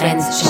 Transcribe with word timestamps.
Trends 0.00 0.49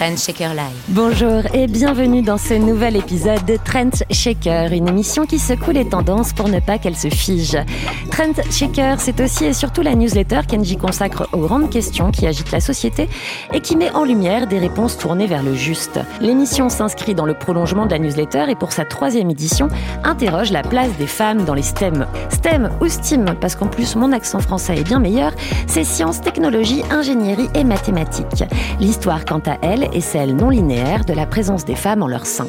Trend 0.00 0.16
Shaker 0.16 0.54
Live. 0.54 0.80
Bonjour 0.88 1.42
et 1.52 1.66
bienvenue 1.66 2.22
dans 2.22 2.38
ce 2.38 2.54
nouvel 2.54 2.96
épisode 2.96 3.44
de 3.44 3.58
Trend 3.62 3.90
Shaker, 4.10 4.72
une 4.72 4.88
émission 4.88 5.26
qui 5.26 5.38
secoue 5.38 5.72
les 5.72 5.86
tendances 5.86 6.32
pour 6.32 6.48
ne 6.48 6.58
pas 6.58 6.78
qu'elles 6.78 6.96
se 6.96 7.10
figent. 7.10 7.62
Trend 8.10 8.32
Shaker, 8.50 8.98
c'est 8.98 9.20
aussi 9.20 9.44
et 9.44 9.52
surtout 9.52 9.82
la 9.82 9.94
newsletter 9.94 10.40
qu'Engie 10.48 10.78
consacre 10.78 11.28
aux 11.34 11.40
grandes 11.40 11.68
questions 11.68 12.12
qui 12.12 12.26
agitent 12.26 12.50
la 12.50 12.60
société 12.60 13.10
et 13.52 13.60
qui 13.60 13.76
met 13.76 13.90
en 13.90 14.04
lumière 14.04 14.46
des 14.46 14.58
réponses 14.58 14.96
tournées 14.96 15.26
vers 15.26 15.42
le 15.42 15.52
juste. 15.52 16.00
L'émission 16.22 16.70
s'inscrit 16.70 17.14
dans 17.14 17.26
le 17.26 17.34
prolongement 17.34 17.84
de 17.84 17.90
la 17.90 17.98
newsletter 17.98 18.46
et 18.48 18.54
pour 18.54 18.72
sa 18.72 18.86
troisième 18.86 19.28
édition, 19.28 19.68
interroge 20.02 20.50
la 20.50 20.62
place 20.62 20.96
des 20.98 21.06
femmes 21.06 21.44
dans 21.44 21.52
les 21.52 21.60
STEM. 21.60 22.06
STEM 22.30 22.70
ou 22.80 22.88
STEAM, 22.88 23.34
parce 23.38 23.54
qu'en 23.54 23.66
plus 23.66 23.96
mon 23.96 24.12
accent 24.12 24.40
français 24.40 24.78
est 24.78 24.84
bien 24.84 24.98
meilleur, 24.98 25.32
c'est 25.66 25.84
sciences, 25.84 26.22
technologies, 26.22 26.84
ingénierie 26.90 27.50
et 27.54 27.64
mathématiques. 27.64 28.44
L'histoire, 28.80 29.26
quant 29.26 29.42
à 29.44 29.58
elle, 29.60 29.89
et 29.92 30.00
celle 30.00 30.34
non 30.36 30.50
linéaire 30.50 31.04
de 31.04 31.12
la 31.12 31.26
présence 31.26 31.64
des 31.64 31.74
femmes 31.74 32.02
en 32.02 32.08
leur 32.08 32.26
sein. 32.26 32.46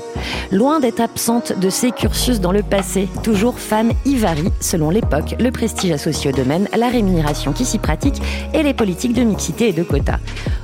Loin 0.51 0.79
d'être 0.79 0.99
absente 0.99 1.57
de 1.59 1.69
ces 1.69 1.91
cursus 1.91 2.39
dans 2.39 2.51
le 2.51 2.63
passé, 2.63 3.07
toujours 3.23 3.59
femmes 3.59 3.91
y 4.05 4.15
varient, 4.15 4.51
selon 4.59 4.89
l'époque, 4.89 5.35
le 5.39 5.51
prestige 5.51 5.91
associé 5.91 6.31
au 6.31 6.35
domaine, 6.35 6.67
la 6.77 6.89
rémunération 6.89 7.53
qui 7.53 7.65
s'y 7.65 7.79
pratique 7.79 8.21
et 8.53 8.63
les 8.63 8.73
politiques 8.73 9.13
de 9.13 9.23
mixité 9.23 9.69
et 9.69 9.73
de 9.73 9.83
quotas. 9.83 10.19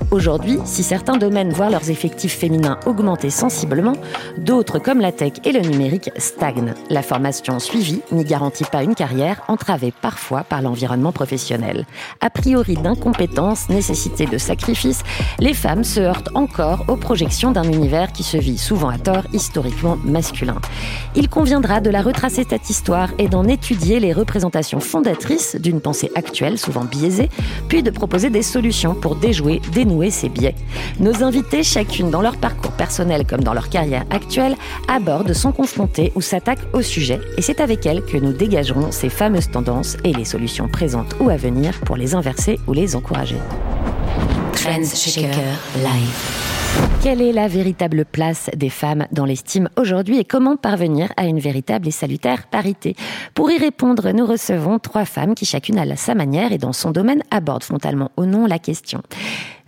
Aujourd'hui, 0.10 0.58
si 0.64 0.84
certains 0.84 1.18
domaines 1.18 1.52
voient 1.52 1.70
leurs 1.70 1.90
effectifs 1.90 2.38
féminins 2.38 2.80
augmenter 2.86 3.30
sensiblement, 3.30 3.94
d'autres, 4.38 4.80
comme 4.80 5.02
la 5.02 5.12
tech 5.12 5.34
et 5.44 5.52
le 5.52 5.60
numérique, 5.60 6.12
stagnent. 6.18 6.74
La 6.90 7.02
formation 7.02 7.60
suivie 7.60 8.02
n'y 8.14 8.24
garantit 8.24 8.64
pas 8.64 8.84
une 8.84 8.96
carrière, 8.96 9.42
entravée 9.50 9.94
parfois 10.02 10.44
par 10.44 10.62
l'environnement 10.62 11.12
professionnel. 11.12 11.86
A 12.22 12.30
priori 12.30 12.76
d'incompétence, 12.76 13.68
nécessité 13.70 14.26
de 14.28 14.38
sacrifices, 14.38 15.04
les 15.40 15.54
femmes 15.54 15.84
se 15.84 16.00
heurtent 16.00 16.30
encore 16.36 16.67
aux 16.88 16.96
projections 16.96 17.52
d'un 17.52 17.64
univers 17.64 18.12
qui 18.12 18.24
se 18.24 18.38
vit 18.38 18.58
souvent 18.58 18.90
à 18.90 18.98
tort 18.98 19.24
historiquement 19.34 19.98
masculin. 20.04 20.58
Il 21.16 21.30
conviendra 21.30 21.82
de 21.82 21.90
la 21.90 22.02
retracer 22.02 22.46
cette 22.48 22.70
histoire 22.70 23.10
et 23.18 23.28
d'en 23.28 23.46
étudier 23.46 24.00
les 24.00 24.14
représentations 24.14 24.80
fondatrices 24.80 25.56
d'une 25.56 25.82
pensée 25.82 26.12
actuelle 26.16 26.58
souvent 26.58 26.84
biaisée, 26.84 27.30
puis 27.70 27.84
de 27.84 27.90
proposer 27.90 28.30
des 28.30 28.42
solutions 28.42 28.96
pour 28.96 29.16
déjouer, 29.16 29.62
dénouer 29.72 30.12
ces 30.12 30.30
biais. 30.30 30.56
Nos 31.00 31.24
invités, 31.24 31.64
chacune 31.64 32.10
dans 32.10 32.22
leur 32.22 32.38
parcours 32.38 32.72
personnel 32.72 33.26
comme 33.26 33.44
dans 33.44 33.54
leur 33.54 33.70
carrière 33.70 34.06
actuelle, 34.10 34.56
abordent, 34.88 35.34
sont 35.34 35.52
confrontées 35.52 36.12
ou 36.16 36.22
s'attaquent 36.22 36.68
au 36.74 36.82
sujet 36.82 37.20
et 37.38 37.42
c'est 37.42 37.62
avec 37.62 37.86
elles 37.86 38.04
que 38.04 38.18
nous 38.18 38.34
dégagerons 38.34 38.92
ces 38.92 39.10
fameuses 39.10 39.50
tendances 39.50 39.98
et 40.04 40.14
les 40.14 40.26
solutions 40.26 40.68
présentes 40.68 41.16
ou 41.20 41.30
à 41.30 41.38
venir 41.38 41.80
pour 41.86 41.96
les 41.96 42.16
inverser 42.16 42.60
ou 42.68 42.74
les 42.74 42.96
encourager. 42.96 43.38
Shaker 44.58 45.30
Live. 45.76 46.98
Quelle 47.04 47.22
est 47.22 47.32
la 47.32 47.48
véritable 47.48 48.06
place 48.06 48.50
des 48.56 48.70
femmes 48.70 49.06
dans 49.12 49.24
l'estime 49.24 49.70
aujourd'hui 49.78 50.18
et 50.18 50.26
comment 50.26 50.58
parvenir 50.58 51.14
à 51.16 51.26
une 51.26 51.40
véritable 51.40 51.88
et 51.88 51.92
salutaire 51.92 52.48
parité? 52.48 52.96
Pour 53.36 53.52
y 53.52 53.58
répondre, 53.60 54.12
nous 54.12 54.26
recevons 54.26 54.80
trois 54.80 55.06
femmes 55.06 55.36
qui 55.36 55.46
chacune 55.46 55.78
à 55.78 55.96
sa 55.96 56.16
manière 56.16 56.52
et 56.52 56.58
dans 56.58 56.74
son 56.74 56.90
domaine 56.90 57.22
abordent 57.30 57.64
frontalement 57.64 58.10
au 58.18 58.26
nom 58.26 58.48
la 58.48 58.58
question. 58.58 59.04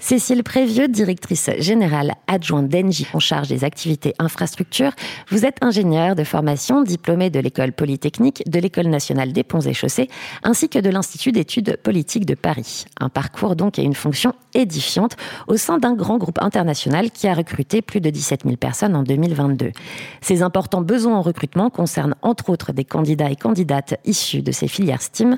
Cécile 0.02 0.44
Prévieux, 0.44 0.88
directrice 0.88 1.50
générale 1.60 2.14
adjointe 2.28 2.70
d'Engie 2.70 3.08
en 3.14 3.20
charge 3.20 3.50
des 3.50 3.66
activités 3.66 4.14
infrastructures. 4.18 4.94
Vous 5.30 5.46
êtes 5.46 5.58
ingénieure 5.62 6.16
de 6.16 6.24
formation, 6.24 6.84
diplômée 6.84 7.30
de 7.30 7.40
l'école 7.42 7.74
polytechnique, 7.74 8.42
de 8.50 8.60
l'école 8.60 8.88
nationale 8.88 9.34
des 9.34 9.44
ponts 9.44 9.60
et 9.60 9.74
chaussées, 9.74 10.08
ainsi 10.44 10.70
que 10.70 10.80
de 10.80 10.90
l'Institut 10.90 11.34
d'études 11.34 11.78
politiques 11.84 12.26
de 12.26 12.34
Paris. 12.34 12.86
Un 13.02 13.10
parcours 13.10 13.58
donc 13.58 13.78
et 13.78 13.84
une 13.84 13.94
fonction 13.94 14.34
édifiante 14.54 15.18
au 15.48 15.58
sein 15.58 15.78
d'un 15.78 15.94
grand 15.94 16.18
groupe 16.18 16.42
international 16.42 17.12
qui 17.12 17.28
a 17.28 17.34
recruté 17.34 17.82
plus 17.82 18.00
de 18.00 18.10
17 18.10 18.44
000 18.44 18.56
personnes 18.56 18.96
en 18.96 19.04
2022. 19.04 19.74
Ces 20.22 20.42
importants 20.44 20.82
besoins 20.82 21.18
en 21.18 21.22
recrutement 21.22 21.70
concernent 21.70 22.16
entre 22.22 22.50
autres 22.50 22.72
des 22.72 22.86
candidats 22.86 23.30
et 23.30 23.36
candidates 23.36 24.00
issus 24.06 24.42
de 24.42 24.54
ces 24.54 24.70
filières 24.70 25.02
STEAM 25.02 25.38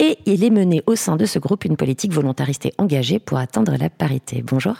et 0.00 0.18
il 0.26 0.42
est 0.42 0.50
mené 0.50 0.82
au 0.86 0.96
sein 0.96 1.16
de 1.16 1.24
ce 1.24 1.38
groupe 1.38 1.64
une 1.64 1.76
politique 1.76 2.12
volontariste 2.12 2.66
et 2.66 2.74
engagée 2.78 3.20
pour 3.20 3.38
atteindre 3.38 3.76
la 3.78 3.91
parité. 3.98 4.42
Bonjour. 4.42 4.76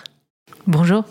Bonjour. 0.67 1.05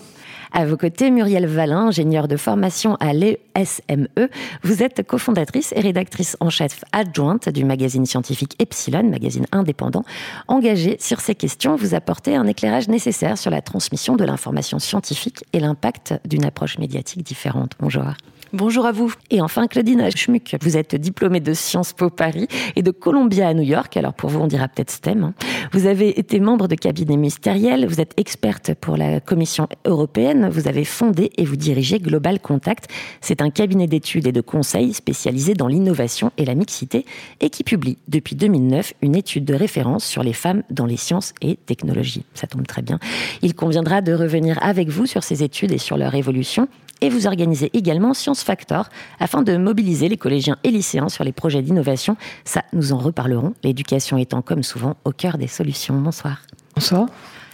À 0.54 0.66
vos 0.66 0.76
côtés, 0.76 1.12
Muriel 1.12 1.46
Valin, 1.46 1.88
ingénieure 1.88 2.28
de 2.28 2.36
formation 2.36 2.96
à 3.00 3.14
l'ESME. 3.14 4.30
Vous 4.64 4.84
êtes 4.84 5.08
cofondatrice 5.08 5.74
et 5.74 5.80
rédactrice 5.80 6.36
en 6.42 6.50
chef 6.50 6.84
adjointe 6.92 7.48
du 7.48 7.64
magazine 7.64 8.06
scientifique 8.06 8.56
Epsilon, 8.60 9.04
magazine 9.04 9.46
indépendant. 9.54 10.04
Engagée 10.50 10.98
sur 11.00 11.22
ces 11.22 11.36
questions, 11.36 11.78
vous 11.78 11.96
apportez 11.96 12.36
un 12.36 12.48
éclairage 12.48 12.90
nécessaire 12.90 13.38
sur 13.38 13.50
la 13.50 13.62
transmission 13.62 14.18
de 14.18 14.26
l'information 14.26 14.78
scientifique 14.80 15.46
et 15.54 15.62
l'impact 15.62 16.16
d'une 16.26 16.44
approche 16.44 16.78
médiatique 16.80 17.24
différente. 17.24 17.72
Bonjour. 17.80 18.14
Bonjour 18.54 18.86
à 18.86 18.92
vous. 18.92 19.14
Et 19.30 19.40
enfin, 19.40 19.68
Claudine 19.68 20.10
Schmuck, 20.14 20.58
vous 20.62 20.76
êtes 20.76 20.96
diplômée 20.96 21.40
de 21.40 21.54
Sciences 21.54 21.94
Po 21.94 22.10
Paris 22.10 22.50
et 22.76 22.84
de 22.84 22.92
Columbia 22.92 23.48
à 23.48 23.54
New 23.54 23.62
York. 23.62 23.96
Alors 23.96 24.14
pour 24.14 24.30
vous, 24.30 24.42
on 24.42 24.48
dira 24.48 24.68
peut-être 24.68 24.92
STEM. 24.92 25.24
Hein. 25.24 25.34
Vous 25.72 25.86
avez 25.86 26.20
été 26.20 26.42
membre 26.42 26.68
de 26.68 26.76
cabinet 26.76 27.16
ministériel, 27.16 27.88
vous 27.88 28.02
êtes 28.02 28.14
experte 28.18 28.74
pour 28.74 28.98
la 28.98 29.22
Commission 29.22 29.70
européenne, 29.86 30.50
vous 30.52 30.68
avez 30.68 30.84
fondé 30.84 31.32
et 31.38 31.46
vous 31.46 31.56
dirigez 31.56 32.00
Global 32.00 32.42
Contact. 32.42 32.90
C'est 33.22 33.42
un 33.42 33.52
cabinet 33.52 33.88
d'études 33.88 34.28
et 34.28 34.34
de 34.34 34.42
conseils 34.42 34.94
spécialisé 34.94 35.54
dans 35.54 35.68
l'innovation 35.68 36.34
et 36.38 36.44
la 36.44 36.54
mixité 36.54 37.06
et 37.40 37.50
qui 37.50 37.64
publie 37.64 38.00
depuis 38.10 38.36
2009 38.36 38.96
une 39.02 39.16
étude 39.16 39.46
de 39.46 39.54
référence 39.54 40.04
sur 40.04 40.24
les 40.24 40.34
femmes 40.34 40.64
dans 40.70 40.86
les 40.86 40.98
sciences 40.98 41.34
et 41.42 41.56
technologies. 41.56 42.26
Ça 42.34 42.48
tombe 42.48 42.68
très 42.68 42.82
bien. 42.82 43.00
Il 43.44 43.56
conviendra 43.56 44.02
de 44.02 44.12
revenir 44.12 44.60
avec 44.62 44.90
vous 44.90 45.06
sur 45.06 45.24
ces 45.24 45.42
études 45.42 45.72
et 45.72 45.78
sur 45.78 45.96
leur 45.96 46.16
évolution 46.16 46.68
et 47.02 47.10
vous 47.10 47.28
organisez 47.28 47.70
également 47.74 48.14
Science 48.14 48.44
Factor 48.44 48.88
afin 49.20 49.42
de 49.42 49.58
mobiliser 49.58 50.08
les 50.08 50.18
collégiens 50.18 50.58
et 50.64 50.72
lycéens 50.72 51.10
sur 51.10 51.24
les 51.24 51.32
projets 51.34 51.62
d'innovation. 51.62 52.16
Ça, 52.46 52.64
nous 52.74 52.94
en 52.94 52.98
reparlerons, 52.98 53.54
l'éducation 53.64 54.18
étant 54.18 54.42
comme 54.42 54.64
souvent 54.64 54.96
au 55.04 55.12
cœur 55.12 55.38
des 55.38 55.48
solutions. 55.48 56.00
Bonsoir. 56.00 56.44
Bonsoir. 56.76 57.08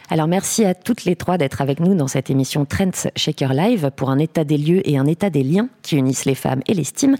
Alors 0.09 0.28
merci 0.28 0.63
à 0.63 0.74
toutes 0.74 1.03
les 1.03 1.18
trois 1.18 1.38
d'être 1.38 1.59
avec 1.59 1.81
nous 1.81 1.94
dans 1.94 2.08
cette 2.08 2.30
émission 2.30 2.63
Trends 2.63 3.09
Shaker 3.16 3.53
Live 3.53 3.91
pour 3.96 4.09
un 4.09 4.19
état 4.19 4.46
des 4.46 4.58
lieux 4.58 4.88
et 4.90 4.97
un 4.97 5.06
état 5.06 5.30
des 5.30 5.44
liens 5.44 5.68
qui 5.81 5.97
unissent 5.97 6.24
les 6.24 6.35
femmes 6.35 6.62
et 6.68 6.74
l'estime. 6.74 7.18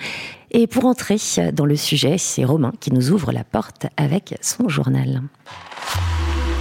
Et 0.52 0.68
pour 0.68 0.86
entrer 0.86 1.18
dans 1.52 1.66
le 1.66 1.76
sujet, 1.76 2.18
c'est 2.18 2.46
Romain 2.46 2.72
qui 2.80 2.94
nous 2.94 3.12
ouvre 3.12 3.34
la 3.34 3.44
porte 3.44 3.88
avec 3.98 4.36
son 4.42 4.70
journal. 4.70 5.22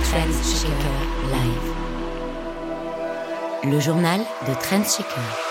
Trends 0.03 0.43
Shaker 0.43 1.07
Live. 1.31 1.73
Le 3.73 3.79
journal 3.79 4.21
de 4.49 4.55
Trends 4.55 4.85
Shaker. 4.85 5.46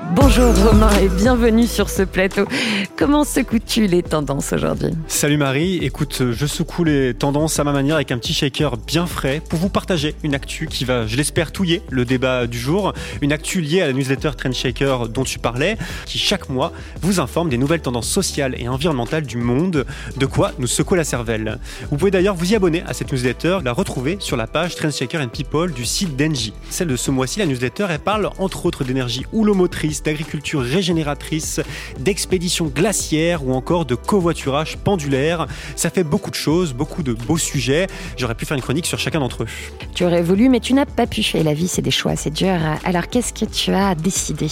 Bonjour 0.00 0.54
Romain 0.54 0.96
et 1.02 1.08
bienvenue 1.08 1.66
sur 1.66 1.90
ce 1.90 2.02
plateau. 2.02 2.44
Comment 2.96 3.24
secoues-tu 3.24 3.88
les 3.88 4.04
tendances 4.04 4.52
aujourd'hui? 4.52 4.90
Salut 5.08 5.38
Marie, 5.38 5.78
écoute, 5.78 6.22
je 6.30 6.46
secoue 6.46 6.84
les 6.84 7.14
tendances 7.14 7.58
à 7.58 7.64
ma 7.64 7.72
manière 7.72 7.96
avec 7.96 8.12
un 8.12 8.18
petit 8.18 8.32
shaker 8.32 8.76
bien 8.76 9.06
frais 9.06 9.42
pour 9.48 9.58
vous 9.58 9.68
partager 9.68 10.14
une 10.22 10.36
actu 10.36 10.68
qui 10.68 10.84
va, 10.84 11.08
je 11.08 11.16
l'espère, 11.16 11.50
touiller 11.50 11.82
le 11.90 12.04
débat 12.04 12.46
du 12.46 12.60
jour. 12.60 12.92
Une 13.22 13.32
actu 13.32 13.60
liée 13.60 13.82
à 13.82 13.88
la 13.88 13.92
newsletter 13.92 14.30
Trend 14.38 14.52
Shaker 14.52 15.08
dont 15.08 15.24
tu 15.24 15.40
parlais, 15.40 15.76
qui 16.06 16.18
chaque 16.18 16.48
mois 16.48 16.72
vous 17.02 17.18
informe 17.18 17.48
des 17.48 17.58
nouvelles 17.58 17.82
tendances 17.82 18.08
sociales 18.08 18.54
et 18.56 18.68
environnementales 18.68 19.26
du 19.26 19.36
monde, 19.36 19.84
de 20.16 20.26
quoi 20.26 20.52
nous 20.60 20.68
secoue 20.68 20.94
la 20.94 21.04
cervelle. 21.04 21.58
Vous 21.90 21.96
pouvez 21.96 22.12
d'ailleurs 22.12 22.36
vous 22.36 22.52
y 22.52 22.54
abonner 22.54 22.84
à 22.86 22.94
cette 22.94 23.12
newsletter, 23.12 23.58
la 23.64 23.72
retrouver 23.72 24.16
sur 24.20 24.36
la 24.36 24.46
page 24.46 24.76
Trend 24.76 24.92
Shaker 24.92 25.20
and 25.20 25.28
People 25.28 25.72
du 25.72 25.84
site 25.84 26.16
d'Engie. 26.16 26.52
Celle 26.70 26.88
de 26.88 26.96
ce 26.96 27.10
mois-ci, 27.10 27.40
la 27.40 27.46
newsletter, 27.46 27.86
elle 27.90 27.98
parle 27.98 28.30
entre 28.38 28.64
autres 28.64 28.84
d'énergie 28.84 29.26
houlomotrice 29.32 29.87
d'agriculture 30.02 30.60
régénératrice, 30.60 31.60
d'expédition 31.98 32.66
glaciaire 32.66 33.44
ou 33.44 33.52
encore 33.52 33.84
de 33.84 33.94
covoiturage 33.94 34.76
pendulaire. 34.76 35.46
Ça 35.76 35.90
fait 35.90 36.04
beaucoup 36.04 36.30
de 36.30 36.36
choses, 36.36 36.72
beaucoup 36.72 37.02
de 37.02 37.12
beaux 37.12 37.38
sujets. 37.38 37.86
J'aurais 38.16 38.34
pu 38.34 38.46
faire 38.46 38.56
une 38.56 38.62
chronique 38.62 38.86
sur 38.86 38.98
chacun 38.98 39.20
d'entre 39.20 39.44
eux. 39.44 39.48
Tu 39.94 40.04
aurais 40.04 40.22
voulu, 40.22 40.48
mais 40.48 40.60
tu 40.60 40.74
n'as 40.74 40.86
pas 40.86 41.06
pu. 41.06 41.24
Et 41.34 41.42
la 41.42 41.54
vie, 41.54 41.68
c'est 41.68 41.82
des 41.82 41.90
choix, 41.90 42.16
c'est 42.16 42.32
dur. 42.32 42.54
Alors, 42.84 43.08
qu'est-ce 43.08 43.32
que 43.32 43.44
tu 43.44 43.72
as 43.72 43.94
décidé? 43.94 44.48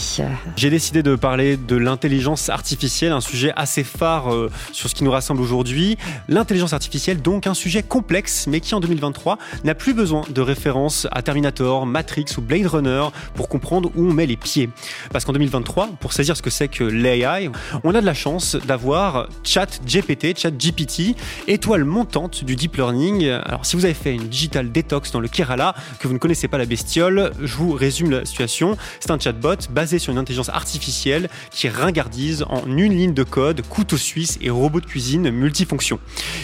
J'ai 0.57 0.71
décidé 0.71 1.03
de 1.03 1.15
parler 1.15 1.57
de 1.57 1.77
l'intelligence 1.77 2.49
artificielle, 2.49 3.13
un 3.13 3.21
sujet 3.21 3.53
assez 3.57 3.85
phare 3.85 4.33
euh, 4.33 4.51
sur 4.73 4.89
ce 4.89 4.95
qui 4.95 5.05
nous 5.05 5.11
rassemble 5.11 5.41
aujourd'hui. 5.41 5.97
L'intelligence 6.29 6.73
artificielle, 6.73 7.21
donc 7.23 7.47
un 7.47 7.55
sujet 7.55 7.83
complexe, 7.83 8.47
mais 8.47 8.61
qui 8.61 8.75
en 8.75 8.81
2023 8.81 9.39
n'a 9.65 9.75
plus 9.75 9.95
besoin 9.95 10.23
de 10.29 10.41
références 10.41 11.07
à 11.13 11.23
Terminator, 11.23 11.87
Matrix 11.87 12.27
ou 12.39 12.41
Blade 12.41 12.67
Runner 12.67 13.05
pour 13.35 13.49
comprendre 13.49 13.91
où 13.97 14.07
on 14.07 14.13
met 14.13 14.27
les 14.27 14.37
pieds. 14.37 14.71
Parce 15.13 15.25
qu'en 15.27 15.33
2023, 15.33 15.89
pour 16.01 16.13
saisir 16.13 16.37
ce 16.37 16.43
que 16.43 16.51
c'est 16.51 16.69
que 16.69 16.85
l'AI, 16.85 17.51
on 17.83 17.95
a 17.95 18.01
de 18.01 18.07
la 18.07 18.15
chance 18.15 18.57
d'avoir 18.67 19.29
Chat 19.43 19.81
GPT, 19.85 20.39
Chat 20.39 20.53
GPT, 20.53 21.17
étoile 21.49 21.85
montante 21.85 22.45
du 22.45 22.55
deep 22.55 22.77
learning. 22.77 23.29
Alors 23.29 23.67
si 23.67 23.75
vous 23.75 23.85
avez 23.85 23.95
fait 23.95 24.15
une 24.15 24.29
digital 24.29 24.71
detox 24.71 25.11
dans 25.11 25.19
le 25.19 25.27
Kerala, 25.27 25.75
que 25.99 26.07
vous 26.07 26.15
ne 26.15 26.19
connaissez 26.19 26.47
pas 26.47 26.59
la 26.59 26.65
bestiole, 26.65 27.33
je 27.43 27.57
vous 27.57 27.73
résume 27.73 28.13
la 28.13 28.25
situation. 28.25 28.77
C'est 29.01 29.11
un 29.11 29.19
chatbot 29.19 29.57
basé 29.71 29.99
sur 29.99 30.13
une 30.13 30.19
intelligence 30.19 30.49
artificielle 30.49 31.29
qui 31.51 31.69
ringardise 31.69 32.45
en 32.49 32.65
une 32.67 32.95
ligne 32.95 33.15
de 33.15 33.25
code, 33.25 33.63
couteau 33.63 33.97
suisse 33.97 34.39
et 34.41 34.51
robot 34.51 34.81
de 34.81 34.87
cuisine 34.87 35.31
multifonction. 35.31 35.99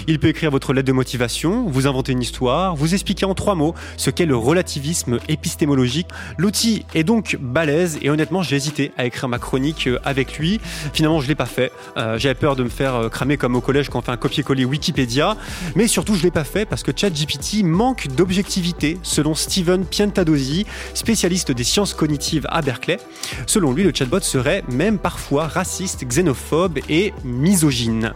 Il 0.09 0.19
peut 0.19 0.29
écrire 0.29 0.51
votre 0.51 0.73
lettre 0.73 0.89
de 0.89 0.93
motivation, 0.93 1.69
vous 1.69 1.87
inventer 1.87 2.13
une 2.13 2.23
histoire, 2.23 2.75
vous 2.75 2.95
expliquer 2.95 3.27
en 3.27 3.35
trois 3.35 3.55
mots 3.55 3.75
ce 3.97 4.11
qu'est 4.11 4.27
le 4.27 4.37
relativisme 4.37 5.21
épistémologique. 5.29 6.09
L'outil 6.37 6.85
est 6.95 7.05
donc 7.05 7.37
balèze 7.41 8.01
et 8.03 8.11
honnêtement 8.11 8.43
j'ai 8.43 8.57
hésité 8.57 8.72
à 8.97 9.05
écrire 9.05 9.29
ma 9.29 9.39
chronique 9.39 9.87
euh, 9.87 9.99
avec 10.05 10.39
lui. 10.39 10.61
Finalement 10.93 11.21
je 11.21 11.29
l'ai 11.29 11.35
pas 11.35 11.47
fait. 11.47 11.73
Euh, 11.97 12.19
J'avais 12.19 12.35
peur 12.35 12.57
de 12.57 12.65
me 12.65 12.69
faire 12.69 12.95
euh, 12.95 13.09
cramer 13.09 13.37
comme 13.37 13.57
au 13.57 13.61
collège 13.61 13.89
quand 13.89 13.99
on 13.99 14.03
fait 14.03 14.11
un 14.13 14.17
copier-coller 14.17 14.65
Wikipédia. 14.65 15.37
Mais 15.75 15.87
surtout 15.87 16.15
je 16.15 16.23
l'ai 16.23 16.31
pas 16.31 16.45
fait 16.45 16.65
parce 16.65 16.83
que 16.83 16.93
ChatGPT 16.95 17.63
manque 17.65 18.09
d'objectivité 18.09 18.99
selon 19.03 19.35
Steven 19.35 19.85
Piantadosi, 19.85 20.67
spécialiste 20.95 21.53
des 21.53 21.65
sciences 21.65 21.95
cognitives 21.95 22.47
à 22.49 22.63
Berkeley. 22.63 22.99
Selon 23.47 23.73
lui 23.73 23.83
le 23.83 23.93
chatbot 23.95 24.21
serait 24.21 24.63
même 24.69 24.99
parfois 24.99 25.47
raciste, 25.47 26.05
xénophobe 26.05 26.79
et 26.89 27.13
misogyne. 27.25 28.13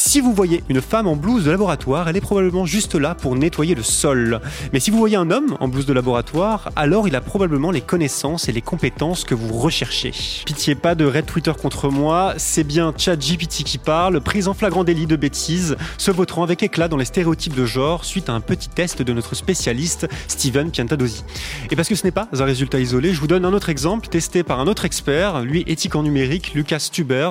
Si 0.00 0.20
vous 0.20 0.32
voyez 0.32 0.62
une 0.68 0.80
femme 0.80 1.08
en 1.08 1.16
blouse 1.16 1.44
de 1.44 1.50
laboratoire, 1.50 2.08
elle 2.08 2.16
est 2.16 2.20
probablement 2.20 2.64
juste 2.64 2.94
là 2.94 3.16
pour 3.16 3.34
nettoyer 3.34 3.74
le 3.74 3.82
sol. 3.82 4.40
Mais 4.72 4.78
si 4.78 4.92
vous 4.92 4.96
voyez 4.96 5.16
un 5.16 5.32
homme 5.32 5.56
en 5.58 5.66
blouse 5.66 5.86
de 5.86 5.92
laboratoire, 5.92 6.70
alors 6.76 7.08
il 7.08 7.16
a 7.16 7.20
probablement 7.20 7.72
les 7.72 7.80
connaissances 7.80 8.48
et 8.48 8.52
les 8.52 8.62
compétences 8.62 9.24
que 9.24 9.34
vous 9.34 9.52
recherchez. 9.58 10.12
Pitié 10.46 10.76
pas 10.76 10.94
de 10.94 11.04
red 11.04 11.26
Twitter 11.26 11.50
contre 11.60 11.90
moi, 11.90 12.34
c'est 12.36 12.62
bien 12.62 12.94
ChatGPT 12.96 13.64
qui 13.64 13.78
parle, 13.78 14.20
prise 14.20 14.46
en 14.46 14.54
flagrant 14.54 14.84
délit 14.84 15.08
de 15.08 15.16
bêtises, 15.16 15.76
se 15.98 16.12
voteront 16.12 16.44
avec 16.44 16.62
éclat 16.62 16.86
dans 16.86 16.96
les 16.96 17.04
stéréotypes 17.04 17.56
de 17.56 17.66
genre 17.66 18.04
suite 18.04 18.28
à 18.28 18.34
un 18.34 18.40
petit 18.40 18.68
test 18.68 19.02
de 19.02 19.12
notre 19.12 19.34
spécialiste 19.34 20.06
Steven 20.28 20.70
Piantadosi. 20.70 21.24
Et 21.72 21.76
parce 21.76 21.88
que 21.88 21.96
ce 21.96 22.04
n'est 22.04 22.12
pas 22.12 22.28
un 22.38 22.44
résultat 22.44 22.78
isolé, 22.78 23.12
je 23.12 23.20
vous 23.20 23.26
donne 23.26 23.44
un 23.44 23.52
autre 23.52 23.68
exemple 23.68 24.06
testé 24.06 24.44
par 24.44 24.60
un 24.60 24.68
autre 24.68 24.84
expert, 24.84 25.40
lui 25.40 25.64
éthique 25.66 25.96
en 25.96 26.04
numérique, 26.04 26.52
Lucas 26.54 26.78
Stuber. 26.78 27.30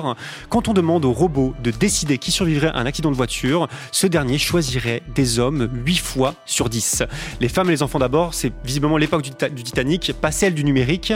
Quand 0.50 0.68
on 0.68 0.74
demande 0.74 1.06
au 1.06 1.12
robot 1.12 1.54
de 1.64 1.70
décider 1.70 2.18
qui 2.18 2.30
survivrait 2.30 2.57
un 2.64 2.86
accident 2.86 3.10
de 3.10 3.16
voiture, 3.16 3.68
ce 3.92 4.06
dernier 4.06 4.38
choisirait 4.38 5.02
des 5.14 5.38
hommes 5.38 5.68
8 5.84 5.96
fois 5.98 6.34
sur 6.46 6.68
10. 6.68 7.02
Les 7.40 7.48
femmes 7.48 7.68
et 7.68 7.72
les 7.72 7.82
enfants 7.82 7.98
d'abord, 7.98 8.34
c'est 8.34 8.52
visiblement 8.64 8.96
l'époque 8.96 9.22
du, 9.22 9.30
du, 9.50 9.62
Titanic, 9.62 10.12
pas 10.20 10.30
celle 10.30 10.54
du 10.54 10.64
numérique. 10.64 11.12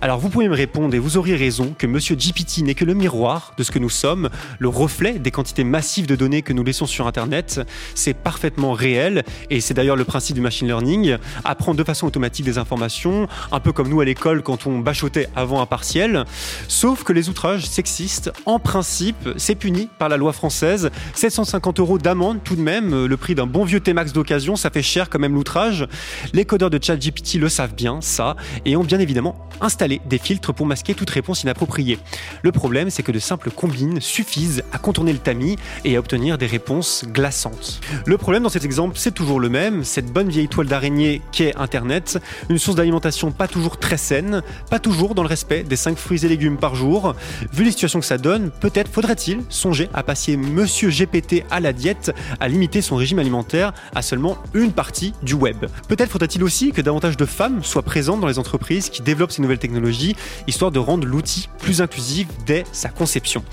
Alors 0.00 0.18
vous 0.18 0.28
pouvez 0.28 0.48
me 0.48 0.54
répondre 0.54 0.94
et 0.94 0.98
vous 0.98 1.16
auriez 1.16 1.36
raison 1.36 1.74
que 1.76 1.86
Monsieur 1.86 2.16
GPT 2.16 2.58
n'est 2.58 2.74
que 2.74 2.84
le 2.84 2.94
miroir 2.94 3.52
de 3.56 3.62
ce 3.62 3.70
que 3.70 3.78
nous 3.78 3.90
sommes, 3.90 4.28
le 4.58 4.68
reflet 4.68 5.18
des 5.18 5.30
quantités 5.30 5.64
massives 5.64 6.06
de 6.06 6.16
données 6.16 6.42
que 6.42 6.52
nous 6.52 6.64
laissons 6.64 6.86
sur 6.86 7.06
Internet. 7.06 7.60
C'est 7.94 8.14
parfaitement 8.14 8.72
réel 8.72 9.24
et 9.50 9.60
c'est 9.60 9.74
d'ailleurs 9.74 9.96
le 9.96 10.04
principe 10.04 10.36
du 10.36 10.42
machine 10.42 10.66
learning, 10.66 11.16
apprendre 11.44 11.78
de 11.78 11.84
façon 11.84 12.06
automatique 12.06 12.44
des 12.44 12.58
informations, 12.58 13.28
un 13.52 13.60
peu 13.60 13.72
comme 13.72 13.88
nous 13.88 14.00
à 14.00 14.04
l'école 14.04 14.42
quand 14.42 14.66
on 14.66 14.78
bachotait 14.78 15.28
avant 15.34 15.60
un 15.60 15.66
partiel. 15.66 16.24
Sauf 16.68 17.04
que 17.04 17.12
les 17.12 17.28
outrages 17.28 17.66
sexistes, 17.66 18.32
en 18.44 18.58
principe, 18.58 19.30
c'est 19.36 19.54
puni 19.54 19.88
par 19.98 20.08
la 20.08 20.16
loi 20.16 20.32
française 20.32 20.75
750 21.14 21.80
euros 21.80 21.98
d'amende 21.98 22.38
tout 22.44 22.56
de 22.56 22.60
même, 22.60 22.92
euh, 22.92 23.06
le 23.06 23.16
prix 23.16 23.34
d'un 23.34 23.46
bon 23.46 23.64
vieux 23.64 23.80
T-Max 23.80 24.12
d'occasion, 24.12 24.56
ça 24.56 24.70
fait 24.70 24.82
cher 24.82 25.08
quand 25.10 25.18
même 25.18 25.34
l'outrage. 25.34 25.86
Les 26.32 26.44
codeurs 26.44 26.70
de 26.70 26.78
ChatGPT 26.82 27.34
le 27.34 27.48
savent 27.48 27.74
bien, 27.74 28.00
ça, 28.00 28.36
et 28.64 28.76
ont 28.76 28.84
bien 28.84 28.98
évidemment 28.98 29.36
installé 29.60 30.00
des 30.06 30.18
filtres 30.18 30.52
pour 30.52 30.66
masquer 30.66 30.94
toute 30.94 31.10
réponse 31.10 31.42
inappropriée. 31.42 31.98
Le 32.42 32.52
problème, 32.52 32.90
c'est 32.90 33.02
que 33.02 33.12
de 33.12 33.18
simples 33.18 33.50
combines 33.50 34.00
suffisent 34.00 34.62
à 34.72 34.78
contourner 34.78 35.12
le 35.12 35.18
tamis 35.18 35.56
et 35.84 35.96
à 35.96 35.98
obtenir 35.98 36.38
des 36.38 36.46
réponses 36.46 37.04
glaçantes. 37.06 37.80
Le 38.04 38.18
problème 38.18 38.42
dans 38.42 38.48
cet 38.48 38.64
exemple, 38.64 38.96
c'est 38.98 39.14
toujours 39.14 39.40
le 39.40 39.48
même, 39.48 39.84
cette 39.84 40.12
bonne 40.12 40.28
vieille 40.28 40.48
toile 40.48 40.66
d'araignée 40.66 41.22
qu'est 41.32 41.56
Internet, 41.56 42.18
une 42.48 42.58
source 42.58 42.76
d'alimentation 42.76 43.30
pas 43.30 43.48
toujours 43.48 43.78
très 43.78 43.96
saine, 43.96 44.42
pas 44.70 44.78
toujours 44.78 45.14
dans 45.14 45.22
le 45.22 45.28
respect 45.28 45.62
des 45.62 45.76
5 45.76 45.96
fruits 45.96 46.24
et 46.24 46.28
légumes 46.28 46.58
par 46.58 46.74
jour. 46.74 47.14
Vu 47.52 47.64
les 47.64 47.70
situations 47.70 48.00
que 48.00 48.06
ça 48.06 48.18
donne, 48.18 48.50
peut-être 48.60 48.90
faudrait-il 48.90 49.40
songer 49.48 49.88
à 49.94 50.02
passer 50.02 50.36
Monsieur 50.66 50.90
GPT 50.90 51.44
à 51.48 51.60
la 51.60 51.72
diète 51.72 52.12
à 52.40 52.48
limiter 52.48 52.82
son 52.82 52.96
régime 52.96 53.20
alimentaire 53.20 53.72
à 53.94 54.02
seulement 54.02 54.36
une 54.52 54.72
partie 54.72 55.12
du 55.22 55.34
web. 55.34 55.66
Peut-être 55.88 56.10
faudrait-il 56.10 56.42
aussi 56.42 56.72
que 56.72 56.80
davantage 56.80 57.16
de 57.16 57.24
femmes 57.24 57.62
soient 57.62 57.84
présentes 57.84 58.20
dans 58.20 58.26
les 58.26 58.40
entreprises 58.40 58.90
qui 58.90 59.00
développent 59.00 59.30
ces 59.30 59.42
nouvelles 59.42 59.60
technologies, 59.60 60.16
histoire 60.48 60.72
de 60.72 60.80
rendre 60.80 61.06
l'outil 61.06 61.48
plus 61.60 61.82
inclusif 61.82 62.26
dès 62.46 62.64
sa 62.72 62.88
conception. 62.88 63.44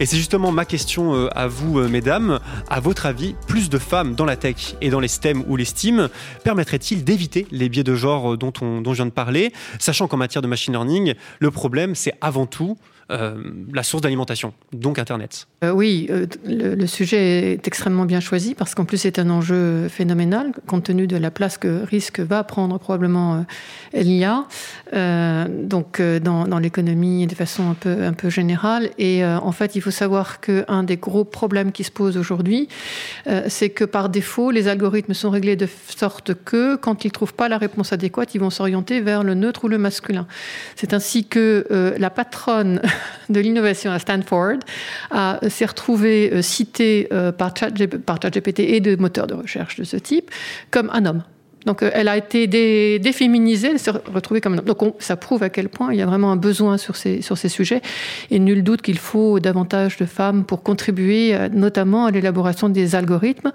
Et 0.00 0.06
c'est 0.06 0.16
justement 0.16 0.50
ma 0.50 0.64
question 0.64 1.14
euh, 1.14 1.28
à 1.36 1.46
vous, 1.46 1.78
euh, 1.78 1.88
mesdames. 1.88 2.40
À 2.70 2.80
votre 2.80 3.04
avis, 3.04 3.34
plus 3.46 3.68
de 3.68 3.76
femmes 3.76 4.14
dans 4.14 4.24
la 4.24 4.36
tech 4.36 4.74
et 4.80 4.88
dans 4.88 5.00
les 5.00 5.08
STEM 5.08 5.44
ou 5.48 5.56
les 5.56 5.66
STEAM 5.66 6.08
permettrait-il 6.42 7.04
d'éviter 7.04 7.46
les 7.50 7.68
biais 7.68 7.84
de 7.84 7.94
genre 7.94 8.32
euh, 8.32 8.36
dont, 8.38 8.54
on, 8.62 8.80
dont 8.80 8.94
je 8.94 9.02
viens 9.02 9.06
de 9.06 9.10
parler, 9.10 9.52
sachant 9.78 10.08
qu'en 10.08 10.16
matière 10.16 10.40
de 10.40 10.48
machine 10.48 10.72
learning, 10.72 11.12
le 11.38 11.50
problème, 11.50 11.94
c'est 11.94 12.14
avant 12.22 12.46
tout 12.46 12.78
la 13.72 13.82
source 13.82 14.02
d'alimentation, 14.02 14.54
donc 14.72 14.98
Internet. 14.98 15.46
Euh, 15.64 15.70
oui, 15.70 16.08
euh, 16.10 16.26
le, 16.46 16.86
sujet 16.86 17.52
est 17.52 17.68
extrêmement 17.68 18.04
bien 18.04 18.20
choisi 18.20 18.54
parce 18.54 18.74
qu'en 18.74 18.84
plus 18.84 18.98
c'est 18.98 19.18
un 19.18 19.30
enjeu 19.30 19.88
phénoménal 19.88 20.52
compte 20.66 20.84
tenu 20.84 21.06
de 21.06 21.16
la 21.16 21.30
place 21.30 21.58
que 21.58 21.84
risque 21.84 22.20
va 22.20 22.42
prendre 22.44 22.78
probablement 22.78 23.44
l'IA, 23.94 24.44
donc 24.92 26.00
dans, 26.00 26.58
l'économie 26.58 27.26
de 27.26 27.34
façon 27.34 27.70
un 27.70 27.74
peu, 27.74 28.04
un 28.04 28.12
peu 28.12 28.30
générale. 28.30 28.90
Et 28.98 29.24
en 29.24 29.52
fait, 29.52 29.76
il 29.76 29.80
faut 29.80 29.90
savoir 29.90 30.40
qu'un 30.40 30.82
des 30.82 30.96
gros 30.96 31.24
problèmes 31.24 31.72
qui 31.72 31.84
se 31.84 31.90
pose 31.90 32.16
aujourd'hui, 32.16 32.68
c'est 33.46 33.70
que 33.70 33.84
par 33.84 34.08
défaut, 34.08 34.50
les 34.50 34.68
algorithmes 34.68 35.14
sont 35.14 35.30
réglés 35.30 35.56
de 35.56 35.68
sorte 35.96 36.34
que 36.34 36.76
quand 36.76 37.04
ils 37.04 37.08
ne 37.08 37.12
trouvent 37.12 37.34
pas 37.34 37.48
la 37.48 37.58
réponse 37.58 37.92
adéquate, 37.92 38.34
ils 38.34 38.40
vont 38.40 38.50
s'orienter 38.50 39.00
vers 39.00 39.22
le 39.22 39.34
neutre 39.34 39.64
ou 39.64 39.68
le 39.68 39.78
masculin. 39.78 40.26
C'est 40.76 40.92
ainsi 40.94 41.26
que 41.26 41.94
la 41.98 42.10
patronne 42.10 42.80
de 43.28 43.40
l'innovation 43.40 43.90
à 43.92 43.98
Stanford 43.98 44.58
s'est 45.48 45.66
retrouvée 45.66 46.42
citée 46.42 47.08
par 47.38 47.54
ChatGPT 47.56 48.60
et 48.60 48.80
de 48.80 48.96
moteurs 48.96 49.26
de 49.26 49.34
recherche 49.34 49.76
de 49.76 49.84
ce 49.84 49.96
type 49.96 50.30
comme 50.70 50.90
un 50.92 51.06
homme. 51.06 51.22
Donc, 51.66 51.82
elle 51.82 52.08
a 52.08 52.16
été 52.16 52.46
dé, 52.46 52.98
déféminisée, 52.98 53.70
elle 53.72 53.78
s'est 53.78 53.90
retrouvée 53.90 54.40
comme 54.40 54.54
un 54.54 54.58
homme. 54.58 54.64
Donc, 54.64 54.82
on, 54.82 54.94
ça 54.98 55.16
prouve 55.16 55.42
à 55.42 55.50
quel 55.50 55.68
point 55.68 55.92
il 55.92 55.98
y 55.98 56.02
a 56.02 56.06
vraiment 56.06 56.32
un 56.32 56.36
besoin 56.36 56.76
sur 56.76 56.96
ces, 56.96 57.22
sur 57.22 57.38
ces 57.38 57.48
sujets. 57.48 57.82
Et 58.30 58.38
nul 58.38 58.62
doute 58.62 58.82
qu'il 58.82 58.98
faut 58.98 59.40
davantage 59.40 59.96
de 59.96 60.04
femmes 60.04 60.44
pour 60.44 60.62
contribuer 60.62 61.36
notamment 61.52 62.06
à 62.06 62.10
l'élaboration 62.10 62.68
des 62.68 62.94
algorithmes. 62.94 63.52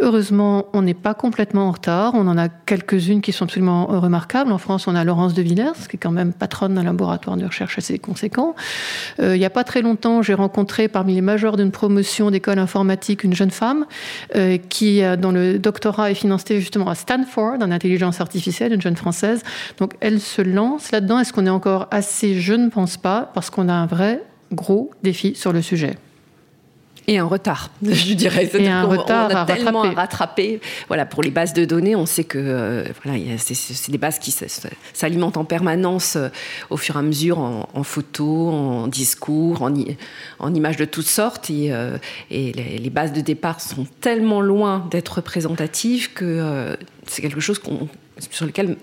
Heureusement, 0.00 0.66
on 0.72 0.82
n'est 0.82 0.94
pas 0.94 1.14
complètement 1.14 1.68
en 1.68 1.72
retard. 1.72 2.12
On 2.14 2.26
en 2.26 2.38
a 2.38 2.48
quelques-unes 2.48 3.20
qui 3.20 3.32
sont 3.32 3.44
absolument 3.44 3.86
remarquables. 3.86 4.52
En 4.52 4.58
France, 4.58 4.86
on 4.88 4.94
a 4.94 5.04
Laurence 5.04 5.34
de 5.34 5.42
Villers, 5.42 5.88
qui 5.88 5.96
est 5.96 6.00
quand 6.00 6.10
même 6.10 6.32
patronne 6.32 6.74
d'un 6.74 6.84
laboratoire 6.84 7.36
de 7.36 7.44
recherche 7.44 7.78
assez 7.78 7.98
conséquent. 7.98 8.54
Euh, 9.20 9.36
il 9.36 9.38
n'y 9.38 9.44
a 9.44 9.50
pas 9.50 9.64
très 9.64 9.82
longtemps, 9.82 10.22
j'ai 10.22 10.34
rencontré 10.34 10.88
parmi 10.88 11.14
les 11.14 11.20
majors 11.20 11.56
d'une 11.56 11.70
promotion 11.70 12.30
d'école 12.30 12.58
informatique 12.58 13.24
une 13.24 13.34
jeune 13.34 13.50
femme 13.50 13.86
euh, 14.36 14.58
qui, 14.68 15.02
dont 15.18 15.32
le 15.32 15.58
doctorat 15.58 16.10
est 16.10 16.14
financé 16.14 16.60
justement 16.60 16.88
à 16.88 16.94
Stanford 16.94 17.41
en 17.42 17.70
intelligence 17.70 18.20
artificielle, 18.20 18.72
une 18.72 18.80
jeune 18.80 18.96
française. 18.96 19.42
Donc 19.78 19.94
elle 20.00 20.20
se 20.20 20.42
lance 20.42 20.90
là-dedans. 20.90 21.18
Est-ce 21.18 21.32
qu'on 21.32 21.46
est 21.46 21.50
encore 21.50 21.88
assez 21.90 22.40
Je 22.40 22.54
ne 22.54 22.68
pense 22.68 22.96
pas, 22.96 23.30
parce 23.34 23.50
qu'on 23.50 23.68
a 23.68 23.74
un 23.74 23.86
vrai 23.86 24.22
gros 24.52 24.90
défi 25.02 25.34
sur 25.34 25.52
le 25.52 25.62
sujet 25.62 25.96
et 27.08 27.18
un 27.18 27.24
retard, 27.24 27.70
je 27.82 28.14
dirais. 28.14 28.48
Et 28.54 28.68
un 28.68 28.84
on, 28.84 28.90
retard 28.90 29.28
on 29.30 29.34
a 29.34 29.40
à 29.40 29.44
tellement 29.44 29.80
rattraper. 29.80 29.96
à 29.96 30.00
rattraper. 30.00 30.60
Voilà, 30.86 31.04
pour 31.04 31.22
les 31.22 31.30
bases 31.30 31.52
de 31.52 31.64
données, 31.64 31.96
on 31.96 32.06
sait 32.06 32.24
que 32.24 32.38
euh, 32.38 32.84
voilà, 33.02 33.18
c'est 33.38 33.90
des 33.90 33.98
bases 33.98 34.18
qui 34.18 34.34
s'alimentent 34.92 35.36
en 35.36 35.44
permanence 35.44 36.16
euh, 36.16 36.28
au 36.70 36.76
fur 36.76 36.96
et 36.96 36.98
à 37.00 37.02
mesure 37.02 37.38
en, 37.38 37.68
en 37.74 37.82
photos, 37.82 38.54
en 38.54 38.86
discours, 38.86 39.62
en, 39.62 39.72
en, 40.38 40.54
images 40.54 40.76
de 40.76 40.84
toutes 40.84 41.08
sortes. 41.08 41.50
Et, 41.50 41.72
euh, 41.72 41.98
et 42.30 42.52
les, 42.52 42.78
les, 42.78 42.90
bases 42.90 43.12
de 43.12 43.20
départ 43.20 43.60
sont 43.60 43.86
tellement 44.00 44.40
loin 44.40 44.86
d'être 44.90 45.16
représentatives 45.16 46.12
que 46.12 46.76
c'est 47.06 47.22
quelque 47.22 47.40
chose 47.40 47.60
sur 48.30 48.46
lequel 48.46 48.76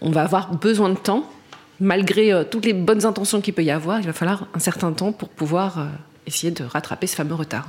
on 0.00 0.10
va 0.10 0.22
avoir 0.22 0.54
besoin 0.54 0.88
de 0.88 0.96
temps. 0.96 1.30
Malgré 1.78 2.44
toutes 2.50 2.64
les 2.64 2.72
bonnes 2.72 3.04
intentions 3.04 3.40
qu'il 3.40 3.54
peut 3.54 3.64
y 3.64 3.70
avoir, 3.70 4.00
il 4.00 4.06
va 4.06 4.12
falloir 4.12 4.46
un 4.54 4.60
certain 4.60 4.92
temps 4.92 5.12
pour 5.12 5.28
pouvoir 5.28 5.88
essayer 6.26 6.52
de 6.52 6.64
rattraper 6.64 7.06
ce 7.06 7.16
fameux 7.16 7.34
retard. 7.34 7.68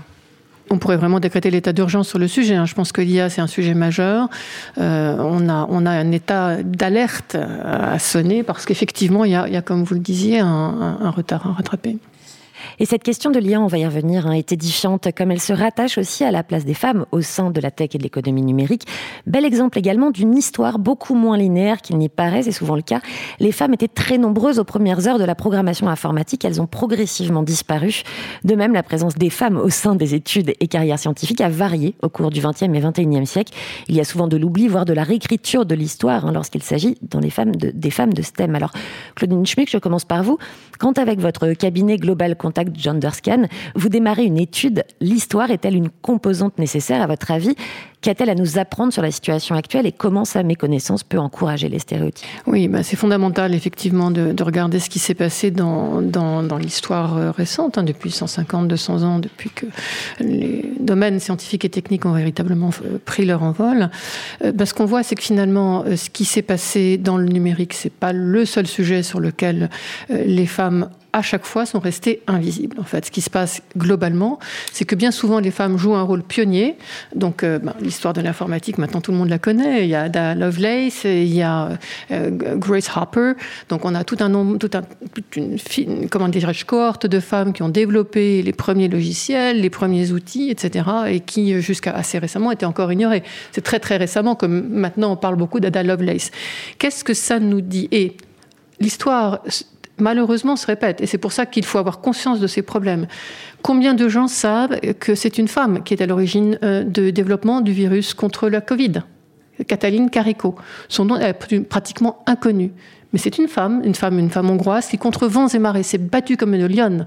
On 0.70 0.78
pourrait 0.78 0.98
vraiment 0.98 1.20
décréter 1.20 1.52
l'état 1.52 1.74
d'urgence 1.74 2.08
sur 2.08 2.20
le 2.20 2.28
sujet. 2.28 2.56
Hein. 2.56 2.66
Je 2.66 2.74
pense 2.74 2.92
que 2.92 3.02
l'IA, 3.02 3.30
c'est 3.30 3.42
un 3.42 3.48
sujet 3.48 3.74
majeur. 3.74 4.30
Euh, 4.78 5.18
on, 5.20 5.50
a, 5.50 5.68
on 5.70 5.86
a 5.86 5.92
un 5.92 6.12
état 6.12 6.64
d'alerte 6.64 7.36
à 7.36 8.00
sonner 8.00 8.44
parce 8.44 8.66
qu'effectivement, 8.66 9.26
il, 9.26 9.32
y, 9.32 9.36
a, 9.36 9.62
comme 9.62 9.84
vous 9.84 9.94
le 9.94 10.00
disiez, 10.00 10.40
un, 10.40 10.98
un 11.02 11.10
retard 11.10 11.46
à 11.48 11.54
rattraper. 11.54 11.98
Et 12.80 12.86
cette 12.86 13.04
question 13.04 13.32
de 13.32 13.40
lien, 13.40 13.62
on 13.62 13.68
va 13.68 13.78
y 13.78 13.86
revenir, 13.86 14.28
hein, 14.28 14.32
est 14.32 14.52
édifiante, 14.52 15.08
comme 15.16 15.32
elle 15.32 15.42
se 15.42 15.54
rattache 15.54 15.98
aussi 15.98 16.24
à 16.24 16.32
la 16.32 16.44
place 16.44 16.66
des 16.66 16.74
femmes 16.74 17.06
au 17.12 17.22
sein 17.22 17.52
de 17.52 17.62
la 17.62 17.72
tech 17.72 17.90
et 17.94 17.98
de 17.98 18.04
l'économie 18.04 18.42
numérique. 18.42 18.86
Bel 19.28 19.46
exemple 19.46 19.78
également 19.78 20.12
d'une 20.12 20.36
histoire 20.36 20.80
beaucoup 20.80 21.16
moins 21.16 21.38
linéaire 21.38 21.82
qu'il 21.82 21.98
n'y 21.98 22.10
paraît, 22.10 22.44
c'est 22.44 22.52
souvent 22.52 22.76
le 22.76 22.82
cas. 22.82 23.02
Les 23.40 23.52
femmes 23.52 23.74
étaient 23.74 23.88
très 23.88 24.18
nombreuses 24.18 24.60
aux 24.60 24.64
premières 24.64 25.08
heures 25.08 25.20
de 25.20 25.24
la 25.24 25.36
programmation 25.36 25.88
informatique, 25.88 26.46
elles 26.46 26.62
ont 26.62 26.68
progressivement 26.68 27.44
disparu. 27.44 28.04
De 28.44 28.56
même, 28.56 28.74
la 28.74 28.84
présence 28.84 29.16
des 29.16 29.30
femmes 29.30 29.58
au 29.58 29.70
sein 29.70 29.96
des 29.96 30.16
études 30.16 30.54
et 30.60 30.68
carrières 30.68 31.00
scientifiques 31.00 31.42
a 31.42 31.50
varié 31.50 31.96
au 32.02 32.10
cours 32.10 32.30
du 32.30 32.42
XXe 32.42 32.64
et 32.64 32.68
XXIe 32.68 33.26
siècle. 33.26 33.54
Il 33.88 33.96
y 33.96 34.00
a 34.00 34.04
souvent 34.04 34.28
de 34.28 34.38
l'oubli, 34.38 34.68
voire 34.68 34.86
de 34.86 34.94
la 34.94 35.04
réécriture 35.04 35.66
de 35.66 35.76
l'histoire 35.76 36.26
hein, 36.26 36.32
lorsqu'il 36.32 36.64
s'agit 36.64 36.98
des 37.02 37.90
femmes 37.92 38.14
de 38.14 38.22
STEM. 38.22 38.56
Alors, 38.56 38.72
Claudine 39.16 39.46
Schmick, 39.46 39.70
je 39.70 39.78
commence 39.78 40.06
par 40.06 40.24
vous. 40.24 40.38
Quand 40.80 40.98
avec 40.98 41.20
votre 41.20 41.54
cabinet 41.54 41.98
Global 41.98 42.36
Contact 42.54 42.80
Genderscan, 42.80 43.48
vous 43.74 43.90
démarrez 43.90 44.26
une 44.26 44.38
étude, 44.38 44.84
l'histoire 45.02 45.50
est-elle 45.50 45.76
une 45.76 45.90
composante 45.90 46.60
nécessaire 46.60 47.02
à 47.02 47.08
votre 47.08 47.32
avis? 47.32 47.56
Qu'a-t-elle 48.04 48.30
à 48.30 48.36
nous 48.36 48.60
apprendre 48.60 48.94
sur 48.94 49.02
la 49.02 49.12
situation 49.12 49.56
actuelle 49.56 49.88
et 49.88 49.92
comment 49.92 50.26
sa 50.26 50.44
méconnaissance 50.44 51.04
peut 51.04 51.18
encourager 51.18 51.68
les 51.70 51.80
stéréotypes? 51.80 52.28
Oui, 52.46 52.68
bah 52.68 52.84
c'est 52.84 52.98
fondamental 52.98 53.56
effectivement 53.56 54.12
de, 54.12 54.34
de, 54.34 54.44
regarder 54.44 54.80
ce 54.80 54.90
qui 54.90 55.00
s'est 55.00 55.16
passé 55.16 55.52
dans, 55.52 56.02
l'histoire 56.60 57.18
euh, 57.18 57.32
récente, 57.32 57.78
hein, 57.78 57.84
depuis 57.84 58.12
150, 58.12 58.68
200 58.68 59.04
ans, 59.04 59.20
depuis 59.20 59.50
que 59.50 59.66
les 60.20 60.74
domaines 60.80 61.20
scientifiques 61.20 61.66
et 61.66 61.70
techniques 61.70 62.06
ont 62.06 62.12
véritablement 62.12 62.72
euh, 62.86 63.00
pris 63.04 63.26
leur 63.26 63.42
envol. 63.42 63.90
Euh, 64.44 64.52
bah, 64.52 64.66
ce 64.66 64.76
qu'on 64.76 64.86
voit, 64.86 65.02
c'est 65.02 65.16
que 65.16 65.24
finalement, 65.24 65.86
ce 65.96 66.10
qui 66.10 66.26
s'est 66.26 66.42
passé 66.44 66.98
dans 66.98 67.18
le 67.18 67.26
numérique, 67.26 67.74
c'est 67.74 67.94
pas 67.94 68.12
le 68.12 68.46
seul 68.46 68.68
sujet 68.68 69.02
sur 69.02 69.22
lequel 69.22 69.70
les 70.10 70.46
femmes 70.46 70.90
à 71.14 71.22
chaque 71.22 71.46
fois 71.46 71.66
sont 71.66 71.80
restées 71.80 72.22
invisibles. 72.28 72.80
En 72.80 72.84
fait, 72.84 73.06
ce 73.06 73.12
qui 73.12 73.22
se 73.22 73.30
passe 73.30 73.62
globalement, 73.78 74.40
c'est 74.72 74.84
que 74.84 74.96
bien 74.96 75.12
souvent 75.12 75.40
les 75.40 75.52
femmes 75.52 75.78
jouent 75.78 75.96
un 75.96 76.02
rôle 76.02 76.24
pionnier. 76.24 76.76
Donc, 77.16 77.44
euh, 77.44 77.60
ben, 77.60 77.74
l'histoire 77.80 78.14
de 78.14 78.22
l'informatique, 78.22 78.80
maintenant 78.80 79.00
tout 79.00 79.12
le 79.12 79.18
monde 79.18 79.30
la 79.30 79.38
connaît. 79.38 79.84
Il 79.84 79.90
y 79.90 79.96
a 79.96 80.02
Ada 80.02 80.34
Lovelace, 80.34 81.04
il 81.04 81.34
y 81.34 81.44
a 81.44 81.78
euh, 82.12 82.32
Grace 82.56 82.90
Hopper. 82.96 83.34
Donc, 83.70 83.86
on 83.86 83.94
a 83.94 84.04
tout 84.04 84.18
un 84.20 84.30
nombre, 84.30 84.58
tout 84.58 84.72
un, 84.74 84.82
toute 85.14 85.36
une, 85.36 86.10
comment 86.10 86.28
dirais-je, 86.28 86.66
cohorte 86.66 87.06
de 87.06 87.20
femmes 87.20 87.54
qui 87.54 87.62
ont 87.62 87.70
développé 87.70 88.42
les 88.42 88.54
premiers 88.54 88.88
logiciels, 88.88 89.62
les 89.62 89.70
premiers 89.70 90.12
outils, 90.12 90.50
etc., 90.50 90.86
et 91.08 91.20
qui 91.20 91.62
jusqu'à 91.62 91.92
assez 91.92 92.18
récemment 92.18 92.52
étaient 92.52 92.66
encore 92.66 92.92
ignorés. 92.92 93.24
C'est 93.52 93.62
très 93.62 93.80
très 93.80 93.98
récemment, 93.98 94.34
comme 94.36 94.68
maintenant 94.70 95.12
on 95.12 95.16
parle 95.16 95.36
beaucoup 95.36 95.60
d'Ada 95.60 95.84
Lovelace. 95.84 96.32
Qu'est-ce 96.80 97.04
que 97.04 97.14
ça 97.14 97.40
nous 97.40 97.62
dit? 97.62 97.88
Et 97.92 98.18
l'histoire 98.80 99.42
malheureusement 100.00 100.56
se 100.56 100.66
répète. 100.68 101.02
Et 101.02 101.06
c'est 101.06 101.18
pour 101.18 101.32
ça 101.32 101.46
qu'il 101.46 101.66
faut 101.66 101.78
avoir 101.78 102.00
conscience 102.02 102.40
de 102.40 102.48
ces 102.48 102.62
problèmes. 102.62 103.08
Combien 103.62 103.94
de 103.94 104.08
gens 104.08 104.28
savent 104.28 104.80
que 105.00 105.16
c'est 105.16 105.38
une 105.38 105.48
femme 105.48 105.84
qui 105.84 105.94
est 105.94 106.02
à 106.02 106.06
l'origine 106.06 106.58
euh, 106.64 106.84
du 106.84 107.12
développement 107.12 107.62
du 107.62 107.72
virus 107.72 108.14
contre 108.14 108.50
la 108.50 108.62
Covid? 108.62 109.04
Cataline 109.68 110.10
Carico. 110.10 110.56
Son 110.90 111.06
nom 111.06 111.18
est 111.18 111.34
pratiquement 111.64 112.24
inconnu. 112.26 112.72
Mais 113.14 113.20
c'est 113.20 113.38
une 113.38 113.48
femme, 113.48 113.82
une 113.86 113.94
femme, 113.94 114.18
une 114.18 114.32
femme 114.32 114.50
hongroise 114.50 114.88
qui, 114.88 114.98
contre 114.98 115.28
vents 115.28 115.48
et 115.48 115.60
marées, 115.60 115.84
s'est 115.84 116.00
battue 116.00 116.36
comme 116.36 116.56
une 116.56 116.66
lionne 116.66 117.06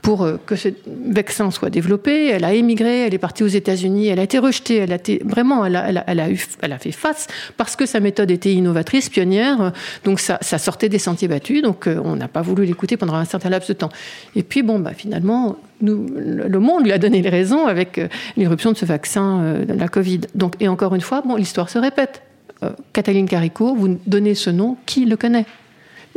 pour 0.00 0.22
euh, 0.22 0.38
que 0.46 0.54
ce 0.54 0.68
vaccin 0.86 1.50
soit 1.50 1.70
développé. 1.70 2.28
Elle 2.28 2.44
a 2.44 2.54
émigré, 2.54 3.06
elle 3.06 3.14
est 3.14 3.18
partie 3.18 3.42
aux 3.42 3.48
États-Unis, 3.48 4.06
elle 4.06 4.20
a 4.20 4.22
été 4.22 4.38
rejetée, 4.38 4.76
elle 4.76 4.92
a 4.92 4.94
été 4.94 5.20
vraiment, 5.24 5.64
elle 5.66 5.76
a, 5.76 6.30
eu, 6.30 6.46
elle 6.62 6.72
a 6.72 6.78
fait 6.78 6.92
face 6.92 7.26
parce 7.56 7.74
que 7.74 7.84
sa 7.84 7.98
méthode 7.98 8.30
était 8.30 8.52
innovatrice, 8.52 9.08
pionnière. 9.08 9.72
Donc 10.04 10.20
ça, 10.20 10.38
sortait 10.40 10.88
des 10.88 11.00
sentiers 11.00 11.28
battus. 11.28 11.62
Donc 11.62 11.88
euh, 11.88 12.00
on 12.04 12.14
n'a 12.14 12.28
pas 12.28 12.42
voulu 12.42 12.64
l'écouter 12.64 12.96
pendant 12.96 13.14
un 13.14 13.24
certain 13.24 13.50
laps 13.50 13.68
de 13.68 13.74
temps. 13.74 13.90
Et 14.36 14.44
puis 14.44 14.62
bon, 14.62 14.78
bah 14.78 14.92
finalement, 14.96 15.56
le 15.82 16.58
monde 16.58 16.84
lui 16.84 16.92
a 16.92 16.98
donné 16.98 17.22
les 17.22 17.30
raisons 17.30 17.66
avec 17.66 17.98
euh, 17.98 18.06
l'irruption 18.36 18.70
de 18.70 18.76
ce 18.76 18.84
vaccin 18.84 19.64
de 19.66 19.72
la 19.72 19.88
Covid. 19.88 20.20
Donc 20.36 20.54
et 20.60 20.68
encore 20.68 20.94
une 20.94 21.00
fois, 21.00 21.22
bon, 21.22 21.34
l'histoire 21.34 21.68
se 21.68 21.78
répète. 21.78 22.22
Euh, 22.62 22.70
Cataline 22.92 23.28
Carico, 23.28 23.74
vous 23.74 23.98
donnez 24.06 24.34
ce 24.34 24.50
nom, 24.50 24.76
qui 24.86 25.04
le 25.04 25.16
connaît? 25.16 25.46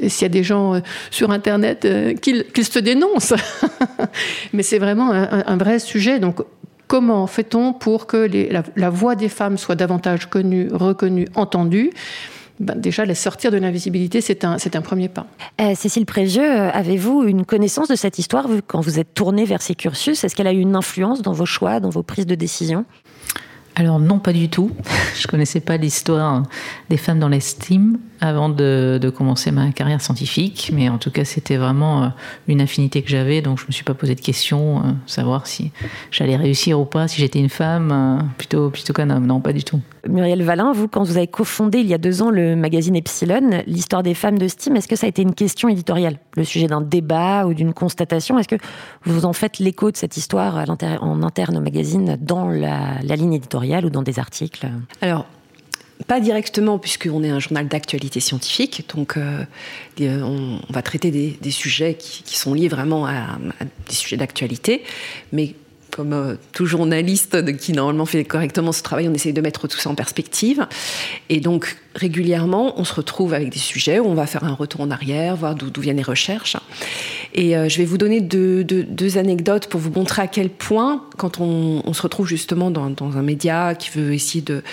S'il 0.08 0.24
y 0.24 0.26
a 0.26 0.30
des 0.30 0.44
gens 0.44 0.76
euh, 0.76 0.80
sur 1.12 1.32
Internet, 1.32 1.86
euh, 1.86 2.14
qu'ils 2.14 2.66
se 2.66 2.80
dénoncent. 2.80 3.34
Mais 4.54 4.64
c'est 4.64 4.80
vraiment 4.80 5.12
un, 5.12 5.58
vrai 5.58 5.80
sujet. 5.80 6.20
Donc, 6.20 6.42
comment 6.88 7.28
fait-on 7.28 7.74
pour 7.74 8.08
que 8.08 8.30
la, 8.76 8.90
voix 8.90 9.16
des 9.16 9.30
femmes 9.30 9.58
soit 9.58 9.76
davantage 9.76 10.30
connue, 10.30 10.68
reconnue, 10.72 11.28
entendue? 11.36 11.92
Ben 12.60 12.76
déjà, 12.76 13.04
les 13.04 13.16
sortir 13.16 13.52
de 13.52 13.58
l'invisibilité, 13.58 14.22
c'est 14.22 14.44
un, 14.46 14.58
un 14.58 14.82
premier 14.82 15.10
pas. 15.10 15.26
Cécile 15.76 16.06
Prévieux, 16.06 16.44
avez-vous 16.44 17.24
une 17.24 17.46
connaissance 17.46 17.88
de 17.88 17.96
cette 17.96 18.20
histoire? 18.20 18.48
Quand 18.68 18.80
vous 18.80 19.00
êtes 19.00 19.14
tournée 19.14 19.46
vers 19.46 19.62
ces 19.62 19.74
cursus 19.74 20.24
Est-ce 20.24 20.36
qu'elle 20.36 20.48
a 20.48 20.54
eu 20.54 20.60
une 20.60 20.76
influence 20.76 21.22
dans 21.24 21.34
vos 21.34 21.48
choix, 21.48 21.80
dans 21.80 21.90
vos 21.90 22.04
prises 22.04 22.28
de 22.28 22.36
décision? 22.36 22.86
Alors 23.76 24.00
non, 24.00 24.20
pas 24.20 24.34
du 24.34 24.50
tout. 24.50 24.72
Je 25.16 25.28
connaissais 25.28 25.60
pas 25.60 25.78
l'histoire 25.78 26.44
des 26.90 26.98
femmes 26.98 27.20
dans 27.20 27.30
l'estime 27.30 27.98
avant 28.22 28.48
de, 28.48 29.00
de, 29.02 29.10
commencer 29.10 29.52
ma 29.52 29.72
carrière 29.72 30.00
scientifique, 30.00 30.72
mais 30.74 30.88
en 30.88 30.98
tout 30.98 31.12
cas 31.12 31.26
c'était 31.26 31.58
vraiment 31.58 32.04
euh, 32.04 32.08
une 32.48 32.62
affinité 32.62 33.02
que 33.02 33.10
j'avais, 33.10 33.42
donc 33.42 33.60
je 33.60 33.66
me 33.68 33.72
suis 33.74 33.84
pas 33.84 33.96
posé 33.96 34.16
de 34.16 34.22
questions, 34.22 34.78
euh, 34.78 34.92
savoir 35.08 35.46
si 35.46 35.72
j'allais 36.10 36.38
réussir 36.38 36.80
ou 36.80 36.86
pas, 36.86 37.10
si 37.10 37.20
j'étais 37.20 37.40
une 37.40 37.50
femme 37.50 37.92
euh, 37.92 38.24
plutôt 38.38 38.70
plutôt 38.70 38.94
qu'un 38.94 39.10
homme. 39.10 39.26
Non, 39.26 39.42
pas 39.42 39.52
du 39.52 39.66
tout. 39.66 39.82
Muriel 40.08 40.42
Valin, 40.44 40.72
vous, 40.72 40.88
quand 40.88 41.04
vous 41.04 41.18
avez 41.18 41.28
cofondé 41.28 41.80
il 41.80 41.88
y 41.88 41.94
a 41.94 41.98
deux 41.98 42.22
ans 42.22 42.30
le 42.30 42.56
magazine 42.56 42.96
Epsilon, 42.96 43.64
l'histoire 43.68 44.04
des 44.04 44.14
femmes 44.14 44.38
de 44.38 44.48
Steam, 44.48 44.76
est-ce 44.78 44.88
que 44.88 44.96
ça 44.96 45.06
a 45.06 45.10
été 45.10 45.22
une 45.22 45.34
question 45.34 45.68
éditoriale, 45.68 46.18
le 46.38 46.46
sujet 46.46 46.68
d'un 46.68 46.82
débat 46.82 47.46
ou 47.46 47.54
d'une 47.54 47.74
constatation? 47.74 48.40
Est-ce 48.40 48.48
que 48.48 48.58
vous 49.04 49.26
en 49.26 49.34
faites 49.34 49.60
l'écho 49.60 49.92
de 49.92 49.98
cette 49.98 50.16
histoire 50.16 50.64
en 50.70 51.24
interne 51.24 51.58
au 51.58 51.62
magazine 51.62 52.18
dans 52.22 52.48
la, 52.48 53.02
la 53.02 53.16
ligne 53.16 53.34
éditoriale? 53.34 53.63
Ou 53.64 53.90
dans 53.90 54.04
des 54.04 54.20
articles 54.20 54.68
Alors, 55.02 55.26
pas 56.08 56.20
directement, 56.20 56.80
puisqu'on 56.80 57.24
est 57.24 57.30
un 57.30 57.40
journal 57.40 57.68
d'actualité 57.68 58.20
scientifique, 58.20 58.86
donc 58.96 59.18
euh, 59.18 59.46
on, 60.00 60.60
va 60.70 60.82
traiter 60.82 61.12
des, 61.12 61.52
sujets 61.52 61.96
qui, 61.96 62.24
qui, 62.24 62.38
sont 62.38 62.54
liés 62.54 62.68
vraiment 62.68 63.06
à, 63.06 63.12
à 63.12 63.66
des 63.88 63.96
sujets 63.96 64.18
d'actualité, 64.18 64.84
mais 65.32 65.56
comme 65.96 66.14
euh, 66.14 66.36
tout 66.52 66.66
journaliste 66.66 67.56
qui 67.58 67.74
normalement 67.74 68.06
fait 68.06 68.24
correctement 68.24 68.72
ce 68.72 68.82
travail, 68.82 69.08
on 69.08 69.14
essaye 69.14 69.34
de 69.34 69.42
mettre 69.42 69.68
tout 69.68 69.78
ça 69.78 69.90
en 69.90 69.96
perspective. 69.96 70.66
Et 71.30 71.40
donc 71.40 71.78
régulièrement, 71.96 72.80
on 72.80 72.84
se 72.84 72.94
retrouve 72.94 73.34
avec 73.34 73.50
des 73.50 73.60
sujets 73.60 74.00
où 74.00 74.06
on 74.06 74.16
va 74.16 74.26
faire 74.26 74.44
un 74.44 74.54
retour 74.54 74.82
en 74.82 74.92
arrière, 74.92 75.36
voir 75.36 75.56
d'où 75.56 75.82
viennent 75.82 75.98
les 75.98 76.04
recherches. 76.04 76.58
Et 77.34 77.56
euh, 77.56 77.70
je 77.70 77.78
vais 77.78 77.86
vous 77.86 77.98
donner 77.98 78.22
deux, 78.22 79.18
anecdotes 79.18 79.68
pour 79.68 79.80
vous 79.80 79.92
montrer 79.92 80.22
à 80.22 80.28
quel 80.28 80.50
point, 80.50 81.04
quand 81.18 81.40
on, 81.40 81.94
se 81.94 82.02
retrouve 82.02 82.28
justement 82.28 82.72
dans, 82.72 83.18
un 83.18 83.22
média 83.22 83.76
qui 83.76 83.92
veut 83.92 84.14
essayer 84.14 84.42
de, 84.42 84.64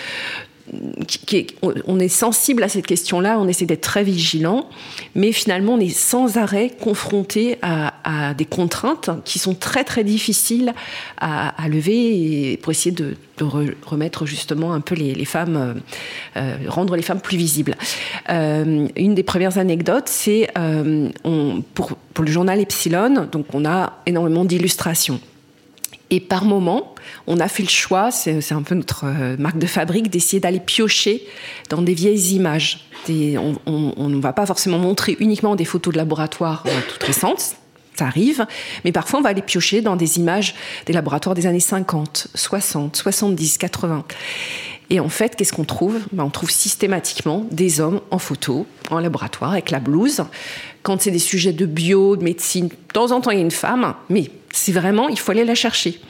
on 1.86 1.98
est 1.98 2.08
sensible 2.08 2.62
à 2.62 2.68
cette 2.68 2.86
question-là, 2.86 3.38
on 3.38 3.48
essaie 3.48 3.66
d'être 3.66 3.80
très 3.80 4.04
vigilant, 4.04 4.68
mais 5.14 5.32
finalement 5.32 5.74
on 5.74 5.80
est 5.80 5.88
sans 5.88 6.36
arrêt 6.36 6.70
confronté 6.80 7.58
à, 7.62 8.34
des 8.34 8.44
contraintes 8.44 9.10
qui 9.24 9.38
sont 9.38 9.54
très 9.54 9.84
très 9.84 10.04
difficiles 10.04 10.74
à, 11.18 11.68
lever 11.68 12.52
et 12.52 12.56
pour 12.56 12.72
essayer 12.72 12.94
de, 12.94 13.16
de 13.38 13.44
re, 13.44 13.64
remettre 13.84 14.26
justement 14.26 14.72
un 14.72 14.80
peu 14.80 14.94
les, 14.94 15.24
femmes, 15.24 15.56
euh, 15.56 15.74
euh 16.36 16.56
rendre 16.68 16.96
les 16.96 17.02
femmes 17.02 17.20
plus 17.20 17.36
visibles. 17.36 17.76
Euh, 18.28 18.88
une 18.96 19.14
des 19.14 19.22
premières 19.22 19.58
anecdotes, 19.58 20.08
c'est 20.08 20.48
pour, 21.74 21.96
pour 22.14 22.24
le 22.24 22.30
journal 22.30 22.60
Epsilon, 22.60 23.28
donc 23.30 23.46
on 23.54 23.64
a 23.64 24.00
énormément 24.06 24.44
d'illustrations. 24.44 25.20
Et 26.11 26.19
par 26.21 26.45
moment, 26.45 26.95
on 27.26 27.38
a 27.38 27.49
fait 27.49 27.62
le 27.62 27.69
choix, 27.69 28.11
c'est 28.11 28.52
un 28.52 28.62
peu 28.62 28.75
notre 28.75 29.05
euh, 29.05 29.37
marque 29.38 29.59
de 29.59 29.67
fabrique, 29.67 30.11
d'essayer 30.11 30.40
d'aller 30.40 30.61
piocher 30.61 31.25
dans 31.69 31.83
des 31.83 31.95
vieilles 31.95 32.35
images. 32.35 32.87
On 33.09 34.09
ne 34.09 34.21
va 34.21 34.33
pas 34.33 34.45
forcément 34.45 34.79
montrer 34.79 35.17
uniquement 35.21 35.55
des 35.55 35.64
photos 35.64 35.95
de 35.95 35.99
laboratoire 35.99 36.64
euh, 36.67 36.81
toutes 36.88 37.05
récentes, 37.05 37.57
ça 37.97 38.07
arrive, 38.07 38.47
mais 38.85 38.93
parfois 38.93 39.21
on 39.21 39.23
va 39.23 39.29
aller 39.29 39.43
piocher 39.43 39.83
dans 39.83 39.97
des 39.97 40.19
images 40.19 40.55
des 40.87 40.93
laboratoires 40.93 41.35
des 41.35 41.47
années 41.47 41.61
50, 41.61 42.29
60, 42.35 42.97
70, 42.97 43.59
80. 43.59 44.05
Et 44.90 44.99
en 44.99 45.09
fait, 45.09 45.37
qu'est-ce 45.37 45.52
qu'on 45.52 45.64
trouve? 45.64 46.00
Ben, 46.12 46.25
On 46.25 46.31
trouve 46.31 46.50
systématiquement 46.50 47.47
des 47.52 47.81
hommes 47.81 48.00
en 48.11 48.19
photo, 48.19 48.67
en 48.90 48.99
laboratoire, 48.99 49.52
avec 49.52 49.71
la 49.71 49.79
blouse. 49.79 50.25
Quand 50.82 51.00
c'est 51.00 51.10
des 51.10 51.18
sujets 51.18 51.52
de 51.52 51.66
bio, 51.66 52.16
de 52.16 52.25
médecine, 52.25 52.68
de 52.68 52.75
temps 52.92 53.10
en 53.10 53.20
temps, 53.20 53.30
il 53.30 53.37
y 53.37 53.40
a 53.40 53.44
une 53.44 53.50
femme, 53.50 53.94
mais 54.08 54.30
c'est 54.52 54.72
vraiment, 54.72 55.08
il 55.08 55.18
faut 55.18 55.32
aller 55.32 55.44
la 55.44 55.54
chercher. 55.54 56.00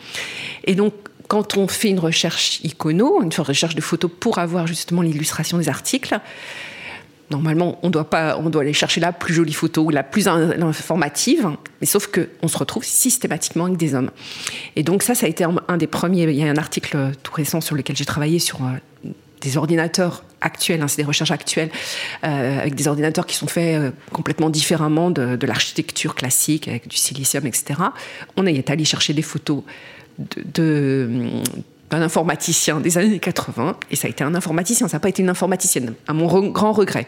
Et 0.64 0.74
donc, 0.74 0.94
quand 1.28 1.56
on 1.56 1.68
fait 1.68 1.88
une 1.88 2.00
recherche 2.00 2.60
icono, 2.64 3.22
une 3.22 3.30
recherche 3.38 3.74
de 3.74 3.80
photos 3.80 4.10
pour 4.18 4.38
avoir 4.38 4.66
justement 4.66 5.02
l'illustration 5.02 5.58
des 5.58 5.68
articles, 5.68 6.18
normalement, 7.30 7.78
on 7.82 7.90
doit 7.90 8.08
pas, 8.08 8.36
on 8.38 8.50
doit 8.50 8.62
aller 8.62 8.72
chercher 8.72 9.00
la 9.00 9.12
plus 9.12 9.32
jolie 9.32 9.52
photo 9.52 9.90
la 9.90 10.02
plus 10.02 10.28
informative, 10.28 11.48
mais 11.80 11.86
sauf 11.86 12.08
que 12.08 12.28
on 12.42 12.48
se 12.48 12.58
retrouve 12.58 12.84
systématiquement 12.84 13.66
avec 13.66 13.76
des 13.76 13.94
hommes. 13.94 14.10
Et 14.76 14.82
donc 14.82 15.02
ça, 15.02 15.14
ça 15.14 15.26
a 15.26 15.28
été 15.28 15.44
un, 15.44 15.76
des 15.76 15.86
premiers. 15.86 16.24
Il 16.24 16.34
y 16.34 16.42
a 16.42 16.50
un 16.50 16.56
article 16.56 17.12
tout 17.22 17.32
récent 17.32 17.60
sur 17.60 17.76
lequel 17.76 17.96
j'ai 17.96 18.04
travaillé 18.04 18.38
sur 18.38 18.60
euh, 18.64 19.10
des 19.40 19.56
ordinateurs 19.56 20.24
actuels, 20.40 20.80
hein, 20.82 20.88
c'est 20.88 21.02
des 21.02 21.06
recherches 21.06 21.30
actuelles, 21.30 21.70
euh, 22.24 22.60
avec 22.60 22.74
des 22.74 22.88
ordinateurs 22.88 23.26
qui 23.26 23.36
sont 23.36 23.46
faits 23.46 23.78
euh, 23.78 23.90
complètement 24.12 24.50
différemment 24.50 25.10
de, 25.10 25.46
l'architecture 25.46 26.14
classique, 26.14 26.68
avec 26.68 26.88
du 26.88 26.96
silicium, 26.96 27.46
etc. 27.46 27.80
On 28.36 28.46
est 28.46 28.70
allé 28.70 28.84
chercher 28.84 29.12
des 29.12 29.22
photos 29.22 29.62
d'un 30.18 32.02
informaticien 32.02 32.80
des 32.80 32.98
années 32.98 33.18
80, 33.18 33.76
et 33.90 33.96
ça 33.96 34.06
a 34.06 34.10
été 34.10 34.22
un 34.22 34.34
informaticien, 34.34 34.88
ça 34.88 34.96
n'a 34.96 35.00
pas 35.00 35.08
été 35.08 35.22
une 35.22 35.30
informaticienne, 35.30 35.94
à 36.06 36.12
mon 36.12 36.26
grand 36.50 36.72
regret. 36.72 37.06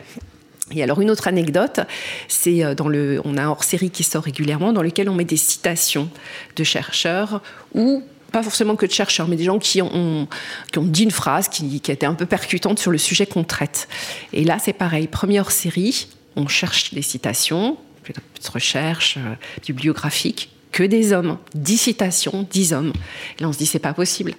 Et 0.75 0.83
alors 0.83 1.01
une 1.01 1.11
autre 1.11 1.29
anecdote, 1.29 1.81
c'est 2.29 2.65
euh, 2.65 2.75
dans 2.75 2.89
le, 2.89 3.21
on 3.25 3.37
a 3.37 3.43
un 3.43 3.49
hors-série 3.49 3.91
qui 3.91 4.03
sort 4.03 4.25
régulièrement 4.25 4.73
dans 4.73 4.83
lequel 4.83 5.09
on 5.09 5.15
met 5.15 5.25
des 5.25 5.37
citations 5.37 6.09
de 6.57 6.65
chercheurs 6.65 7.43
ou 7.75 8.03
pas 8.33 8.43
forcément 8.43 8.77
que 8.77 8.87
de 8.87 8.91
chercheurs, 8.91 9.29
mais 9.29 9.37
des 9.37 9.45
gens 9.45 9.59
qui 9.59 9.83
ont, 9.83 10.27
qui 10.73 10.79
ont 10.79 10.85
dit 10.85 11.05
une 11.05 11.11
phrase 11.11 11.49
qui, 11.49 11.81
qui 11.81 11.91
a 11.91 11.95
été 11.95 12.07
un 12.07 12.15
peu 12.15 12.27
percutante 12.27 12.79
sur 12.79 12.91
le 12.91 12.99
sujet 12.99 13.27
qu'on 13.27 13.45
traite. 13.45 13.89
Et 14.33 14.45
là, 14.45 14.59
c'est 14.59 14.73
pareil, 14.73 15.07
première 15.07 15.51
série, 15.51 16.09
on 16.35 16.49
cherche 16.49 16.95
des 16.95 17.03
citations, 17.03 17.77
de 18.09 18.51
recherche 18.51 19.17
euh, 19.19 19.35
bibliographique, 19.67 20.51
que 20.73 20.83
des 20.83 21.13
hommes, 21.13 21.39
10 21.55 21.79
citations, 21.79 22.47
10 22.51 22.73
hommes. 22.73 22.93
Et 23.39 23.43
là, 23.43 23.49
on 23.49 23.53
se 23.53 23.59
dit, 23.59 23.67
c'est 23.67 23.79
pas 23.79 23.93
possible. 23.93 24.33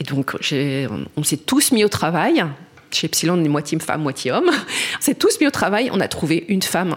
Et 0.00 0.04
donc, 0.04 0.34
on 1.16 1.22
s'est 1.22 1.36
tous 1.36 1.72
mis 1.72 1.84
au 1.84 1.88
travail. 1.88 2.44
Chez 2.90 3.06
Epsilon, 3.06 3.34
on 3.34 3.44
est 3.44 3.48
moitié 3.48 3.78
femme, 3.78 4.02
moitié 4.02 4.32
homme. 4.32 4.50
On 4.98 5.00
s'est 5.00 5.14
tous 5.14 5.38
mis 5.40 5.46
au 5.46 5.52
travail, 5.52 5.90
on 5.92 6.00
a 6.00 6.08
trouvé 6.08 6.44
une 6.48 6.60
femme. 6.60 6.96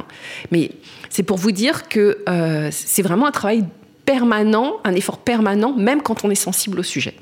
Mais 0.50 0.72
c'est 1.10 1.22
pour 1.22 1.38
vous 1.38 1.52
dire 1.52 1.88
que 1.88 2.18
euh, 2.28 2.70
c'est 2.72 3.04
vraiment 3.04 3.28
un 3.28 3.32
travail 3.32 3.64
permanent, 4.06 4.78
un 4.84 4.94
effort 4.94 5.18
permanent, 5.18 5.74
même 5.74 6.02
quand 6.02 6.26
on 6.26 6.30
est 6.30 6.36
sensible 6.36 6.80
au 6.80 6.84
sujet. 6.84 7.16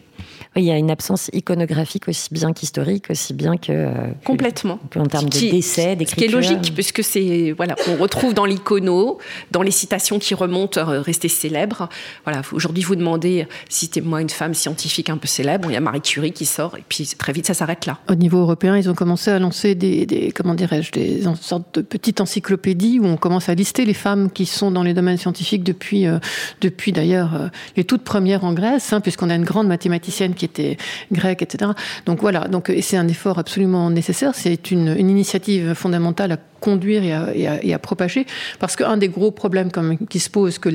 Oui, 0.56 0.64
il 0.64 0.66
y 0.66 0.72
a 0.72 0.78
une 0.78 0.92
absence 0.92 1.30
iconographique 1.32 2.10
aussi 2.10 2.28
bien 2.30 2.52
qu'historique, 2.52 3.06
aussi 3.10 3.34
bien 3.34 3.56
que. 3.56 3.72
Euh, 3.72 3.92
Complètement. 4.26 4.80
en 4.98 5.06
termes 5.06 5.30
de 5.30 5.40
décès, 5.40 5.96
d'écriture. 5.96 6.10
Ce 6.10 6.16
qui 6.16 6.24
est 6.26 6.56
logique, 6.56 6.74
puisque 6.74 7.06
c'est. 7.06 7.54
Voilà, 7.56 7.76
on 7.88 7.96
retrouve 7.96 8.34
dans 8.34 8.44
l'icono, 8.44 9.18
dans 9.52 9.62
les 9.62 9.72
citations 9.72 10.20
qui 10.20 10.34
remontent, 10.34 10.82
euh, 10.82 11.00
restées 11.00 11.30
célèbres. 11.30 11.88
Voilà, 12.26 12.42
aujourd'hui, 12.52 12.84
vous 12.84 12.98
demandez, 12.98 13.48
citez-moi 13.70 14.22
une 14.22 14.30
femme 14.30 14.54
scientifique 14.54 15.10
un 15.10 15.16
peu 15.16 15.28
célèbre. 15.28 15.70
Il 15.70 15.74
y 15.74 15.78
a 15.78 15.80
Marie 15.80 16.02
Curie 16.02 16.34
qui 16.34 16.46
sort, 16.46 16.76
et 16.78 16.84
puis 16.88 17.10
très 17.18 17.32
vite, 17.32 17.46
ça 17.46 17.54
s'arrête 17.54 17.86
là. 17.86 18.00
Au 18.10 18.16
niveau 18.16 18.40
européen, 18.40 18.78
ils 18.78 18.90
ont 18.90 18.96
commencé 18.96 19.32
à 19.32 19.40
lancer 19.40 19.74
des, 19.74 20.06
des 20.06 20.34
comment 20.34 20.54
dirais-je, 20.54 20.92
des 20.92 21.24
sortes 21.40 21.76
de 21.76 21.82
petites 21.82 22.20
encyclopédies 22.20 23.00
où 23.00 23.06
on 23.06 23.16
commence 23.16 23.48
à 23.48 23.56
lister 23.56 23.86
les 23.86 23.94
femmes 23.94 24.30
qui 24.30 24.46
sont 24.46 24.70
dans 24.70 24.84
les 24.84 24.94
domaines 24.94 25.18
scientifiques 25.18 25.64
depuis, 25.64 26.08
euh, 26.08 26.20
depuis 26.60 26.92
d'ailleurs 26.92 27.50
les 27.78 27.86
toutes 27.86 28.04
premières 28.04 28.44
en 28.44 28.52
Grèce, 28.52 28.92
hein, 28.92 29.00
puisqu'on 29.00 29.30
a 29.30 29.36
une 29.36 29.46
grande 29.46 29.68
mathématicienne 29.68 30.34
qui 30.41 30.41
était 30.46 30.78
grecque, 31.12 31.42
etc. 31.42 31.72
Donc 32.06 32.22
voilà, 32.22 32.48
donc, 32.48 32.72
c'est 32.82 32.98
un 32.98 33.08
effort 33.08 33.40
absolument 33.40 33.90
nécessaire, 33.90 34.36
c'est 34.36 34.72
une, 34.72 34.96
initiative 35.00 35.74
fondamentale 35.74 36.32
à 36.32 36.38
conduire 36.60 37.04
et 37.04 37.74
à, 37.74 37.80
propager, 37.80 38.26
parce 38.60 38.76
qu'un 38.76 38.98
des 38.98 39.10
gros 39.10 39.32
problèmes 39.32 39.70
qui 40.10 40.20
se 40.20 40.30
pose, 40.30 40.60
que, 40.60 40.70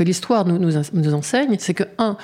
l'histoire 0.00 0.44
nous 0.44 1.14
enseigne, 1.14 1.56
c'est 1.58 1.74
que, 1.74 1.84
un, 1.98 2.16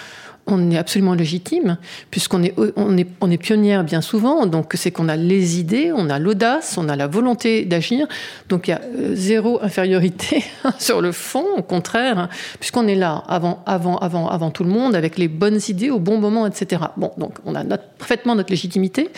on 0.46 0.70
est 0.70 0.76
absolument 0.76 1.14
légitime, 1.14 1.78
puisqu'on 2.10 2.42
est, 2.42 2.54
on 2.76 2.96
est, 2.98 3.06
on 3.20 3.30
est 3.30 3.38
pionnière 3.38 3.82
bien 3.82 4.02
souvent, 4.02 4.44
donc 4.46 4.72
c'est 4.74 4.90
qu'on 4.90 5.08
a 5.08 5.16
les 5.16 5.58
idées, 5.58 5.90
on 5.94 6.10
a 6.10 6.18
l'audace, 6.18 6.76
on 6.76 6.88
a 6.88 6.96
la 6.96 7.06
volonté 7.06 7.64
d'agir, 7.64 8.06
donc 8.48 8.68
il 8.68 8.72
y 8.72 8.74
a 8.74 8.80
euh, 8.82 9.14
zéro 9.14 9.62
infériorité 9.62 10.44
sur 10.78 11.00
le 11.00 11.12
fond, 11.12 11.46
au 11.56 11.62
contraire, 11.62 12.28
puisqu'on 12.60 12.86
est 12.88 12.94
là 12.94 13.24
avant, 13.26 13.62
avant, 13.64 13.96
avant, 13.98 14.28
avant 14.28 14.50
tout 14.50 14.64
le 14.64 14.70
monde, 14.70 14.94
avec 14.94 15.16
les 15.16 15.28
bonnes 15.28 15.60
idées 15.68 15.90
au 15.90 15.98
bon 15.98 16.18
moment, 16.18 16.46
etc. 16.46 16.82
Bon, 16.96 17.12
donc 17.16 17.38
on 17.46 17.54
a 17.54 17.64
parfaitement 17.64 18.34
notre 18.34 18.50
légitimité. 18.50 19.10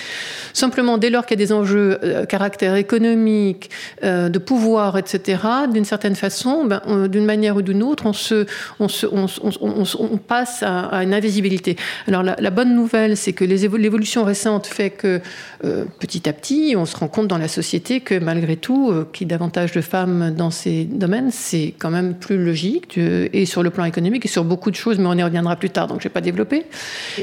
Simplement, 0.53 0.97
dès 0.97 1.11
lors 1.11 1.27
qu'il 1.27 1.41
y 1.41 1.43
a 1.43 1.45
des 1.45 1.53
enjeux 1.53 1.99
euh, 2.05 2.25
caractère 2.25 2.77
économique, 2.77 3.71
euh, 4.05 4.29
de 4.29 4.39
pouvoir, 4.39 4.97
etc., 4.97 5.43
d'une 5.73 5.85
certaine 5.85 6.15
façon, 6.15 6.65
ben, 6.67 7.09
d'une 7.09 7.25
manière 7.25 7.57
ou 7.57 7.63
d'une 7.63 7.83
autre, 7.83 8.07
on, 8.07 8.13
se, 8.13 8.47
on, 8.79 8.89
se, 8.89 9.07
on 9.07 10.17
passe 10.19 10.63
à, 10.63 10.87
à 10.87 11.03
une 11.03 11.16
invisibilité. 11.17 11.77
Alors 12.07 12.23
la, 12.23 12.51
bonne 12.51 12.75
nouvelle, 12.75 13.17
c'est 13.17 13.33
que 13.33 13.45
l'évolution 13.45 14.25
récente 14.25 14.67
fait 14.67 14.91
que 14.91 15.21
euh, 15.65 15.85
petit 15.99 16.29
à 16.29 16.33
petit, 16.33 16.75
on 16.77 16.87
se 16.87 16.97
rend 16.97 17.09
compte 17.09 17.29
dans 17.29 17.39
la 17.39 17.49
société 17.49 18.01
que 18.01 18.19
malgré 18.19 18.57
tout, 18.57 18.91
euh, 18.91 19.09
qu'il 19.13 19.27
y 19.27 19.29
ait 19.29 19.35
davantage 19.35 19.73
de 19.73 19.81
femmes 19.81 20.35
dans 20.37 20.51
ces 20.51 20.85
domaines, 20.85 21.31
c'est 21.31 21.75
quand 21.79 21.91
même 21.91 22.15
plus 22.15 22.43
logique, 22.43 22.99
et 22.99 23.47
sur 23.47 23.63
le 23.63 23.71
plan 23.71 23.85
économique, 23.85 24.25
et 24.25 24.29
sur 24.29 24.45
beaucoup 24.45 24.71
de 24.71 24.77
choses, 24.77 24.99
mais 24.99 25.07
on 25.07 25.15
y 25.15 25.23
reviendra 25.23 25.57
plus 25.57 25.71
tard, 25.71 25.87
donc 25.87 26.01
je 26.01 26.07
ne 26.07 26.11
vais 26.11 26.15
pas 26.15 26.21
développer. 26.21 26.67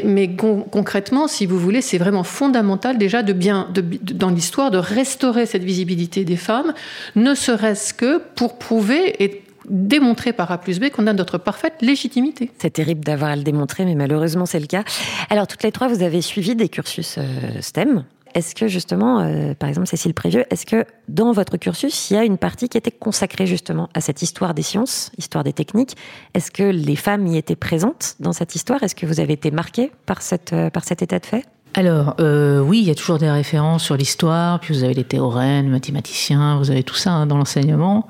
Mais 0.04 0.36
concrètement, 0.36 1.28
si 1.28 1.46
vous 1.46 1.60
voulez, 1.60 1.82
c'est 1.82 1.98
vraiment 1.98 2.24
fondamental 2.24 2.98
déjà 2.98 3.24
de 3.24 3.34
bien, 3.34 3.70
dans 4.14 4.30
l'histoire, 4.30 4.72
de 4.72 4.78
restaurer 4.78 5.46
cette 5.46 5.64
visibilité 5.64 6.26
des 6.26 6.36
femmes, 6.36 6.74
ne 7.16 7.34
serait-ce 7.36 7.94
que 7.94 8.22
pour 8.36 8.58
prouver 8.58 9.24
et 9.24 9.43
démontrer 9.70 10.34
par 10.34 10.52
A 10.52 10.58
plus 10.58 10.80
B 10.80 10.90
qu'on 10.90 11.08
a 11.08 11.14
notre 11.14 11.38
parfaite 11.38 11.76
légitimité. 11.82 12.52
C'est 12.58 12.74
terrible 12.74 13.04
d'avoir 13.04 13.32
à 13.32 13.36
le 13.36 13.44
démontrer, 13.44 13.86
mais 13.86 13.96
malheureusement 13.96 14.46
c'est 14.46 14.60
le 14.60 14.68
cas. 14.68 14.84
Alors 15.30 15.48
toutes 15.48 15.64
les 15.64 15.72
trois, 15.72 15.88
vous 15.88 16.04
avez 16.04 16.22
suivi 16.22 16.56
des 16.56 16.70
cursus 16.70 17.16
euh, 17.18 17.62
STEM. 17.62 18.04
Est-ce 18.34 18.56
que 18.56 18.68
justement, 18.68 19.20
euh, 19.20 19.54
par 19.54 19.70
exemple 19.70 19.88
Cécile 19.88 20.14
Prévieux, 20.14 20.46
est-ce 20.50 20.66
que 20.66 20.86
dans 21.08 21.32
votre 21.32 21.58
cursus, 21.58 22.10
il 22.10 22.16
y 22.16 22.18
a 22.18 22.24
une 22.24 22.38
partie 22.38 22.68
qui 22.68 22.78
était 22.78 22.92
consacrée 22.92 23.46
justement 23.46 23.90
à 23.94 24.02
cette 24.02 24.22
histoire 24.22 24.54
des 24.54 24.64
sciences, 24.64 25.12
histoire 25.18 25.44
des 25.44 25.54
techniques? 25.54 25.96
Est-ce 26.34 26.50
que 26.50 26.64
les 26.64 26.96
femmes 26.96 27.28
y 27.28 27.38
étaient 27.38 27.56
présentes 27.56 28.16
dans 28.20 28.34
cette 28.34 28.56
histoire? 28.56 28.82
Est-ce 28.82 28.96
que 28.96 29.06
vous 29.06 29.20
avez 29.20 29.34
été 29.34 29.52
marquée 29.52 29.92
par, 30.06 30.22
cette, 30.22 30.54
euh, 30.54 30.70
par 30.70 30.84
cet 30.84 31.02
état 31.02 31.20
de 31.20 31.26
fait? 31.26 31.46
Alors, 31.76 32.16
euh, 32.20 32.60
oui, 32.60 32.80
il 32.80 32.88
y 32.88 32.92
a 32.92 32.96
toujours 32.96 33.18
des 33.18 33.32
références 33.32 33.84
sur 33.84 33.98
l'histoire, 33.98 34.60
puis 34.60 34.76
vous 34.76 34.84
avez 34.84 34.94
les 34.94 35.04
théorèmes, 35.04 35.70
mathématiciens, 35.70 36.58
vous 36.58 36.70
avez 36.70 36.84
tout 36.84 36.96
ça 36.96 37.12
hein, 37.14 37.26
dans 37.26 37.38
l'enseignement, 37.38 38.08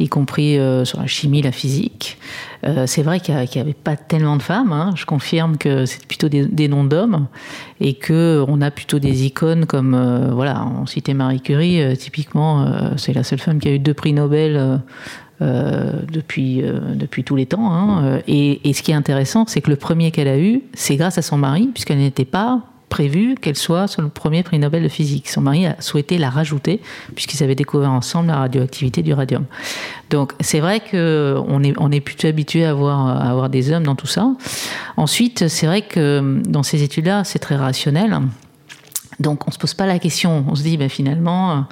y 0.00 0.08
compris 0.08 0.58
euh, 0.58 0.84
sur 0.84 0.98
la 1.00 1.06
chimie, 1.06 1.40
la 1.40 1.52
physique. 1.52 2.18
Euh, 2.66 2.88
c'est 2.88 3.02
vrai 3.02 3.20
qu'il 3.20 3.36
n'y 3.36 3.60
avait 3.60 3.72
pas 3.72 3.94
tellement 3.94 4.36
de 4.36 4.42
femmes, 4.42 4.72
hein. 4.72 4.90
je 4.96 5.04
confirme 5.06 5.58
que 5.58 5.86
c'est 5.86 6.04
plutôt 6.06 6.28
des, 6.28 6.66
noms 6.66 6.82
d'hommes, 6.82 7.28
et 7.80 7.94
qu'on 7.94 8.60
a 8.60 8.70
plutôt 8.72 8.98
des 8.98 9.26
icônes 9.26 9.66
comme, 9.66 10.30
voilà, 10.32 10.66
on 10.80 10.86
citait 10.86 11.14
Marie 11.14 11.40
Curie, 11.40 11.96
typiquement, 11.96 12.66
c'est 12.96 13.12
la 13.12 13.22
seule 13.22 13.38
femme 13.38 13.60
qui 13.60 13.68
a 13.68 13.72
eu 13.72 13.78
deux 13.78 13.94
prix 13.94 14.12
Nobel 14.12 14.80
depuis, 15.40 16.62
depuis 16.94 17.22
tous 17.22 17.36
les 17.36 17.46
temps. 17.46 17.72
Hein. 17.72 18.20
Et, 18.26 18.68
et, 18.68 18.72
ce 18.72 18.82
qui 18.82 18.92
est 18.92 18.94
intéressant, 18.94 19.44
c'est 19.46 19.60
que 19.60 19.70
le 19.70 19.76
premier 19.76 20.10
qu'elle 20.10 20.28
a 20.28 20.38
eu, 20.38 20.62
c'est 20.72 20.96
grâce 20.96 21.18
à 21.18 21.22
son 21.22 21.36
mari, 21.36 21.68
puisqu'elle 21.72 21.98
n'était 21.98 22.24
pas 22.24 22.62
prévu 22.94 23.34
qu'elle 23.34 23.56
soit 23.56 23.88
sur 23.88 24.02
le 24.02 24.08
premier 24.08 24.44
prix 24.44 24.56
Nobel 24.60 24.84
de 24.84 24.88
physique. 24.88 25.28
Son 25.28 25.40
mari 25.40 25.66
a 25.66 25.74
souhaité 25.80 26.16
la 26.16 26.30
rajouter 26.30 26.80
puisqu'ils 27.16 27.42
avaient 27.42 27.56
découvert 27.56 27.90
ensemble 27.90 28.28
la 28.28 28.36
radioactivité 28.36 29.02
du 29.02 29.12
radium. 29.12 29.46
Donc 30.10 30.32
c'est 30.38 30.60
vrai 30.60 30.78
qu'on 30.78 31.64
est, 31.64 31.74
on 31.76 31.90
est 31.90 32.00
plutôt 32.00 32.28
habitué 32.28 32.64
à 32.64 32.70
avoir, 32.70 33.08
à 33.08 33.28
avoir 33.28 33.48
des 33.48 33.72
hommes 33.72 33.82
dans 33.82 33.96
tout 33.96 34.06
ça. 34.06 34.28
Ensuite, 34.96 35.48
c'est 35.48 35.66
vrai 35.66 35.82
que 35.82 36.40
dans 36.46 36.62
ces 36.62 36.84
études-là, 36.84 37.24
c'est 37.24 37.40
très 37.40 37.56
rationnel. 37.56 38.16
Donc 39.18 39.48
on 39.48 39.50
se 39.50 39.58
pose 39.58 39.74
pas 39.74 39.86
la 39.86 39.98
question, 39.98 40.44
on 40.48 40.54
se 40.54 40.62
dit 40.62 40.76
ben, 40.76 40.88
finalement, 40.88 41.66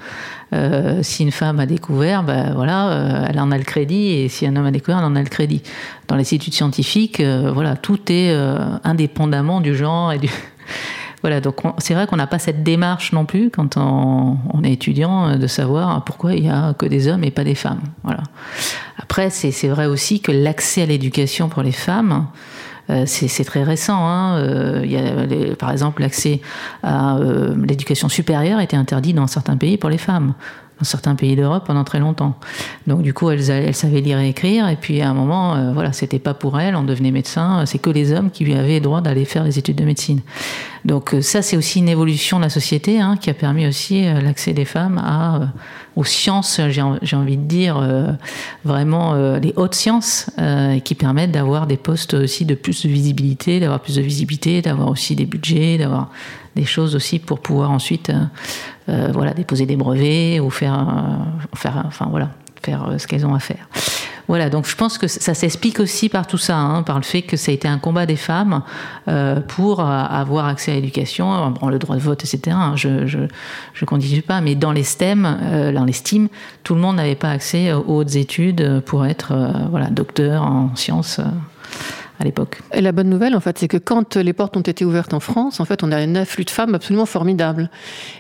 euh, 0.53 1.05
si 1.05 1.23
une 1.23 1.31
femme 1.31 1.61
a 1.61 1.67
découvert, 1.67 2.25
ben, 2.25 2.53
voilà, 2.53 2.89
euh, 2.89 3.27
elle 3.29 3.39
en 3.39 3.53
a 3.53 3.59
le 3.59 3.65
crédit, 3.65 4.11
et 4.11 4.29
si 4.29 4.45
un 4.45 4.57
homme 4.57 4.67
a 4.67 4.73
découvert, 4.73 4.99
elle 4.99 5.05
en 5.05 5.15
a 5.15 5.23
le 5.23 5.29
crédit. 5.29 5.63
Dans 6.09 6.17
les 6.17 6.35
études 6.35 6.55
scientifiques, 6.55 7.21
euh, 7.21 7.53
voilà, 7.55 7.77
tout 7.77 8.01
est 8.09 8.35
indépendamment 8.83 9.61
du 9.61 9.77
genre 9.77 10.13
et 10.13 10.19
du, 10.19 10.29
voilà, 11.23 11.41
donc 11.41 11.61
c'est 11.79 11.95
vrai 11.95 12.07
qu'on 12.07 12.17
n'a 12.17 12.27
pas 12.27 12.41
cette 12.41 12.63
démarche 12.63 13.13
non 13.13 13.25
plus 13.25 13.51
quand 13.51 13.77
on, 13.77 14.37
est 14.65 14.73
étudiant 14.73 15.29
euh, 15.29 15.37
de 15.37 15.47
savoir 15.47 16.05
pourquoi 16.05 16.35
il 16.35 16.43
n'y 16.43 16.51
a 16.51 16.75
que 16.75 16.87
des 16.87 17.09
hommes 17.09 17.25
et 17.25 17.31
pas 17.31 17.45
des 17.45 17.55
femmes. 17.55 17.81
Voilà. 18.03 18.23
Après, 18.99 19.31
c'est 19.31 19.69
vrai 19.69 19.87
aussi 19.87 20.21
que 20.21 20.33
l'accès 20.33 20.83
à 20.83 20.87
l'éducation 20.87 21.49
pour 21.49 21.63
les 21.63 21.73
femmes, 21.73 22.27
euh, 22.91 23.05
c'est 23.07 23.45
très 23.45 23.63
récent. 23.63 24.07
Hein. 24.07 24.39
Euh, 24.39 24.83
y 24.85 24.97
a, 24.97 25.55
par 25.57 25.71
exemple, 25.71 26.03
l'accès 26.03 26.41
à 26.83 27.19
l'éducation 27.65 28.09
supérieure 28.09 28.61
était 28.61 28.77
interdit 28.77 29.15
dans 29.15 29.27
certains 29.29 29.57
pays 29.57 29.77
pour 29.77 29.91
les 29.91 29.99
femmes 29.99 30.35
certains 30.85 31.15
pays 31.15 31.37
d'Europe 31.37 31.65
pendant 31.67 31.85
très 31.85 31.99
longtemps. 31.99 32.35
Donc 32.87 33.03
du 33.03 33.15
coup, 33.15 33.31
elle, 33.31 33.49
elle 33.51 33.75
savait 33.75 34.01
lire 34.01 34.19
et 34.19 34.29
écrire, 34.29 34.69
et 34.69 34.77
puis 34.77 35.01
à 35.01 35.11
un 35.11 35.15
moment, 35.15 35.55
euh, 35.55 35.73
voilà, 35.73 35.93
c'était 35.93 36.19
pas 36.19 36.35
pour 36.35 36.59
elle, 36.59 36.77
on 36.77 36.83
devenait 36.83 37.11
médecin, 37.11 37.65
c'est 37.67 37.79
que 37.79 37.91
les 37.91 38.13
hommes 38.13 38.31
qui 38.31 38.53
avaient 38.53 38.81
droit 38.81 39.01
d'aller 39.01 39.25
faire 39.25 39.45
des 39.45 39.59
études 39.59 39.77
de 39.77 39.85
médecine. 39.85 40.21
Donc 40.85 41.15
euh, 41.15 41.21
ça, 41.21 41.43
c'est 41.43 41.57
aussi 41.57 41.79
une 41.79 41.89
évolution 41.89 42.39
de 42.39 42.45
la 42.45 42.51
société 42.51 43.01
hein, 43.01 43.17
qui 43.21 43.31
a 43.31 43.35
permis 43.35 43.67
aussi 43.67 44.07
euh, 44.07 44.21
l'accès 44.21 44.53
des 44.53 44.65
femmes 44.65 44.99
à, 44.99 45.53
aux 45.95 46.05
sciences, 46.05 46.61
j'ai 46.69 47.17
envie 47.17 47.37
de 47.37 47.45
dire, 47.45 47.79
vraiment 48.65 49.15
les 49.15 49.53
hautes 49.57 49.75
sciences, 49.75 50.31
qui 50.85 50.95
permettent 50.95 51.33
d'avoir 51.33 51.67
des 51.67 51.77
postes 51.77 52.15
aussi 52.15 52.47
de 52.47 52.55
plus 52.55 52.87
de 52.87 52.89
visibilité, 52.89 53.61
d'avoir 53.61 53.81
plus 53.81 53.97
de 53.97 54.01
visibilité, 54.01 54.63
d'avoir 54.63 54.89
aussi 54.89 55.15
des 55.17 55.27
budgets, 55.27 55.77
d'avoir 55.77 56.09
des 56.57 56.65
choses 56.65 56.95
aussi 56.95 57.19
pour 57.19 57.41
pouvoir 57.41 57.71
ensuite 57.71 58.11
euh, 58.11 58.25
euh, 58.89 59.09
voilà, 59.13 59.33
déposer 59.33 59.67
des 59.67 59.77
brevets 59.77 60.41
ou 60.41 60.51
faire, 60.51 60.75
euh, 60.75 61.57
faire, 61.57 61.83
enfin, 61.87 62.07
voilà, 62.11 62.31
faire 62.63 62.87
ce 62.99 63.07
qu'elles 63.07 63.27
ont 63.27 63.35
à 63.35 63.39
faire. 63.39 63.69
Voilà, 64.29 64.51
donc 64.51 64.67
je 64.67 64.77
pense 64.77 64.99
que 64.99 65.09
ça 65.09 65.35
s'explique 65.35 65.81
aussi 65.81 66.09
par 66.09 66.27
tout 66.27 66.39
ça, 66.39 66.57
hein, 66.57 66.85
par 66.85 66.97
le 66.97 67.03
fait 67.03 67.23
que 67.23 67.37
ça 67.37 67.51
a 67.51 67.55
été 67.55 67.67
un 67.67 67.79
combat 67.79 68.07
des 68.07 68.17
femmes 68.17 68.63
pour 69.49 69.81
avoir 69.81 70.47
accès 70.47 70.71
à 70.71 70.75
l'éducation, 70.77 71.51
bon, 71.51 71.69
le 71.69 71.79
droit 71.81 71.97
de 71.97 72.01
vote, 72.01 72.25
etc. 72.25 72.57
Hein, 72.57 72.75
je, 72.77 73.07
je, 73.07 73.19
je 73.75 73.85
continue 73.85 74.23
pas, 74.23 74.41
mais 74.41 74.55
dans 74.55 74.71
les 74.71 74.85
STEM, 74.85 75.73
dans 75.75 75.85
les 75.85 75.93
STEAM, 75.93 76.29
tout 76.63 76.77
le 76.77 76.81
monde 76.81 76.97
n'avait 76.97 77.17
pas 77.17 77.31
accès 77.31 77.73
aux 77.73 77.85
hautes 77.89 78.15
études 78.15 78.81
pour 78.87 79.05
être 79.05 79.35
voilà, 79.71 79.91
docteur 79.91 80.45
en 80.45 80.75
sciences. 80.77 81.21
L'époque. 82.25 82.61
Et 82.73 82.81
la 82.81 82.93
bonne 82.93 83.09
nouvelle, 83.09 83.35
en 83.35 83.41
fait, 83.41 83.59
c'est 83.59 83.69
que 83.69 83.77
quand 83.77 84.17
les 84.17 84.33
portes 84.33 84.57
ont 84.57 84.63
été 84.63 84.85
ouvertes 84.85 85.15
en 85.15 85.21
France, 85.21 85.61
en 85.61 85.65
fait, 85.65 85.83
on 85.83 85.93
a 85.93 85.97
un 85.97 86.15
afflux 86.15 86.45
de 86.45 86.51
femmes 86.51 86.75
absolument 86.75 87.07
formidable. 87.07 87.71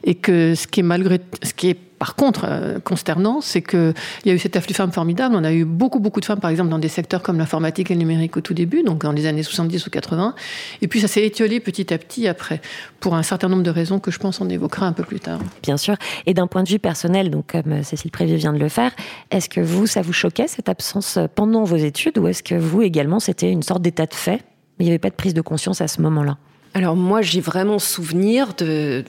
Et 0.04 0.14
que 0.14 0.54
ce 0.54 0.66
qui 0.66 0.80
est 0.80 0.84
malgré, 0.84 1.20
ce 1.42 1.54
qui 1.54 1.70
est 1.70 1.78
par 2.02 2.16
contre, 2.16 2.46
euh, 2.48 2.80
consternant, 2.80 3.40
c'est 3.40 3.62
qu'il 3.62 3.94
y 4.24 4.30
a 4.30 4.34
eu 4.34 4.38
cet 4.40 4.56
afflux 4.56 4.72
de 4.72 4.76
femmes 4.76 4.90
formidable. 4.90 5.36
On 5.38 5.44
a 5.44 5.52
eu 5.52 5.64
beaucoup, 5.64 6.00
beaucoup 6.00 6.18
de 6.18 6.24
femmes, 6.24 6.40
par 6.40 6.50
exemple, 6.50 6.68
dans 6.68 6.80
des 6.80 6.88
secteurs 6.88 7.22
comme 7.22 7.38
l'informatique 7.38 7.92
et 7.92 7.94
le 7.94 8.00
numérique 8.00 8.36
au 8.36 8.40
tout 8.40 8.54
début, 8.54 8.82
donc 8.82 9.02
dans 9.02 9.12
les 9.12 9.26
années 9.26 9.44
70 9.44 9.86
ou 9.86 9.90
80. 9.90 10.34
Et 10.80 10.88
puis 10.88 11.00
ça 11.00 11.06
s'est 11.06 11.24
étiolé 11.24 11.60
petit 11.60 11.94
à 11.94 11.98
petit 11.98 12.26
après, 12.26 12.60
pour 12.98 13.14
un 13.14 13.22
certain 13.22 13.48
nombre 13.48 13.62
de 13.62 13.70
raisons 13.70 14.00
que 14.00 14.10
je 14.10 14.18
pense 14.18 14.40
on 14.40 14.48
évoquera 14.48 14.84
un 14.84 14.92
peu 14.92 15.04
plus 15.04 15.20
tard. 15.20 15.38
Bien 15.62 15.76
sûr. 15.76 15.94
Et 16.26 16.34
d'un 16.34 16.48
point 16.48 16.64
de 16.64 16.68
vue 16.68 16.80
personnel, 16.80 17.30
donc 17.30 17.52
comme 17.52 17.70
euh, 17.70 17.82
Cécile 17.84 18.10
Prévier 18.10 18.34
vient 18.34 18.52
de 18.52 18.58
le 18.58 18.68
faire, 18.68 18.90
est-ce 19.30 19.48
que 19.48 19.60
vous, 19.60 19.86
ça 19.86 20.02
vous 20.02 20.12
choquait 20.12 20.48
cette 20.48 20.68
absence 20.68 21.20
pendant 21.36 21.62
vos 21.62 21.76
études, 21.76 22.18
ou 22.18 22.26
est-ce 22.26 22.42
que 22.42 22.56
vous 22.56 22.82
également, 22.82 23.20
c'était 23.20 23.52
une 23.52 23.62
sorte 23.62 23.80
d'état 23.80 24.06
de 24.06 24.14
fait? 24.14 24.42
Il 24.80 24.86
n'y 24.86 24.90
avait 24.90 24.98
pas 24.98 25.10
de 25.10 25.14
prise 25.14 25.34
de 25.34 25.40
conscience 25.40 25.80
à 25.80 25.86
ce 25.86 26.02
moment-là 26.02 26.36
alors 26.74 26.96
moi, 26.96 27.20
j'ai 27.20 27.40
vraiment 27.40 27.78
souvenir 27.78 28.54
de, 28.54 29.04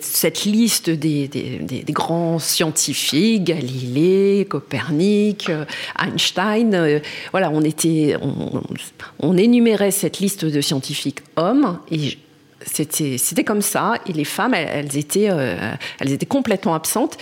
cette 0.00 0.44
liste 0.44 0.90
des, 0.90 1.84
grands 1.88 2.38
scientifiques, 2.38 3.44
Galilée, 3.44 4.46
Copernic, 4.48 5.50
euh, 5.50 5.64
Einstein. 5.98 6.74
Euh, 6.74 7.00
voilà, 7.32 7.50
on 7.50 7.62
était, 7.62 8.16
on, 9.18 9.36
énumérait 9.36 9.90
cette 9.90 10.20
liste 10.20 10.44
de 10.44 10.60
scientifiques 10.60 11.20
hommes 11.34 11.80
et 11.90 12.16
c'était, 12.64 13.44
comme 13.44 13.62
ça. 13.62 13.94
Et 14.06 14.12
les 14.12 14.24
femmes, 14.24 14.54
elles, 14.54 14.68
elles 14.72 14.96
étaient, 14.96 15.30
euh, 15.30 15.72
elles 15.98 16.12
étaient 16.12 16.26
complètement 16.26 16.74
absentes. 16.74 17.18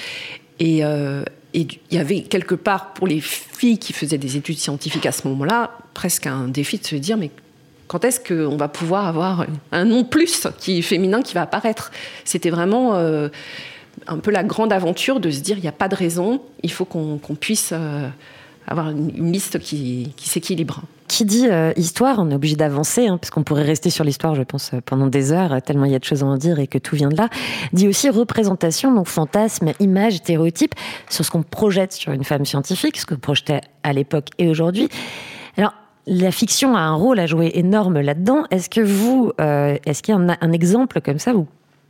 Et, 0.60 0.80
et 0.80 1.66
il 1.90 1.96
y 1.96 1.98
avait 1.98 2.22
quelque 2.22 2.56
part 2.56 2.92
pour 2.92 3.06
les 3.06 3.20
filles 3.20 3.78
qui 3.78 3.92
faisaient 3.92 4.18
des 4.18 4.36
études 4.36 4.58
scientifiques 4.58 5.06
à 5.06 5.12
ce 5.12 5.26
moment-là 5.28 5.70
presque 5.94 6.26
un 6.26 6.48
défi 6.48 6.78
de 6.78 6.86
se 6.86 6.96
dire 6.96 7.16
mais 7.16 7.30
quand 7.88 8.04
est-ce 8.04 8.20
qu'on 8.20 8.56
va 8.56 8.68
pouvoir 8.68 9.06
avoir 9.06 9.46
un 9.72 9.84
nom 9.84 10.04
plus 10.04 10.46
qui 10.58 10.82
féminin 10.82 11.22
qui 11.22 11.34
va 11.34 11.42
apparaître? 11.42 11.90
C'était 12.24 12.50
vraiment 12.50 12.94
euh, 12.94 13.28
un 14.06 14.18
peu 14.18 14.30
la 14.30 14.44
grande 14.44 14.72
aventure 14.72 15.20
de 15.20 15.30
se 15.30 15.40
dire 15.40 15.56
il 15.56 15.62
n'y 15.62 15.68
a 15.68 15.72
pas 15.72 15.88
de 15.88 15.96
raison, 15.96 16.40
il 16.62 16.70
faut 16.70 16.84
qu'on 16.84 17.18
qu 17.18 17.34
puisse 17.34 17.70
euh, 17.72 18.08
avoir 18.66 18.90
une, 18.90 19.32
liste 19.32 19.58
qui, 19.58 20.12
qui 20.16 20.28
s'équilibre. 20.28 20.82
Qui 21.08 21.24
dit 21.24 21.48
euh, 21.48 21.72
histoire, 21.76 22.18
on 22.18 22.30
est 22.30 22.34
obligé 22.34 22.56
d'avancer, 22.56 23.06
hein, 23.06 23.16
parce 23.16 23.30
qu'on 23.30 23.42
pourrait 23.42 23.62
rester 23.62 23.88
sur 23.88 24.04
l'histoire, 24.04 24.34
je 24.34 24.42
pense, 24.42 24.72
pendant 24.84 25.06
des 25.06 25.32
heures, 25.32 25.62
tellement 25.62 25.86
il 25.86 25.92
y 25.92 25.94
a 25.94 25.98
de 25.98 26.04
choses 26.04 26.22
à 26.22 26.26
en 26.26 26.36
dire 26.36 26.58
et 26.58 26.66
que 26.66 26.76
tout 26.76 26.94
vient 26.94 27.08
de 27.08 27.16
là. 27.16 27.30
Dit 27.72 27.88
aussi 27.88 28.10
représentation, 28.10 28.94
donc 28.94 29.06
fantasme, 29.08 29.72
image, 29.80 30.16
stéréotype, 30.16 30.74
sur 31.08 31.24
ce 31.24 31.30
qu'on 31.30 31.42
projette 31.42 31.94
sur 31.94 32.12
une 32.12 32.24
femme 32.24 32.44
scientifique, 32.44 32.98
ce 32.98 33.06
que 33.06 33.14
projetait 33.14 33.62
à 33.82 33.94
l'époque 33.94 34.26
et 34.36 34.48
aujourd'hui. 34.48 34.90
La 36.10 36.30
fiction 36.30 36.74
a 36.74 36.80
un 36.80 36.94
rôle 36.94 37.18
à 37.18 37.26
jouer 37.26 37.50
énorme 37.54 38.00
là-dedans. 38.00 38.44
Est-ce 38.50 38.70
que 38.70 38.80
vous, 38.80 39.30
euh, 39.42 39.76
est-ce 39.84 40.02
qu'il 40.02 40.14
y 40.14 40.16
a 40.16 40.20
un, 40.20 40.36
un, 40.40 40.52
exemple 40.52 41.02
comme 41.02 41.18
ça 41.18 41.34
où 41.34 41.46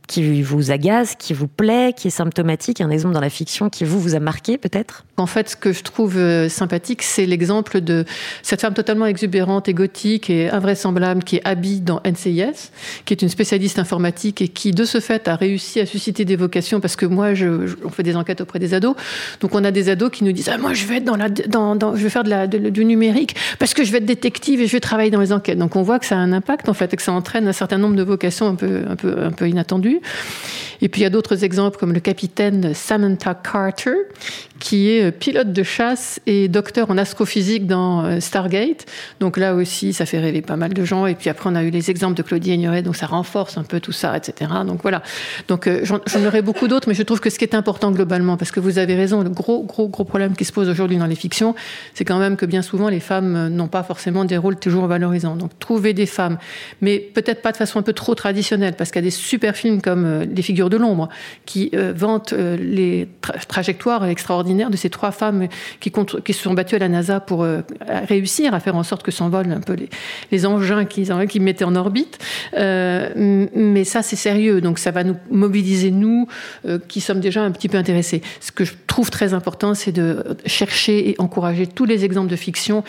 qui 0.09 0.41
vous 0.41 0.71
agace, 0.71 1.15
qui 1.15 1.33
vous 1.33 1.47
plaît, 1.47 1.93
qui 1.95 2.07
est 2.07 2.11
symptomatique, 2.11 2.81
un 2.81 2.89
exemple 2.89 3.13
dans 3.13 3.21
la 3.21 3.29
fiction 3.29 3.69
qui 3.69 3.83
vous 3.83 3.99
vous 3.99 4.15
a 4.15 4.19
marqué 4.19 4.57
peut-être? 4.57 5.05
En 5.17 5.27
fait, 5.27 5.49
ce 5.49 5.55
que 5.55 5.71
je 5.71 5.83
trouve 5.83 6.17
euh, 6.17 6.49
sympathique, 6.49 7.03
c'est 7.03 7.27
l'exemple 7.27 7.79
de 7.79 8.05
cette 8.41 8.61
femme 8.61 8.73
totalement 8.73 9.05
exubérante 9.05 9.69
et 9.69 9.73
gothique 9.75 10.29
et 10.31 10.49
invraisemblable 10.49 11.23
qui 11.23 11.35
est 11.37 11.79
dans 11.83 12.01
NCIS, 12.03 12.71
qui 13.05 13.13
est 13.13 13.21
une 13.21 13.29
spécialiste 13.29 13.77
informatique 13.77 14.41
et 14.41 14.47
qui, 14.47 14.71
de 14.71 14.83
ce 14.83 14.99
fait, 14.99 15.27
a 15.27 15.35
réussi 15.35 15.79
à 15.79 15.85
susciter 15.85 16.25
des 16.25 16.35
vocations 16.35 16.79
parce 16.79 16.95
que 16.95 17.05
moi, 17.05 17.35
je, 17.35 17.67
je, 17.67 17.75
on 17.83 17.89
fait 17.89 18.03
des 18.03 18.15
enquêtes 18.15 18.41
auprès 18.41 18.57
des 18.57 18.73
ados, 18.73 18.95
donc 19.41 19.53
on 19.53 19.63
a 19.63 19.69
des 19.69 19.89
ados 19.89 20.09
qui 20.09 20.23
nous 20.23 20.31
disent 20.31 20.49
ah 20.49 20.57
moi 20.57 20.73
je 20.73 20.85
vais 20.85 20.97
être 20.97 21.05
dans 21.05 21.17
la, 21.17 21.29
dans, 21.29 21.75
dans 21.75 21.95
je 21.95 22.01
vais 22.03 22.09
faire 22.09 22.23
du 22.23 22.85
numérique 22.85 23.35
parce 23.59 23.75
que 23.75 23.83
je 23.83 23.91
vais 23.91 23.99
être 23.99 24.05
détective 24.05 24.59
et 24.61 24.67
je 24.67 24.71
vais 24.71 24.79
travailler 24.79 25.11
dans 25.11 25.21
les 25.21 25.33
enquêtes. 25.33 25.59
Donc 25.59 25.75
on 25.75 25.83
voit 25.83 25.99
que 25.99 26.05
ça 26.05 26.15
a 26.15 26.19
un 26.19 26.33
impact 26.33 26.67
en 26.67 26.73
fait 26.73 26.91
et 26.93 26.97
que 26.97 27.03
ça 27.03 27.11
entraîne 27.11 27.47
un 27.47 27.53
certain 27.53 27.77
nombre 27.77 27.95
de 27.95 28.03
vocations 28.03 28.47
un 28.47 28.55
peu 28.55 28.83
un 28.89 28.95
peu 28.95 29.19
un 29.21 29.31
peu 29.31 29.47
inattendues. 29.47 29.98
Et 30.81 30.89
puis 30.89 31.01
il 31.01 31.03
y 31.03 31.07
a 31.07 31.09
d'autres 31.09 31.43
exemples 31.43 31.77
comme 31.77 31.93
le 31.93 31.99
capitaine 31.99 32.73
Samantha 32.73 33.33
Carter, 33.33 33.95
qui 34.59 34.89
est 34.89 35.11
pilote 35.11 35.51
de 35.51 35.63
chasse 35.63 36.19
et 36.25 36.47
docteur 36.47 36.89
en 36.89 36.97
astrophysique 36.97 37.67
dans 37.67 38.19
Stargate. 38.21 38.85
Donc 39.19 39.37
là 39.37 39.55
aussi, 39.55 39.93
ça 39.93 40.05
fait 40.05 40.19
rêver 40.19 40.41
pas 40.41 40.55
mal 40.55 40.73
de 40.73 40.85
gens. 40.85 41.05
Et 41.05 41.15
puis 41.15 41.29
après, 41.29 41.49
on 41.49 41.55
a 41.55 41.63
eu 41.63 41.69
les 41.69 41.89
exemples 41.89 42.15
de 42.15 42.23
Claudie 42.23 42.51
Aigneret, 42.51 42.81
donc 42.81 42.95
ça 42.95 43.05
renforce 43.05 43.57
un 43.57 43.63
peu 43.63 43.79
tout 43.79 43.91
ça, 43.91 44.15
etc. 44.15 44.51
Donc 44.65 44.81
voilà. 44.81 45.01
Donc 45.47 45.67
euh, 45.67 45.81
j'en 45.83 46.25
aurais 46.25 46.41
beaucoup 46.41 46.67
d'autres, 46.67 46.87
mais 46.87 46.93
je 46.93 47.03
trouve 47.03 47.19
que 47.19 47.29
ce 47.29 47.37
qui 47.37 47.45
est 47.45 47.55
important 47.55 47.91
globalement, 47.91 48.37
parce 48.37 48.51
que 48.51 48.59
vous 48.59 48.77
avez 48.77 48.95
raison, 48.95 49.21
le 49.21 49.29
gros, 49.29 49.63
gros, 49.63 49.87
gros 49.87 50.03
problème 50.03 50.35
qui 50.35 50.45
se 50.45 50.53
pose 50.53 50.69
aujourd'hui 50.69 50.97
dans 50.97 51.05
les 51.05 51.15
fictions, 51.15 51.55
c'est 51.93 52.05
quand 52.05 52.19
même 52.19 52.37
que 52.37 52.45
bien 52.45 52.61
souvent, 52.61 52.89
les 52.89 52.99
femmes 52.99 53.49
n'ont 53.49 53.67
pas 53.67 53.83
forcément 53.83 54.25
des 54.25 54.37
rôles 54.37 54.57
toujours 54.57 54.87
valorisants. 54.87 55.35
Donc 55.35 55.57
trouver 55.59 55.93
des 55.93 56.05
femmes, 56.05 56.37
mais 56.81 56.99
peut-être 56.99 57.41
pas 57.41 57.51
de 57.51 57.57
façon 57.57 57.79
un 57.79 57.83
peu 57.83 57.93
trop 57.93 58.15
traditionnelle, 58.15 58.75
parce 58.75 58.91
qu'il 58.91 59.01
y 59.01 59.05
a 59.05 59.07
des 59.07 59.11
super 59.11 59.55
films 59.55 59.81
comme 59.81 59.88
euh, 59.97 60.25
Les 60.25 60.41
figures 60.41 60.69
de 60.69 60.77
l'ombre, 60.77 61.09
qui 61.45 61.71
euh, 61.73 61.93
vantent 61.95 62.33
euh, 62.33 62.57
les 62.57 63.07
tra 63.21 63.33
trajectoires 63.33 64.05
extraordinaires 64.05 64.69
de 64.69 64.77
ces 64.77 64.89
trois 64.89 65.11
femmes 65.11 65.47
qui, 65.79 65.91
se 65.91 66.33
sont 66.41 66.53
battues 66.53 66.75
à 66.75 66.79
la 66.79 66.89
NASA 66.89 67.19
pour 67.19 67.45
réussir 68.07 68.53
à 68.53 68.59
faire 68.59 68.75
en 68.75 68.83
sorte 68.83 69.03
que 69.03 69.11
s'envolent 69.11 69.51
un 69.51 69.59
peu 69.59 69.75
les, 70.31 70.45
engins 70.45 70.85
qu'ils 70.85 71.13
qui 71.27 71.39
mettaient 71.39 71.65
en 71.65 71.75
orbite. 71.75 72.19
Mais 72.55 73.83
ça, 73.83 74.01
c'est 74.01 74.15
sérieux. 74.15 74.61
Donc, 74.61 74.79
ça 74.79 74.91
va 74.91 75.03
nous 75.03 75.17
mobiliser, 75.29 75.91
nous, 75.91 76.27
qui 76.87 77.01
sommes 77.01 77.19
déjà 77.19 77.41
un 77.41 77.51
petit 77.51 77.67
peu 77.67 77.77
intéressés. 77.77 78.21
Ce 78.39 78.51
que 78.51 78.63
je 78.63 78.73
trouve 78.87 79.09
très 79.11 79.33
important, 79.33 79.73
c'est 79.73 79.91
de 79.91 80.23
chercher 80.45 81.09
et 81.09 81.15
encourager 81.19 81.67
tous 81.67 81.85
les 81.85 82.05
exemples 82.05 82.29
de 82.29 82.35
fiction 82.35 82.83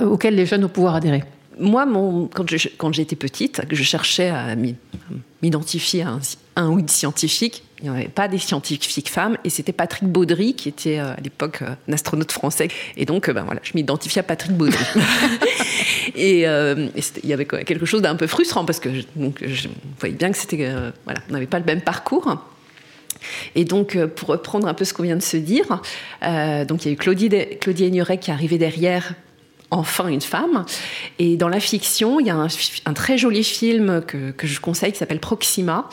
auxquels 0.00 0.34
les 0.34 0.46
jeunes 0.46 0.62
vont 0.62 0.68
pouvoir 0.68 0.96
adhérer 0.96 1.22
moi, 1.60 1.86
mon, 1.86 2.26
quand 2.28 2.92
j'étais 2.92 3.16
petite, 3.16 3.62
je 3.70 3.82
cherchais 3.82 4.28
à 4.28 4.56
m'identifier 5.42 6.02
à 6.02 6.10
un, 6.10 6.20
un, 6.56 6.68
ou 6.70 6.78
une 6.78 6.88
scientifique, 6.88 7.64
il 7.82 7.90
n'y 7.90 7.96
avait 7.96 8.08
pas 8.08 8.28
des 8.28 8.38
scientifiques 8.38 9.08
femmes, 9.08 9.38
et 9.44 9.50
c'était 9.50 9.72
Patrick 9.72 10.04
Baudry, 10.04 10.54
qui 10.54 10.68
était 10.68 10.98
euh, 10.98 11.12
à 11.12 11.20
l'époque 11.22 11.62
euh, 11.62 11.74
un 11.88 11.92
astronaute 11.92 12.32
français. 12.32 12.68
Et 12.96 13.06
donc, 13.06 13.28
euh, 13.28 13.32
ben 13.32 13.42
voilà, 13.44 13.60
je 13.62 13.72
m'identifiais 13.74 14.20
à 14.20 14.22
Patrick 14.22 14.52
Baudry. 14.52 14.84
et, 16.14 16.46
euh, 16.46 16.88
et 16.94 17.02
il 17.22 17.28
y 17.28 17.32
avait 17.32 17.46
quelque 17.46 17.86
chose 17.86 18.02
d'un 18.02 18.16
peu 18.16 18.26
frustrant, 18.26 18.64
parce 18.64 18.80
que 18.80 18.94
je, 18.94 19.02
donc, 19.16 19.42
je 19.46 19.68
voyais 19.98 20.14
bien 20.14 20.30
que 20.30 20.36
c'était. 20.36 20.66
Euh, 20.66 20.90
voilà, 21.04 21.20
on 21.28 21.32
n'avait 21.32 21.46
pas 21.46 21.58
le 21.58 21.64
même 21.64 21.80
parcours. 21.80 22.36
Et 23.54 23.64
donc, 23.64 23.98
pour 24.16 24.28
reprendre 24.28 24.66
un 24.66 24.74
peu 24.74 24.84
ce 24.84 24.94
qu'on 24.94 25.02
vient 25.02 25.16
de 25.16 25.22
se 25.22 25.36
dire, 25.36 25.82
euh, 26.22 26.64
donc 26.64 26.84
il 26.84 26.88
y 26.88 26.90
a 26.90 26.94
eu 26.94 26.96
Claudie, 26.96 27.28
Claudie 27.60 27.84
Aigneret 27.84 28.18
qui 28.18 28.30
est 28.30 28.34
arrivée 28.34 28.58
derrière 28.58 29.14
enfin 29.70 30.08
une 30.08 30.20
femme. 30.20 30.64
Et 31.18 31.36
dans 31.36 31.48
la 31.48 31.60
fiction, 31.60 32.20
il 32.20 32.26
y 32.26 32.30
a 32.30 32.36
un, 32.36 32.92
très 32.92 33.18
joli 33.18 33.44
film 33.44 34.02
que, 34.06 34.34
je 34.42 34.60
conseille 34.60 34.92
qui 34.92 34.98
s'appelle 34.98 35.20
Proxima, 35.20 35.88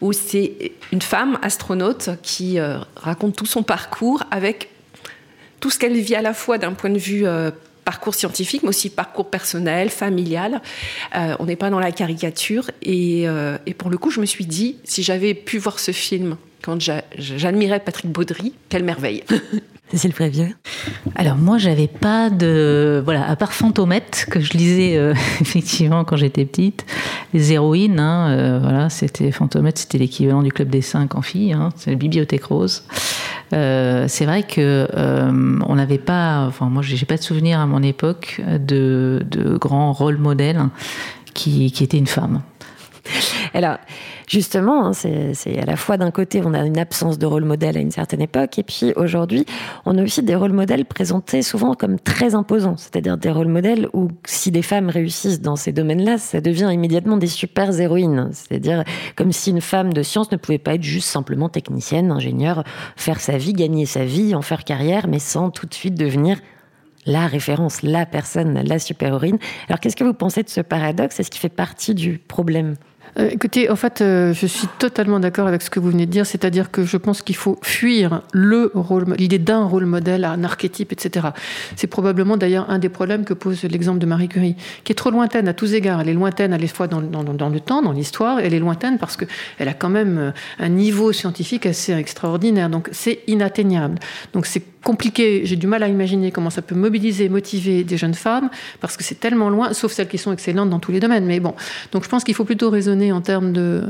où 0.00 0.12
c'est 0.12 0.72
une 0.92 1.02
femme 1.02 1.38
astronaute 1.42 2.10
qui 2.22 2.58
euh, 2.58 2.78
raconte 2.96 3.36
tout 3.36 3.46
son 3.46 3.62
parcours 3.62 4.22
avec 4.30 4.68
tout 5.60 5.70
ce 5.70 5.78
qu'elle 5.78 5.96
vit 5.98 6.14
à 6.14 6.22
la 6.22 6.34
fois 6.34 6.58
d'un 6.58 6.72
point 6.72 6.90
de 6.90 6.98
vue 6.98 7.26
euh, 7.26 7.50
parcours 7.84 8.14
scientifique, 8.14 8.62
mais 8.62 8.68
aussi 8.68 8.90
parcours 8.90 9.30
personnel, 9.30 9.90
familial. 9.90 10.60
Euh, 11.16 11.34
on 11.38 11.46
n'est 11.46 11.56
pas 11.56 11.70
dans 11.70 11.80
la 11.80 11.92
caricature. 11.92 12.70
Et 12.82 13.26
pour 13.78 13.90
le 13.90 13.98
coup, 13.98 14.10
je 14.10 14.20
me 14.20 14.26
suis 14.26 14.46
dit, 14.46 14.76
si 14.84 15.02
j'avais 15.02 15.34
pu 15.34 15.58
voir 15.58 15.78
ce 15.78 15.90
film 15.90 16.36
quand 16.62 16.78
j'admirais 17.18 17.80
Patrick 17.80 18.06
Baudry, 18.06 18.54
quelle 18.68 18.84
merveille 18.84 19.24
Cécile 19.90 20.12
Prévieux 20.14 20.54
Alors 21.16 21.36
moi, 21.36 21.58
j'avais 21.58 21.86
pas 21.86 22.30
de... 22.30 23.02
Voilà, 23.04 23.28
à 23.28 23.36
part 23.36 23.52
Fantomette, 23.52 24.26
que 24.30 24.40
je 24.40 24.52
lisais 24.54 24.96
euh, 24.96 25.12
effectivement 25.40 26.04
quand 26.04 26.16
j'étais 26.16 26.44
petite, 26.46 26.86
les 27.34 27.52
héroïnes, 27.52 28.00
hein, 28.00 28.30
euh, 28.30 28.58
voilà, 28.58 28.88
c'était 28.88 29.30
Fantomette, 29.32 29.78
c'était 29.78 29.98
l'équivalent 29.98 30.42
du 30.42 30.50
Club 30.50 30.70
des 30.70 30.80
Cinq 30.80 31.14
en 31.14 31.22
filles, 31.22 31.52
hein, 31.52 31.70
c'est 31.76 31.90
la 31.90 31.96
Bibliothèque 31.96 32.44
Rose. 32.44 32.84
Euh, 33.52 34.06
c'est 34.08 34.24
vrai 34.24 34.44
que 34.44 34.88
on 35.68 35.74
n'avait 35.74 35.98
pas, 35.98 36.46
enfin 36.48 36.70
moi 36.70 36.82
j'ai 36.82 37.04
pas 37.04 37.18
de 37.18 37.22
souvenir 37.22 37.60
à 37.60 37.66
mon 37.66 37.82
époque 37.82 38.40
de, 38.48 39.22
de 39.30 39.58
grands 39.58 39.92
rôles 39.92 40.16
modèles 40.16 40.62
qui, 41.34 41.70
qui 41.70 41.84
étaient 41.84 41.98
une 41.98 42.06
femme. 42.06 42.40
Alors, 43.54 43.78
justement, 44.28 44.86
hein, 44.86 44.92
c'est 44.92 45.58
à 45.58 45.64
la 45.64 45.76
fois 45.76 45.96
d'un 45.96 46.10
côté, 46.10 46.40
on 46.44 46.54
a 46.54 46.64
une 46.64 46.78
absence 46.78 47.18
de 47.18 47.26
rôle 47.26 47.44
modèle 47.44 47.76
à 47.76 47.80
une 47.80 47.90
certaine 47.90 48.20
époque, 48.20 48.58
et 48.58 48.62
puis 48.62 48.92
aujourd'hui, 48.96 49.44
on 49.84 49.98
a 49.98 50.02
aussi 50.02 50.22
des 50.22 50.34
rôles 50.34 50.52
modèles 50.52 50.84
présentés 50.84 51.42
souvent 51.42 51.74
comme 51.74 51.98
très 51.98 52.34
imposants, 52.34 52.76
c'est-à-dire 52.76 53.16
des 53.16 53.30
rôles 53.30 53.48
modèles 53.48 53.88
où 53.92 54.08
si 54.24 54.50
des 54.50 54.62
femmes 54.62 54.88
réussissent 54.88 55.40
dans 55.40 55.56
ces 55.56 55.72
domaines-là, 55.72 56.18
ça 56.18 56.40
devient 56.40 56.70
immédiatement 56.72 57.16
des 57.16 57.26
super 57.26 57.78
héroïnes, 57.78 58.30
c'est-à-dire 58.32 58.84
comme 59.16 59.32
si 59.32 59.50
une 59.50 59.60
femme 59.60 59.92
de 59.92 60.02
science 60.02 60.30
ne 60.32 60.36
pouvait 60.36 60.58
pas 60.58 60.74
être 60.74 60.82
juste 60.82 61.08
simplement 61.08 61.48
technicienne, 61.48 62.10
ingénieure, 62.10 62.64
faire 62.96 63.20
sa 63.20 63.36
vie, 63.36 63.52
gagner 63.52 63.86
sa 63.86 64.04
vie, 64.04 64.34
en 64.34 64.42
faire 64.42 64.64
carrière, 64.64 65.08
mais 65.08 65.18
sans 65.18 65.50
tout 65.50 65.66
de 65.66 65.74
suite 65.74 65.94
devenir 65.94 66.38
la 67.06 67.26
référence, 67.26 67.82
la 67.82 68.06
personne, 68.06 68.62
la 68.64 68.78
super-héroïne. 68.78 69.38
Alors 69.68 69.80
qu'est-ce 69.80 69.96
que 69.96 70.04
vous 70.04 70.14
pensez 70.14 70.42
de 70.42 70.48
ce 70.48 70.60
paradoxe? 70.60 71.18
Est-ce 71.18 71.30
qu'il 71.30 71.40
fait 71.40 71.48
partie 71.48 71.94
du 71.94 72.18
problème? 72.18 72.76
Euh, 73.18 73.28
écoutez, 73.30 73.68
en 73.68 73.76
fait, 73.76 74.00
euh, 74.00 74.32
je 74.32 74.46
suis 74.46 74.66
totalement 74.78 75.20
d'accord 75.20 75.46
avec 75.46 75.60
ce 75.60 75.68
que 75.68 75.78
vous 75.78 75.90
venez 75.90 76.06
de 76.06 76.10
dire, 76.10 76.24
c'est-à-dire 76.24 76.70
que 76.70 76.84
je 76.84 76.96
pense 76.96 77.20
qu'il 77.20 77.36
faut 77.36 77.58
fuir 77.62 78.22
le 78.32 78.70
rôle, 78.74 79.04
l'idée 79.18 79.38
d'un 79.38 79.64
rôle 79.64 79.84
modèle, 79.84 80.24
un 80.24 80.42
archétype, 80.44 80.92
etc. 80.92 81.28
C'est 81.76 81.88
probablement 81.88 82.38
d'ailleurs 82.38 82.70
un 82.70 82.78
des 82.78 82.88
problèmes 82.88 83.24
que 83.24 83.34
pose 83.34 83.64
l'exemple 83.64 83.98
de 83.98 84.06
Marie 84.06 84.28
Curie, 84.28 84.56
qui 84.84 84.92
est 84.92 84.94
trop 84.94 85.10
lointaine 85.10 85.46
à 85.46 85.52
tous 85.52 85.74
égards. 85.74 86.00
Elle 86.00 86.08
est 86.08 86.14
lointaine 86.14 86.54
à 86.54 86.58
la 86.58 86.86
dans 86.88 87.48
le 87.50 87.60
temps, 87.60 87.82
dans 87.82 87.92
l'histoire, 87.92 88.38
elle 88.38 88.54
est 88.54 88.58
lointaine 88.58 88.96
parce 88.98 89.16
qu'elle 89.16 89.68
a 89.68 89.74
quand 89.74 89.90
même 89.90 90.18
euh, 90.18 90.30
un 90.58 90.70
niveau 90.70 91.12
scientifique 91.12 91.66
assez 91.66 91.92
extraordinaire, 91.92 92.70
donc 92.70 92.88
c'est 92.92 93.20
inatteignable. 93.26 93.98
Donc 94.32 94.46
c'est 94.46 94.62
compliqué, 94.82 95.42
j'ai 95.44 95.56
du 95.56 95.66
mal 95.66 95.82
à 95.82 95.88
imaginer 95.88 96.30
comment 96.30 96.50
ça 96.50 96.62
peut 96.62 96.74
mobiliser, 96.74 97.28
motiver 97.28 97.84
des 97.84 97.96
jeunes 97.96 98.14
femmes, 98.14 98.50
parce 98.80 98.96
que 98.96 99.04
c'est 99.04 99.20
tellement 99.20 99.48
loin, 99.48 99.72
sauf 99.72 99.92
celles 99.92 100.08
qui 100.08 100.18
sont 100.18 100.32
excellentes 100.32 100.70
dans 100.70 100.80
tous 100.80 100.92
les 100.92 101.00
domaines. 101.00 101.24
Mais 101.24 101.40
bon, 101.40 101.54
donc 101.92 102.04
je 102.04 102.08
pense 102.08 102.24
qu'il 102.24 102.34
faut 102.34 102.44
plutôt 102.44 102.70
raisonner 102.70 103.12
en 103.12 103.20
termes 103.20 103.52
de 103.52 103.82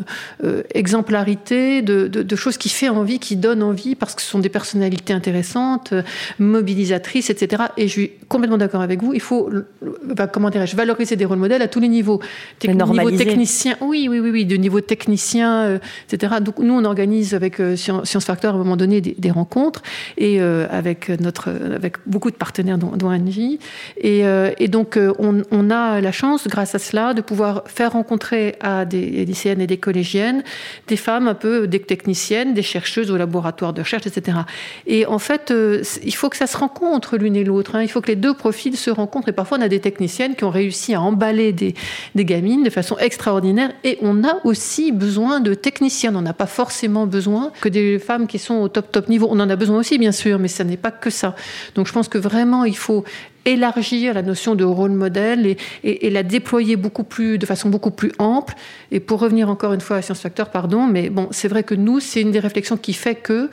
euh, 0.44 0.62
exemplarité, 0.74 1.82
de, 1.82 2.36
choses 2.36 2.56
qui 2.56 2.68
fait 2.68 2.88
envie, 2.88 3.18
qui 3.18 3.36
donnent 3.36 3.62
envie, 3.62 3.94
parce 3.94 4.14
que 4.14 4.22
ce 4.22 4.28
sont 4.28 4.38
des 4.38 4.48
personnalités 4.48 5.12
intéressantes, 5.12 5.92
euh, 5.92 6.02
mobilisatrices, 6.38 7.30
etc. 7.30 7.64
Et 7.76 7.86
je 7.88 7.92
suis 7.92 8.10
complètement 8.28 8.58
d'accord 8.58 8.80
avec 8.80 9.02
vous. 9.02 9.14
Il 9.14 9.20
faut, 9.20 9.50
bah, 10.04 10.26
comment 10.26 10.50
dirais-je, 10.50 10.74
valoriser 10.76 11.16
des 11.16 11.24
rôles 11.24 11.38
modèles 11.38 11.62
à 11.62 11.68
tous 11.68 11.80
les 11.80 11.88
niveaux. 11.88 12.20
niveau 12.64 13.10
technicien, 13.10 13.76
oui, 13.80 14.08
oui, 14.10 14.18
oui, 14.18 14.30
oui, 14.30 14.44
de 14.44 14.56
niveau 14.56 14.80
technicien, 14.80 15.62
euh, 15.62 15.78
etc. 16.10 16.34
Donc 16.40 16.58
nous, 16.58 16.74
on 16.74 16.84
organise 16.84 17.34
avec 17.34 17.60
Science 17.76 18.24
Factor 18.24 18.52
à 18.52 18.54
un 18.54 18.58
moment 18.58 18.76
donné 18.76 19.00
des, 19.00 19.30
rencontres 19.30 19.82
et 20.18 20.40
avec 20.40 20.81
notre, 21.20 21.50
avec 21.50 21.96
beaucoup 22.06 22.30
de 22.30 22.36
partenaires, 22.36 22.78
dont, 22.78 22.92
dont. 22.96 23.12
Et, 23.98 24.24
et 24.58 24.68
donc 24.68 24.98
on, 25.18 25.42
on 25.50 25.70
a 25.70 26.00
la 26.00 26.12
chance, 26.12 26.48
grâce 26.48 26.74
à 26.74 26.78
cela, 26.78 27.14
de 27.14 27.20
pouvoir 27.20 27.64
faire 27.66 27.92
rencontrer 27.92 28.56
à 28.60 28.84
des 28.84 29.24
lycéennes 29.24 29.60
et 29.60 29.66
des 29.66 29.76
collégiennes, 29.76 30.42
des 30.88 30.96
femmes 30.96 31.28
un 31.28 31.34
peu, 31.34 31.66
des 31.66 31.80
techniciennes, 31.80 32.54
des 32.54 32.62
chercheuses 32.62 33.10
au 33.10 33.16
laboratoire 33.16 33.72
de 33.72 33.80
recherche, 33.82 34.06
etc. 34.06 34.38
Et 34.86 35.06
en 35.06 35.18
fait, 35.18 35.50
euh, 35.50 35.82
il 36.04 36.14
faut 36.14 36.28
que 36.28 36.36
ça 36.36 36.46
se 36.46 36.56
rencontre 36.56 37.16
l'une 37.16 37.36
et 37.36 37.44
l'autre. 37.44 37.76
Hein. 37.76 37.82
Il 37.82 37.88
faut 37.88 38.00
que 38.00 38.08
les 38.08 38.16
deux 38.16 38.34
profils 38.34 38.76
se 38.76 38.90
rencontrent. 38.90 39.28
Et 39.28 39.32
parfois, 39.32 39.58
on 39.58 39.62
a 39.62 39.68
des 39.68 39.80
techniciennes 39.80 40.34
qui 40.34 40.44
ont 40.44 40.50
réussi 40.50 40.94
à 40.94 41.00
emballer 41.00 41.52
des, 41.52 41.74
des 42.14 42.24
gamines 42.24 42.62
de 42.62 42.70
façon 42.70 42.96
extraordinaire. 42.98 43.72
Et 43.84 43.98
on 44.02 44.24
a 44.24 44.40
aussi 44.44 44.92
besoin 44.92 45.40
de 45.40 45.54
techniciens. 45.54 46.10
On 46.10 46.20
n'en 46.22 46.26
a 46.26 46.32
pas 46.34 46.46
forcément 46.46 47.06
besoin 47.06 47.52
que 47.60 47.68
des 47.68 47.98
femmes 47.98 48.26
qui 48.26 48.38
sont 48.38 48.54
au 48.56 48.68
top, 48.68 48.90
top 48.92 49.08
niveau. 49.08 49.28
On 49.30 49.40
en 49.40 49.50
a 49.50 49.56
besoin 49.56 49.78
aussi, 49.78 49.98
bien 49.98 50.12
sûr, 50.12 50.38
mais 50.38 50.48
ça 50.48 50.64
n'est 50.72 50.78
pas 50.78 50.90
que 50.90 51.10
ça. 51.10 51.34
Donc, 51.74 51.86
je 51.86 51.92
pense 51.92 52.08
que 52.08 52.18
vraiment, 52.18 52.64
il 52.64 52.76
faut 52.76 53.04
élargir 53.44 54.14
la 54.14 54.22
notion 54.22 54.54
de 54.54 54.64
rôle 54.64 54.92
modèle 54.92 55.56
et, 55.82 56.10
la 56.10 56.22
déployer 56.22 56.76
beaucoup 56.76 57.04
plus, 57.04 57.38
de 57.38 57.46
façon 57.46 57.68
beaucoup 57.68 57.90
plus 57.90 58.12
ample. 58.18 58.54
Et 58.90 59.00
pour 59.00 59.20
revenir 59.20 59.48
encore 59.48 59.72
une 59.72 59.80
fois 59.80 59.96
à 59.96 60.02
Science 60.02 60.20
Factor, 60.20 60.50
pardon, 60.50 60.86
mais 60.86 61.10
bon, 61.10 61.28
c'est 61.30 61.48
vrai 61.48 61.62
que 61.62 61.74
nous, 61.74 62.00
c'est 62.00 62.20
une 62.20 62.30
des 62.30 62.40
réflexions 62.40 62.76
qui 62.76 62.92
fait 62.92 63.14
que 63.14 63.50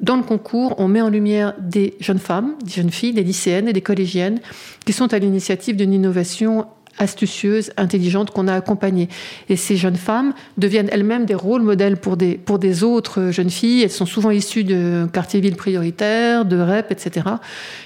dans 0.00 0.16
le 0.16 0.22
concours, 0.22 0.76
on 0.78 0.86
met 0.86 1.00
en 1.00 1.08
lumière 1.08 1.54
des 1.58 1.96
jeunes 2.00 2.20
femmes, 2.20 2.54
des 2.64 2.70
jeunes 2.70 2.90
filles, 2.90 3.12
des 3.12 3.24
lycéennes 3.24 3.68
et 3.68 3.72
des 3.72 3.80
collégiennes 3.80 4.40
qui 4.86 4.92
sont 4.92 5.12
à 5.12 5.18
l'initiative 5.18 5.74
d'une 5.74 5.92
innovation 5.92 6.66
astucieuses, 6.98 7.70
intelligentes 7.76 8.30
qu'on 8.30 8.48
a 8.48 8.54
accompagnées. 8.54 9.08
Et 9.48 9.56
ces 9.56 9.76
jeunes 9.76 9.96
femmes 9.96 10.32
deviennent 10.56 10.88
elles-mêmes 10.92 11.26
des 11.26 11.34
rôles 11.34 11.62
modèles 11.62 11.96
pour 11.96 12.16
des, 12.16 12.36
pour 12.36 12.58
des 12.58 12.82
autres 12.82 13.30
jeunes 13.30 13.50
filles. 13.50 13.82
Elles 13.82 13.90
sont 13.90 14.06
souvent 14.06 14.30
issues 14.30 14.64
de 14.64 15.08
quartiers-villes 15.12 15.56
prioritaires, 15.56 16.44
de 16.44 16.58
REP, 16.58 16.90
etc. 16.92 17.26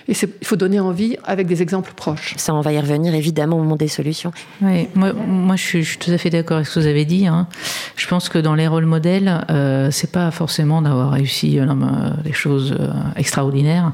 Et 0.09 0.13
il 0.13 0.47
faut 0.47 0.57
donner 0.57 0.81
envie 0.81 1.17
avec 1.25 1.47
des 1.47 1.63
exemples 1.63 1.93
proches. 1.95 2.35
Ça, 2.37 2.55
on 2.55 2.61
va 2.61 2.73
y 2.73 2.81
revenir 2.81 3.15
évidemment 3.15 3.57
au 3.57 3.63
moment 3.63 3.77
des 3.77 3.89
solutions. 3.89 4.33
Oui, 4.61 4.89
moi, 4.95 5.13
moi 5.13 5.57
je, 5.57 5.63
suis, 5.63 5.99
tout 5.99 6.11
à 6.11 6.19
fait 6.19 6.31
d'accord 6.31 6.57
avec 6.57 6.67
ce 6.67 6.75
que 6.75 6.81
vous 6.81 6.87
avez 6.87 7.05
dit. 7.05 7.27
Hein. 7.27 7.47
Je 7.97 8.07
pense 8.07 8.29
que 8.29 8.39
dans 8.39 8.55
les 8.55 8.67
rôles 8.67 8.87
modèles, 8.87 9.45
euh, 9.51 9.91
c'est 9.91 10.11
pas 10.11 10.31
forcément 10.31 10.83
d'avoir 10.83 11.11
réussi 11.11 11.59
euh, 11.59 11.67
des 12.23 12.31
euh, 12.31 12.33
choses 12.33 12.75
euh, 12.79 12.91
extraordinaires. 13.17 13.93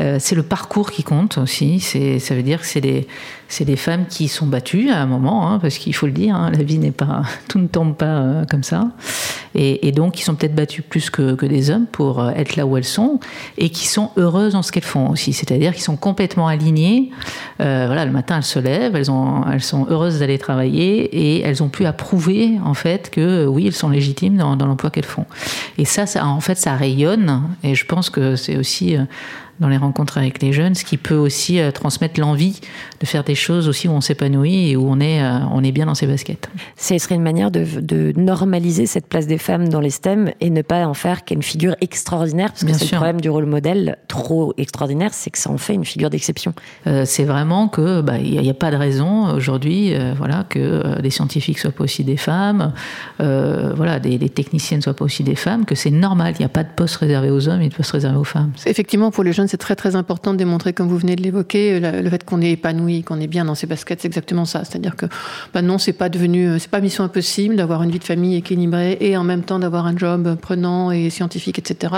Euh, 0.00 0.16
c'est 0.20 0.34
le 0.34 0.42
parcours 0.42 0.90
qui 0.90 1.02
compte 1.02 1.38
aussi. 1.38 1.80
Ça 1.80 2.34
veut 2.34 2.42
dire 2.42 2.60
que 2.60 2.66
c'est 2.66 2.80
des 2.80 3.06
c'est 3.48 3.64
des 3.64 3.76
femmes 3.76 4.06
qui 4.06 4.28
sont 4.28 4.46
battues 4.46 4.90
à 4.90 5.00
un 5.00 5.06
moment, 5.06 5.48
hein, 5.48 5.58
parce 5.58 5.78
qu'il 5.78 5.94
faut 5.94 6.06
le 6.06 6.12
dire, 6.12 6.34
hein, 6.34 6.50
la 6.50 6.62
vie 6.62 6.78
n'est 6.78 6.90
pas, 6.90 7.22
tout 7.48 7.58
ne 7.58 7.66
tombe 7.66 7.94
pas 7.94 8.06
euh, 8.06 8.44
comme 8.50 8.62
ça, 8.62 8.88
et, 9.54 9.92
donc 9.92 10.14
qui 10.14 10.24
sont 10.24 10.34
peut-être 10.34 10.54
battues 10.54 10.82
plus 10.82 11.10
que, 11.10 11.34
que, 11.34 11.46
des 11.46 11.70
hommes 11.70 11.86
pour 11.86 12.20
euh, 12.20 12.30
être 12.30 12.56
là 12.56 12.66
où 12.66 12.76
elles 12.76 12.84
sont, 12.84 13.20
et 13.56 13.70
qui 13.70 13.86
sont 13.86 14.10
heureuses 14.16 14.54
dans 14.54 14.62
ce 14.62 14.72
qu'elles 14.72 14.82
font 14.82 15.10
aussi, 15.10 15.32
c'est-à-dire 15.32 15.72
qu'ils 15.72 15.82
sont 15.82 15.96
complètement 15.96 16.48
alignées. 16.48 17.10
Euh, 17.60 17.84
voilà, 17.86 18.04
le 18.04 18.10
matin 18.10 18.38
elles 18.38 18.42
se 18.42 18.58
lèvent, 18.58 18.96
elles 18.96 19.62
sont 19.62 19.86
heureuses 19.88 20.18
d'aller 20.18 20.38
travailler, 20.38 21.04
et 21.04 21.42
elles 21.42 21.62
ont 21.62 21.68
pu 21.68 21.86
approuver 21.86 22.58
en 22.64 22.74
fait 22.74 23.10
que 23.10 23.46
oui, 23.46 23.66
elles 23.66 23.72
sont 23.72 23.90
légitimes 23.90 24.36
dans, 24.36 24.56
dans 24.56 24.66
l'emploi 24.66 24.90
qu'elles 24.90 25.04
font. 25.04 25.26
Et 25.78 25.84
ça, 25.84 26.06
ça, 26.06 26.26
en 26.26 26.40
fait, 26.40 26.56
ça 26.56 26.74
rayonne, 26.74 27.42
et 27.62 27.74
je 27.74 27.86
pense 27.86 28.10
que 28.10 28.34
c'est 28.34 28.56
aussi 28.56 28.96
dans 29.60 29.68
les 29.68 29.76
rencontres 29.76 30.18
avec 30.18 30.42
les 30.42 30.52
jeunes, 30.52 30.74
ce 30.74 30.84
qui 30.84 30.96
peut 30.96 31.14
aussi 31.14 31.60
euh, 31.60 31.70
transmettre 31.70 32.18
l'envie 32.18 32.60
de 33.00 33.06
faire 33.06 33.24
des 33.24 33.34
choses 33.34 33.68
aussi 33.68 33.88
où 33.88 33.92
on 33.92 34.00
s'épanouit 34.00 34.70
et 34.70 34.76
où 34.76 34.86
on 34.88 35.00
est, 35.00 35.22
euh, 35.22 35.38
on 35.52 35.62
est 35.62 35.72
bien 35.72 35.86
dans 35.86 35.94
ses 35.94 36.06
baskets. 36.06 36.48
Ce 36.76 36.98
serait 36.98 37.14
une 37.14 37.22
manière 37.22 37.50
de, 37.50 37.64
de, 37.80 38.12
normaliser 38.16 38.86
cette 38.86 39.06
place 39.06 39.26
des 39.26 39.38
femmes 39.38 39.68
dans 39.68 39.80
les 39.80 39.90
STEM 39.90 40.32
et 40.40 40.50
ne 40.50 40.62
pas 40.62 40.86
en 40.86 40.94
faire 40.94 41.24
qu'une 41.24 41.42
figure 41.42 41.76
extraordinaire, 41.80 42.50
parce 42.50 42.64
que 42.64 42.72
c'est 42.72 42.90
le 42.90 42.96
problème 42.96 43.20
du 43.20 43.30
rôle 43.30 43.46
modèle 43.46 43.98
trop 44.08 44.54
extraordinaire, 44.58 45.10
c'est 45.12 45.30
que 45.30 45.38
ça 45.38 45.50
en 45.50 45.58
fait 45.58 45.74
une 45.74 45.84
figure 45.84 46.10
d'exception. 46.10 46.54
Euh, 46.86 47.04
c'est 47.06 47.24
vraiment 47.24 47.68
que 47.68 48.00
bah, 48.00 48.18
il 48.18 48.40
n'y 48.40 48.50
a, 48.50 48.54
pas 48.54 48.70
de 48.70 48.76
raison 48.76 49.34
aujourd'hui, 49.34 49.94
voilà, 50.16 50.44
que 50.48 51.00
les 51.00 51.10
scientifiques 51.10 51.58
soient 51.58 51.72
pas 51.72 51.84
aussi 51.84 52.04
des 52.04 52.16
femmes, 52.16 52.72
voilà, 53.18 53.98
des, 53.98 54.18
les 54.18 54.28
techniciennes 54.28 54.82
soient 54.82 54.94
pas 54.94 55.04
aussi 55.04 55.22
des 55.22 55.34
femmes, 55.34 55.64
que 55.64 55.74
c'est 55.74 55.90
normal. 55.90 56.34
Il 56.38 56.42
n'y 56.42 56.46
a 56.46 56.50
pas 56.50 56.64
de 56.64 56.68
poste 56.74 56.96
réservé 56.96 57.30
aux 57.30 57.48
hommes 57.48 57.60
et 57.60 57.68
de 57.68 57.74
poste 57.74 57.92
réservé 57.92 58.16
aux 58.16 58.24
femmes. 58.24 58.52
Effectivement, 58.66 59.10
pour 59.10 59.24
les 59.24 59.32
jeunes 59.32 59.43
c'est 59.48 59.58
très 59.58 59.76
très 59.76 59.96
important 59.96 60.32
de 60.32 60.38
démontrer, 60.38 60.72
comme 60.72 60.88
vous 60.88 60.98
venez 60.98 61.16
de 61.16 61.22
l'évoquer, 61.22 61.80
le, 61.80 62.08
fait 62.10 62.24
qu'on 62.24 62.40
est 62.40 62.52
épanoui, 62.52 63.02
qu'on 63.02 63.20
est 63.20 63.26
bien 63.26 63.44
dans 63.44 63.54
ses 63.54 63.66
baskets, 63.66 64.00
c'est 64.00 64.08
exactement 64.08 64.44
ça. 64.44 64.64
C'est-à-dire 64.64 64.96
que 64.96 65.06
bah 65.52 65.62
non, 65.62 65.78
c'est 65.78 65.92
pas 65.92 66.08
devenu, 66.08 66.58
c'est 66.58 66.70
pas 66.70 66.80
mission 66.80 67.04
impossible 67.04 67.56
d'avoir 67.56 67.82
une 67.82 67.90
vie 67.90 67.98
de 67.98 68.04
famille 68.04 68.36
équilibrée 68.36 68.96
et 69.00 69.16
en 69.16 69.24
même 69.24 69.42
temps 69.42 69.58
d'avoir 69.58 69.86
un 69.86 69.96
job 69.96 70.36
prenant 70.40 70.90
et 70.90 71.10
scientifique, 71.10 71.58
etc. 71.58 71.94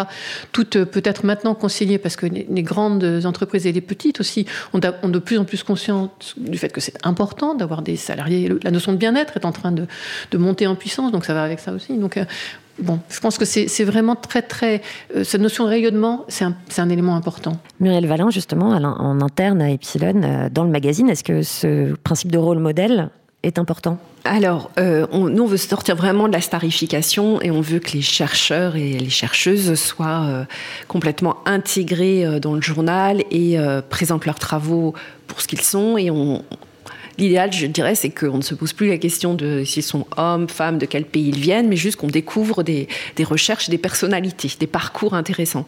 Tout 0.52 0.76
euh, 0.76 0.84
peut 0.84 1.02
être 1.04 1.24
maintenant 1.24 1.54
concilié 1.54 1.98
parce 1.98 2.16
que 2.16 2.26
les, 2.26 2.62
grandes 2.62 3.22
entreprises 3.24 3.66
et 3.66 3.72
les 3.72 3.80
petites 3.80 4.20
aussi 4.20 4.46
ont, 4.72 4.78
de 4.78 5.18
plus 5.18 5.38
en 5.38 5.44
plus 5.44 5.62
conscience 5.62 6.34
du 6.36 6.58
fait 6.58 6.70
que 6.70 6.80
c'est 6.80 6.96
important 7.06 7.54
d'avoir 7.54 7.82
des 7.82 7.96
salariés. 7.96 8.50
La 8.62 8.70
notion 8.70 8.92
de 8.92 8.96
bien-être 8.96 9.36
est 9.36 9.44
en 9.44 9.52
train 9.52 9.72
de, 9.72 9.86
de, 10.30 10.38
monter 10.38 10.66
en 10.66 10.74
puissance, 10.74 11.12
donc 11.12 11.24
ça 11.24 11.34
va 11.34 11.42
avec 11.42 11.60
ça 11.60 11.72
aussi. 11.72 11.96
Donc 11.96 12.16
euh, 12.16 12.24
Bon, 12.78 13.00
je 13.08 13.20
pense 13.20 13.38
que 13.38 13.44
c'est 13.44 13.84
vraiment 13.84 14.16
très, 14.16 14.42
très. 14.42 14.82
Euh, 15.14 15.24
cette 15.24 15.40
notion 15.40 15.64
de 15.64 15.70
rayonnement, 15.70 16.24
c'est 16.28 16.44
un, 16.44 16.54
un, 16.76 16.88
élément 16.90 17.16
important. 17.16 17.56
Muriel 17.80 18.06
Valin, 18.06 18.30
justement, 18.30 18.68
en 18.68 19.20
interne 19.20 19.62
à 19.62 19.70
Epsilon, 19.70 20.22
euh, 20.22 20.48
dans 20.50 20.64
le 20.64 20.70
magazine, 20.70 21.08
est-ce 21.08 21.24
que 21.24 21.42
ce 21.42 21.94
principe 21.94 22.30
de 22.30 22.38
rôle 22.38 22.58
modèle 22.58 23.08
est 23.42 23.58
important? 23.58 23.98
Alors, 24.24 24.70
euh, 24.78 25.06
on, 25.10 25.28
nous, 25.28 25.44
on 25.44 25.46
veut 25.46 25.56
sortir 25.56 25.96
vraiment 25.96 26.28
de 26.28 26.32
la 26.32 26.40
starification 26.40 27.40
et 27.40 27.50
on 27.50 27.60
veut 27.60 27.78
que 27.78 27.92
les 27.92 28.02
chercheurs 28.02 28.76
et 28.76 28.92
les 28.92 29.08
chercheuses 29.08 29.74
soient 29.74 30.46
complètement 30.88 31.36
intégrés 31.46 32.40
dans 32.40 32.54
le 32.54 32.60
journal 32.60 33.22
et 33.30 33.56
présentent 33.88 34.26
leurs 34.26 34.40
travaux 34.40 34.94
pour 35.28 35.40
ce 35.40 35.46
qu'ils 35.46 35.60
sont. 35.60 35.96
Et 35.96 36.10
on, 36.10 36.42
L'idéal, 37.18 37.52
je 37.52 37.66
dirais, 37.66 37.94
c'est 37.94 38.10
qu'on 38.10 38.38
ne 38.38 38.42
se 38.42 38.54
pose 38.54 38.72
plus 38.72 38.88
la 38.88 38.98
question 38.98 39.34
de 39.34 39.64
s'ils 39.64 39.82
sont 39.82 40.06
hommes, 40.16 40.48
femmes, 40.48 40.78
de 40.78 40.86
quel 40.86 41.04
pays 41.04 41.28
ils 41.28 41.38
viennent, 41.38 41.68
mais 41.68 41.76
juste 41.76 41.96
qu'on 41.96 42.08
découvre 42.08 42.62
des, 42.62 42.88
recherches, 43.24 43.68
des 43.68 43.78
personnalités, 43.78 44.50
des 44.58 44.66
parcours 44.66 45.14
intéressants. 45.14 45.66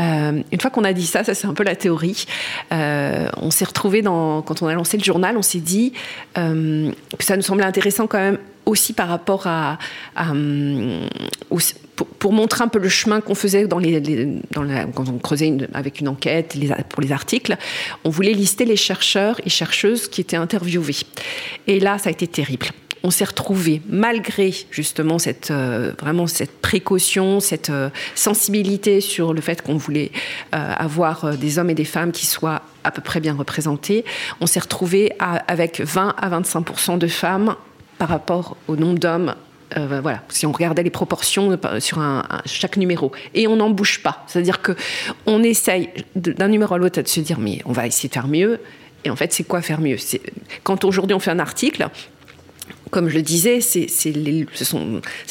Euh, 0.00 0.42
une 0.52 0.60
fois 0.60 0.70
qu'on 0.70 0.84
a 0.84 0.92
dit 0.92 1.06
ça, 1.06 1.24
ça 1.24 1.34
c'est 1.34 1.46
un 1.46 1.54
peu 1.54 1.64
la 1.64 1.76
théorie, 1.76 2.26
euh, 2.72 3.28
on 3.36 3.50
s'est 3.50 3.64
retrouvé 3.64 4.02
quand 4.02 4.62
on 4.62 4.66
a 4.66 4.74
lancé 4.74 4.96
le 4.96 5.04
journal, 5.04 5.36
on 5.36 5.42
s'est 5.42 5.58
dit 5.58 5.92
euh, 6.38 6.90
que 7.18 7.24
ça 7.24 7.36
nous 7.36 7.42
semblait 7.42 7.64
intéressant 7.64 8.06
quand 8.06 8.18
même 8.18 8.38
aussi 8.66 8.92
par 8.92 9.08
rapport 9.08 9.46
à, 9.46 9.78
pour, 12.18 12.32
montrer 12.32 12.64
un 12.64 12.68
peu 12.68 12.78
le 12.78 12.88
chemin 12.88 13.20
qu'on 13.20 13.34
faisait 13.34 13.66
quand 13.68 15.08
on 15.08 15.18
creusait 15.18 15.56
avec 15.72 16.00
une 16.00 16.08
enquête 16.08 16.56
pour 16.88 17.02
les 17.02 17.12
articles, 17.12 17.56
on 18.04 18.10
voulait 18.10 18.32
lister 18.32 18.64
les 18.64 18.76
chercheurs 18.76 19.40
et 19.44 19.50
chercheuses 19.50 20.08
qui 20.08 20.20
étaient 20.20 20.36
interviewés. 20.36 20.96
Et 21.66 21.80
là, 21.80 21.98
ça 21.98 22.08
a 22.08 22.12
été 22.12 22.26
terrible 22.26 22.66
on 23.06 23.10
s'est 23.10 23.24
retrouvé 23.24 23.82
malgré 23.88 24.52
justement 24.72 25.20
cette 25.20 25.52
euh, 25.52 25.92
vraiment 26.00 26.26
cette 26.26 26.60
précaution, 26.60 27.38
cette 27.38 27.70
euh, 27.70 27.88
sensibilité 28.16 29.00
sur 29.00 29.32
le 29.32 29.40
fait 29.40 29.62
qu'on 29.62 29.76
voulait 29.76 30.10
euh, 30.54 30.72
avoir 30.76 31.36
des 31.36 31.58
hommes 31.58 31.70
et 31.70 31.74
des 31.74 31.84
femmes 31.84 32.10
qui 32.10 32.26
soient 32.26 32.62
à 32.82 32.90
peu 32.90 33.02
près 33.02 33.20
bien 33.20 33.34
représentés, 33.34 34.04
on 34.40 34.46
s'est 34.46 34.60
retrouvé 34.60 35.12
avec 35.18 35.80
20 35.80 36.14
à 36.18 36.40
25% 36.40 36.98
de 36.98 37.06
femmes 37.06 37.54
par 37.98 38.08
rapport 38.08 38.56
au 38.68 38.76
nombre 38.76 38.98
d'hommes 38.98 39.34
Euh, 39.76 40.00
voilà, 40.00 40.22
si 40.28 40.46
on 40.46 40.52
regardait 40.52 40.84
les 40.84 40.90
proportions 40.90 41.58
sur 41.80 41.98
un, 41.98 42.22
chaque 42.44 42.76
numéro, 42.76 43.10
et 43.34 43.48
on 43.48 43.56
n'en 43.56 43.70
bouge 43.70 44.00
pas. 44.00 44.24
C'est-à-dire 44.28 44.62
que 44.62 44.76
on 45.26 45.42
essaye 45.42 45.90
d'un 46.14 46.48
numéro 46.48 46.72
à 46.74 46.78
l'autre 46.78 47.02
de 47.02 47.08
se 47.08 47.20
dire 47.20 47.40
mais 47.40 47.60
on 47.64 47.72
va 47.72 47.86
essayer 47.86 48.08
de 48.08 48.14
faire 48.14 48.28
mieux. 48.28 48.60
Et 49.04 49.10
en 49.10 49.16
fait, 49.16 49.32
c'est 49.32 49.44
quoi 49.44 49.62
faire 49.62 49.80
mieux? 49.80 49.96
Quand 50.62 50.84
aujourd'hui 50.84 51.14
on 51.14 51.20
fait 51.20 51.32
un 51.32 51.38
article, 51.38 51.88
comme 52.90 53.08
je 53.08 53.14
le 53.16 53.22
disais, 53.22 53.60
c'est 53.60 54.12
le 54.12 54.46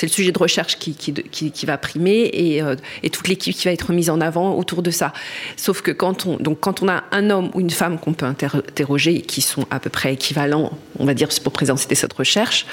sujet 0.07 0.31
de 0.31 0.39
recherche 0.39 0.77
qui, 0.77 1.65
va 1.65 1.77
primer 1.77 2.29
et, 2.33 2.61
euh, 2.61 2.75
et 3.03 3.09
toute 3.09 3.27
l'équipe 3.27 3.55
qui 3.55 3.65
va 3.65 3.71
être 3.71 3.93
mise 3.93 4.09
en 4.09 4.21
avant 4.21 4.55
autour 4.55 4.81
de 4.81 4.91
ça. 4.91 5.13
Sauf 5.55 5.81
que 5.81 5.91
quand 5.91 6.25
on, 6.25 6.37
quand 6.55 6.83
on 6.83 6.89
a 6.89 7.03
un 7.11 7.29
homme 7.29 7.51
ou 7.53 7.61
une 7.61 7.69
femme 7.69 7.97
qu'on 7.97 8.13
peut 8.13 8.25
interroger 8.25 9.21
qui 9.21 9.41
sont 9.41 9.65
à 9.71 9.79
peu 9.79 9.89
près 9.89 10.13
équivalents, 10.13 10.77
on 10.99 11.05
va 11.05 11.13
dire, 11.13 11.29
pour 11.43 11.53
présenter 11.53 11.95
cette 11.95 12.13
recherche, 12.13 12.65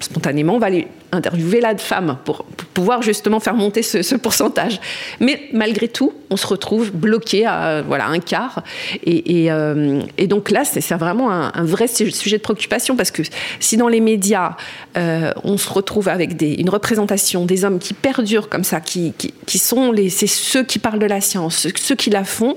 spontanément, 0.00 0.54
on 0.54 0.58
va 0.58 0.66
aller 0.66 0.88
interviewer 1.12 1.60
la 1.60 1.76
femme 1.76 2.18
pour, 2.24 2.44
pouvoir 2.74 3.02
justement 3.02 3.40
faire 3.40 3.54
monter 3.54 3.82
ce, 3.82 4.16
pourcentage. 4.16 4.80
Mais 5.20 5.48
malgré 5.52 5.88
tout, 5.88 6.12
on 6.30 6.36
se 6.36 6.46
retrouve 6.46 6.90
bloqué 6.90 7.46
à 7.46 7.82
voilà, 7.82 8.06
un 8.06 8.18
quart. 8.18 8.62
Et, 9.04 9.50
euh, 9.50 10.02
donc 10.26 10.50
là, 10.50 10.64
c'est 10.64 10.82
vraiment 10.94 11.30
un, 11.30 11.64
vrai 11.64 11.86
sujet 11.86 12.38
de 12.38 12.42
préoccupation 12.42 12.96
parce 12.96 13.10
que 13.10 13.22
si 13.60 13.76
dans 13.76 13.88
les 13.88 14.00
médias, 14.00 14.56
euh, 14.96 15.32
on 15.44 15.56
se 15.56 15.70
retrouve 15.70 16.08
avec 16.08 16.40
une 16.42 16.68
représentation 16.68 17.44
des 17.44 17.64
hommes 17.64 17.78
qui 17.78 17.94
perdurent 17.94 18.48
comme 18.48 18.64
ça, 18.64 18.80
qui, 18.80 19.14
sont 19.46 19.92
les, 19.92 20.10
ceux 20.10 20.64
qui 20.64 20.78
parlent 20.78 20.98
de 20.98 21.06
la 21.06 21.20
science, 21.20 21.68
ceux 21.76 21.94
qui 21.94 22.10
la 22.10 22.24
font, 22.24 22.56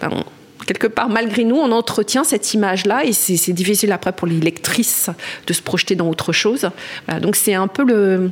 ben 0.00 0.10
quelque 0.66 0.86
part, 0.86 1.08
malgré 1.08 1.44
nous, 1.44 1.56
on 1.56 1.72
entretient 1.72 2.24
cette 2.24 2.54
image-là 2.54 3.04
et 3.04 3.12
c'est 3.12 3.52
difficile 3.52 3.92
après 3.92 4.12
pour 4.12 4.26
les 4.26 4.40
lectrices 4.40 5.10
de 5.46 5.52
se 5.52 5.62
projeter 5.62 5.94
dans 5.94 6.08
autre 6.08 6.32
chose. 6.32 6.70
donc 7.20 7.36
c'est 7.36 7.54
un 7.54 7.68
peu 7.68 7.84
le. 7.84 8.30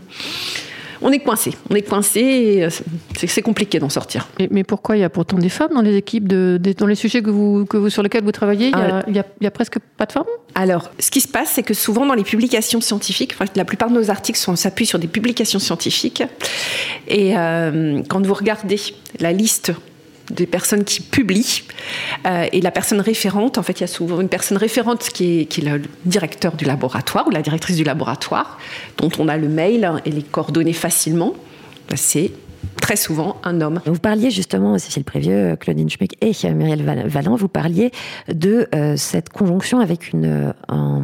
On 1.05 1.11
est 1.11 1.19
coincé, 1.19 1.51
on 1.69 1.75
est 1.75 1.83
coincé, 1.83 2.69
c'est 3.17 3.43
compliqué 3.43 3.81
d'en 3.81 3.89
sortir. 3.89 4.29
Mais, 4.53 4.63
pourquoi 4.63 4.97
il 4.97 5.01
y 5.01 5.05
a 5.05 5.11
pourtant 5.11 5.37
des 5.37 5.49
femmes 5.49 5.73
dans 5.75 5.83
les 5.83 5.97
équipes, 5.97 6.29
de, 6.29 6.61
dans 6.79 6.87
les 6.87 6.95
sujets 6.95 7.23
que 7.23 7.31
vous, 7.31 7.67
que 7.67 7.77
vous, 7.77 7.91
sur 7.91 8.05
lesquels 8.05 8.23
vous 8.23 8.31
travaillez, 8.31 8.71
il 9.09 9.13
n'y 9.13 9.19
a, 9.19 9.25
a, 9.45 9.51
presque 9.51 9.81
pas 9.97 10.07
de 10.07 10.13
femmes? 10.13 10.27
Alors, 10.55 10.93
ce 11.01 11.11
qui 11.11 11.21
se 11.21 11.27
passe, 11.27 11.51
c'est 11.55 11.65
que 11.65 11.75
souvent 11.75 12.07
dans 12.07 12.15
les 12.15 12.23
publications 12.23 12.81
scientifiques, 12.81 13.35
la 13.57 13.65
plupart 13.65 13.91
de 13.91 13.95
nos 13.95 14.11
articles 14.11 14.39
s'appuient 14.39 14.87
sur 14.87 15.01
des 15.01 15.09
publications 15.09 15.59
scientifiques, 15.59 16.23
et 17.09 17.37
euh, 17.37 18.01
quand 18.09 18.25
vous 18.25 18.35
regardez 18.35 18.79
la 19.19 19.33
liste 19.33 19.73
des 20.31 20.47
personnes 20.47 20.85
qui 20.85 21.01
publient. 21.01 21.65
Euh, 22.27 22.47
et 22.53 22.61
la 22.61 22.71
personne 22.71 23.01
référente, 23.01 23.59
en 23.59 23.63
fait, 23.63 23.81
il 23.81 23.83
y 23.83 23.85
a 23.85 23.89
souvent 23.89 24.21
une 24.21 24.29
personne 24.29 24.57
référente 24.57 25.11
qui 25.13 25.41
est, 25.41 25.45
qui 25.47 25.61
est, 25.61 25.65
le 25.65 25.83
directeur 26.05 26.53
du 26.53 26.65
laboratoire 26.65 27.27
ou 27.27 27.31
la 27.31 27.43
directrice 27.43 27.77
du 27.77 27.85
laboratoire, 27.85 28.59
dont 28.99 29.11
on 29.19 29.29
a 29.29 29.37
le 29.37 29.49
mail 29.49 29.91
et 30.05 30.11
les 30.11 30.23
coordonnées 30.23 30.73
facilement. 30.73 31.35
Ben, 31.89 31.97
c'est 31.97 32.31
très 32.81 32.97
souvent 32.97 33.37
un 33.45 33.61
homme. 33.61 33.81
Vous 33.87 33.99
parliez 33.99 34.31
justement, 34.31 34.79
Cécile 34.79 35.05
Prévieux, 35.05 35.57
Claudine 35.57 35.91
Schmick 35.91 36.17
et 36.21 36.33
Muriel 36.53 36.83
Valland, 37.07 37.37
vous 37.37 37.49
parliez 37.49 37.91
de 38.29 38.69
euh, 38.75 38.97
cette 38.97 39.29
conjonction 39.29 39.81
avec 39.81 40.13
une, 40.13 40.55
un, 40.69 41.03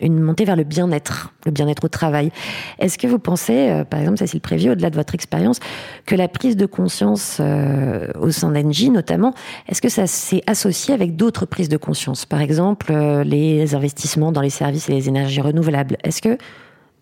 une 0.00 0.20
montée 0.20 0.44
vers 0.44 0.56
le 0.56 0.64
bien-être, 0.64 1.32
le 1.46 1.52
bien-être 1.52 1.84
au 1.84 1.88
travail. 1.88 2.30
Est-ce 2.78 2.98
que 2.98 3.06
vous 3.06 3.18
pensez, 3.18 3.70
euh, 3.70 3.84
par 3.84 4.00
exemple, 4.00 4.18
Cécile 4.18 4.40
Prévieux, 4.40 4.72
au-delà 4.72 4.90
de 4.90 4.96
votre 4.96 5.14
expérience, 5.14 5.60
que 6.06 6.14
la 6.14 6.28
prise 6.28 6.56
de 6.56 6.66
conscience 6.66 7.38
euh, 7.40 8.08
au 8.20 8.30
sein 8.30 8.50
d'Engie, 8.50 8.90
notamment, 8.90 9.34
est-ce 9.68 9.82
que 9.82 9.88
ça 9.88 10.06
s'est 10.06 10.42
associé 10.46 10.94
avec 10.94 11.16
d'autres 11.16 11.46
prises 11.46 11.68
de 11.68 11.76
conscience? 11.76 12.26
Par 12.26 12.40
exemple, 12.40 12.90
euh, 12.90 13.24
les 13.24 13.74
investissements 13.74 14.32
dans 14.32 14.42
les 14.42 14.50
services 14.50 14.88
et 14.88 14.92
les 14.92 15.08
énergies 15.08 15.40
renouvelables. 15.40 15.96
Est-ce 16.04 16.22
que 16.22 16.38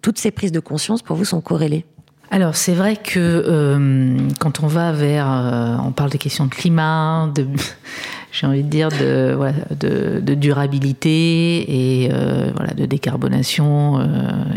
toutes 0.03 0.19
ces 0.19 0.31
prises 0.31 0.53
de 0.53 0.61
conscience, 0.61 1.03
pour 1.03 1.17
vous, 1.17 1.25
sont 1.25 1.41
corrélées? 1.41 1.85
Alors 2.31 2.57
c'est 2.57 2.75
vrai 2.75 2.97
que 2.97 4.29
quand 4.39 4.63
on 4.63 4.67
va 4.67 4.93
vers, 4.93 5.81
on 5.83 5.93
parle 5.93 6.11
des 6.11 6.19
questions 6.19 6.45
de 6.45 6.51
climat, 6.51 7.33
de, 7.35 7.47
j'ai 8.31 8.47
envie 8.47 8.63
de 8.63 8.69
dire, 8.69 8.91
de, 8.91 9.33
voilà, 9.35 9.55
de, 9.71 10.35
durabilité 10.35 12.03
et 12.03 12.11
euh, 12.13 12.51
voilà, 12.55 12.75
de 12.75 12.85
décarbonation 12.85 13.99
euh, 13.99 14.05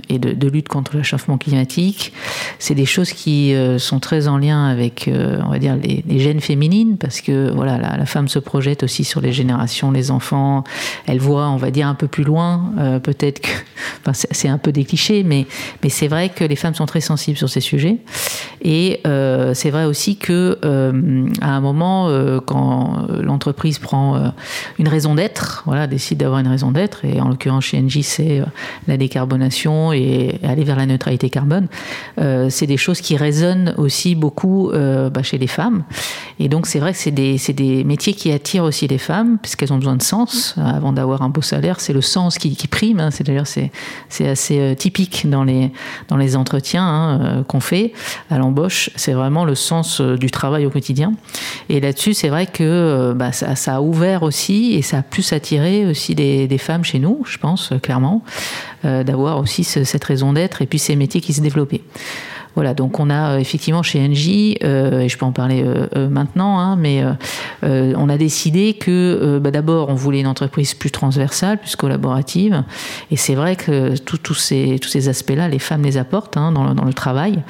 et 0.10 0.20
de, 0.20 0.48
lutte 0.48 0.68
contre 0.68 0.94
le 0.94 1.00
réchauffement 1.00 1.38
climatique. 1.38 2.12
C'est 2.60 2.76
des 2.76 2.86
choses 2.86 3.14
qui 3.14 3.54
euh, 3.54 3.80
sont 3.80 4.00
très 4.00 4.28
en 4.28 4.38
lien 4.38 4.66
avec, 4.68 5.10
on 5.10 5.50
va 5.50 5.60
dire, 5.60 5.78
les, 5.78 6.20
gènes 6.20 6.42
féminines, 6.42 6.98
parce 6.98 7.22
que 7.22 7.50
voilà, 7.52 7.78
la, 7.78 8.06
femme 8.06 8.28
se 8.28 8.40
projette 8.40 8.84
aussi 8.84 9.04
sur 9.06 9.22
les 9.22 9.32
générations, 9.32 9.92
les 9.92 10.12
enfants. 10.12 10.64
Elle 11.08 11.20
voit, 11.20 11.50
on 11.50 11.58
va 11.58 11.72
dire, 11.72 11.88
un 11.88 11.96
peu 11.96 12.08
plus 12.08 12.24
loin. 12.24 12.74
Peut-être 13.02 13.40
que, 13.40 14.12
c'est 14.14 14.50
un 14.50 14.58
peu 14.58 14.72
des 14.72 14.84
clichés, 14.84 15.24
mais, 15.24 15.48
mais 15.82 15.90
c'est 15.90 16.10
vrai 16.10 16.30
que 16.30 16.44
les 16.44 16.58
femmes 16.58 16.76
sont 16.76 16.86
très 16.86 17.02
sensibles 17.02 17.38
sur 17.38 17.50
ces 17.50 17.62
sujets. 17.62 17.98
Et 18.62 19.02
c'est 19.54 19.70
vrai 19.70 19.86
aussi 19.86 20.18
que 20.18 20.60
à 21.42 21.56
un 21.56 21.62
moment, 21.62 22.10
quand 22.46 23.08
l'entreprise 23.22 23.61
prend 23.80 24.16
euh, 24.16 24.30
une 24.80 24.88
raison 24.88 25.16
d'être, 25.16 25.64
voilà, 25.66 25.88
décide 25.88 26.18
d'avoir 26.18 26.40
une 26.40 26.48
raison 26.48 26.72
d'être, 26.72 27.06
et 27.06 27.22
en 27.22 27.30
l'occurrence 27.30 27.66
chez 27.66 27.80
Engie, 27.80 28.04
c'est 28.04 28.40
euh, 28.40 28.46
la 28.88 28.98
décarbonation 28.98 29.94
et 29.94 30.40
aller 30.44 30.64
vers 30.64 30.76
la 30.76 30.86
neutralité 30.86 31.30
carbone. 31.30 31.68
Euh, 32.20 32.50
c'est 32.50 32.68
des 32.68 32.78
choses 32.78 33.02
qui 33.02 33.18
résonnent 33.18 33.74
aussi 33.78 34.16
beaucoup 34.16 34.72
bah, 34.72 35.24
chez 35.24 35.38
les 35.38 35.48
femmes. 35.48 35.84
Et 36.40 36.50
donc, 36.50 36.66
c'est 36.66 36.80
vrai 36.80 36.94
que 36.94 36.98
c'est 36.98 37.12
des, 37.12 37.38
des, 37.54 37.84
métiers 37.84 38.14
qui 38.14 38.32
attirent 38.32 38.64
aussi 38.64 38.88
les 38.88 38.98
femmes, 38.98 39.38
puisqu'elles 39.42 39.74
ont 39.74 39.78
besoin 39.78 39.96
de 39.96 40.02
sens. 40.02 40.56
Avant 40.58 40.94
d'avoir 40.94 41.22
un 41.22 41.30
beau 41.30 41.42
salaire, 41.42 41.80
c'est 41.80 41.94
le 41.94 42.02
sens 42.02 42.38
qui, 42.38 42.56
prime. 42.68 43.00
Hein. 43.00 43.12
C'est 43.12 43.26
d'ailleurs 43.26 43.48
c'est, 43.48 43.72
assez 44.28 44.76
typique 44.78 45.30
dans 45.30 45.44
les, 45.44 45.72
dans 46.08 46.18
les 46.18 46.36
entretiens 46.36 46.86
hein, 46.86 47.44
qu'on 47.48 47.60
fait 47.60 47.94
à 48.30 48.38
l'embauche. 48.38 48.90
C'est 48.96 49.14
vraiment 49.14 49.46
le 49.46 49.56
sens 49.56 50.02
du 50.02 50.32
travail 50.32 50.66
au 50.66 50.70
quotidien. 50.70 51.14
Et 51.70 51.80
là-dessus, 51.80 52.14
c'est 52.14 52.30
vrai 52.30 52.48
que 52.48 53.14
bah, 53.16 53.32
ça, 53.32 53.51
ça, 53.56 53.76
a 53.76 53.82
ouvert 53.82 54.24
aussi 54.24 54.74
et 54.74 54.82
ça 54.82 55.00
a 55.00 55.02
plus 55.02 55.34
attiré 55.34 55.86
aussi 55.86 56.16
des, 56.16 56.58
femmes 56.58 56.84
chez 56.84 57.00
nous, 57.00 57.24
je 57.26 57.38
pense, 57.38 57.74
clairement, 57.82 58.24
euh, 58.86 59.04
d'avoir 59.04 59.40
aussi 59.40 59.64
cette 59.64 60.04
raison 60.04 60.34
d'être 60.34 60.62
et 60.62 60.66
puis 60.66 60.80
ces 60.80 60.96
métiers 60.96 61.22
qui 61.22 61.34
se 61.34 61.42
développaient. 61.42 61.82
Voilà, 62.56 62.74
donc 62.74 63.00
on 63.00 63.10
a 63.10 63.36
euh, 63.36 63.38
effectivement 63.38 63.82
chez 63.82 64.00
Engie, 64.06 64.58
euh, 64.64 65.02
et 65.02 65.10
je 65.10 65.18
peux 65.18 65.26
en 65.26 65.32
parler 65.32 65.64
euh, 65.66 66.10
maintenant, 66.10 66.60
hein, 66.60 66.76
mais 66.76 67.04
on 67.64 68.10
a 68.10 68.18
décidé 68.18 68.74
que 68.74 69.40
bah, 69.42 69.52
d'abord 69.52 69.90
on 69.90 69.96
voulait 69.96 70.20
une 70.20 70.28
entreprise 70.28 70.74
plus 70.74 70.92
transversale, 70.92 71.60
plus 71.60 71.76
collaborative, 71.76 72.64
et 73.10 73.18
c'est 73.18 73.36
vrai 73.36 73.56
que 73.56 73.96
tous 73.98 74.34
ces, 74.34 75.10
aspects-là, 75.10 75.48
les 75.48 75.60
femmes 75.60 75.84
les 75.84 75.98
apportent 75.98 76.38
hein, 76.38 76.52
dans, 76.52 76.86
le 76.86 76.94
travail. 76.94 77.42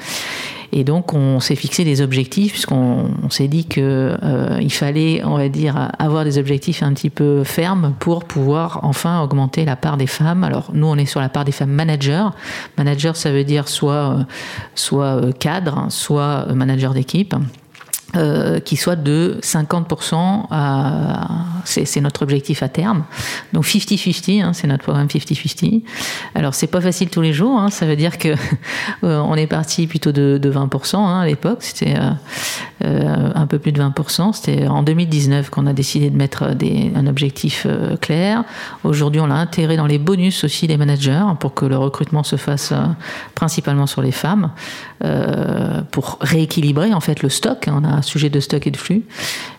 Et 0.74 0.84
donc, 0.84 1.12
on 1.12 1.38
s'est 1.38 1.54
fixé 1.54 1.84
des 1.84 2.00
objectifs, 2.00 2.52
puisqu'on 2.52 3.28
s'est 3.28 3.46
dit 3.46 3.66
qu'il 3.66 3.82
euh, 3.82 4.68
fallait, 4.70 5.22
on 5.22 5.36
va 5.36 5.50
dire, 5.50 5.90
avoir 5.98 6.24
des 6.24 6.38
objectifs 6.38 6.82
un 6.82 6.94
petit 6.94 7.10
peu 7.10 7.44
fermes 7.44 7.94
pour 7.98 8.24
pouvoir 8.24 8.80
enfin 8.82 9.20
augmenter 9.20 9.66
la 9.66 9.76
part 9.76 9.98
des 9.98 10.06
femmes. 10.06 10.44
Alors, 10.44 10.70
nous, 10.72 10.86
on 10.86 10.96
est 10.96 11.04
sur 11.04 11.20
la 11.20 11.28
part 11.28 11.44
des 11.44 11.52
femmes 11.52 11.72
managers. 11.72 12.26
Manager, 12.78 13.16
ça 13.16 13.30
veut 13.30 13.44
dire 13.44 13.68
soit, 13.68 13.92
euh, 13.92 14.24
soit 14.74 15.22
euh, 15.22 15.32
cadre, 15.32 15.86
soit 15.90 16.46
manager 16.54 16.94
d'équipe. 16.94 17.34
Euh, 18.14 18.60
qui 18.60 18.76
soit 18.76 18.94
de 18.94 19.38
50%, 19.42 20.44
à, 20.50 21.28
c'est, 21.64 22.00
notre 22.02 22.20
objectif 22.20 22.62
à 22.62 22.68
terme. 22.68 23.04
Donc 23.54 23.64
50-50, 23.64 24.42
hein, 24.42 24.52
c'est 24.52 24.66
notre 24.66 24.82
programme 24.82 25.06
50-50. 25.06 25.82
Alors 26.34 26.52
c'est 26.52 26.66
pas 26.66 26.82
facile 26.82 27.08
tous 27.08 27.22
les 27.22 27.32
jours, 27.32 27.58
hein, 27.58 27.70
ça 27.70 27.86
veut 27.86 27.96
dire 27.96 28.18
que 28.18 28.28
euh, 29.04 29.18
on 29.20 29.34
est 29.34 29.46
parti 29.46 29.86
plutôt 29.86 30.12
de, 30.12 30.36
de 30.36 30.52
20% 30.52 30.96
hein, 30.96 31.20
à 31.20 31.26
l'époque, 31.26 31.62
c'était 31.62 31.94
euh, 31.96 32.10
euh, 32.84 33.30
un 33.34 33.46
peu 33.46 33.58
plus 33.58 33.72
de 33.72 33.80
20%. 33.80 34.32
C'était 34.32 34.66
en 34.66 34.82
2019 34.82 35.50
qu'on 35.50 35.66
a 35.66 35.72
décidé 35.72 36.10
de 36.10 36.16
mettre 36.16 36.54
des, 36.54 36.90
un 36.94 37.06
objectif 37.06 37.64
euh, 37.64 37.96
clair. 37.96 38.44
Aujourd'hui, 38.82 39.20
on 39.20 39.26
l'a 39.26 39.36
intégré 39.36 39.76
dans 39.76 39.86
les 39.86 39.98
bonus 39.98 40.44
aussi 40.44 40.66
des 40.66 40.76
managers 40.76 41.22
pour 41.38 41.54
que 41.54 41.64
le 41.64 41.78
recrutement 41.78 42.24
se 42.24 42.36
fasse 42.36 42.74
principalement 43.34 43.86
sur 43.86 44.02
les 44.02 44.12
femmes, 44.12 44.50
pour 45.90 46.18
rééquilibrer 46.20 46.92
en 46.92 47.00
fait 47.00 47.22
le 47.22 47.28
stock. 47.28 47.68
On 47.68 47.84
a 47.84 48.01
sujet 48.02 48.30
de 48.30 48.40
stock 48.40 48.66
et 48.66 48.70
de 48.70 48.76
flux. 48.76 49.02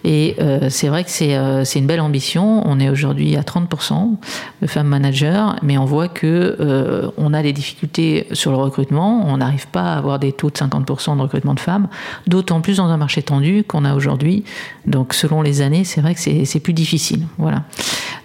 Et 0.03 0.35
euh, 0.39 0.67
c'est 0.69 0.87
vrai 0.87 1.03
que 1.03 1.09
c'est 1.09 1.35
euh, 1.35 1.63
une 1.63 1.87
belle 1.87 2.01
ambition. 2.01 2.61
On 2.65 2.79
est 2.79 2.89
aujourd'hui 2.89 3.35
à 3.35 3.41
30% 3.41 4.15
de 4.61 4.67
femmes 4.67 4.87
managers, 4.87 5.45
mais 5.61 5.77
on 5.77 5.85
voit 5.85 6.07
que 6.07 6.57
euh, 6.59 7.09
on 7.17 7.33
a 7.33 7.41
des 7.41 7.53
difficultés 7.53 8.27
sur 8.33 8.51
le 8.51 8.57
recrutement. 8.57 9.25
On 9.27 9.37
n'arrive 9.37 9.67
pas 9.67 9.93
à 9.93 9.97
avoir 9.97 10.19
des 10.19 10.31
taux 10.31 10.49
de 10.49 10.55
50% 10.55 11.17
de 11.17 11.21
recrutement 11.21 11.53
de 11.53 11.59
femmes, 11.59 11.87
d'autant 12.27 12.61
plus 12.61 12.77
dans 12.77 12.87
un 12.87 12.97
marché 12.97 13.21
tendu 13.23 13.63
qu'on 13.63 13.85
a 13.85 13.95
aujourd'hui. 13.95 14.43
Donc 14.85 15.13
selon 15.13 15.41
les 15.41 15.61
années, 15.61 15.83
c'est 15.83 16.01
vrai 16.01 16.15
que 16.15 16.19
c'est 16.19 16.59
plus 16.59 16.73
difficile. 16.73 17.25
Voilà. 17.37 17.63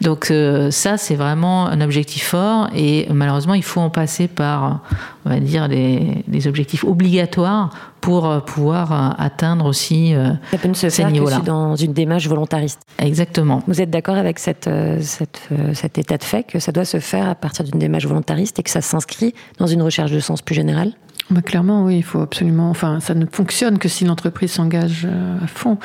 Donc 0.01 0.31
euh, 0.31 0.71
ça, 0.71 0.97
c'est 0.97 1.17
vraiment 1.17 1.67
un 1.67 1.81
objectif 1.81 2.29
fort 2.29 2.69
et 2.75 3.07
malheureusement, 3.11 3.55
il 3.55 3.65
faut 3.65 3.81
en 3.81 3.91
passer 3.91 4.29
par, 4.29 4.81
on 5.25 5.31
va 5.31 5.41
dire, 5.41 5.69
les, 5.69 6.47
objectifs 6.47 6.85
obligatoires 6.85 7.71
pour 8.09 8.25
euh, 8.25 8.41
pouvoir 8.41 8.91
euh, 8.91 9.11
atteindre 9.19 9.67
aussi 9.67 10.15
ça 10.51 10.57
peut 10.57 10.69
ne 10.69 10.73
se 10.73 10.89
faire 10.89 11.13
que 11.13 11.45
dans 11.45 11.77
une 11.77 11.93
démarche 11.93 12.27
volontariste. 12.27 12.81
Exactement. 12.99 13.63
Vous 13.67 13.83
êtes 13.83 13.91
d'accord 13.91 14.17
avec 14.17 14.39
cette, 14.39 14.71
cet 15.75 15.99
état 15.99 16.17
de 16.17 16.25
fait 16.25 16.45
que 16.45 16.59
ça 16.59 16.73
doit 16.73 16.87
se 16.87 17.01
faire 17.01 17.29
à 17.29 17.35
partir 17.35 17.67
d'une 17.67 17.79
démarche 17.79 18.07
volontariste 18.07 18.59
et 18.61 18.63
que 18.63 18.71
ça 18.71 18.81
s'inscrit 18.81 19.35
dans 19.59 19.67
une 19.67 19.83
recherche 19.83 20.11
de 20.11 20.21
sens 20.21 20.41
plus 20.41 20.55
générale 20.55 20.95
bah, 21.31 21.43
clairement, 21.43 21.85
oui, 21.85 21.99
il 21.99 22.03
faut 22.03 22.21
absolument. 22.21 22.71
Enfin, 22.71 23.01
ça 23.01 23.15
ne 23.15 23.27
fonctionne 23.27 23.79
que 23.79 23.89
si 23.89 24.07
l'entreprise 24.07 24.53
s'engage 24.53 25.07
euh, 25.07 25.37
à 25.45 25.47
fond. 25.47 25.77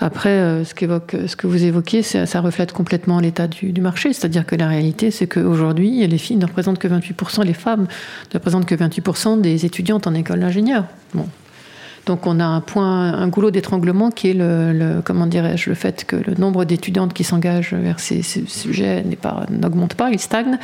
Après, 0.00 0.28
euh, 0.28 0.64
ce, 0.64 0.74
qu'évoque, 0.74 1.16
ce 1.26 1.34
que 1.34 1.46
vous 1.46 1.64
évoquiez, 1.64 2.02
ça 2.02 2.40
reflète 2.40 2.72
complètement 2.72 3.18
l'état 3.18 3.46
du, 3.46 3.72
du 3.72 3.80
marché. 3.80 4.12
C'est-à-dire 4.12 4.44
que 4.44 4.54
la 4.54 4.68
réalité, 4.68 5.10
c'est 5.10 5.26
qu'aujourd'hui, 5.26 6.06
les 6.06 6.18
filles 6.18 6.36
ne 6.36 6.44
représentent 6.44 6.78
que 6.78 6.88
28%, 6.88 7.42
les 7.44 7.54
femmes 7.54 7.86
ne 8.32 8.34
représentent 8.34 8.66
que 8.66 8.74
28% 8.74 9.40
des 9.40 9.64
étudiantes 9.64 10.06
en 10.06 10.12
école 10.12 10.40
d'ingénieur. 10.40 10.84
Bon, 11.14 11.26
donc 12.06 12.26
on 12.26 12.40
a 12.40 12.44
un 12.44 12.60
point, 12.60 13.12
un 13.12 13.28
goulot 13.28 13.50
d'étranglement 13.50 14.10
qui 14.10 14.30
est 14.30 14.34
le, 14.34 15.00
comment 15.04 15.26
dirais-je, 15.26 15.70
le 15.70 15.76
fait 15.76 16.04
que 16.04 16.16
le 16.16 16.34
nombre 16.34 16.64
d'étudiantes 16.64 17.12
qui 17.12 17.22
s'engagent 17.22 17.74
vers 17.74 18.00
ces, 18.00 18.22
sujets 18.22 19.04
n'augmente 19.50 19.94
pas, 19.94 20.10
il 20.10 20.18
stagne. 20.18 20.58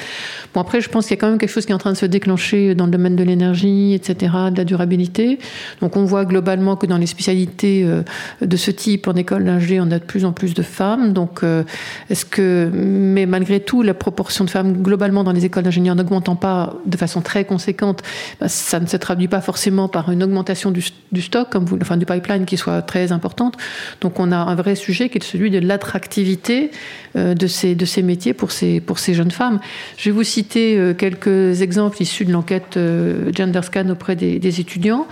Bon 0.52 0.60
après, 0.60 0.80
je 0.80 0.88
pense 0.88 1.06
qu'il 1.06 1.16
y 1.16 1.18
a 1.18 1.20
quand 1.20 1.28
même 1.28 1.38
quelque 1.38 1.50
chose 1.50 1.64
qui 1.64 1.72
est 1.72 1.74
en 1.74 1.78
train 1.78 1.92
de 1.92 1.96
se 1.96 2.06
déclencher 2.06 2.74
dans 2.74 2.86
le 2.86 2.90
domaine 2.90 3.14
de 3.14 3.22
l'énergie, 3.22 3.94
etc., 3.94 4.32
de 4.50 4.56
la 4.56 4.64
durabilité. 4.64 5.38
Donc 5.80 5.96
on 5.96 6.04
voit 6.04 6.24
globalement 6.24 6.76
que 6.76 6.86
dans 6.86 6.98
les 6.98 7.06
spécialités 7.06 7.84
euh, 7.84 8.02
de 8.40 8.56
ce 8.56 8.70
type 8.70 9.06
en 9.06 9.14
école 9.14 9.44
d'ingé, 9.44 9.80
on 9.80 9.90
a 9.92 9.98
de 9.98 10.04
plus 10.04 10.24
en 10.24 10.32
plus 10.32 10.54
de 10.54 10.62
femmes. 10.62 11.12
Donc 11.12 11.44
euh, 11.44 11.62
est-ce 12.10 12.24
que, 12.24 12.68
mais 12.72 13.26
malgré 13.26 13.60
tout, 13.60 13.82
la 13.82 13.94
proportion 13.94 14.44
de 14.44 14.50
femmes 14.50 14.82
globalement 14.82 15.22
dans 15.22 15.32
les 15.32 15.44
écoles 15.44 15.62
d'ingénieurs 15.62 15.94
n'augmentant 15.94 16.34
pas 16.36 16.74
de 16.84 16.96
façon 16.96 17.20
très 17.20 17.44
conséquente, 17.44 18.02
bah, 18.40 18.48
ça 18.48 18.80
ne 18.80 18.86
se 18.86 18.96
traduit 18.96 19.28
pas 19.28 19.40
forcément 19.40 19.86
par 19.86 20.10
une 20.10 20.24
augmentation 20.24 20.72
du, 20.72 20.84
du 21.12 21.27
comme 21.50 21.64
vous, 21.64 21.78
enfin 21.80 21.96
du 21.96 22.06
pipeline 22.06 22.44
qui 22.44 22.56
soit 22.56 22.82
très 22.82 23.12
importante. 23.12 23.56
Donc 24.00 24.20
on 24.20 24.32
a 24.32 24.36
un 24.36 24.54
vrai 24.54 24.74
sujet 24.74 25.08
qui 25.08 25.18
est 25.18 25.24
celui 25.24 25.50
de 25.50 25.58
l'attractivité 25.58 26.70
euh, 27.16 27.34
de 27.34 27.46
ces, 27.46 27.74
de 27.74 27.84
ces 27.84 28.02
métiers 28.02 28.34
pour 28.34 28.50
ces, 28.50 28.80
pour 28.80 28.98
ces 28.98 29.14
jeunes 29.14 29.30
femmes. 29.30 29.60
Je 29.96 30.10
vais 30.10 30.14
vous 30.14 30.24
citer 30.24 30.76
euh, 30.76 30.94
quelques 30.94 31.62
exemples 31.62 32.02
issus 32.02 32.24
de 32.24 32.32
l'enquête 32.32 32.76
euh, 32.76 33.30
GenderScan 33.32 33.88
auprès 33.90 34.16
des, 34.16 34.60
étudiants. 34.60 35.06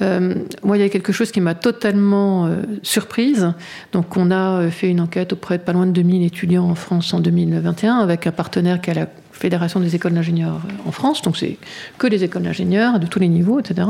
moi, 0.00 0.76
il 0.76 0.80
y 0.80 0.84
a 0.84 0.88
quelque 0.88 1.12
chose 1.12 1.30
qui 1.30 1.40
m'a 1.40 1.54
totalement 1.54 2.50
surprise. 2.82 3.52
Donc, 3.92 4.16
on 4.16 4.30
a 4.30 4.68
fait 4.70 4.90
une 4.90 5.00
enquête 5.00 5.32
auprès 5.32 5.58
de 5.58 5.62
pas 5.62 5.72
loin 5.72 5.86
de 5.86 5.92
2000 5.92 6.24
étudiants 6.24 6.68
en 6.68 6.74
France 6.74 7.14
en 7.14 7.20
2021 7.20 7.98
avec 7.98 8.26
un 8.26 8.32
partenaire 8.32 8.80
qui 8.80 8.90
est 8.90 8.94
la 8.94 9.06
Fédération 9.32 9.80
des 9.80 9.94
écoles 9.94 10.14
d'ingénieurs 10.14 10.60
en 10.86 10.92
France. 10.92 11.22
Donc, 11.22 11.36
c'est 11.36 11.58
que 11.98 12.06
les 12.06 12.24
écoles 12.24 12.42
d'ingénieurs 12.42 12.98
de 12.98 13.06
tous 13.06 13.18
les 13.18 13.28
niveaux, 13.28 13.60
etc. 13.60 13.86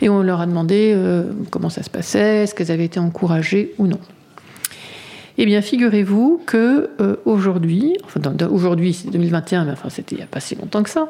Et 0.00 0.08
on 0.08 0.22
leur 0.22 0.40
a 0.40 0.46
demandé 0.46 0.92
euh, 0.94 1.24
comment 1.50 1.70
ça 1.70 1.82
se 1.82 1.90
passait, 1.90 2.44
est-ce 2.44 2.54
qu'elles 2.54 2.70
avaient 2.70 2.84
été 2.84 3.00
encouragées 3.00 3.74
ou 3.78 3.86
non. 3.86 3.98
Eh 5.40 5.46
bien, 5.46 5.62
figurez-vous 5.62 6.42
que 6.46 6.90
euh, 7.00 7.16
aujourd'hui, 7.24 7.96
enfin, 8.04 8.20
aujourd'hui 8.50 8.92
c'est 8.92 9.10
2021, 9.10 9.64
mais 9.64 9.72
enfin 9.72 9.88
c'était 9.88 10.16
il 10.16 10.18
n'y 10.18 10.24
a 10.24 10.26
pas 10.26 10.40
si 10.40 10.56
longtemps 10.56 10.82
que 10.82 10.90
ça, 10.90 11.08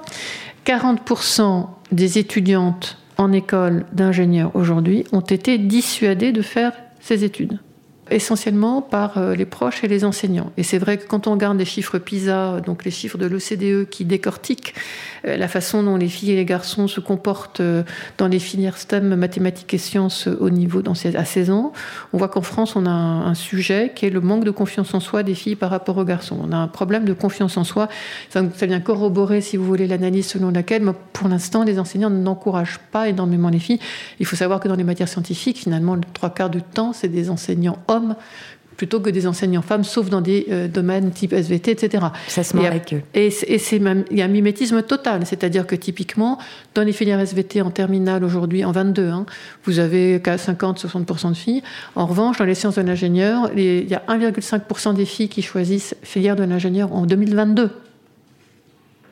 40% 0.67 1.67
des 1.93 2.19
étudiantes 2.19 2.99
en 3.17 3.33
école 3.33 3.87
d'ingénieurs 3.93 4.55
aujourd'hui 4.55 5.05
ont 5.13 5.21
été 5.21 5.57
dissuadées 5.57 6.33
de 6.33 6.43
faire 6.43 6.73
ces 7.01 7.25
études 7.25 7.59
essentiellement 8.11 8.83
par 8.83 9.19
euh, 9.19 9.35
les 9.35 9.45
proches 9.45 9.85
et 9.85 9.89
les 9.89 10.05
enseignants. 10.05 10.53
Et 10.57 10.63
c'est 10.63 10.79
vrai 10.79 10.99
que 10.99 11.07
quand 11.07 11.27
on 11.27 11.33
regarde 11.33 11.59
les 11.59 11.65
chiffres 11.65 11.99
PISA, 11.99 12.61
donc 12.65 12.85
les 12.85 12.91
chiffres 12.91 13.19
de 13.19 13.27
l'OCDE 13.27 13.89
qui 13.89 14.05
décortiquent 14.05 14.75
la 15.37 15.49
façon 15.49 15.83
dont 15.83 15.97
les 15.97 16.09
filles 16.09 16.33
et 16.33 16.37
les 16.37 16.45
garçons 16.45 16.89
se 16.89 17.01
comportent 17.01 17.61
euh, 17.61 17.83
dans 18.17 18.29
les 18.29 18.39
filières 18.39 18.79
STEM, 18.79 19.15
mathématiques 19.15 19.75
et 19.75 19.79
sciences 19.79 20.27
au 20.27 20.51
niveau 20.51 20.83
dans 20.83 20.93
à 20.93 21.25
16 21.25 21.51
ans, 21.51 21.73
on 22.13 22.19
voit 22.19 22.29
qu'en 22.29 22.43
France, 22.43 22.77
on 22.77 22.87
a 22.87 22.91
un, 22.91 23.35
sujet 23.35 23.93
qui 23.95 24.07
est 24.07 24.11
le 24.11 24.21
manque 24.21 24.45
de 24.45 24.51
confiance 24.51 24.95
en 24.95 25.01
soi 25.01 25.23
des 25.23 25.35
filles 25.35 25.55
par 25.55 25.71
rapport 25.71 25.97
aux 25.97 26.05
garçons. 26.05 26.39
On 26.43 26.53
a 26.53 26.57
un 26.57 26.67
problème 26.67 27.05
de 27.05 27.13
confiance 27.13 27.57
en 27.57 27.65
soi. 27.65 27.89
Ça, 28.31 28.43
vient 28.43 28.81
corroborer, 28.81 29.41
si 29.41 29.57
vous 29.57 29.65
voulez, 29.65 29.87
l'analyse 29.87 30.27
selon 30.27 30.51
laquelle, 30.51 30.83
pour 31.13 31.29
l'instant, 31.29 31.63
les 31.63 31.79
enseignants 31.79 32.11
n'encouragent 32.11 32.81
pas 32.91 33.09
énormément 33.09 33.49
les 33.49 33.59
filles. 33.59 33.79
Il 34.19 34.27
faut 34.27 34.37
savoir 34.37 34.61
que 34.61 34.69
dans 34.69 34.75
les 34.75 34.85
matières 34.85 35.09
scientifiques, 35.09 35.59
finalement, 35.59 35.95
le 35.95 36.03
trois 36.13 36.31
quarts 36.31 36.51
du 36.51 36.63
temps, 36.63 36.93
c'est 36.93 37.09
des 37.09 37.31
enseignants 37.31 37.79
hommes 37.87 38.17
plutôt 38.79 39.01
que 39.01 39.11
des 39.11 39.27
enseignants 39.27 39.61
femmes, 39.61 39.85
sauf 39.85 40.09
dans 40.09 40.23
des 40.23 40.47
euh, 40.51 40.69
domaines 40.69 41.11
type 41.11 41.33
SVT, 41.35 41.73
etc. 41.73 42.07
Ça 42.29 42.45
se 42.45 42.57
avec 42.57 42.95
eux. 42.95 43.03
Et, 43.13 43.31
c'est 43.31 43.79
même, 43.81 44.05
il 44.11 44.19
y 44.19 44.23
a 44.23 44.25
un 44.25 44.29
mimétisme 44.29 44.83
total, 44.83 45.27
c'est-à-dire 45.27 45.67
que 45.67 45.75
typiquement, 45.75 46.39
dans 46.75 46.83
les 46.83 46.93
filières 46.93 47.21
SVT 47.21 47.61
en 47.61 47.71
terminale 47.71 48.25
aujourd'hui, 48.25 48.65
en 48.65 48.71
22, 48.71 49.09
hein, 49.09 49.27
vous 49.65 49.81
avez 49.81 50.19
50-60% 50.21 51.31
de 51.31 51.35
filles. 51.35 51.63
En 51.97 52.07
revanche, 52.07 52.39
dans 52.39 52.45
les 52.45 52.55
sciences 52.55 52.77
de 52.77 52.83
l'ingénieur, 52.83 53.51
il 53.57 53.89
y 53.89 53.95
a 53.95 54.03
1,5% 54.09 54.95
des 54.95 55.05
filles 55.05 55.29
qui 55.29 55.43
choisissent 55.43 55.97
filière 56.03 56.37
de 56.37 56.45
l'ingénieur 56.45 56.93
en 56.95 57.05
2022. 57.05 57.71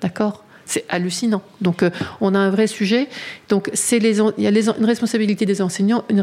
D'accord? 0.01 0.46
C'est 0.67 0.85
hallucinant. 0.89 1.43
Donc, 1.61 1.83
euh, 1.83 1.91
on 2.21 2.35
a 2.35 2.39
un 2.39 2.51
vrai 2.51 2.67
sujet. 2.67 3.09
Donc, 3.49 3.71
c'est 3.73 3.99
les, 3.99 4.19
il 4.37 4.45
y 4.45 4.47
a 4.47 4.51
une 4.51 4.85
responsabilité 4.85 5.47
des 5.47 5.63
enseignants, 5.63 6.05
une, 6.11 6.23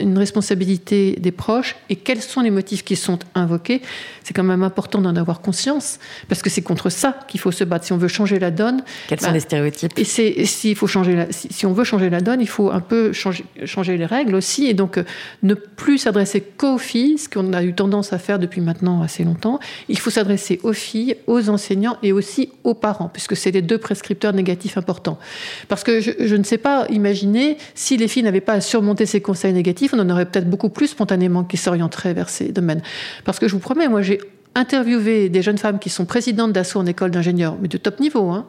une, 0.00 0.18
responsabilité 0.18 1.16
des 1.18 1.30
proches. 1.30 1.76
Et 1.88 1.96
quels 1.96 2.20
sont 2.20 2.40
les 2.40 2.50
motifs 2.50 2.84
qui 2.84 2.96
sont 2.96 3.20
invoqués? 3.34 3.80
C'est 4.24 4.34
quand 4.34 4.42
même 4.42 4.64
important 4.64 5.00
d'en 5.00 5.14
avoir 5.16 5.40
conscience, 5.40 5.98
parce 6.28 6.42
que 6.42 6.50
c'est 6.50 6.62
contre 6.62 6.90
ça 6.90 7.18
qu'il 7.28 7.40
faut 7.40 7.52
se 7.52 7.64
battre. 7.64 7.86
Si 7.86 7.92
on 7.92 7.96
veut 7.96 8.08
changer 8.08 8.38
la 8.38 8.50
donne. 8.50 8.82
Quels 9.08 9.20
sont 9.20 9.28
bah, 9.28 9.32
les 9.32 9.40
stéréotypes? 9.40 9.92
Et 9.96 10.04
c'est, 10.04 10.44
s'il 10.44 10.74
faut 10.74 10.88
changer 10.88 11.14
la, 11.14 11.26
si, 11.30 11.64
on 11.64 11.72
veut 11.72 11.84
changer 11.84 12.10
la 12.10 12.20
donne, 12.20 12.40
il 12.40 12.48
faut 12.48 12.70
un 12.70 12.80
peu 12.80 13.12
changer, 13.12 13.44
changer 13.64 13.96
les 13.96 14.06
règles 14.06 14.34
aussi. 14.34 14.66
Et 14.66 14.74
donc, 14.74 14.98
euh, 14.98 15.04
ne 15.44 15.54
plus 15.54 15.98
s'adresser 15.98 16.40
qu'aux 16.40 16.78
filles, 16.78 17.18
ce 17.18 17.28
qu'on 17.28 17.52
a 17.52 17.62
eu 17.62 17.72
tendance 17.72 18.12
à 18.12 18.18
faire 18.18 18.40
depuis 18.40 18.60
maintenant 18.60 19.00
assez 19.00 19.22
longtemps. 19.22 19.60
Il 19.88 19.98
faut 19.98 20.10
s'adresser 20.10 20.58
aux 20.64 20.72
filles, 20.72 21.16
aux 21.28 21.48
enseignants 21.48 21.96
et 22.02 22.12
aussi 22.12 22.50
aux 22.64 22.74
parents, 22.74 23.08
puisque 23.08 23.36
c'est 23.36 23.52
deux 23.62 23.78
prescripteurs 23.78 24.32
négatifs 24.32 24.76
importants. 24.76 25.18
Parce 25.68 25.84
que 25.84 26.00
je, 26.00 26.36
ne 26.36 26.44
sais 26.44 26.58
pas 26.58 26.86
imaginer 26.88 27.56
si 27.74 27.96
les 27.96 28.08
filles 28.08 28.22
n'avaient 28.22 28.40
pas 28.40 28.54
à 28.54 28.60
surmonter 28.60 29.06
ces 29.06 29.20
conseils 29.20 29.52
négatifs, 29.52 29.92
on 29.94 29.98
en 29.98 30.10
aurait 30.10 30.26
peut-être 30.26 30.48
beaucoup 30.48 30.68
plus 30.68 30.88
spontanément 30.88 31.44
qui 31.44 31.56
s'orienteraient 31.56 32.14
vers 32.14 32.28
ces 32.28 32.52
domaines. 32.52 32.82
Parce 33.24 33.38
que 33.38 33.48
je 33.48 33.52
vous 33.52 33.60
promets, 33.60 33.88
moi 33.88 34.02
j'ai 34.02 34.20
interviewé 34.54 35.28
des 35.28 35.42
jeunes 35.42 35.58
femmes 35.58 35.78
qui 35.78 35.90
sont 35.90 36.04
présidentes 36.04 36.52
d'assaut 36.52 36.80
en 36.80 36.86
école 36.86 37.10
d'ingénieur, 37.10 37.56
mais 37.60 37.68
de 37.68 37.78
top 37.78 38.00
niveau, 38.00 38.30
hein, 38.30 38.46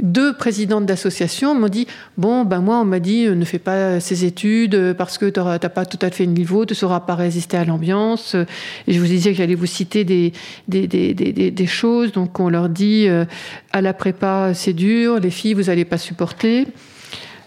deux 0.00 0.32
présidentes 0.34 0.86
d'associations 0.86 1.54
m'ont 1.54 1.68
dit 1.68 1.86
Bon, 2.16 2.44
ben 2.44 2.60
moi, 2.60 2.78
on 2.78 2.84
m'a 2.84 3.00
dit, 3.00 3.26
ne 3.26 3.44
fais 3.44 3.58
pas 3.58 4.00
ces 4.00 4.24
études 4.24 4.94
parce 4.96 5.18
que 5.18 5.26
tu 5.26 5.40
n'as 5.40 5.58
pas 5.58 5.84
tout 5.84 5.98
à 6.00 6.10
fait 6.10 6.24
le 6.24 6.32
niveau, 6.32 6.64
tu 6.64 6.72
ne 6.72 6.76
sauras 6.76 7.00
pas 7.00 7.14
résister 7.14 7.56
à 7.56 7.64
l'ambiance. 7.64 8.34
Et 8.86 8.92
je 8.92 9.00
vous 9.00 9.06
disais 9.06 9.30
que 9.30 9.36
j'allais 9.36 9.54
vous 9.54 9.66
citer 9.66 10.04
des, 10.04 10.32
des, 10.68 10.86
des, 10.86 11.12
des, 11.50 11.66
choses. 11.66 12.12
Donc, 12.12 12.40
on 12.40 12.48
leur 12.48 12.68
dit 12.68 13.06
euh, 13.08 13.24
À 13.72 13.80
la 13.80 13.92
prépa, 13.92 14.54
c'est 14.54 14.72
dur, 14.72 15.20
les 15.20 15.30
filles, 15.30 15.54
vous 15.54 15.64
n'allez 15.64 15.84
pas 15.84 15.98
supporter. 15.98 16.66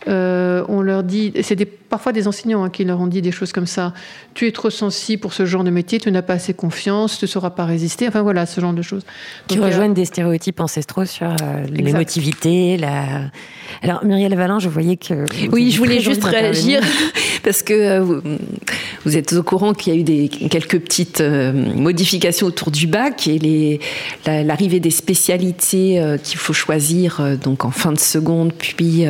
Euh, 0.08 0.64
on 0.68 0.82
leur 0.82 1.04
dit, 1.04 1.34
c'est 1.42 1.56
parfois 1.96 2.12
des 2.12 2.28
enseignants 2.28 2.66
hein, 2.66 2.70
qui 2.70 2.84
leur 2.84 3.00
ont 3.00 3.08
dit 3.08 3.22
des 3.22 3.32
choses 3.32 3.54
comme 3.54 3.68
ça. 3.68 3.94
Tu 4.34 4.48
es 4.48 4.52
trop 4.52 4.70
sensible 4.70 5.22
pour 5.22 5.32
ce 5.32 5.46
genre 5.46 5.64
de 5.64 5.70
métier, 5.70 5.98
tu 5.98 6.12
n'as 6.12 6.22
pas 6.22 6.34
assez 6.34 6.54
confiance, 6.54 7.18
tu 7.18 7.24
ne 7.24 7.30
sauras 7.30 7.52
pas 7.52 7.64
résister. 7.64 8.06
Enfin 8.06 8.22
voilà, 8.22 8.46
ce 8.46 8.60
genre 8.60 8.74
de 8.74 8.82
choses. 8.82 9.04
Qui 9.48 9.60
rejoignent 9.60 9.94
des 9.94 10.04
stéréotypes 10.04 10.60
ancestraux 10.60 11.06
sur 11.06 11.28
euh, 11.28 11.36
l'émotivité. 11.72 12.76
La... 12.76 13.32
Alors 13.82 14.04
Muriel 14.04 14.36
Valin, 14.36 14.60
je 14.60 14.68
voyais 14.68 14.98
que. 14.98 15.24
Oui, 15.54 15.72
je 15.72 15.78
voulais 15.78 16.02
juste 16.02 16.26
réagir 16.26 16.82
parce 17.46 17.64
que 17.64 17.74
euh, 17.74 18.22
vous, 19.06 19.16
êtes 19.16 19.32
au 19.32 19.44
courant 19.44 19.72
qu'il 19.74 19.94
y 19.94 19.96
a 19.96 20.00
eu 20.02 20.04
des, 20.04 20.28
quelques 20.28 20.82
petites 20.82 21.22
modifications 21.22 22.48
autour 22.48 22.72
du 22.72 22.88
bac 22.88 23.26
et 23.30 23.80
l'arrivée 24.26 24.82
des 24.82 24.92
spécialités 24.92 26.18
qu'il 26.24 26.40
faut 26.40 26.52
choisir 26.52 27.22
donc 27.42 27.64
en 27.64 27.72
fin 27.72 27.94
de 27.94 28.00
seconde, 28.00 28.52
puis 28.52 29.06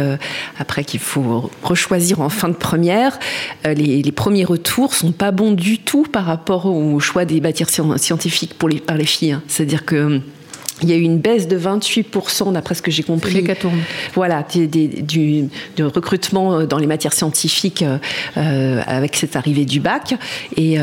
après 0.59 0.83
qu'il 0.83 0.99
faut 0.99 1.49
rechoisir 1.63 2.21
en 2.21 2.29
fin 2.29 2.49
de 2.49 2.53
première, 2.53 2.74
euh, 2.83 3.73
les, 3.73 4.11
premiers 4.11 4.45
retours 4.45 4.93
sont 4.93 5.11
pas 5.11 5.31
bons 5.31 5.51
du 5.51 5.79
tout 5.79 6.03
par 6.03 6.25
rapport 6.25 6.65
au 6.65 6.99
choix 6.99 7.25
des 7.25 7.41
matières 7.41 7.69
scientifiques 7.69 8.53
pour 8.53 8.69
les, 8.69 8.79
par 8.79 8.97
les 8.97 9.05
filles. 9.05 9.33
Hein. 9.33 9.43
C'est-à-dire 9.47 9.85
que 9.85 9.95
hum, 9.95 10.21
il 10.81 10.89
y 10.89 10.93
a 10.93 10.97
eu 10.97 11.01
une 11.01 11.19
baisse 11.19 11.47
de 11.47 11.57
28%, 11.57 12.51
d'après 12.51 12.75
ce 12.75 12.81
que 12.81 12.91
j'ai 12.91 13.03
compris. 13.03 13.47
Voilà, 14.13 14.45
du, 14.53 15.49
recrutement 15.79 16.53
euh, 16.59 16.65
dans 16.65 16.77
les 16.77 16.87
matières 16.87 17.13
scientifiques 17.13 17.85
euh, 18.35 18.81
avec 18.85 19.15
cette 19.15 19.37
arrivée 19.37 19.63
du 19.63 19.79
bac. 19.79 20.15
Et, 20.57 20.77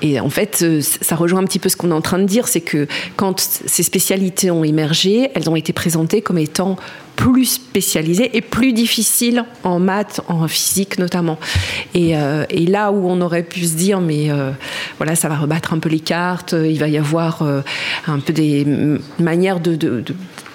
et, 0.00 0.20
en 0.20 0.30
fait, 0.30 0.64
ça 0.80 1.16
rejoint 1.16 1.40
un 1.40 1.44
petit 1.44 1.58
peu 1.58 1.68
ce 1.68 1.76
qu'on 1.76 1.90
est 1.90 1.94
en 1.94 2.00
train 2.00 2.18
de 2.18 2.24
dire, 2.24 2.48
c'est 2.48 2.62
que 2.62 2.86
quand 3.16 3.38
ces 3.38 3.82
spécialités 3.82 4.50
ont 4.50 4.64
émergé, 4.64 5.30
elles 5.34 5.50
ont 5.50 5.56
été 5.56 5.74
présentées 5.74 6.22
comme 6.22 6.38
étant 6.38 6.76
plus 7.20 7.44
spécialisées 7.44 8.34
et 8.34 8.40
plus 8.40 8.72
difficiles 8.72 9.44
en 9.62 9.78
maths, 9.78 10.22
en 10.28 10.48
physique 10.48 10.98
notamment. 10.98 11.38
Et, 11.92 12.16
euh, 12.16 12.46
et 12.48 12.64
là 12.64 12.92
où 12.92 13.10
on 13.10 13.20
aurait 13.20 13.42
pu 13.42 13.66
se 13.66 13.74
dire, 13.74 14.00
mais 14.00 14.30
euh, 14.30 14.52
voilà, 14.96 15.14
ça 15.14 15.28
va 15.28 15.36
rebattre 15.36 15.74
un 15.74 15.78
peu 15.80 15.90
les 15.90 16.00
cartes, 16.00 16.54
il 16.58 16.78
va 16.78 16.88
y 16.88 16.96
avoir 16.96 17.42
euh, 17.42 17.60
un 18.06 18.20
peu 18.20 18.32
des 18.32 18.66
manières 19.18 19.60
de, 19.60 19.76
de 19.76 20.02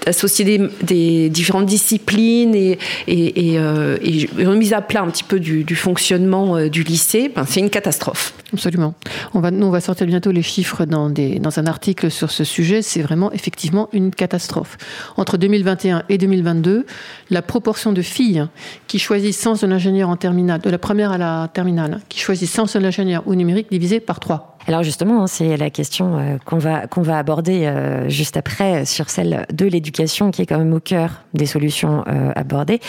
associer 0.05 0.45
des, 0.45 0.69
des, 0.83 1.29
différentes 1.29 1.65
disciplines 1.65 2.55
et, 2.55 2.77
et, 3.07 3.51
et, 3.51 3.59
euh, 3.59 3.97
et, 4.01 4.27
remise 4.45 4.73
à 4.73 4.81
plat 4.81 5.01
un 5.01 5.09
petit 5.09 5.23
peu 5.23 5.39
du, 5.39 5.63
du 5.63 5.75
fonctionnement 5.75 6.57
euh, 6.57 6.69
du 6.69 6.83
lycée, 6.83 7.31
ben, 7.33 7.45
c'est 7.45 7.59
une 7.59 7.69
catastrophe. 7.69 8.33
Absolument. 8.53 8.93
On 9.33 9.39
va, 9.39 9.51
nous, 9.51 9.67
on 9.67 9.71
va 9.71 9.81
sortir 9.81 10.07
bientôt 10.07 10.31
les 10.31 10.41
chiffres 10.41 10.85
dans, 10.85 11.09
des, 11.09 11.39
dans 11.39 11.59
un 11.59 11.65
article 11.65 12.09
sur 12.11 12.31
ce 12.31 12.43
sujet. 12.43 12.81
C'est 12.81 13.01
vraiment 13.01 13.31
effectivement 13.31 13.89
une 13.91 14.11
catastrophe. 14.11 14.77
Entre 15.17 15.37
2021 15.37 16.03
et 16.09 16.17
2022, 16.17 16.85
la 17.29 17.41
proportion 17.41 17.91
de 17.91 18.01
filles 18.01 18.45
qui 18.87 18.99
choisissent 18.99 19.39
sciences 19.39 19.61
de 19.61 19.67
l'ingénieur 19.67 20.09
en 20.09 20.15
terminale, 20.15 20.61
de 20.61 20.69
la 20.69 20.77
première 20.77 21.11
à 21.11 21.17
la 21.17 21.49
terminale, 21.53 21.99
qui 22.09 22.19
choisissent 22.19 22.51
sciences 22.51 22.73
de 22.73 22.79
l'ingénieur 22.79 23.23
ou 23.25 23.35
numérique, 23.35 23.67
divisée 23.69 23.99
par 23.99 24.19
trois. 24.19 24.54
Alors 24.67 24.81
justement, 24.81 25.21
hein, 25.21 25.27
c'est 25.27 25.57
la 25.57 25.69
question 25.69 26.17
euh, 26.17 26.37
qu'on 26.43 26.57
va, 26.57 26.87
qu'on 26.87 27.03
va 27.03 27.19
aborder 27.19 27.65
euh, 27.65 28.09
juste 28.09 28.35
après 28.35 28.81
euh, 28.81 28.85
sur 28.85 29.11
celle 29.11 29.45
de 29.53 29.65
l'éducation 29.65 30.31
qui 30.31 30.41
est 30.41 30.47
quand 30.47 30.57
même 30.57 30.73
au 30.73 30.79
cœur 30.79 31.23
des 31.33 31.45
solutions 31.45 32.03
abordées. 32.35 32.79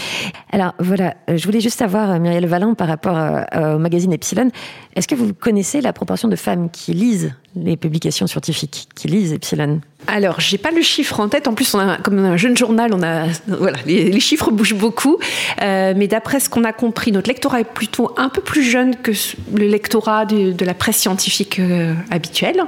Alors 0.53 0.75
voilà, 0.79 1.15
je 1.29 1.45
voulais 1.45 1.61
juste 1.61 1.79
savoir, 1.79 2.19
Muriel 2.21 2.47
Valin, 2.47 2.75
par 2.75 2.89
rapport 2.89 3.17
au 3.57 3.79
magazine 3.79 4.13
Epsilon, 4.13 4.51
est-ce 4.95 5.09
que 5.09 5.15
vous 5.15 5.35
connaissez 5.35 5.81
la 5.81 5.93
proportion 5.93 6.29
de 6.29 6.37
femmes 6.37 6.71
qui 6.71 6.93
lisent 6.93 7.35
les 7.57 7.77
publications 7.77 8.27
scientifiques, 8.27 8.89
qui 8.95 9.09
lisent 9.09 9.33
Epsilon 9.33 9.81
alors, 10.09 10.41
j'ai 10.41 10.59
pas 10.59 10.71
le 10.71 10.83
chiffre 10.83 11.21
en 11.21 11.29
tête. 11.29 11.49
En 11.49 11.55
plus, 11.55 11.75
on 11.75 11.79
a, 11.79 11.97
comme 11.97 12.19
un 12.19 12.37
jeune 12.37 12.57
journal, 12.57 12.93
on 12.95 13.03
a, 13.03 13.27
voilà, 13.49 13.79
les, 13.87 14.21
chiffres 14.21 14.51
bougent 14.51 14.75
beaucoup. 14.75 15.19
Euh, 15.63 15.95
mais 15.97 16.07
d'après 16.07 16.41
ce 16.41 16.49
qu'on 16.49 16.65
a 16.65 16.73
compris, 16.73 17.13
notre 17.13 17.29
lectorat 17.29 17.61
est 17.61 17.65
plutôt 17.65 18.13
un 18.17 18.29
peu 18.29 18.41
plus 18.41 18.63
jeune 18.63 18.97
que 18.97 19.13
le 19.55 19.67
lectorat 19.67 20.25
de, 20.25 20.65
la 20.65 20.75
presse 20.75 20.99
scientifique 20.99 21.59
euh, 21.59 21.95
habituelle. 22.11 22.63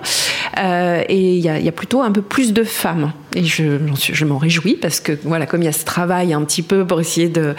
Euh, 0.58 1.02
et 1.08 1.36
il 1.36 1.40
y, 1.40 1.48
a 1.68 1.72
plutôt 1.72 2.02
un 2.02 2.10
peu 2.10 2.22
plus 2.22 2.52
de 2.52 2.64
femmes. 2.64 3.12
Et 3.34 3.44
je, 3.44 4.24
m'en 4.24 4.38
réjouis 4.38 4.74
parce 4.74 5.00
que, 5.00 5.12
voilà, 5.22 5.46
comme 5.46 5.62
il 5.62 5.66
y 5.66 5.68
a 5.68 5.72
ce 5.72 5.84
travail 5.84 6.32
un 6.32 6.42
petit 6.44 6.62
peu 6.62 6.86
pour 6.86 7.00
essayer 7.00 7.28
de 7.28 7.54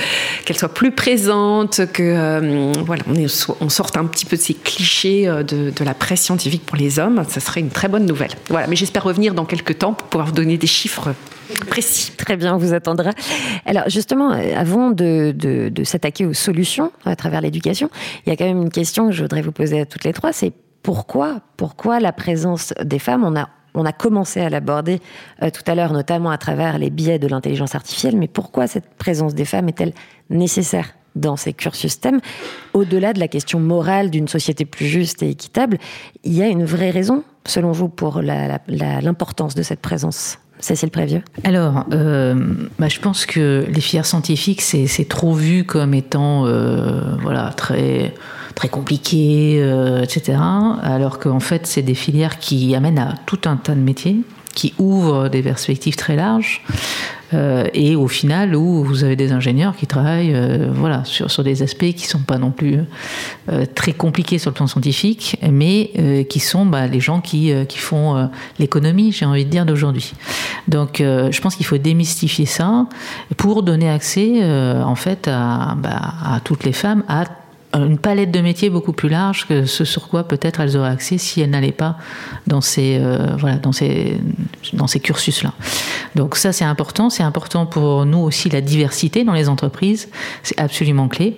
qu'elle 0.45 0.57
soit 0.57 0.73
plus 0.73 0.91
présente, 0.91 1.81
que 1.93 2.73
voilà, 2.85 3.03
on, 3.07 3.15
est, 3.15 3.49
on 3.61 3.69
sorte 3.69 3.97
un 3.97 4.05
petit 4.05 4.25
peu 4.25 4.35
de 4.35 4.41
ces 4.41 4.55
clichés 4.55 5.25
de 5.25 5.83
la 5.83 5.93
presse 5.93 6.21
scientifique 6.21 6.65
pour 6.65 6.77
les 6.77 6.99
hommes, 6.99 7.18
ça 7.27 7.39
serait 7.39 7.59
une 7.59 7.69
très 7.69 7.87
bonne 7.87 8.05
nouvelle. 8.05 8.31
Voilà, 8.49 8.67
mais 8.67 8.75
j'espère 8.75 9.03
revenir 9.03 9.33
dans 9.33 9.45
quelques 9.45 9.77
temps 9.79 9.93
pour 9.93 10.07
pouvoir 10.07 10.27
vous 10.27 10.33
donner 10.33 10.57
des 10.57 10.67
chiffres 10.67 11.13
précis. 11.67 12.11
Très 12.17 12.37
bien, 12.37 12.55
on 12.55 12.57
vous 12.57 12.73
attendra. 12.73 13.11
Alors 13.65 13.89
justement, 13.89 14.29
avant 14.29 14.91
de, 14.91 15.33
de, 15.35 15.69
de 15.69 15.83
s'attaquer 15.83 16.25
aux 16.25 16.33
solutions 16.33 16.91
à 17.05 17.15
travers 17.15 17.41
l'éducation, 17.41 17.89
il 18.25 18.29
y 18.29 18.33
a 18.33 18.35
quand 18.35 18.45
même 18.45 18.61
une 18.61 18.71
question 18.71 19.07
que 19.07 19.13
je 19.13 19.21
voudrais 19.21 19.41
vous 19.41 19.51
poser 19.51 19.81
à 19.81 19.85
toutes 19.85 20.03
les 20.03 20.13
trois, 20.13 20.33
c'est 20.33 20.53
pourquoi, 20.83 21.41
pourquoi 21.57 21.99
la 21.99 22.13
présence 22.13 22.73
des 22.83 22.99
femmes 22.99 23.23
On 23.23 23.35
a 23.35 23.49
on 23.75 23.85
a 23.85 23.91
commencé 23.91 24.41
à 24.41 24.49
l'aborder 24.49 24.99
euh, 25.43 25.49
tout 25.51 25.61
à 25.67 25.75
l'heure, 25.75 25.93
notamment 25.93 26.31
à 26.31 26.37
travers 26.37 26.79
les 26.79 26.89
biais 26.89 27.19
de 27.19 27.27
l'intelligence 27.27 27.75
artificielle, 27.75 28.17
mais 28.17 28.27
pourquoi 28.27 28.67
cette 28.67 28.95
présence 28.95 29.35
des 29.35 29.45
femmes 29.45 29.69
est-elle 29.69 29.93
nécessaire? 30.29 30.95
Dans 31.15 31.37
ces 31.37 31.53
cursus 31.53 31.93
STEM, 31.93 32.19
au-delà 32.73 33.13
de 33.13 33.19
la 33.19 33.27
question 33.27 33.59
morale 33.59 34.09
d'une 34.09 34.27
société 34.27 34.65
plus 34.65 34.85
juste 34.85 35.23
et 35.23 35.29
équitable, 35.29 35.77
il 36.23 36.33
y 36.33 36.41
a 36.41 36.47
une 36.47 36.65
vraie 36.65 36.91
raison, 36.91 37.23
selon 37.45 37.71
vous, 37.71 37.89
pour 37.89 38.21
l'importance 38.21 39.55
de 39.55 39.63
cette 39.63 39.81
présence 39.81 40.39
Cécile 40.59 40.91
Prévieux? 40.91 41.23
Alors, 41.43 41.85
euh, 41.93 42.35
bah, 42.77 42.89
je 42.89 42.99
pense 42.99 43.25
que 43.25 43.65
les 43.67 43.81
filières 43.81 44.05
scientifiques, 44.05 44.61
c'est 44.61 45.07
trop 45.07 45.33
vu 45.33 45.63
comme 45.63 45.93
étant 45.93 46.45
euh, 46.45 47.15
voilà, 47.21 47.53
très, 47.55 48.13
très 48.55 48.67
compliqué, 48.67 49.59
euh, 49.61 50.03
etc. 50.03 50.37
Alors 50.81 51.19
qu'en 51.19 51.39
fait, 51.39 51.65
c'est 51.65 51.81
des 51.81 51.95
filières 51.95 52.39
qui 52.39 52.75
amènent 52.75 52.99
à 52.99 53.15
tout 53.25 53.39
un 53.45 53.55
tas 53.55 53.73
de 53.73 53.79
métiers, 53.79 54.17
qui 54.53 54.73
ouvrent 54.77 55.29
des 55.29 55.41
perspectives 55.41 55.95
très 55.95 56.17
larges. 56.17 56.61
Euh, 57.33 57.67
et 57.73 57.95
au 57.95 58.07
final, 58.07 58.55
où 58.55 58.83
vous 58.83 59.03
avez 59.03 59.15
des 59.15 59.31
ingénieurs 59.31 59.75
qui 59.75 59.87
travaillent 59.87 60.33
euh, 60.33 60.69
voilà, 60.73 61.03
sur, 61.05 61.29
sur 61.29 61.43
des 61.43 61.61
aspects 61.61 61.91
qui 61.93 62.05
ne 62.05 62.09
sont 62.09 62.19
pas 62.19 62.37
non 62.37 62.51
plus 62.51 62.79
euh, 63.51 63.65
très 63.75 63.93
compliqués 63.93 64.39
sur 64.39 64.49
le 64.49 64.55
plan 64.55 64.67
scientifique, 64.67 65.37
mais 65.49 66.25
qui 66.29 66.39
sont 66.39 66.65
bah, 66.65 66.87
les 66.87 66.99
gens 66.99 67.21
qui, 67.21 67.51
qui 67.67 67.77
font 67.77 68.29
l'économie, 68.57 69.11
j'ai 69.11 69.25
envie 69.25 69.45
de 69.45 69.49
dire, 69.49 69.65
d'aujourd'hui. 69.65 70.13
Donc 70.67 70.97
je 70.99 71.41
pense 71.41 71.55
qu'il 71.55 71.65
faut 71.65 71.77
démystifier 71.77 72.45
ça 72.45 72.87
pour 73.37 73.63
donner 73.63 73.89
accès 73.89 74.43
en 74.43 74.95
fait 74.95 75.27
à, 75.27 75.75
bah, 75.77 75.99
à 76.23 76.39
toutes 76.43 76.63
les 76.63 76.73
femmes 76.73 77.03
à 77.07 77.25
une 77.73 77.99
palette 77.99 78.31
de 78.31 78.41
métiers 78.41 78.69
beaucoup 78.69 78.93
plus 78.93 79.09
large 79.09 79.45
que 79.47 79.65
ce 79.65 79.85
sur 79.85 80.07
quoi 80.07 80.27
peut-être 80.27 80.59
elles 80.59 80.75
auraient 80.75 80.89
accès 80.89 81.17
si 81.17 81.41
elles 81.41 81.51
n'allaient 81.51 81.71
pas 81.71 81.97
dans 82.47 82.61
ces 82.61 82.97
euh, 82.99 83.35
voilà 83.37 83.57
dans 83.57 83.71
ces 83.71 84.17
dans 84.73 84.87
ces 84.87 84.99
cursus 84.99 85.43
là. 85.43 85.53
Donc 86.15 86.35
ça 86.35 86.51
c'est 86.51 86.65
important, 86.65 87.09
c'est 87.09 87.23
important 87.23 87.65
pour 87.65 88.05
nous 88.05 88.19
aussi 88.19 88.49
la 88.49 88.61
diversité 88.61 89.23
dans 89.23 89.33
les 89.33 89.49
entreprises, 89.49 90.09
c'est 90.43 90.59
absolument 90.59 91.07
clé. 91.07 91.37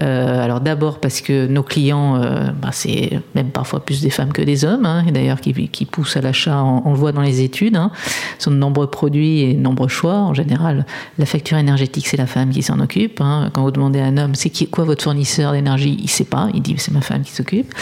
Euh, 0.00 0.42
alors 0.42 0.60
d'abord 0.60 0.98
parce 0.98 1.20
que 1.20 1.46
nos 1.46 1.62
clients, 1.62 2.16
euh, 2.16 2.50
bah, 2.50 2.70
c'est 2.72 3.20
même 3.34 3.50
parfois 3.50 3.84
plus 3.84 4.00
des 4.00 4.10
femmes 4.10 4.32
que 4.32 4.42
des 4.42 4.64
hommes, 4.64 4.86
hein, 4.86 5.04
et 5.06 5.12
d'ailleurs 5.12 5.40
qui, 5.40 5.68
qui, 5.68 5.84
poussent 5.84 6.16
à 6.16 6.20
l'achat, 6.20 6.62
on, 6.62 6.90
le 6.90 6.96
voit 6.96 7.12
dans 7.12 7.20
les 7.20 7.42
études, 7.42 7.76
hein, 7.76 7.90
sont 8.38 8.50
de 8.50 8.56
nombreux 8.56 8.88
produits 8.88 9.40
et 9.40 9.54
de 9.54 9.60
nombreux 9.60 9.88
choix. 9.88 10.14
En 10.14 10.34
général, 10.34 10.86
la 11.18 11.26
facture 11.26 11.58
énergétique 11.58 12.06
c'est 12.08 12.16
la 12.16 12.26
femme 12.26 12.50
qui 12.50 12.62
s'en 12.62 12.80
occupe. 12.80 13.20
Hein. 13.20 13.50
Quand 13.52 13.62
vous 13.62 13.70
demandez 13.70 14.00
à 14.00 14.06
un 14.06 14.16
homme 14.16 14.34
c'est 14.34 14.50
quoi 14.70 14.84
votre 14.84 15.04
fournisseur 15.04 15.54
d'énergie, 15.60 15.96
il 16.00 16.08
sait 16.08 16.24
pas, 16.24 16.48
il 16.54 16.62
dit 16.62 16.74
c'est 16.78 16.92
ma 16.92 17.00
femme 17.00 17.22
qui 17.22 17.32
s'occupe. 17.32 17.72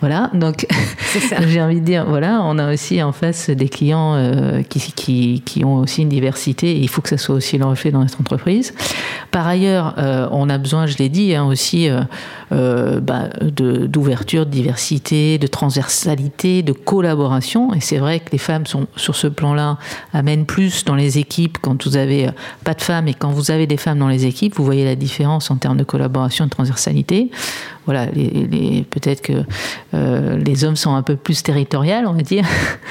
Voilà, 0.00 0.30
donc 0.34 0.66
j'ai 1.46 1.62
envie 1.62 1.80
de 1.80 1.84
dire 1.86 2.04
voilà, 2.06 2.40
on 2.44 2.58
a 2.58 2.72
aussi 2.72 3.02
en 3.02 3.12
face 3.12 3.50
des 3.50 3.68
clients 3.68 4.14
euh, 4.14 4.62
qui, 4.62 4.80
qui, 4.92 5.42
qui 5.44 5.64
ont 5.64 5.76
aussi 5.76 6.02
une 6.02 6.08
diversité 6.08 6.70
et 6.72 6.80
il 6.80 6.88
faut 6.88 7.02
que 7.02 7.08
ça 7.08 7.18
soit 7.18 7.34
aussi 7.34 7.58
le 7.58 7.64
reflet 7.64 7.90
dans 7.90 8.00
notre 8.00 8.20
entreprise. 8.20 8.74
Par 9.30 9.46
ailleurs, 9.46 9.94
euh, 9.98 10.28
on 10.30 10.48
a 10.48 10.58
besoin, 10.58 10.86
je 10.86 10.96
l'ai 10.96 11.08
dit, 11.08 11.34
hein, 11.34 11.44
aussi 11.44 11.88
euh, 11.88 12.00
euh, 12.52 13.00
bah, 13.00 13.28
d'ouverture, 13.42 14.46
de, 14.46 14.50
de, 14.50 14.54
diversité, 14.54 15.38
de 15.38 15.46
transversalité, 15.46 16.62
de 16.62 16.72
collaboration. 16.72 17.74
Et 17.74 17.80
c'est 17.80 17.98
vrai 17.98 18.20
que 18.20 18.30
les 18.32 18.38
femmes 18.38 18.66
sont 18.66 18.86
sur 18.96 19.16
ce 19.16 19.26
plan-là 19.26 19.78
amènent 20.12 20.46
plus 20.46 20.84
dans 20.84 20.94
les 20.94 21.18
équipes 21.18 21.58
quand 21.60 21.84
vous 21.84 21.96
avez 21.96 22.30
pas 22.64 22.74
de 22.74 22.80
femmes 22.80 23.08
et 23.08 23.14
quand 23.14 23.30
vous 23.30 23.50
avez 23.50 23.66
des 23.66 23.76
femmes 23.76 23.98
dans 23.98 24.08
les 24.08 24.24
équipes, 24.24 24.54
vous 24.56 24.64
voyez 24.64 24.84
la 24.84 24.96
différence 24.96 25.50
en 25.50 25.56
termes 25.56 25.76
de 25.76 25.84
collaboration 25.84 26.44
et 26.44 26.48
de 26.48 26.52
transversalité 26.52 27.27
voilà, 27.86 28.06
peut-être 28.06 29.22
que 29.22 29.44
euh, 29.94 30.36
les 30.36 30.64
hommes 30.64 30.76
sont 30.76 30.94
un 30.94 31.02
peu 31.02 31.16
plus 31.16 31.42
territoriales, 31.42 32.06
on 32.06 32.12
va 32.12 32.22
dire. 32.22 32.44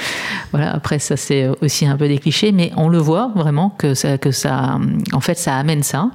voilà, 0.50 0.72
après 0.74 0.98
ça 0.98 1.16
c'est 1.16 1.48
aussi 1.62 1.86
un 1.86 1.96
peu 1.96 2.08
des 2.08 2.18
clichés, 2.18 2.52
mais 2.52 2.72
on 2.76 2.88
le 2.88 2.98
voit 2.98 3.30
vraiment 3.36 3.70
que 3.70 3.94
ça, 3.94 4.18
que 4.18 4.32
ça, 4.32 4.78
en 5.12 5.20
fait, 5.20 5.38
ça 5.38 5.56
amène 5.56 5.82
ça. 5.82 6.10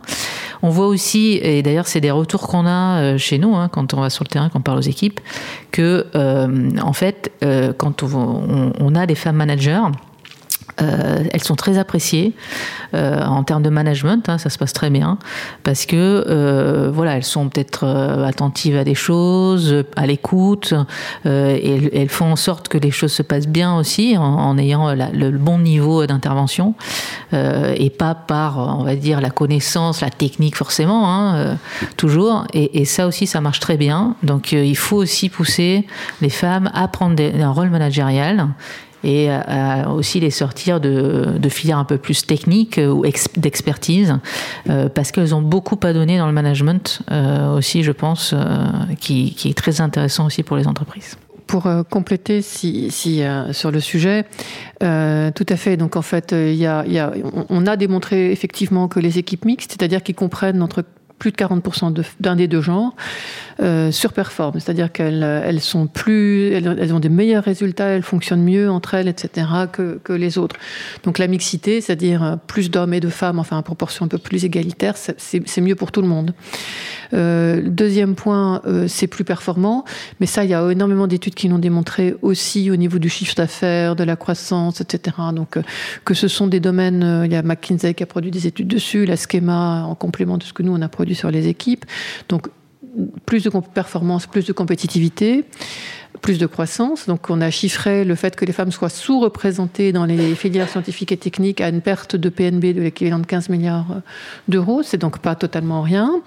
On 0.61 0.69
voit 0.69 0.87
aussi, 0.87 1.39
et 1.41 1.61
d'ailleurs 1.61 1.87
c'est 1.87 2.01
des 2.01 2.11
retours 2.11 2.47
qu'on 2.47 2.65
a 2.65 3.17
chez 3.17 3.37
nous 3.37 3.55
hein, 3.55 3.69
quand 3.69 3.93
on 3.93 4.01
va 4.01 4.09
sur 4.09 4.23
le 4.23 4.29
terrain, 4.29 4.49
quand 4.49 4.59
on 4.59 4.61
parle 4.61 4.77
aux 4.77 4.81
équipes, 4.81 5.19
que 5.73 6.05
euh, 6.15 6.69
en 6.81 6.93
fait, 6.93 7.31
euh, 7.43 7.73
quand 7.73 8.03
on, 8.03 8.95
a 8.95 9.05
des 9.05 9.15
femmes 9.15 9.35
managers, 9.35 9.81
euh, 10.81 11.23
elles 11.31 11.43
sont 11.43 11.55
très 11.55 11.77
appréciées 11.77 12.33
euh, 12.93 13.23
en 13.23 13.43
termes 13.43 13.63
de 13.63 13.69
management, 13.69 14.27
hein, 14.27 14.37
ça 14.37 14.49
se 14.49 14.57
passe 14.57 14.73
très 14.73 14.89
bien 14.89 15.17
parce 15.63 15.85
que 15.85 15.95
euh, 16.27 16.89
voilà, 16.91 17.15
elles 17.17 17.23
sont 17.23 17.49
peut-être 17.49 17.85
attentives 18.25 18.77
à 18.77 18.83
des 18.83 18.95
choses, 18.95 19.83
à 19.95 20.07
l'écoute, 20.07 20.73
elles, 21.25 22.09
font 22.09 22.31
en 22.31 22.35
sorte 22.35 22.67
que 22.67 22.77
les 22.77 22.91
choses 22.91 23.11
se 23.11 23.23
passent 23.23 23.47
bien 23.47 23.75
aussi 23.75 24.17
en, 24.17 24.57
ayant 24.57 24.93
le, 24.93 25.31
bon 25.31 25.59
niveau 25.59 26.05
d'intervention 26.05 26.75
et 27.31 27.89
pas 27.89 28.15
par, 28.15 28.79
on 28.79 28.83
va 28.83 28.95
dire, 28.95 29.21
la 29.21 29.29
connaissance, 29.29 30.01
la 30.01 30.09
technique 30.09 30.55
forcément, 30.55 31.11
hein, 31.11 31.57
toujours. 31.97 32.45
Et, 32.53 32.85
ça 32.85 33.07
aussi, 33.07 33.27
ça 33.27 33.41
marche 33.41 33.59
très 33.59 33.77
bien. 33.77 34.15
Donc, 34.23 34.51
il 34.51 34.77
faut 34.77 34.97
aussi 34.97 35.29
pousser 35.29 35.87
les 36.21 36.29
femmes 36.29 36.69
à 36.73 36.87
prendre 36.87 37.21
un 37.23 37.49
rôle 37.49 37.69
managérial 37.69 38.47
et 39.03 39.29
à 39.29 39.89
aussi 39.89 40.19
les 40.19 40.31
sortir 40.31 40.79
de, 40.79 41.49
filières 41.49 41.77
un 41.77 41.85
peu 41.85 41.97
plus 41.97 42.25
techniques 42.25 42.79
ou 42.79 43.05
d'expertise, 43.37 44.17
euh, 44.69 44.89
parce 44.89 45.11
qu'elles 45.11 45.35
ont 45.35 45.41
beaucoup 45.41 45.79
à 45.83 45.93
donner 45.93 46.17
dans 46.17 46.27
le 46.27 46.33
management 46.33 47.01
euh, 47.11 47.55
aussi, 47.55 47.83
je 47.83 47.91
pense, 47.91 48.33
euh, 48.33 48.65
qui, 48.99 49.35
est 49.45 49.57
très 49.57 49.81
intéressant 49.81 50.25
aussi 50.25 50.43
pour 50.43 50.57
les 50.57 50.67
entreprises. 50.67 51.17
Pour 51.47 51.67
compléter 51.89 52.41
si, 52.41 52.89
sur 53.51 53.69
le 53.69 53.79
sujet, 53.79 54.25
tout 54.79 55.45
à 55.49 55.55
fait. 55.55 55.77
Donc 55.77 55.95
en 55.97 56.01
fait, 56.01 56.33
y 56.33 56.65
a, 56.65 57.13
on 57.49 57.67
a 57.67 57.75
démontré 57.75 58.31
effectivement 58.31 58.87
que 58.87 58.99
les 58.99 59.19
équipes 59.19 59.45
mixtes, 59.45 59.71
c'est-à-dire 59.71 60.01
qui 60.01 60.15
comprennent 60.15 60.63
entre 60.63 60.83
plus 61.19 61.31
de 61.31 61.37
40% 61.37 62.03
d'un 62.19 62.35
des 62.35 62.47
deux 62.47 62.61
genres 62.61 62.95
euh, 63.61 63.91
c'est-à-dire 63.91 64.91
qu'elles 64.91 65.23
elles 65.23 65.59
sont 65.59 65.87
plus, 65.87 66.51
elles, 66.53 66.93
ont 66.93 66.99
des 66.99 67.09
meilleurs 67.09 67.43
résultats, 67.43 67.85
elles 67.85 68.03
fonctionnent 68.03 68.43
mieux 68.43 68.69
entre 68.69 68.95
elles, 68.95 69.07
etc. 69.07 69.47
que, 69.71 70.13
les 70.13 70.37
autres. 70.37 70.55
Donc 71.03 71.17
la 71.17 71.27
mixité, 71.27 71.81
c'est-à-dire 71.81 72.37
plus 72.47 72.71
d'hommes 72.71 72.93
et 72.93 72.99
de 72.99 73.09
femmes, 73.09 73.39
enfin 73.39 73.57
en 73.57 73.63
proportion 73.63 74.05
un 74.05 74.07
peu 74.07 74.17
plus 74.17 74.43
égalitaire, 74.45 74.95
c'est 74.97 75.61
mieux 75.61 75.75
pour 75.75 75.91
tout 75.91 76.01
le 76.01 76.07
monde. 76.07 76.33
Euh, 77.13 77.61
deuxième 77.63 78.15
point, 78.15 78.61
euh, 78.65 78.87
c'est 78.87 79.07
plus 79.07 79.23
performant, 79.23 79.85
mais 80.19 80.25
ça, 80.25 80.43
il 80.43 80.49
y 80.49 80.53
a 80.53 80.71
énormément 80.71 81.07
d'études 81.07 81.35
qui 81.35 81.47
l'ont 81.47 81.59
démontré 81.59 82.15
aussi 82.21 82.71
au 82.71 82.75
niveau 82.75 82.97
du 82.97 83.09
chiffre 83.09 83.35
d'affaires, 83.35 83.95
de 83.95 84.03
la 84.03 84.15
croissance, 84.15 84.81
etc. 84.81 85.15
Donc, 85.33 85.57
euh, 85.57 85.61
que 86.05 86.13
ce 86.13 86.27
sont 86.27 86.47
des 86.47 86.59
domaines, 86.59 87.03
euh, 87.03 87.25
il 87.25 87.31
y 87.31 87.35
a 87.35 87.43
McKinsey 87.43 87.93
qui 87.93 88.03
a 88.03 88.05
produit 88.05 88.31
des 88.31 88.47
études 88.47 88.67
dessus, 88.67 89.05
la 89.05 89.15
Schema 89.15 89.83
en 89.83 89.95
complément 89.95 90.37
de 90.37 90.43
ce 90.43 90.53
que 90.53 90.63
nous 90.63 90.73
on 90.73 90.81
a 90.81 90.89
produit 90.89 91.02
sur 91.11 91.31
les 91.31 91.47
équipes. 91.47 91.85
Donc, 92.29 92.47
plus 93.25 93.43
de 93.43 93.49
performance, 93.49 94.27
plus 94.27 94.45
de 94.45 94.53
compétitivité 94.53 95.45
plus 96.21 96.37
de 96.39 96.45
croissance. 96.45 97.07
Donc 97.07 97.29
on 97.29 97.41
a 97.41 97.51
chiffré 97.51 98.05
le 98.05 98.15
fait 98.15 98.35
que 98.35 98.45
les 98.45 98.53
femmes 98.53 98.71
soient 98.71 98.89
sous-représentées 98.89 99.91
dans 99.91 100.05
les 100.05 100.35
filières 100.35 100.69
scientifiques 100.69 101.11
et 101.11 101.17
techniques 101.17 101.61
à 101.61 101.69
une 101.69 101.81
perte 101.81 102.15
de 102.15 102.29
PNB 102.29 102.73
de 102.73 102.81
l'équivalent 102.81 103.19
de 103.19 103.25
15 103.25 103.49
milliards 103.49 104.01
d'euros. 104.47 104.81
C'est 104.83 104.97
donc 104.97 105.19
pas 105.19 105.35
totalement 105.35 105.81
rien. 105.81 106.21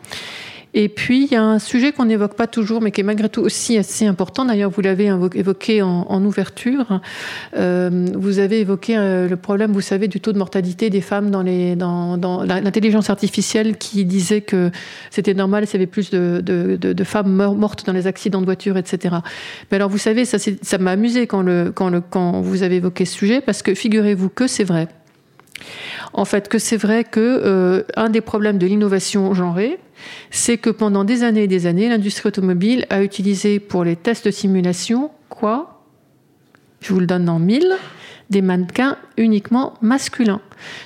Et 0.79 0.91
puis, 0.91 1.25
il 1.25 1.33
y 1.33 1.37
a 1.37 1.43
un 1.43 1.59
sujet 1.59 1.93
qu'on 1.93 2.05
n'évoque 2.05 2.35
pas 2.35 2.47
toujours, 2.47 2.83
mais 2.83 2.91
qui 2.91 3.01
est 3.01 3.05
malgré 3.05 3.31
tout 3.31 3.41
aussi 3.41 3.79
assez 3.79 4.05
important. 4.07 4.45
D'ailleurs, 4.45 4.69
vous 4.69 4.83
l'avez 4.83 5.07
évoqué 5.35 5.81
en, 5.81 6.23
ouverture. 6.23 7.01
Euh, 7.57 8.07
vous 8.15 8.41
avez 8.41 8.61
évoqué 8.61 8.95
euh, 8.95 9.27
le 9.27 9.37
problème, 9.37 9.73
vous 9.73 9.81
savez, 9.81 10.07
du 10.07 10.21
taux 10.21 10.35
de 10.35 10.39
mortalité 10.39 10.91
des 10.91 11.01
femmes 11.01 11.31
dans, 11.31 11.43
l'intelligence 11.43 13.09
artificielle 13.09 13.79
qui 13.79 14.05
disait 14.05 14.43
que 14.43 14.71
c'était 15.11 15.33
normal 15.33 15.67
s'il 15.67 15.81
y 15.81 15.83
avait 15.83 15.87
plus 15.87 16.11
de, 16.11 17.05
femmes 17.05 17.33
mortes 17.33 17.87
dans 17.87 17.95
les 17.95 18.07
accidents 18.07 18.41
de 18.41 18.47
voiture, 18.47 18.77
etc. 18.77 19.17
Mais 19.71 19.77
alors, 19.77 19.89
vous 19.89 19.97
savez, 19.97 20.27
ça, 20.27 20.79
m'a 20.79 20.91
amusé 20.91 21.27
quand 21.27 22.43
vous 22.43 22.63
avez 22.63 22.77
évoqué 22.77 23.07
ce 23.07 23.15
sujet, 23.15 23.41
parce 23.41 23.63
que 23.63 23.75
figurez-vous 23.75 24.29
que 24.29 24.47
c'est 24.47 24.65
vrai. 24.65 24.89
En 26.13 26.25
fait, 26.25 26.49
que 26.49 26.59
c'est 26.59 26.77
vrai 26.77 27.05
que 27.05 27.21
euh, 27.21 27.83
un 27.97 28.11
des 28.11 28.21
problèmes 28.21 28.59
de 28.59 28.67
l'innovation 28.67 29.35
genrée, 29.35 29.79
c'est 30.31 30.59
que 30.59 30.71
pendant 30.71 31.05
des 31.05 31.23
années 31.23 31.45
et 31.45 31.49
des 31.49 31.67
années, 31.67 31.89
l'industrie 31.89 32.29
automobile 32.29 32.87
a 32.91 33.03
utilisé 33.03 33.61
pour 33.61 33.85
les 33.85 33.97
tests 33.97 34.27
de 34.27 34.31
simulation 34.31 35.11
quoi? 35.29 35.83
Je 36.81 36.93
vous 36.93 37.01
le 37.01 37.07
donne 37.07 37.25
dans 37.25 37.39
mille 37.39 37.75
des 38.31 38.43
mannequins 38.43 38.97
uniquement 39.17 39.75
masculins. 39.81 40.41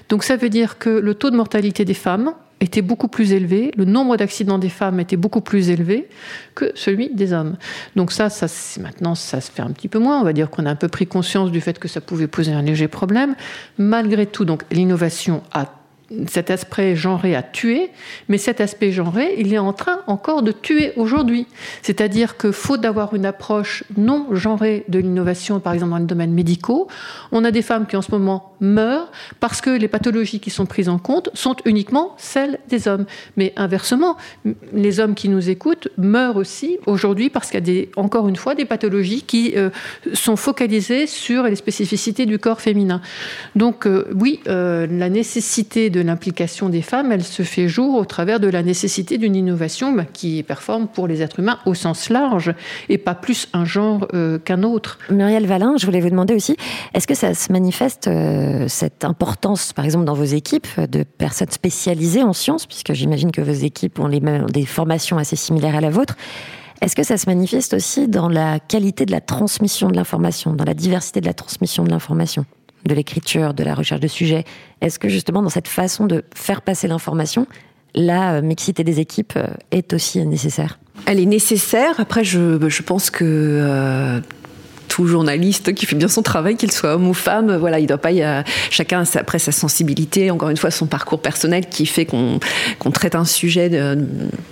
Donc 0.09 0.25
ça 0.25 0.37
veut 0.37 0.51
dire 0.51 0.79
que 0.79 0.91
le 0.91 1.15
taux 1.15 1.31
de 1.31 1.37
mortalité 1.37 1.85
des 1.85 1.95
femmes 1.95 2.35
était 2.61 2.83
beaucoup 2.83 3.09
plus 3.09 3.33
élevé, 3.33 3.73
le 3.77 3.87
nombre 3.87 4.19
d'accidents 4.19 4.59
des 4.59 4.69
femmes 4.69 5.01
était 5.01 5.17
beaucoup 5.17 5.41
plus 5.41 5.71
élevé 5.71 6.09
que 6.55 6.71
celui 6.75 7.09
des 7.15 7.33
hommes. 7.33 7.57
Donc 7.97 8.13
ça, 8.13 8.29
ça 8.29 8.47
maintenant, 8.81 9.15
ça 9.15 9.41
se 9.41 9.51
fait 9.51 9.63
un 9.63 9.71
petit 9.71 9.89
peu 9.89 9.99
moins. 9.99 10.21
On 10.21 10.25
va 10.25 10.35
dire 10.35 10.51
qu'on 10.51 10.67
a 10.67 10.71
un 10.71 10.77
peu 10.77 10.89
pris 10.89 11.07
conscience 11.07 11.51
du 11.51 11.61
fait 11.63 11.79
que 11.79 11.89
ça 11.89 12.03
pouvait 12.03 12.27
poser 12.27 12.53
un 12.53 12.63
léger 12.63 12.89
problème. 12.89 13.35
Malgré 13.79 14.27
tout, 14.27 14.45
donc 14.45 14.65
l'innovation 14.71 15.43
a 15.53 15.73
cet 16.27 16.51
aspect 16.51 16.97
genré 16.97 17.37
a 17.37 17.43
tué, 17.43 17.91
mais 18.29 18.39
cet 18.39 18.61
aspect 18.61 18.91
genré, 18.91 19.35
il 19.39 19.55
est 19.55 19.59
en 19.59 19.73
train 19.73 20.01
encore 20.07 20.43
de 20.43 20.53
tuer 20.53 20.93
aujourd'hui. 20.97 21.47
C'est-à-dire 21.83 22.37
que 22.37 22.51
faute 22.53 22.81
d'avoir 22.81 23.15
une 23.15 23.27
approche 23.27 23.85
non 23.97 24.27
genrée 24.33 24.85
de 24.89 24.99
l'innovation, 24.99 25.61
par 25.61 25.73
exemple 25.73 25.93
dans 25.93 25.99
les 25.99 26.07
domaines 26.07 26.33
médicaux, 26.33 26.89
on 27.33 27.45
a 27.45 27.51
des 27.51 27.63
femmes 27.63 27.87
qui 27.87 27.97
en 27.97 28.03
ce 28.03 28.11
moment 28.11 28.55
meurent 28.61 29.11
parce 29.39 29.61
que 29.61 29.71
les 29.71 29.89
pathologies 29.89 30.41
qui 30.41 30.51
sont 30.51 30.67
prises 30.67 30.89
en 30.89 30.99
compte 30.99 31.31
sont 31.35 31.57
uniquement 31.65 32.15
celles 32.19 32.59
des 32.69 32.89
hommes. 32.89 33.07
Mais 33.37 33.53
inversement, 33.57 34.17
les 34.73 35.01
hommes 35.01 35.15
qui 35.15 35.29
nous 35.29 35.49
écoutent 35.49 35.89
meurent 35.97 36.37
aussi 36.37 36.79
aujourd'hui 36.87 37.31
parce 37.31 37.51
qu'il 37.51 37.55
y 37.55 37.63
a 37.63 37.67
des, 37.67 37.91
encore 37.97 38.29
une 38.29 38.37
fois 38.37 38.55
des 38.55 38.65
pathologies 38.65 39.23
qui 39.23 39.55
euh, 39.57 39.71
sont 40.13 40.37
focalisées 40.37 41.07
sur 41.07 41.45
les 41.45 41.57
spécificités 41.57 42.27
du 42.27 42.39
corps 42.39 42.61
féminin. 42.61 43.01
Donc 43.55 43.87
euh, 43.87 44.07
oui, 44.15 44.41
euh, 44.49 44.87
la 44.91 45.09
nécessité 45.09 45.91
de 45.91 46.00
l'implication 46.03 46.69
des 46.69 46.83
femmes, 46.83 47.13
elle 47.13 47.25
se 47.25 47.43
fait 47.43 47.69
jour 47.69 47.97
au 47.97 48.05
travers 48.05 48.41
de 48.41 48.49
la 48.49 48.63
nécessité 48.63 49.19
d'une 49.19 49.37
innovation 49.37 49.93
bah, 49.93 50.05
qui 50.05 50.43
performe 50.43 50.89
pour 50.89 51.07
les 51.07 51.23
êtres 51.23 51.41
humains 51.41 51.59
au 51.67 51.75
sens 51.75 52.11
large 52.11 52.53
et 52.89 52.99
pas 52.99 53.15
plus 53.15 53.49
un 53.53 53.65
genre 53.65 54.07
euh, 54.15 54.39
qu'un 54.39 54.63
autre. 54.63 54.99
Muriel 55.11 55.47
Valin, 55.47 55.75
je 55.79 55.87
voulais 55.87 56.01
vous 56.01 56.11
demander 56.11 56.35
aussi, 56.35 56.57
est-ce 56.95 57.07
que 57.07 57.15
ça 57.15 57.35
se 57.35 57.53
manifeste, 57.53 58.09
euh, 58.09 58.67
cette 58.69 59.05
importance, 59.05 59.73
par 59.73 59.85
exemple, 59.85 60.05
dans 60.05 60.15
vos 60.15 60.25
équipes 60.25 60.69
de 60.79 61.03
personnes 61.03 61.51
spécialisées 61.51 62.23
en 62.23 62.33
sciences, 62.33 62.67
puisque 62.67 62.93
j'imagine 62.93 63.33
que 63.33 63.41
vos 63.41 63.53
équipes 63.53 63.99
ont, 63.99 64.09
des 64.09 64.67
formations 64.67 65.19
assez 65.19 65.37
similaires 65.37 65.77
à 65.77 65.81
la 65.81 65.91
vôtre 65.91 66.17
est-ce 66.81 66.97
que 66.97 67.03
ça 67.03 67.19
se 67.19 67.27
manifeste 67.29 67.75
aussi 67.75 68.09
dans 68.09 68.29
la 68.29 68.59
qualité 68.59 69.05
de 69.05 69.13
la 69.13 69.21
transmission 69.21 69.91
de 69.91 69.97
l'information, 69.97 70.55
dans 70.55 70.65
la 70.65 70.73
diversité 70.73 71.21
de 71.21 71.27
la 71.27 71.35
transmission 71.35 71.85
de 71.85 71.91
l'information? 71.91 72.47
De 72.87 72.95
l'écriture, 72.95 73.55
de 73.55 73.65
la 73.65 73.75
recherche 73.75 74.01
de 74.01 74.09
sujets. 74.09 74.45
Est-ce 74.81 74.99
que 74.99 75.09
justement 75.09 75.43
dans 75.43 75.51
cette 75.51 75.69
façon 75.69 76.07
de 76.07 76.25
faire 76.35 76.63
passer 76.63 76.89
l'information, 76.89 77.47
la 77.95 78.35
euh, 78.35 78.43
mixité 78.43 78.85
des 78.85 79.01
équipes 79.01 79.35
euh, 79.37 79.49
est 79.71 79.93
aussi 79.93 80.25
nécessaire? 80.27 80.79
Elle 81.07 81.21
est 81.21 81.27
nécessaire. 81.27 81.99
Après, 81.99 82.25
je, 82.25 82.69
je 82.69 82.83
pense 82.83 83.11
que 83.11 83.25
euh, 83.25 84.21
journaliste 85.07 85.75
qui 85.75 85.87
fait 85.87 85.97
bien 85.97 86.09
son 86.09 86.23
travail, 86.23 86.57
qu'il 86.57 86.71
soit 86.73 86.95
homme 86.95 87.09
ou 87.09 87.15
femme, 87.15 87.57
voilà, 87.57 87.79
il 87.79 87.87
doit 87.87 87.99
pas 87.99 88.13
y 88.13 88.23
a, 88.23 88.45
chacun 88.71 89.05
après 89.15 89.39
sa 89.39 89.53
sensibilité, 89.53 90.31
encore 90.31 90.51
une 90.51 90.57
fois 90.57 90.71
son 90.71 90.87
parcours 90.87 91.21
personnel 91.21 91.67
qui 91.69 91.87
fait 91.87 92.05
qu'on 92.05 92.39
traite 92.93 93.15
un 93.15 93.25
sujet 93.25 93.69
de 93.69 93.99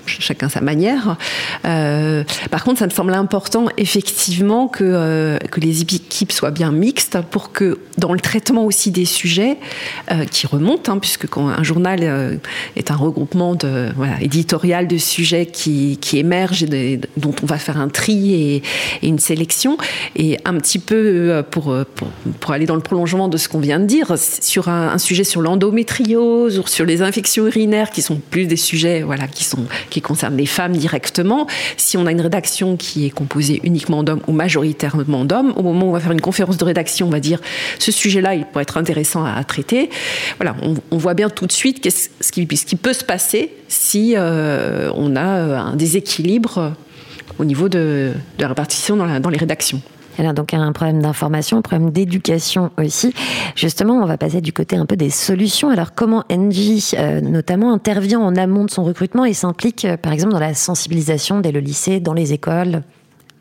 chacun 0.07 0.49
sa 0.49 0.61
manière. 0.61 1.17
Euh, 1.65 2.25
par 2.51 2.65
contre, 2.65 2.79
ça 2.79 2.87
me 2.87 2.91
semble 2.91 3.15
important 3.15 3.67
effectivement 3.77 4.69
que 4.69 4.85
euh, 4.85 5.39
que 5.39 5.61
les 5.61 5.83
équipes 5.83 6.33
soient 6.33 6.51
bien 6.51 6.73
mixtes 6.73 7.19
pour 7.31 7.53
que 7.53 7.79
dans 7.97 8.13
le 8.13 8.21
traitement 8.21 8.65
aussi 8.65 8.91
des 8.91 9.05
sujets 9.05 9.59
euh, 10.11 10.25
qui 10.25 10.47
remontent, 10.47 10.93
hein, 10.93 10.99
puisque 10.99 11.27
quand 11.29 11.49
un 11.49 11.63
journal 11.63 12.39
est 12.77 12.91
un 12.91 12.97
regroupement 12.97 13.55
de 13.55 13.89
éditorial 14.21 14.87
de 14.87 14.99
sujets 14.99 15.47
qui, 15.47 15.99
qui 16.01 16.19
émergent 16.19 16.63
et 16.63 17.01
dont 17.17 17.35
on 17.43 17.47
va 17.47 17.59
faire 17.59 17.79
un 17.79 17.89
tri 17.89 18.35
et, 18.35 18.63
et 19.03 19.09
une 19.09 19.19
sélection 19.19 19.79
et 20.17 20.38
un 20.45 20.55
petit 20.55 20.79
peu 20.79 20.97
euh, 20.97 21.43
pour, 21.43 21.71
euh, 21.71 21.85
pour, 21.95 22.09
pour, 22.41 22.53
aller 22.53 22.67
dans 22.67 22.75
le 22.75 22.81
prolongement 22.81 23.29
de 23.29 23.37
ce 23.37 23.49
qu'on 23.49 23.61
vient 23.61 23.81
de 23.81 23.87
dire, 23.87 24.15
sur 24.19 24.69
un, 24.69 24.99
sujet 24.99 25.25
sur 25.25 25.41
l'endométriose 25.41 26.59
ou 26.59 26.67
sur 26.67 26.85
les 26.85 27.03
infections 27.03 27.47
urinaires, 27.47 27.91
qui 27.91 28.03
sont 28.03 28.17
plus 28.17 28.47
des 28.47 28.57
sujets 28.57 29.03
voilà, 29.03 29.27
qui, 29.27 29.45
sont, 29.45 29.67
qui 29.91 30.01
concernent 30.01 30.37
les 30.37 30.47
femmes 30.47 30.73
directement, 30.73 31.47
si 31.77 31.97
on 31.97 32.07
a 32.07 32.13
une 32.13 32.21
rédaction 32.21 32.77
qui 32.77 33.07
est 33.07 33.11
composée 33.11 33.61
uniquement 33.65 34.03
d'hommes 34.03 34.23
ou 34.27 34.33
majoritairement 34.33 35.25
d'hommes, 35.25 35.53
au 35.57 35.63
moment 35.63 35.87
où 35.87 35.91
on 35.91 35.93
va 35.93 36.01
faire 36.01 36.13
une 36.13 36.21
conférence 36.21 36.57
de 36.57 36.65
rédaction, 36.65 37.07
on 37.07 37.11
va 37.11 37.21
dire 37.21 37.41
ce 37.79 37.93
sujet-là, 37.93 38.35
il 38.35 38.45
pourrait 38.47 38.63
être 38.63 38.77
intéressant 38.77 39.25
à, 39.25 39.43
traiter. 39.45 39.91
Voilà, 40.39 40.57
on, 40.91 40.99
voit 40.99 41.15
bien 41.15 41.31
tout 41.31 41.47
de 41.47 41.53
suite 41.53 41.89
ce 41.89 42.33
qui, 42.33 42.47
ce 42.57 42.65
qui 42.65 42.77
peut 42.77 42.93
se 42.93 43.05
passer 43.05 43.53
si 43.69 44.15
euh, 44.17 44.91
on 44.95 45.17
a 45.17 45.23
un 45.23 45.77
déséquilibre 45.77 46.75
au 47.39 47.45
niveau 47.45 47.69
de, 47.69 48.13
la 48.39 48.49
répartition 48.49 48.97
dans 48.97 49.31
les 49.31 49.39
rédactions. 49.39 49.81
Elle 50.19 50.27
a 50.27 50.33
donc 50.33 50.53
un 50.53 50.73
problème 50.73 51.01
d'information, 51.01 51.59
un 51.59 51.63
problème 51.63 51.91
d'éducation 51.91 52.71
aussi. 52.77 53.15
Justement, 53.55 53.95
on 53.95 54.07
va 54.07 54.19
passer 54.19 54.41
du 54.41 54.53
côté 54.53 54.77
un 54.77 54.85
peu 54.85 54.97
des 54.97 55.11
solutions. 55.11 55.71
Alors, 55.71 55.95
comment 55.95 56.25
Engie, 56.31 56.91
euh, 56.99 57.21
notamment, 57.21 57.73
intervient 57.73 58.21
en 58.21 58.35
amont 58.35 58.65
de 58.65 58.71
son 58.71 58.83
recrutement 58.83 59.25
et 59.25 59.33
s'implique, 59.33 59.85
euh, 59.85 59.97
par 59.97 60.13
exemple, 60.13 60.33
dans 60.33 60.41
la 60.41 60.55
sensibilisation 60.55 61.41
dès 61.41 61.53
le 61.53 61.61
lycée, 61.61 62.01
dans 62.01 62.15
les 62.15 62.33
écoles? 62.33 62.83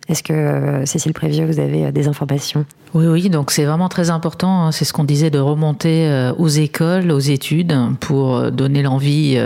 Est-ce 0.09 0.23
que, 0.23 0.31
euh, 0.31 0.85
Cécile 0.85 1.11
Prévieux, 1.11 1.45
vous 1.45 1.59
avez 1.59 1.85
euh, 1.85 1.91
des 1.91 2.07
informations? 2.07 2.65
Oui, 2.93 3.07
oui, 3.07 3.29
donc 3.29 3.51
c'est 3.51 3.65
vraiment 3.65 3.89
très 3.89 4.09
important, 4.09 4.63
hein. 4.63 4.71
c'est 4.71 4.85
ce 4.85 4.93
qu'on 4.93 5.03
disait, 5.03 5.29
de 5.29 5.39
remonter 5.39 6.07
euh, 6.07 6.33
aux 6.37 6.47
écoles, 6.47 7.11
aux 7.11 7.19
études, 7.19 7.77
pour 7.99 8.49
donner 8.51 8.81
l'envie 8.81 9.37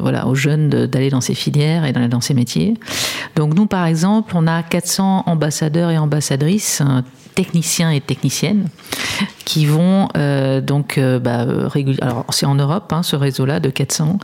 voilà, 0.00 0.26
aux 0.26 0.34
jeunes 0.34 0.68
d'aller 0.68 1.08
dans 1.08 1.22
ces 1.22 1.34
filières 1.34 1.86
et 1.86 1.92
dans 1.92 2.20
ces 2.20 2.34
métiers. 2.34 2.74
Donc 3.36 3.54
nous, 3.54 3.66
par 3.66 3.86
exemple, 3.86 4.34
on 4.36 4.46
a 4.46 4.62
400 4.62 5.24
ambassadeurs 5.26 5.90
et 5.90 5.96
ambassadrices, 5.96 6.82
techniciens 7.34 7.90
et 7.90 8.00
techniciennes, 8.00 8.68
qui 9.44 9.66
vont 9.66 10.08
euh, 10.16 10.60
donc 10.60 10.98
euh, 10.98 11.18
bah, 11.18 11.46
alors 12.00 12.24
c'est 12.30 12.46
en 12.46 12.54
Europe 12.54 12.92
hein, 12.92 13.02
ce 13.02 13.16
réseau-là 13.16 13.60
de 13.60 13.70
400 13.70 14.18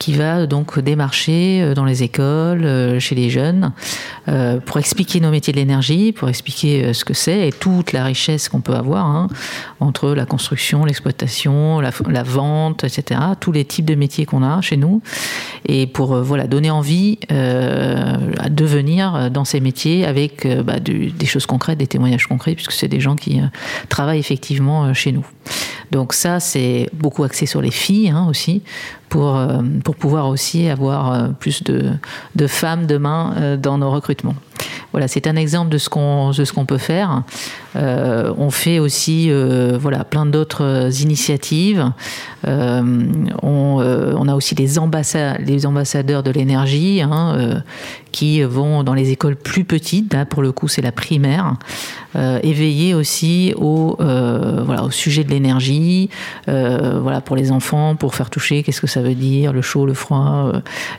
qui 0.00 0.14
va 0.14 0.46
donc 0.46 0.80
démarcher 0.80 1.60
euh, 1.62 1.74
dans 1.74 1.84
les 1.84 2.02
écoles, 2.02 2.64
euh, 2.64 2.98
chez 2.98 3.14
les 3.14 3.28
jeunes, 3.28 3.72
euh, 4.28 4.58
pour 4.58 4.78
expliquer 4.78 5.20
nos 5.20 5.30
métiers 5.30 5.52
de 5.52 5.58
l'énergie, 5.58 6.12
pour 6.12 6.30
expliquer 6.30 6.86
euh, 6.86 6.92
ce 6.94 7.04
que 7.04 7.12
c'est 7.12 7.48
et 7.48 7.52
toute 7.52 7.92
la 7.92 8.02
richesse 8.02 8.48
qu'on 8.48 8.62
peut 8.62 8.74
avoir 8.74 9.06
hein, 9.06 9.28
entre 9.78 10.12
la 10.12 10.24
construction, 10.24 10.86
l'exploitation, 10.86 11.80
la, 11.80 12.22
vente, 12.22 12.84
etc. 12.84 13.20
Tous 13.40 13.52
les 13.52 13.66
types 13.66 13.84
de 13.84 13.94
métiers 13.94 14.24
qu'on 14.24 14.42
a 14.42 14.62
chez 14.62 14.78
nous 14.78 15.02
et 15.66 15.86
pour 15.86 16.16
voilà 16.22 16.46
donner 16.46 16.70
envie 16.70 17.18
à 17.28 18.48
devenir 18.48 19.30
dans 19.30 19.44
ces 19.44 19.60
métiers 19.60 20.06
avec 20.06 20.46
bah, 20.64 20.80
des 20.80 21.26
choses 21.26 21.44
concrètes, 21.44 21.78
des 21.78 21.86
témoignages 21.86 22.26
concrets, 22.26 22.54
puisque 22.54 22.72
c'est 22.72 22.88
des 22.88 23.00
gens 23.00 23.16
qui 23.16 23.40
travaillent 23.88 24.18
effectivement 24.18 24.49
chez 24.94 25.12
nous. 25.12 25.24
Donc 25.90 26.12
ça, 26.12 26.40
c'est 26.40 26.88
beaucoup 26.92 27.24
axé 27.24 27.46
sur 27.46 27.60
les 27.60 27.70
filles 27.70 28.10
hein, 28.10 28.26
aussi, 28.28 28.62
pour, 29.08 29.40
pour 29.84 29.96
pouvoir 29.96 30.28
aussi 30.28 30.68
avoir 30.68 31.30
plus 31.34 31.62
de, 31.64 31.92
de 32.36 32.46
femmes 32.46 32.86
demain 32.86 33.56
dans 33.56 33.78
nos 33.78 33.90
recrutements. 33.90 34.36
Voilà, 34.92 35.06
c'est 35.06 35.26
un 35.26 35.36
exemple 35.36 35.70
de 35.70 35.78
ce 35.78 35.88
qu'on 35.88 36.64
peut 36.66 36.78
faire. 36.78 37.22
Euh, 37.76 38.32
on 38.36 38.50
fait 38.50 38.80
aussi 38.80 39.28
euh, 39.30 39.78
voilà 39.80 40.02
plein 40.02 40.26
d'autres 40.26 40.90
initiatives. 41.00 41.92
Euh, 42.46 42.82
on, 43.42 44.28
a 44.28 44.34
aussi 44.34 44.54
les, 44.56 44.78
ambassadeurs 44.78 46.22
de 46.22 46.30
l'énergie 46.30 47.02
hein, 47.02 47.62
qui 48.10 48.42
vont 48.42 48.82
dans 48.82 48.94
les 48.94 49.10
écoles 49.10 49.36
plus 49.36 49.64
petites. 49.64 50.16
Pour 50.24 50.42
le 50.42 50.50
coup, 50.52 50.66
c'est 50.66 50.82
la 50.82 50.92
primaire. 50.92 51.54
éveiller 52.42 52.94
aussi 52.94 53.54
au 53.56 53.96
voilà 53.98 54.82
au 54.84 54.90
sujet 54.90 55.22
de 55.24 55.30
l'énergie. 55.30 55.79
Voilà 56.46 57.20
pour 57.20 57.36
les 57.36 57.52
enfants, 57.52 57.96
pour 57.96 58.14
faire 58.14 58.30
toucher 58.30 58.62
qu'est-ce 58.62 58.80
que 58.80 58.86
ça 58.86 59.02
veut 59.02 59.14
dire 59.14 59.52
le 59.52 59.62
chaud, 59.62 59.86
le 59.86 59.94
froid, 59.94 60.52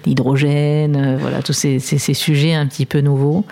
l'hydrogène. 0.05 1.17
voilà 1.19 1.41
tous 1.41 1.53
ces, 1.53 1.79
ces, 1.79 1.97
ces, 1.97 2.13
sujets 2.13 2.53
un 2.53 2.67
petit 2.67 2.85
peu 2.85 3.01
nouveaux. 3.01 3.45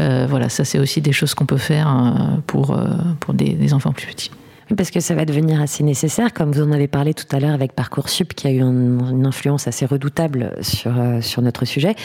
Euh, 0.00 0.26
voilà, 0.28 0.48
ça 0.48 0.64
c'est 0.64 0.78
aussi 0.78 1.00
des 1.00 1.12
choses 1.12 1.34
qu'on 1.34 1.46
peut 1.46 1.56
faire 1.56 1.88
euh, 1.88 2.36
pour, 2.46 2.72
euh, 2.72 2.86
pour 3.20 3.34
des, 3.34 3.72
enfants 3.74 3.92
plus 3.92 4.06
petits. 4.06 4.30
Parce 4.76 4.90
que 4.90 5.00
ça 5.00 5.14
va 5.14 5.24
devenir 5.24 5.60
assez 5.60 5.82
nécessaire, 5.82 6.32
comme 6.32 6.52
vous 6.52 6.62
en 6.62 6.70
avez 6.70 6.86
parlé 6.86 7.12
tout 7.12 7.26
à 7.32 7.40
l'heure 7.40 7.52
avec 7.52 7.72
Parcoursup, 7.72 8.34
qui 8.34 8.46
a 8.46 8.52
eu 8.52 8.60
une 8.60 9.26
influence 9.26 9.66
assez 9.66 9.84
redoutable 9.84 10.52
sur, 10.60 10.92
sur 11.22 11.42
notre 11.42 11.64
sujet. 11.64 11.96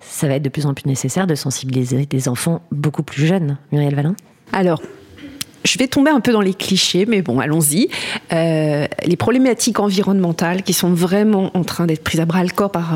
Ça 0.00 0.28
va 0.28 0.34
être 0.34 0.42
de 0.42 0.50
plus 0.50 0.66
en 0.66 0.74
plus 0.74 0.86
nécessaire 0.86 1.26
de 1.26 1.34
sensibiliser 1.34 2.04
des 2.04 2.28
enfants 2.28 2.60
beaucoup 2.72 3.02
plus 3.02 3.24
jeunes. 3.24 3.56
Muriel 3.72 3.94
Valin 3.94 4.14
Alors, 4.52 4.82
je 5.64 5.78
vais 5.78 5.88
tomber 5.88 6.10
un 6.10 6.20
peu 6.20 6.32
dans 6.32 6.40
les 6.40 6.54
clichés, 6.54 7.06
mais 7.06 7.22
bon, 7.22 7.40
allons-y. 7.40 7.88
les 8.30 9.16
problématiques 9.18 9.78
environnementales 9.78 10.62
qui 10.62 10.72
sont 10.72 10.92
vraiment 10.92 11.50
en 11.56 11.64
train 11.64 11.86
d'être 11.86 12.02
prises 12.02 12.20
à 12.20 12.24
bras 12.24 12.42
le 12.42 12.50
corps 12.50 12.72
par 12.72 12.94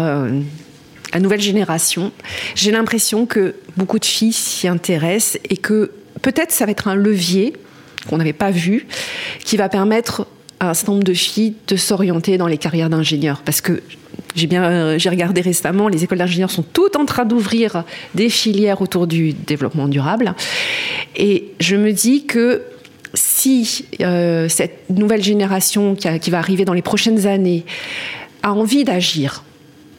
la 1.15 1.21
nouvelle 1.21 1.41
génération. 1.41 2.13
J'ai 2.55 2.73
l'impression 2.73 3.27
que 3.27 3.55
beaucoup 3.77 3.99
de 3.99 4.05
filles 4.05 4.33
s'y 4.33 4.69
intéressent 4.69 5.41
et 5.49 5.57
que 5.57 5.93
peut-être 6.23 6.51
ça 6.51 6.67
va 6.67 6.73
être 6.73 6.89
un 6.89 6.97
levier 6.97 7.55
qu'on 8.09 8.19
n'avait 8.19 8.33
pas 8.33 8.51
vu, 8.51 8.87
qui 9.45 9.57
va 9.57 9.69
permettre 9.69 10.27
à 10.61 10.71
un 10.71 10.75
certain 10.75 10.93
nombre 10.93 11.05
de 11.05 11.15
filles 11.15 11.55
de 11.69 11.77
s'orienter 11.77 12.37
dans 12.37 12.47
les 12.47 12.59
carrières 12.59 12.91
d'ingénieurs. 12.91 13.43
Parce 13.45 13.61
que 13.61 13.83
j'ai 14.35 14.47
bien, 14.47 14.65
euh, 14.65 14.99
j'ai 14.99 15.09
regardé 15.11 15.41
récemment, 15.41 15.89
les 15.89 16.05
écoles 16.05 16.19
d'ingénieurs 16.19 16.51
sont 16.51 16.65
toutes 16.65 16.97
en 16.97 17.05
train 17.05 17.25
d'ouvrir 17.25 17.85
des 18.15 18.29
filières 18.29 18.83
autour 18.83 19.07
du 19.07 19.33
développement 19.33 19.89
durable. 19.89 20.35
Et 21.17 21.53
je 21.61 21.77
me 21.77 21.93
dis 21.93 22.27
que 22.27 22.63
si 23.15 23.87
euh, 24.01 24.49
cette 24.49 24.91
nouvelle 24.91 25.23
génération 25.23 25.95
qui 25.95 26.31
va 26.31 26.39
arriver 26.39 26.65
dans 26.65 26.73
les 26.73 26.83
prochaines 26.83 27.27
années 27.27 27.65
a 28.43 28.53
envie 28.53 28.85
d'agir, 28.85 29.45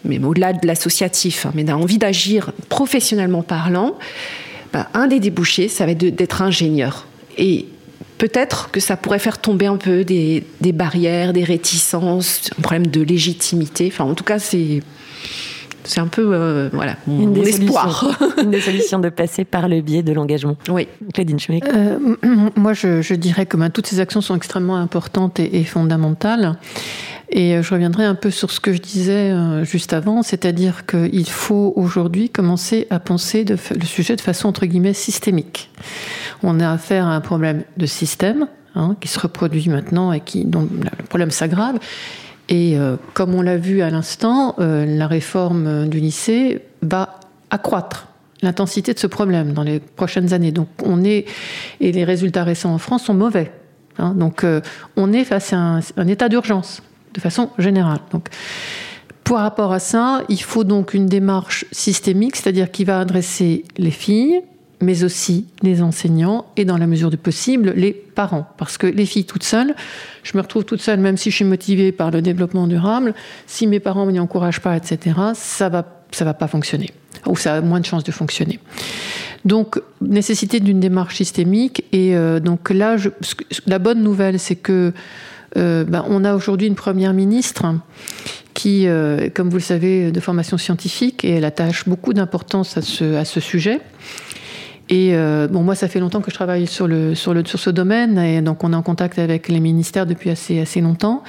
mais 0.04 0.20
au-delà 0.20 0.54
de 0.54 0.68
l'associatif, 0.68 1.46
hein, 1.46 1.52
mais 1.56 1.70
a 1.70 1.78
envie 1.78 1.98
d'agir 1.98 2.52
professionnellement 2.68 3.42
parlant, 3.42 3.98
bah, 4.74 4.90
un 4.94 5.08
des 5.08 5.22
débouchés, 5.22 5.70
ça 5.70 5.86
va 5.86 5.94
être 5.94 6.00
d'être 6.00 6.42
ingénieur. 6.42 7.08
Peut-être 8.18 8.72
que 8.72 8.80
ça 8.80 8.98
pourrait 8.98 9.20
faire 9.20 9.40
tomber 9.40 9.66
un 9.66 9.78
peu 9.78 10.04
des, 10.04 10.44
barrières, 10.62 11.34
des 11.34 11.44
réticences, 11.44 12.50
un 12.58 12.62
problème 12.62 12.88
de 12.88 13.02
légitimité. 13.02 13.90
Enfin, 13.92 14.06
en 14.06 14.16
tout 14.16 14.24
cas, 14.24 14.40
c'est 14.40 14.82
c'est 15.86 16.00
un 16.00 16.08
peu 16.08 16.34
euh, 16.34 16.70
voilà 16.74 16.96
mon, 17.08 17.22
une 17.22 17.38
espoir. 17.38 18.18
une 18.42 18.52
des 18.52 18.62
solutions 18.62 19.00
de 19.00 19.10
passer 19.10 19.46
par 19.46 19.68
le 19.68 19.82
biais 19.82 20.04
de 20.04 20.14
l'engagement. 20.14 20.58
Oui. 20.70 20.88
Claudine 21.14 21.40
Schmeck. 21.40 21.66
Euh, 21.66 21.98
moi, 22.56 22.74
je, 22.74 23.14
dirais 23.14 23.46
que 23.46 23.58
ben, 23.58 23.70
toutes 23.70 23.88
ces 23.88 24.00
actions 24.00 24.22
sont 24.22 24.36
extrêmement 24.36 24.78
importantes 24.78 25.40
et, 25.40 25.60
et 25.60 25.64
fondamentales. 25.64 26.58
Et 27.30 27.56
euh, 27.56 27.64
je 27.64 27.74
reviendrai 27.74 28.06
un 28.06 28.16
peu 28.16 28.32
sur 28.32 28.52
ce 28.52 28.60
que 28.60 28.74
je 28.74 28.80
disais 28.80 29.34
juste 29.64 29.94
avant, 29.94 30.24
c'est-à-dire 30.24 30.86
qu'il 30.86 31.30
faut 31.30 31.74
aujourd'hui 31.76 32.30
commencer 32.30 32.88
à 32.90 33.00
penser 33.00 33.46
le 33.46 33.86
sujet 33.86 34.16
de 34.16 34.22
façon 34.22 34.48
entre 34.48 34.66
guillemets 34.66 34.94
systémique. 34.94 35.70
On 36.44 36.60
a 36.60 36.72
affaire 36.72 37.08
à 37.08 37.16
un 37.16 37.22
problème 37.22 37.64
de 37.78 37.86
système 37.86 38.48
hein, 38.76 38.96
qui 39.00 39.08
se 39.08 39.20
reproduit 39.20 39.70
maintenant 39.70 40.12
et 40.12 40.20
qui, 40.20 40.46
dont 40.46 40.68
le 40.72 41.06
problème 41.06 41.32
s'aggrave. 41.32 41.80
Et 42.50 42.78
euh, 42.78 42.96
comme 43.14 43.34
on 43.34 43.42
l'a 43.42 43.58
vu 43.58 43.82
à 43.82 43.90
l'instant, 43.90 44.56
la 44.58 45.08
réforme 45.08 45.88
du 45.88 46.00
lycée 46.00 46.62
va 46.82 47.20
accroître 47.50 48.08
l'intensité 48.42 48.94
de 48.94 49.00
ce 49.00 49.08
problème 49.08 49.54
dans 49.54 49.64
les 49.64 49.80
prochaines 49.80 50.34
années. 50.34 50.52
Donc 50.52 50.68
on 50.84 51.04
est 51.04 51.26
et 51.80 51.92
les 51.92 52.04
résultats 52.04 52.44
récents 52.44 52.74
en 52.74 52.78
France 52.78 53.06
sont 53.06 53.14
mauvais. 53.14 53.52
Hein. 53.98 54.14
donc 54.14 54.46
on 54.98 55.14
est 55.14 55.24
face 55.24 55.54
à 55.54 55.80
un 55.96 56.08
état 56.08 56.28
d'urgence 56.28 56.82
de 57.16 57.22
façon 57.22 57.50
générale. 57.58 58.00
Donc, 58.12 58.28
par 59.24 59.40
rapport 59.40 59.74
à 59.74 59.80
ça, 59.80 60.22
il 60.30 60.42
faut 60.42 60.64
donc 60.64 60.94
une 60.94 61.08
démarche 61.08 61.66
systémique, 61.72 62.36
c'est-à-dire 62.36 62.70
qui 62.70 62.84
va 62.84 63.00
adresser 63.00 63.64
les 63.78 63.92
filles, 63.92 64.42
mais 64.82 65.04
aussi 65.04 65.46
les 65.62 65.82
enseignants 65.82 66.46
et 66.58 66.66
dans 66.66 66.78
la 66.78 66.88
mesure 66.88 67.10
du 67.10 67.18
possible 67.18 67.74
les 67.76 67.94
parents. 67.94 68.48
Parce 68.58 68.78
que 68.78 68.88
les 68.88 69.06
filles 69.06 69.26
toutes 69.26 69.44
seules, 69.44 69.76
je 70.24 70.38
me 70.38 70.42
retrouve 70.42 70.66
toute 70.66 70.82
seule, 70.82 71.00
même 71.00 71.18
si 71.18 71.32
je 71.32 71.36
suis 71.36 71.46
motivée 71.46 71.92
par 71.92 72.12
le 72.12 72.22
développement 72.22 72.68
durable, 72.68 73.14
si 73.48 73.68
mes 73.68 73.80
parents 73.80 74.06
ne 74.06 74.12
m'y 74.12 74.20
encouragent 74.20 74.62
pas, 74.62 74.76
etc., 74.76 75.18
ça 75.34 75.70
va, 75.70 75.86
ça 76.12 76.26
va 76.26 76.34
pas 76.34 76.48
fonctionner, 76.48 76.92
ou 77.26 77.36
ça 77.36 77.56
a 77.56 77.62
moins 77.62 77.80
de 77.80 77.86
chances 77.86 78.04
de 78.04 78.12
fonctionner. 78.12 78.60
Donc, 79.46 79.80
nécessité 80.02 80.60
d'une 80.60 80.80
démarche 80.80 81.18
systémique. 81.18 81.86
Et 81.92 82.16
euh, 82.16 82.40
donc 82.40 82.72
là, 82.72 82.98
la 83.68 83.80
bonne 83.80 84.02
nouvelle, 84.02 84.40
c'est 84.40 84.56
que 84.56 84.92
euh, 85.58 85.84
ben, 85.84 86.04
on 86.10 86.26
a 86.26 86.36
aujourd'hui 86.36 86.68
une 86.68 86.76
première 86.76 87.14
ministre 87.14 87.64
qui, 88.56 88.88
euh, 88.88 89.30
comme 89.34 89.50
vous 89.50 89.58
le 89.58 89.62
savez, 89.62 90.12
de 90.12 90.20
formation 90.20 90.58
scientifique 90.58 91.24
et 91.24 91.36
elle 91.36 91.46
attache 91.46 91.88
beaucoup 91.88 92.14
d'importance 92.14 92.78
à 92.78 92.82
ce, 92.82 93.16
à 93.16 93.26
ce 93.26 93.40
sujet. 93.40 93.80
Et 94.90 95.16
euh, 95.16 95.48
bon, 95.48 95.64
moi, 95.64 95.76
ça 95.76 95.88
fait 95.88 96.00
longtemps 96.00 96.22
que 96.22 96.30
je 96.30 96.36
travaille 96.36 96.68
sur, 96.68 96.88
le, 96.88 97.16
sur, 97.16 97.34
le, 97.34 97.44
sur 97.46 97.60
ce 97.60 97.70
domaine, 97.70 98.18
et 98.18 98.42
donc 98.42 98.64
on 98.64 98.72
est 98.72 98.76
en 98.76 98.84
contact 98.84 99.18
avec 99.18 99.48
les 99.48 99.60
ministères 99.60 100.06
depuis 100.06 100.30
assez, 100.30 100.60
assez 100.60 100.82
longtemps. 100.82 101.24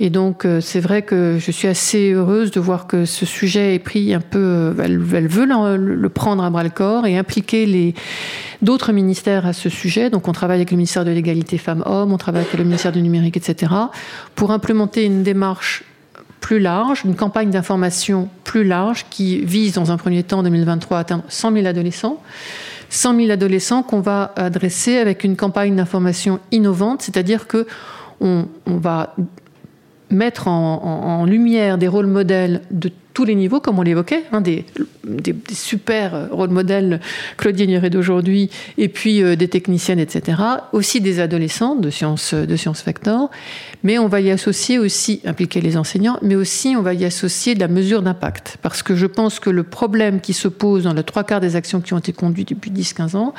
Et 0.00 0.10
donc, 0.10 0.46
c'est 0.60 0.80
vrai 0.80 1.02
que 1.02 1.36
je 1.38 1.50
suis 1.52 1.68
assez 1.68 2.10
heureuse 2.12 2.50
de 2.50 2.58
voir 2.58 2.88
que 2.88 3.04
ce 3.04 3.24
sujet 3.24 3.76
est 3.76 3.78
pris 3.78 4.12
un 4.12 4.20
peu. 4.20 4.74
Elle, 4.82 5.00
elle 5.14 5.28
veut 5.28 5.46
le, 5.46 5.76
le, 5.76 6.08
prendre 6.08 6.42
à 6.42 6.50
bras 6.50 6.64
le 6.64 6.70
corps 6.70 7.06
et 7.06 7.16
impliquer 7.16 7.66
les, 7.66 7.94
d'autres 8.62 8.92
ministères 8.92 9.46
à 9.46 9.52
ce 9.52 9.68
sujet. 9.68 10.10
Donc 10.10 10.26
on 10.26 10.32
travaille 10.32 10.56
avec 10.56 10.70
le 10.72 10.76
ministère 10.76 11.04
de 11.04 11.10
l'égalité 11.10 11.56
femmes-hommes, 11.56 12.12
on 12.12 12.18
travaille 12.18 12.42
avec 12.42 12.58
le 12.58 12.64
ministère 12.64 12.90
du 12.90 13.02
numérique, 13.02 13.36
etc., 13.36 13.72
pour 14.34 14.50
implémenter 14.50 15.04
une 15.04 15.22
démarche 15.22 15.84
plus 16.40 16.58
large, 16.58 17.02
une 17.04 17.14
campagne 17.14 17.50
d'information 17.50 18.28
plus 18.44 18.64
large 18.64 19.06
qui 19.10 19.44
vise 19.44 19.74
dans 19.74 19.92
un 19.92 19.96
premier 19.96 20.22
temps 20.22 20.40
en 20.40 20.42
2023 20.42 20.96
à 20.96 21.00
atteindre 21.00 21.24
100 21.28 21.52
000 21.52 21.66
adolescents. 21.66 22.20
100 22.92 23.16
000 23.16 23.30
adolescents 23.30 23.82
qu'on 23.82 24.00
va 24.00 24.32
adresser 24.36 24.98
avec 24.98 25.24
une 25.24 25.34
campagne 25.34 25.74
d'information 25.74 26.40
innovante, 26.50 27.00
c'est-à-dire 27.00 27.46
que 27.46 27.66
on, 28.20 28.46
va 28.66 29.16
mettre 30.10 30.46
en, 30.46 30.80
en, 30.84 31.24
lumière 31.24 31.78
des 31.78 31.88
rôles 31.88 32.06
modèles 32.06 32.60
de 32.70 32.92
tous 33.14 33.24
les 33.24 33.34
niveaux, 33.34 33.60
comme 33.60 33.78
on 33.78 33.82
l'évoquait, 33.82 34.24
hein, 34.32 34.40
des, 34.40 34.64
super 35.52 36.28
rôle 36.30 36.50
modèles 36.50 37.00
Claudine 37.36 37.80
d'aujourd'hui, 37.88 38.50
et 38.78 38.88
puis 38.88 39.22
euh, 39.22 39.36
des 39.36 39.48
techniciennes, 39.48 39.98
etc. 39.98 40.38
Aussi 40.72 41.00
des 41.00 41.20
adolescents 41.20 41.76
de 41.76 41.90
sciences, 41.90 42.34
de 42.34 42.56
sciences 42.56 42.84
Vector. 42.84 43.30
Mais 43.84 43.98
on 43.98 44.06
va 44.06 44.20
y 44.20 44.30
associer 44.30 44.78
aussi, 44.78 45.20
impliquer 45.24 45.60
les 45.60 45.76
enseignants, 45.76 46.18
mais 46.22 46.36
aussi 46.36 46.74
on 46.76 46.82
va 46.82 46.94
y 46.94 47.04
associer 47.04 47.54
de 47.54 47.60
la 47.60 47.68
mesure 47.68 48.02
d'impact. 48.02 48.58
Parce 48.62 48.82
que 48.82 48.94
je 48.94 49.06
pense 49.06 49.40
que 49.40 49.50
le 49.50 49.64
problème 49.64 50.20
qui 50.20 50.32
se 50.32 50.48
pose 50.48 50.84
dans 50.84 50.94
le 50.94 51.02
trois 51.02 51.24
quarts 51.24 51.40
des 51.40 51.56
actions 51.56 51.80
qui 51.80 51.94
ont 51.94 51.98
été 51.98 52.12
conduites 52.12 52.50
depuis 52.50 52.70
10-15 52.70 53.16
ans, 53.16 53.34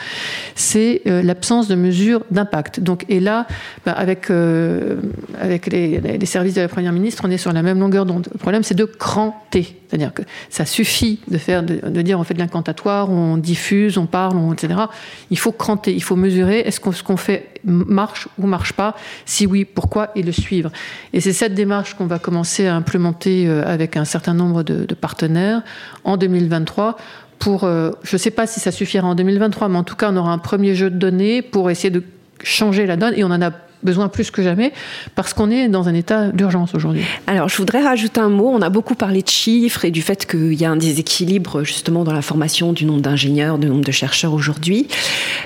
c'est 0.56 1.02
euh, 1.08 1.22
l'absence 1.22 1.68
de 1.68 1.76
mesure 1.76 2.24
d'impact. 2.32 2.80
Donc, 2.80 3.06
et 3.10 3.20
là, 3.20 3.48
bah, 3.86 3.94
avec, 3.94 4.30
euh, 4.30 4.98
avec 5.40 5.68
les, 5.68 6.00
les, 6.00 6.26
services 6.26 6.56
de 6.56 6.62
la 6.62 6.68
Première 6.68 6.92
ministre, 6.92 7.24
on 7.26 7.32
est 7.32 7.38
sur 7.38 7.54
la 7.54 7.62
même 7.62 7.80
longueur 7.80 8.06
d'onde. 8.06 8.28
Le 8.32 8.38
problème, 8.38 8.64
c'est 8.64 8.76
de 8.76 8.86
cranter. 8.86 9.63
C'est-à-dire 9.64 10.14
que 10.14 10.24
ça 10.50 10.66
suffit 10.66 11.20
de, 11.28 11.38
faire, 11.38 11.64
de, 11.64 12.02
dire 12.02 12.20
on 12.20 12.24
fait 12.24 12.34
de 12.34 12.40
l'incantatoire, 12.40 13.10
on 13.10 13.38
diffuse, 13.38 13.98
on 13.98 14.06
parle, 14.06 14.38
etc. 14.54 14.82
Il 15.30 15.38
faut 15.38 15.52
cranter, 15.52 15.94
il 15.94 16.04
faut 16.04 16.16
mesurer 16.16 16.60
est-ce 16.60 16.80
que 16.80 16.92
ce 16.92 17.04
qu'on 17.04 17.18
fait 17.18 17.50
marche 17.64 18.28
ou 18.38 18.48
marche 18.48 18.74
pas? 18.74 18.96
Si 19.26 19.46
oui, 19.46 19.66
pourquoi 19.66 20.12
Et 20.16 20.24
le 20.24 20.32
suivre? 20.32 20.72
Et 21.14 21.22
c'est 21.22 21.34
cette 21.34 21.54
démarche 21.54 21.94
qu'on 21.94 22.08
va 22.08 22.20
commencer 22.20 22.68
à 22.68 22.76
implémenter 22.76 23.48
euh, 23.48 23.64
avec 23.66 23.98
un 23.98 24.06
certain 24.06 24.34
nombre 24.34 24.64
de, 24.64 24.94
partenaires 24.94 25.62
en 26.04 26.18
2023 26.18 26.98
pour, 27.40 27.64
euh, 27.64 27.92
je 28.04 28.16
ne 28.16 28.20
sais 28.20 28.32
pas 28.32 28.48
si 28.48 28.60
ça 28.60 28.72
suffira 28.72 29.08
en 29.08 29.16
2023, 29.16 29.68
mais 29.68 29.78
en 29.78 29.84
tout 29.84 29.96
cas, 29.96 30.12
on 30.12 30.18
aura 30.18 30.32
un 30.32 30.38
premier 30.38 30.76
jeu 30.76 30.90
de 30.90 30.98
données 30.98 31.42
pour 31.42 31.70
essayer 31.70 31.90
de 31.90 32.04
changer 32.44 32.86
la 32.86 32.96
donne 32.96 33.14
et 33.16 33.24
on 33.24 33.32
en 33.32 33.42
a 33.42 33.52
besoin 33.84 34.10
plus 34.10 34.32
que 34.32 34.42
jamais, 34.42 34.74
parce 35.16 35.34
qu'on 35.34 35.52
est 35.52 35.68
dans 35.68 35.88
un 35.88 35.94
état 35.94 36.30
d'urgence 36.30 36.76
aujourd'hui. 36.76 37.04
Alors, 37.28 37.50
je 37.50 37.58
voudrais 37.58 37.82
rajouter 37.82 38.20
un 38.20 38.30
mot. 38.30 38.50
On 38.50 38.62
a 38.62 38.70
beaucoup 38.70 38.96
parlé 38.96 39.22
de 39.22 39.30
chiffres 39.30 39.86
et 39.86 39.92
du 39.92 40.02
fait 40.02 40.26
qu'il 40.26 40.54
y 40.54 40.66
a 40.66 40.72
un 40.72 40.78
déséquilibre 40.78 41.64
justement 41.64 42.04
dans 42.04 42.14
la 42.14 42.22
formation 42.22 42.74
du 42.74 42.86
nombre 42.86 43.02
d'ingénieurs, 43.02 43.58
du 43.58 43.68
nombre 43.68 43.86
de 43.86 43.92
chercheurs 43.92 44.34
aujourd'hui. 44.34 44.88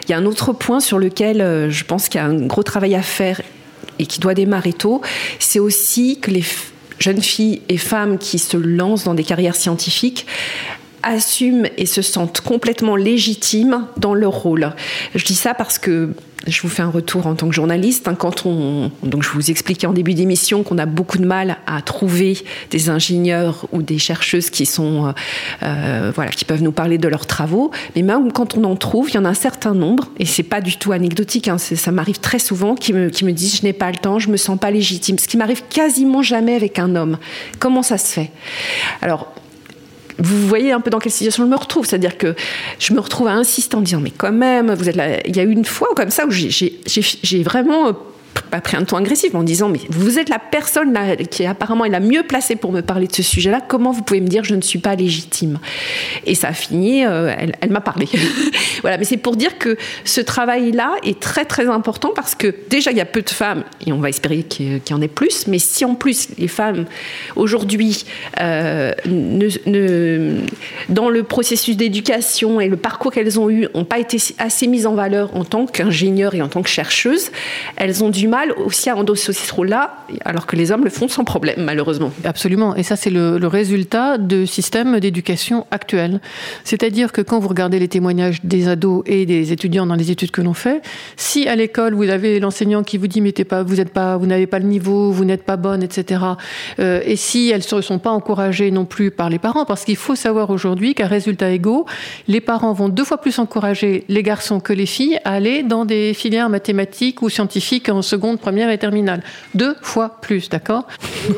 Il 0.07 0.11
y 0.11 0.13
a 0.13 0.17
un 0.17 0.25
autre 0.25 0.53
point 0.53 0.79
sur 0.79 0.99
lequel 0.99 1.41
euh, 1.41 1.69
je 1.69 1.83
pense 1.83 2.09
qu'il 2.09 2.19
y 2.19 2.23
a 2.23 2.27
un 2.27 2.45
gros 2.45 2.63
travail 2.63 2.95
à 2.95 3.01
faire 3.01 3.41
et 3.99 4.05
qui 4.05 4.19
doit 4.19 4.33
démarrer 4.33 4.73
tôt, 4.73 5.01
c'est 5.39 5.59
aussi 5.59 6.19
que 6.19 6.31
les 6.31 6.43
jeunes 6.99 7.21
filles 7.21 7.61
et 7.69 7.77
femmes 7.77 8.17
qui 8.17 8.39
se 8.39 8.57
lancent 8.57 9.03
dans 9.03 9.13
des 9.13 9.23
carrières 9.23 9.55
scientifiques 9.55 10.25
assument 11.03 11.67
et 11.77 11.85
se 11.85 12.01
sentent 12.01 12.41
complètement 12.41 12.95
légitimes 12.95 13.85
dans 13.97 14.13
leur 14.13 14.33
rôle. 14.33 14.73
Je 15.15 15.25
dis 15.25 15.35
ça 15.35 15.53
parce 15.53 15.77
que 15.79 16.13
je 16.47 16.61
vous 16.61 16.69
fais 16.69 16.81
un 16.81 16.89
retour 16.89 17.27
en 17.27 17.35
tant 17.35 17.47
que 17.49 17.53
journaliste. 17.53 18.07
Hein, 18.07 18.15
quand 18.15 18.45
on, 18.45 18.91
donc 19.03 19.23
je 19.23 19.29
vous 19.29 19.51
expliquais 19.51 19.87
en 19.87 19.93
début 19.93 20.13
d'émission 20.13 20.63
qu'on 20.63 20.77
a 20.77 20.85
beaucoup 20.85 21.17
de 21.17 21.25
mal 21.25 21.57
à 21.67 21.81
trouver 21.81 22.37
des 22.71 22.89
ingénieurs 22.89 23.67
ou 23.71 23.81
des 23.81 23.97
chercheuses 23.97 24.49
qui 24.49 24.65
sont, 24.65 25.07
euh, 25.07 25.11
euh, 25.63 26.11
voilà, 26.15 26.31
qui 26.31 26.45
peuvent 26.45 26.63
nous 26.63 26.71
parler 26.71 26.97
de 26.97 27.07
leurs 27.07 27.25
travaux. 27.25 27.71
Mais 27.95 28.01
même 28.01 28.31
quand 28.31 28.57
on 28.57 28.63
en 28.63 28.75
trouve, 28.75 29.09
il 29.09 29.15
y 29.15 29.17
en 29.17 29.25
a 29.25 29.29
un 29.29 29.33
certain 29.33 29.73
nombre, 29.73 30.09
et 30.19 30.25
c'est 30.25 30.43
pas 30.43 30.61
du 30.61 30.77
tout 30.77 30.91
anecdotique. 30.91 31.47
Hein, 31.47 31.57
ça 31.57 31.91
m'arrive 31.91 32.19
très 32.19 32.39
souvent 32.39 32.75
qui 32.75 32.93
me, 32.93 33.07
me 33.07 33.31
disent 33.31 33.57
je 33.57 33.63
n'ai 33.63 33.73
pas 33.73 33.91
le 33.91 33.97
temps, 33.97 34.19
je 34.19 34.29
me 34.29 34.37
sens 34.37 34.57
pas 34.57 34.71
légitime. 34.71 35.19
Ce 35.19 35.27
qui 35.27 35.37
m'arrive 35.37 35.63
quasiment 35.69 36.21
jamais 36.21 36.55
avec 36.55 36.79
un 36.79 36.95
homme. 36.95 37.17
Comment 37.59 37.83
ça 37.83 37.97
se 37.97 38.13
fait? 38.13 38.31
Alors 39.01 39.33
vous 40.19 40.47
voyez 40.47 40.71
un 40.71 40.79
peu 40.79 40.89
dans 40.89 40.99
quelle 40.99 41.11
situation 41.11 41.43
je 41.45 41.49
me 41.49 41.55
retrouve. 41.55 41.85
C'est-à-dire 41.85 42.17
que 42.17 42.35
je 42.79 42.93
me 42.93 42.99
retrouve 42.99 43.27
à 43.27 43.33
insister 43.33 43.75
en 43.75 43.81
disant, 43.81 43.99
mais 44.01 44.11
quand 44.11 44.31
même, 44.31 44.73
vous 44.73 44.89
êtes 44.89 44.95
là. 44.95 45.19
Il 45.25 45.35
y 45.35 45.39
a 45.39 45.43
eu 45.43 45.51
une 45.51 45.65
fois 45.65 45.89
comme 45.95 46.09
ça 46.09 46.25
où 46.25 46.31
j'ai 46.31 47.43
vraiment 47.43 47.93
pas 48.43 48.61
pris 48.61 48.77
un 48.77 48.83
ton 48.83 48.97
agressif, 48.97 49.35
en 49.35 49.43
disant 49.43 49.69
mais 49.69 49.79
vous 49.89 50.19
êtes 50.19 50.29
la 50.29 50.39
personne 50.39 50.97
qui 51.29 51.45
apparemment 51.45 51.85
est 51.85 51.89
la 51.89 51.99
mieux 51.99 52.23
placée 52.23 52.55
pour 52.55 52.71
me 52.71 52.81
parler 52.81 53.07
de 53.07 53.15
ce 53.15 53.23
sujet-là. 53.23 53.61
Comment 53.67 53.91
vous 53.91 54.01
pouvez 54.01 54.21
me 54.21 54.27
dire 54.27 54.43
je 54.43 54.55
ne 54.55 54.61
suis 54.61 54.79
pas 54.79 54.95
légitime? 54.95 55.59
Et 56.25 56.35
ça 56.35 56.49
a 56.49 56.53
fini. 56.53 57.05
Euh, 57.05 57.33
elle, 57.61 57.71
m'a 57.71 57.81
parlé. 57.81 58.07
voilà, 58.81 58.97
mais 58.97 59.03
c'est 59.03 59.17
pour 59.17 59.35
dire 59.35 59.57
que 59.57 59.77
ce 60.05 60.21
travail-là 60.21 60.95
est 61.03 61.19
très 61.19 61.45
très 61.45 61.67
important 61.67 62.11
parce 62.15 62.35
que 62.35 62.53
déjà 62.69 62.91
il 62.91 62.97
y 62.97 63.01
a 63.01 63.05
peu 63.05 63.21
de 63.21 63.29
femmes 63.29 63.63
et 63.85 63.91
on 63.91 63.99
va 63.99 64.09
espérer 64.09 64.43
qu'il 64.43 64.81
y 64.89 64.93
en 64.93 65.01
ait 65.01 65.07
plus. 65.07 65.47
Mais 65.47 65.59
si 65.59 65.85
en 65.85 65.95
plus 65.95 66.29
les 66.37 66.47
femmes 66.47 66.85
aujourd'hui 67.35 68.05
euh, 68.39 68.93
dans 70.89 71.09
le 71.09 71.23
processus 71.23 71.77
d'éducation 71.77 72.59
et 72.59 72.67
le 72.67 72.77
parcours 72.77 73.11
qu'elles 73.11 73.39
ont 73.39 73.49
eu 73.49 73.67
n'ont 73.73 73.85
pas 73.85 73.99
été 73.99 74.17
assez 74.37 74.67
mises 74.67 74.87
en 74.87 74.93
valeur 74.93 75.35
en 75.35 75.43
tant 75.43 75.65
qu'ingénieures 75.65 76.35
et 76.35 76.41
en 76.41 76.47
tant 76.47 76.61
que 76.61 76.69
chercheuses, 76.69 77.31
elles 77.75 78.03
ont 78.03 78.09
du 78.09 78.26
mal 78.27 78.51
aussi 78.53 78.89
à 78.89 78.95
endosser 78.95 79.33
ce 79.33 79.53
rôle-là, 79.53 79.97
alors 80.25 80.45
que 80.45 80.55
les 80.55 80.71
hommes 80.71 80.83
le 80.83 80.89
font 80.89 81.07
sans 81.07 81.23
problème, 81.23 81.63
malheureusement. 81.63 82.11
Absolument. 82.23 82.75
Et 82.75 82.83
ça, 82.83 82.95
c'est 82.95 83.09
le, 83.09 83.47
résultat 83.47 84.17
de 84.17 84.45
systèmes 84.45 84.99
d'éducation 84.99 85.65
actuels. 85.71 86.19
C'est-à-dire 86.65 87.11
que 87.13 87.21
quand 87.21 87.39
vous 87.39 87.47
regardez 87.47 87.79
les 87.79 87.87
témoignages 87.87 88.43
des 88.43 88.67
ados 88.67 89.03
et 89.05 89.25
des 89.25 89.53
étudiants 89.53 89.85
dans 89.85 89.95
les 89.95 90.11
études 90.11 90.31
que 90.31 90.41
l'on 90.41 90.53
fait, 90.53 90.81
si 91.15 91.47
à 91.47 91.55
l'école 91.55 91.93
vous 91.93 92.09
avez 92.09 92.39
l'enseignant 92.39 92.83
qui 92.83 92.97
vous 92.97 93.07
dit 93.07 93.21
vous 93.21 93.83
pas, 93.85 94.17
n'avez 94.17 94.47
pas 94.47 94.59
le 94.59 94.65
niveau, 94.65 95.11
vous 95.11 95.25
n'êtes 95.25 95.43
pas 95.43 95.55
bonne, 95.55 95.81
etc. 95.81 96.21
Euh, 96.79 97.01
et 97.05 97.15
si 97.15 97.49
elles 97.49 97.63
ne 97.71 97.81
sont 97.81 97.99
pas 97.99 98.11
encouragées 98.11 98.69
non 98.71 98.85
plus 98.85 99.11
par 99.11 99.29
les 99.29 99.39
parents, 99.39 99.65
parce 99.65 99.85
qu'il 99.85 99.95
faut 99.95 100.15
savoir 100.15 100.49
aujourd'hui 100.49 100.93
qu'à 100.93 101.07
résultat 101.07 101.51
égaux, 101.51 101.85
les 102.27 102.41
parents 102.41 102.73
vont 102.73 102.89
deux 102.89 103.05
fois 103.05 103.17
plus 103.19 103.39
encourager 103.39 104.03
les 104.09 104.23
garçons 104.23 104.59
que 104.59 104.73
les 104.73 104.85
filles 104.85 105.19
à 105.23 105.31
aller 105.31 105.63
dans 105.63 105.85
des 105.85 106.13
filières 106.13 106.49
mathématiques 106.49 107.21
ou 107.21 107.29
scientifiques 107.29 107.89
en 107.89 108.01
seconde, 108.07 108.39
première 108.39 108.69
et 108.69 108.77
terminale. 108.77 109.21
Deux 109.55 109.75
fois 109.81 110.19
plus, 110.21 110.49
d'accord 110.49 110.87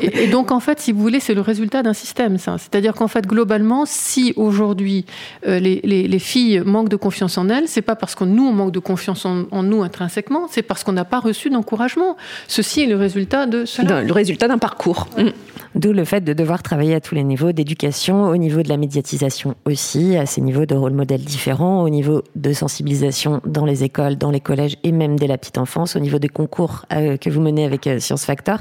et, 0.02 0.28
donc, 0.28 0.52
en 0.52 0.60
fait, 0.60 0.80
si 0.80 0.92
vous 0.92 1.00
voulez, 1.00 1.20
c'est 1.20 1.34
le 1.34 1.40
résultat 1.40 1.82
d'un 1.82 1.92
système, 1.92 2.38
ça. 2.38 2.56
C'est-à-dire 2.58 2.94
qu'en 2.94 3.08
fait, 3.08 3.26
globalement, 3.26 3.84
si 3.86 4.32
aujourd'hui 4.36 5.04
euh, 5.46 5.58
les, 5.58 5.80
les, 5.82 6.18
filles 6.18 6.62
manquent 6.64 6.88
de 6.88 6.96
confiance 6.96 7.38
en 7.38 7.48
elles, 7.48 7.66
c'est 7.66 7.82
pas 7.82 7.96
parce 7.96 8.14
que 8.14 8.24
nous, 8.24 8.46
on 8.46 8.52
manque 8.52 8.72
de 8.72 8.78
confiance 8.78 9.24
en, 9.24 9.62
nous 9.62 9.82
intrinsèquement, 9.82 10.46
c'est 10.50 10.62
parce 10.62 10.84
qu'on 10.84 10.92
n'a 10.92 11.04
pas 11.04 11.20
reçu 11.20 11.50
d'encouragement. 11.50 12.16
Ceci 12.46 12.82
est 12.82 12.86
le 12.86 12.96
résultat 12.96 13.46
de 13.46 13.64
cela. 13.64 14.02
Le 14.02 14.12
résultat 14.12 14.48
d'un 14.48 14.58
parcours. 14.58 15.08
Mm. 15.16 15.28
D'où 15.76 15.92
le 15.92 16.04
fait 16.04 16.22
de 16.22 16.32
devoir 16.32 16.64
travailler 16.64 16.96
à 16.96 17.00
tous 17.00 17.14
les 17.14 17.22
niveaux 17.22 17.52
d'éducation, 17.52 18.24
au 18.24 18.36
niveau 18.36 18.62
de 18.62 18.68
la 18.68 18.76
médiatisation 18.76 19.54
aussi, 19.64 20.16
à 20.16 20.26
ces 20.26 20.40
niveaux 20.40 20.66
de 20.66 20.74
rôle 20.74 20.94
modèle 20.94 21.20
différents, 21.20 21.82
au 21.84 21.88
niveau 21.88 22.22
de 22.34 22.52
sensibilisation 22.52 23.40
dans 23.46 23.64
les 23.64 23.84
écoles, 23.84 24.16
dans 24.16 24.32
les 24.32 24.40
collèges 24.40 24.76
et 24.82 24.90
même 24.90 25.16
dès 25.16 25.28
la 25.28 25.38
petite 25.38 25.58
enfance, 25.58 25.94
au 25.94 26.00
niveau 26.00 26.18
des 26.18 26.28
concours 26.28 26.86
euh, 26.92 27.16
que 27.16 27.30
vous 27.30 27.40
menez 27.40 27.64
avec 27.64 27.86
euh, 27.86 28.00
Science 28.00 28.24
Factor. 28.24 28.58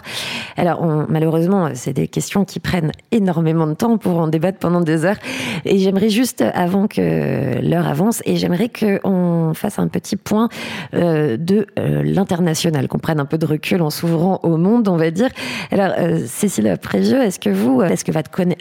Alors 0.55 0.85
malheureusement, 1.09 1.69
c'est 1.73 1.93
des 1.93 2.07
questions 2.07 2.45
qui 2.45 2.59
prennent 2.59 2.91
énormément 3.11 3.65
de 3.65 3.73
temps 3.73 3.97
pour 3.97 4.19
en 4.19 4.27
débattre 4.27 4.59
pendant 4.59 4.81
deux 4.81 5.03
heures. 5.03 5.17
Et 5.65 5.79
j'aimerais 5.79 6.09
juste, 6.09 6.43
avant 6.53 6.87
que 6.87 7.59
l'heure 7.59 7.87
avance, 7.87 8.21
et 8.25 8.35
j'aimerais 8.35 8.69
qu'on 8.69 9.53
fasse 9.55 9.79
un 9.79 9.87
petit 9.87 10.15
point 10.15 10.47
euh, 10.93 11.37
de 11.37 11.65
l'international, 11.75 12.87
qu'on 12.87 12.99
prenne 12.99 13.19
un 13.19 13.25
peu 13.25 13.39
de 13.39 13.47
recul 13.47 13.81
en 13.81 13.89
s'ouvrant 13.89 14.39
au 14.43 14.57
monde, 14.57 14.87
on 14.87 14.97
va 14.97 15.09
dire. 15.09 15.29
Alors 15.71 15.93
Cécile, 16.27 16.67
après 16.67 16.98
est-ce 16.99 17.39
que 17.39 17.49
vous, 17.49 17.81
est-ce 17.81 18.03
que 18.03 18.11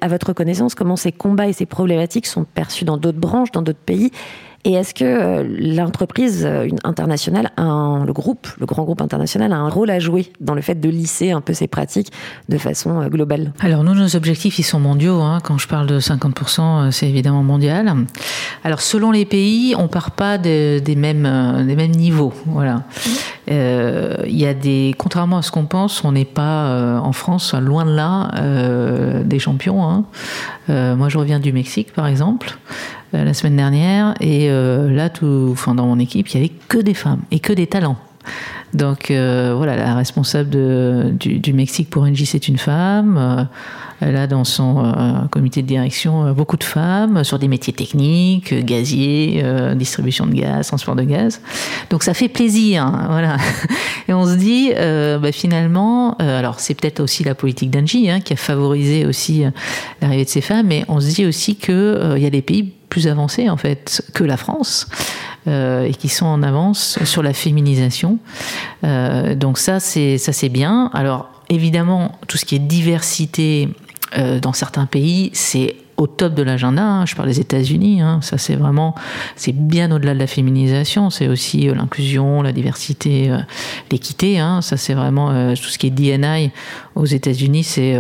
à 0.00 0.08
votre 0.08 0.32
connaissance, 0.32 0.74
comment 0.74 0.96
ces 0.96 1.12
combats 1.12 1.48
et 1.48 1.52
ces 1.52 1.66
problématiques 1.66 2.26
sont 2.26 2.44
perçus 2.44 2.84
dans 2.84 2.96
d'autres 2.96 3.18
branches, 3.18 3.50
dans 3.52 3.62
d'autres 3.62 3.78
pays? 3.78 4.10
Et 4.64 4.72
est-ce 4.72 4.92
que 4.92 5.04
euh, 5.04 5.44
l'entreprise 5.76 6.44
euh, 6.44 6.68
internationale, 6.82 7.50
le 7.56 8.12
groupe, 8.12 8.48
le 8.58 8.66
grand 8.66 8.82
groupe 8.82 9.00
international, 9.00 9.52
a 9.52 9.56
un 9.56 9.68
rôle 9.68 9.88
à 9.88 10.00
jouer 10.00 10.32
dans 10.40 10.54
le 10.54 10.62
fait 10.62 10.74
de 10.74 10.88
lisser 10.88 11.30
un 11.30 11.40
peu 11.40 11.54
ces 11.54 11.68
pratiques 11.68 12.12
de 12.48 12.58
façon 12.58 13.00
euh, 13.00 13.08
globale? 13.08 13.52
Alors 13.60 13.84
nous, 13.84 13.94
nos 13.94 14.16
objectifs, 14.16 14.58
ils 14.58 14.64
sont 14.64 14.80
mondiaux. 14.80 15.20
Hein. 15.20 15.38
Quand 15.44 15.58
je 15.58 15.68
parle 15.68 15.86
de 15.86 16.00
50%, 16.00 16.90
c'est 16.90 17.08
évidemment 17.08 17.44
mondial. 17.44 17.94
Alors 18.64 18.80
selon 18.80 19.12
les 19.12 19.24
pays, 19.24 19.74
on 19.78 19.86
part 19.86 20.10
pas 20.10 20.38
des, 20.38 20.82
mêmes, 20.96 21.64
des 21.66 21.76
mêmes 21.76 21.92
niveaux. 21.92 22.32
Voilà. 22.46 22.82
Il 23.48 24.36
y 24.36 24.46
a 24.46 24.54
des, 24.54 24.94
contrairement 24.98 25.38
à 25.38 25.42
ce 25.42 25.50
qu'on 25.50 25.64
pense, 25.64 26.04
on 26.04 26.12
n'est 26.12 26.24
pas 26.24 27.00
en 27.02 27.12
France, 27.12 27.54
loin 27.54 27.84
de 27.84 27.94
là, 27.94 28.30
des 29.24 29.38
champions. 29.38 29.88
Hein. 29.88 30.04
moi, 30.68 31.08
je 31.08 31.18
reviens 31.18 31.40
du 31.40 31.52
Mexique, 31.52 31.92
par 31.92 32.06
exemple. 32.06 32.58
Euh, 33.14 33.24
la 33.24 33.32
semaine 33.32 33.56
dernière. 33.56 34.14
Et 34.20 34.50
euh, 34.50 34.90
là, 34.90 35.08
tout, 35.08 35.48
enfin, 35.50 35.74
dans 35.74 35.86
mon 35.86 35.98
équipe, 35.98 36.28
il 36.28 36.40
n'y 36.40 36.46
avait 36.46 36.54
que 36.68 36.78
des 36.78 36.92
femmes 36.92 37.22
et 37.30 37.40
que 37.40 37.52
des 37.54 37.66
talents. 37.66 37.96
Donc 38.74 39.10
euh, 39.10 39.54
voilà, 39.56 39.76
la 39.76 39.94
responsable 39.94 40.50
de, 40.50 41.14
du, 41.18 41.52
Mexique 41.54 41.88
pour 41.88 42.02
Engie, 42.02 42.26
c'est 42.26 42.48
une 42.48 42.58
femme. 42.58 43.48
Elle 44.00 44.16
a 44.16 44.26
dans 44.26 44.44
son 44.44 44.84
euh, 44.84 45.26
comité 45.30 45.62
de 45.62 45.66
direction 45.66 46.26
euh, 46.26 46.32
beaucoup 46.32 46.56
de 46.56 46.64
femmes 46.64 47.24
sur 47.24 47.38
des 47.38 47.48
métiers 47.48 47.72
techniques, 47.72 48.52
euh, 48.52 48.62
gaziers, 48.62 49.44
distribution 49.74 50.26
de 50.26 50.34
gaz, 50.34 50.68
transport 50.68 50.94
de 50.94 51.02
gaz. 51.02 51.40
Donc 51.90 52.02
ça 52.02 52.14
fait 52.14 52.28
plaisir, 52.28 52.84
hein, 52.84 53.06
voilà. 53.10 53.36
Et 54.08 54.14
on 54.14 54.26
se 54.26 54.34
dit, 54.34 54.72
bah, 54.74 55.32
finalement, 55.32 56.16
alors 56.18 56.60
c'est 56.60 56.74
peut-être 56.74 57.00
aussi 57.00 57.24
la 57.24 57.34
politique 57.34 57.70
d'Angie 57.70 58.08
hein, 58.10 58.20
qui 58.20 58.32
a 58.32 58.36
favorisé 58.36 59.04
aussi 59.04 59.44
l'arrivée 60.00 60.24
de 60.24 60.30
ces 60.30 60.40
femmes, 60.40 60.66
mais 60.66 60.84
on 60.88 61.00
se 61.00 61.14
dit 61.14 61.26
aussi 61.26 61.56
qu'il 61.56 62.14
il 62.16 62.22
y 62.22 62.26
a 62.26 62.30
des 62.30 62.42
pays 62.42 62.72
plus 62.88 63.06
avancés 63.06 63.50
en 63.50 63.56
fait 63.56 64.02
que 64.14 64.24
la 64.24 64.36
France. 64.36 64.88
et 65.46 65.94
qui 65.98 66.08
sont 66.08 66.26
en 66.26 66.42
avance 66.42 66.98
sur 67.04 67.22
la 67.22 67.32
féminisation. 67.32 68.18
donc 69.36 69.58
ça, 69.58 69.80
c'est 69.80 70.18
ça 70.18 70.32
c'est 70.32 70.48
bien. 70.48 70.90
Alors 70.94 71.28
évidemment, 71.50 72.12
tout 72.26 72.38
ce 72.38 72.44
qui 72.44 72.56
est 72.56 72.60
diversité 72.60 73.68
euh, 74.16 74.40
dans 74.40 74.52
certains 74.52 74.86
pays, 74.86 75.30
c'est 75.32 75.76
au 75.96 76.06
top 76.06 76.34
de 76.34 76.42
l'agenda. 76.42 76.82
Hein. 76.82 77.06
Je 77.06 77.16
parle 77.16 77.28
des 77.28 77.40
États-Unis. 77.40 78.00
Hein. 78.00 78.20
Ça, 78.22 78.38
c'est 78.38 78.54
vraiment, 78.54 78.94
c'est 79.34 79.52
bien 79.52 79.90
au-delà 79.90 80.14
de 80.14 80.18
la 80.18 80.28
féminisation. 80.28 81.10
C'est 81.10 81.26
aussi 81.26 81.68
euh, 81.68 81.74
l'inclusion, 81.74 82.40
la 82.42 82.52
diversité, 82.52 83.30
euh, 83.30 83.38
l'équité. 83.90 84.38
Hein. 84.38 84.62
Ça, 84.62 84.76
c'est 84.76 84.94
vraiment 84.94 85.54
tout 85.54 85.68
ce 85.68 85.76
qui 85.76 85.88
est 85.88 85.90
DNI 85.90 86.52
aux 86.98 87.06
États-Unis. 87.06 87.64
C'est 87.64 87.98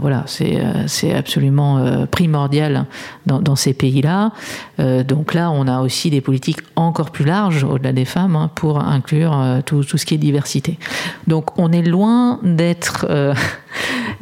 voilà, 0.00 0.24
c'est 0.26 0.58
c'est 0.86 1.14
absolument 1.14 2.06
primordial 2.10 2.86
dans, 3.26 3.56
ces 3.56 3.74
pays-là. 3.74 4.32
donc 4.78 5.34
là, 5.34 5.50
on 5.50 5.66
a 5.68 5.80
aussi 5.80 6.10
des 6.10 6.20
politiques 6.20 6.60
encore 6.76 7.10
plus 7.10 7.24
larges 7.24 7.64
au-delà 7.64 7.92
des 7.92 8.04
femmes 8.04 8.48
pour 8.54 8.80
inclure 8.80 9.36
tout, 9.64 9.84
tout 9.84 9.98
ce 9.98 10.06
qui 10.06 10.14
est 10.14 10.18
diversité. 10.18 10.78
Donc, 11.26 11.58
on 11.58 11.72
est 11.72 11.82
loin 11.82 12.40
d'être 12.42 13.06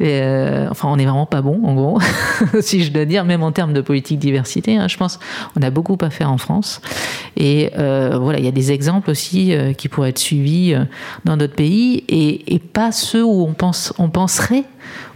euh, 0.01 0.67
enfin, 0.71 0.89
on 0.89 0.97
n'est 0.97 1.05
vraiment 1.05 1.25
pas 1.25 1.41
bon, 1.41 1.61
en 1.63 1.73
gros, 1.73 1.99
si 2.61 2.83
je 2.83 2.91
dois 2.91 3.05
dire, 3.05 3.25
même 3.25 3.43
en 3.43 3.51
termes 3.51 3.73
de 3.73 3.81
politique 3.81 4.19
diversité. 4.19 4.77
Hein, 4.77 4.87
je 4.87 4.97
pense 4.97 5.19
on 5.55 5.61
a 5.61 5.69
beaucoup 5.69 5.97
à 6.01 6.09
faire 6.09 6.31
en 6.31 6.37
France. 6.37 6.81
Et 7.35 7.71
euh, 7.77 8.17
voilà, 8.19 8.39
il 8.39 8.45
y 8.45 8.47
a 8.47 8.51
des 8.51 8.71
exemples 8.71 9.09
aussi 9.09 9.53
euh, 9.53 9.73
qui 9.73 9.89
pourraient 9.89 10.09
être 10.09 10.19
suivis 10.19 10.75
dans 11.25 11.37
d'autres 11.37 11.55
pays 11.55 12.03
et, 12.07 12.59
pas 12.73 12.91
ceux 12.91 13.23
où 13.23 13.43
on, 13.47 13.53
pense, 13.53 13.93
penserait 14.17 14.63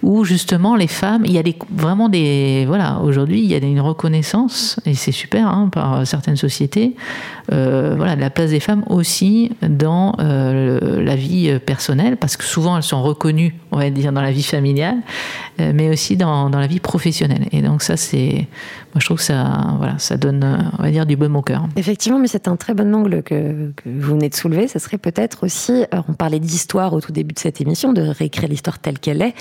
où 0.04 0.24
justement 0.24 0.76
les 0.76 0.88
femmes, 0.88 1.24
il 1.26 1.32
y 1.32 1.40
a 1.40 1.44
vraiment 1.70 2.10
des, 2.10 2.66
voilà, 2.68 3.00
aujourd'hui 3.00 3.42
il 3.42 3.48
y 3.48 3.56
a 3.56 3.58
une 3.58 3.82
reconnaissance 3.82 4.80
et 4.86 4.96
c'est 4.96 5.12
super 5.12 5.48
hein, 5.48 5.70
par 5.72 6.06
certaines 6.08 6.38
sociétés, 6.38 6.96
euh, 7.52 7.94
voilà, 7.96 8.16
de 8.16 8.22
la 8.22 8.30
place 8.30 8.52
des 8.52 8.60
femmes 8.60 8.84
aussi 8.88 9.52
dans 9.62 10.16
euh, 10.20 11.04
la 11.04 11.16
vie 11.16 11.60
personnelle 11.66 12.18
parce 12.18 12.38
que 12.38 12.44
souvent 12.44 12.78
elles 12.78 12.84
sont 12.84 13.04
reconnues, 13.04 13.56
on 13.72 13.78
va 13.78 13.90
dire 13.90 14.12
dans 14.12 14.22
la 14.22 14.32
vie 14.32 14.44
familiale, 14.44 14.98
euh, 15.60 15.72
mais 15.74 15.90
aussi 15.90 16.18
dans, 16.18 16.50
dans, 16.50 16.60
la 16.60 16.68
vie 16.68 16.80
professionnelle. 16.80 17.48
Et 17.52 17.62
donc 17.62 17.84
ça 17.84 17.98
c'est, 17.98 18.48
moi 18.94 19.00
je 19.00 19.06
trouve 19.06 19.18
que 19.18 19.24
ça, 19.24 19.76
voilà, 19.78 20.00
ça 20.00 20.18
donne, 20.18 20.72
on 20.80 20.84
va 20.84 20.92
dire 20.92 21.06
du 21.06 21.16
baume 21.16 21.36
au 21.36 21.42
cœur. 21.42 21.68
Effectivement 21.76 22.20
mais 22.20 22.28
c'est 22.28 22.48
un 22.48 22.56
très 22.56 22.74
bon 22.74 22.94
angle 22.96 23.22
que, 23.22 23.72
vous 23.86 24.14
venez 24.14 24.30
de 24.30 24.36
soulever. 24.36 24.68
Ce 24.68 24.80
serait 24.80 24.98
peut-être 24.98 25.44
aussi, 25.44 25.84
on 26.08 26.14
parlait 26.14 26.40
d'histoire 26.40 26.94
au 26.94 27.02
tout 27.02 27.12
début 27.12 27.34
de 27.34 27.40
cette 27.40 27.62
émission, 27.62 27.94
de 27.94 28.02
réécrire 28.02 28.50
l'histoire 28.50 28.80
telle 28.80 29.00
qu'elle 29.00 29.22
est, 29.22 29.34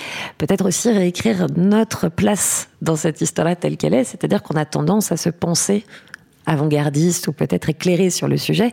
aussi 0.59 0.91
réécrire 0.91 1.47
notre 1.55 2.09
place 2.09 2.67
dans 2.81 2.97
cette 2.97 3.21
histoire-là 3.21 3.55
telle 3.55 3.77
qu'elle 3.77 3.93
est, 3.93 4.03
c'est-à-dire 4.03 4.43
qu'on 4.43 4.55
a 4.55 4.65
tendance 4.65 5.11
à 5.11 5.17
se 5.17 5.29
penser 5.29 5.85
avant-gardiste 6.45 7.27
ou 7.27 7.33
peut-être 7.33 7.69
éclairé 7.69 8.09
sur 8.09 8.27
le 8.27 8.37
sujet. 8.37 8.71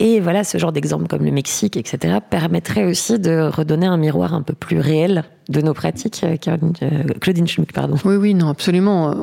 Et 0.00 0.20
voilà, 0.20 0.44
ce 0.44 0.58
genre 0.58 0.72
d'exemple 0.72 1.08
comme 1.08 1.24
le 1.24 1.32
Mexique, 1.32 1.76
etc., 1.76 2.18
permettrait 2.30 2.84
aussi 2.84 3.18
de 3.18 3.50
redonner 3.52 3.86
un 3.86 3.96
miroir 3.96 4.32
un 4.32 4.42
peu 4.42 4.54
plus 4.54 4.78
réel 4.78 5.24
de 5.48 5.60
nos 5.60 5.72
pratiques, 5.72 6.20
euh, 6.24 6.36
euh, 6.82 6.88
Claudine 7.20 7.48
Schmuck, 7.48 7.72
pardon. 7.72 7.96
Oui, 8.04 8.16
oui, 8.16 8.34
non, 8.34 8.48
absolument. 8.48 9.14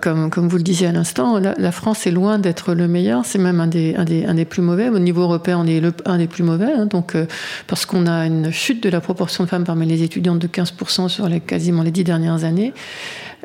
Comme, 0.00 0.48
vous 0.48 0.56
le 0.56 0.62
disiez 0.62 0.88
à 0.88 0.92
l'instant, 0.92 1.38
la, 1.38 1.72
France 1.72 2.06
est 2.06 2.10
loin 2.10 2.38
d'être 2.38 2.74
le 2.74 2.88
meilleur. 2.88 3.24
C'est 3.24 3.38
même 3.38 3.60
un 3.60 3.68
des, 3.68 3.94
un, 3.94 4.04
des, 4.04 4.26
un 4.26 4.34
des 4.34 4.44
plus 4.44 4.62
mauvais. 4.62 4.88
Au 4.88 4.98
niveau 4.98 5.22
européen, 5.22 5.58
on 5.60 5.66
est 5.66 5.80
un 6.06 6.18
des 6.18 6.26
plus 6.26 6.42
mauvais. 6.42 6.72
Hein, 6.72 6.86
donc, 6.86 7.14
euh, 7.14 7.26
parce 7.66 7.86
qu'on 7.86 8.06
a 8.06 8.26
une 8.26 8.50
chute 8.50 8.82
de 8.82 8.90
la 8.90 9.00
proportion 9.00 9.44
de 9.44 9.48
femmes 9.48 9.64
parmi 9.64 9.86
les 9.86 10.02
étudiantes 10.02 10.40
de 10.40 10.48
15% 10.48 11.08
sur 11.08 11.28
quasiment 11.46 11.82
les 11.82 11.92
dix 11.92 12.04
dernières 12.04 12.44
années. 12.44 12.74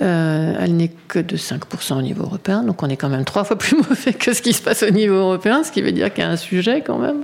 Euh, 0.02 0.56
elle 0.60 0.76
n'est 0.76 0.92
que 1.08 1.20
de 1.20 1.38
5% 1.38 1.98
au 1.98 2.02
niveau 2.02 2.24
européen, 2.24 2.64
donc 2.64 2.84
on 2.84 2.90
est 2.90 2.98
quand 2.98 3.08
même 3.08 3.24
trois 3.24 3.46
fois 3.46 3.58
plus 3.58 3.78
mauvais 3.90 4.14
que 4.14 4.34
ce 4.34 4.42
qui 4.42 4.52
se 4.52 4.62
passe 4.62 4.84
au 4.84 4.90
niveau 4.90 5.16
européen, 5.16 5.64
ce 5.64 5.72
qui 5.72 5.82
veut 5.82 5.94
dire 5.94 6.14
qu'il 6.14 6.24
y 6.24 6.28
a 6.28 6.30
un 6.30 6.38
sujet 6.38 6.82
quand 6.82 6.98
même. 6.98 7.24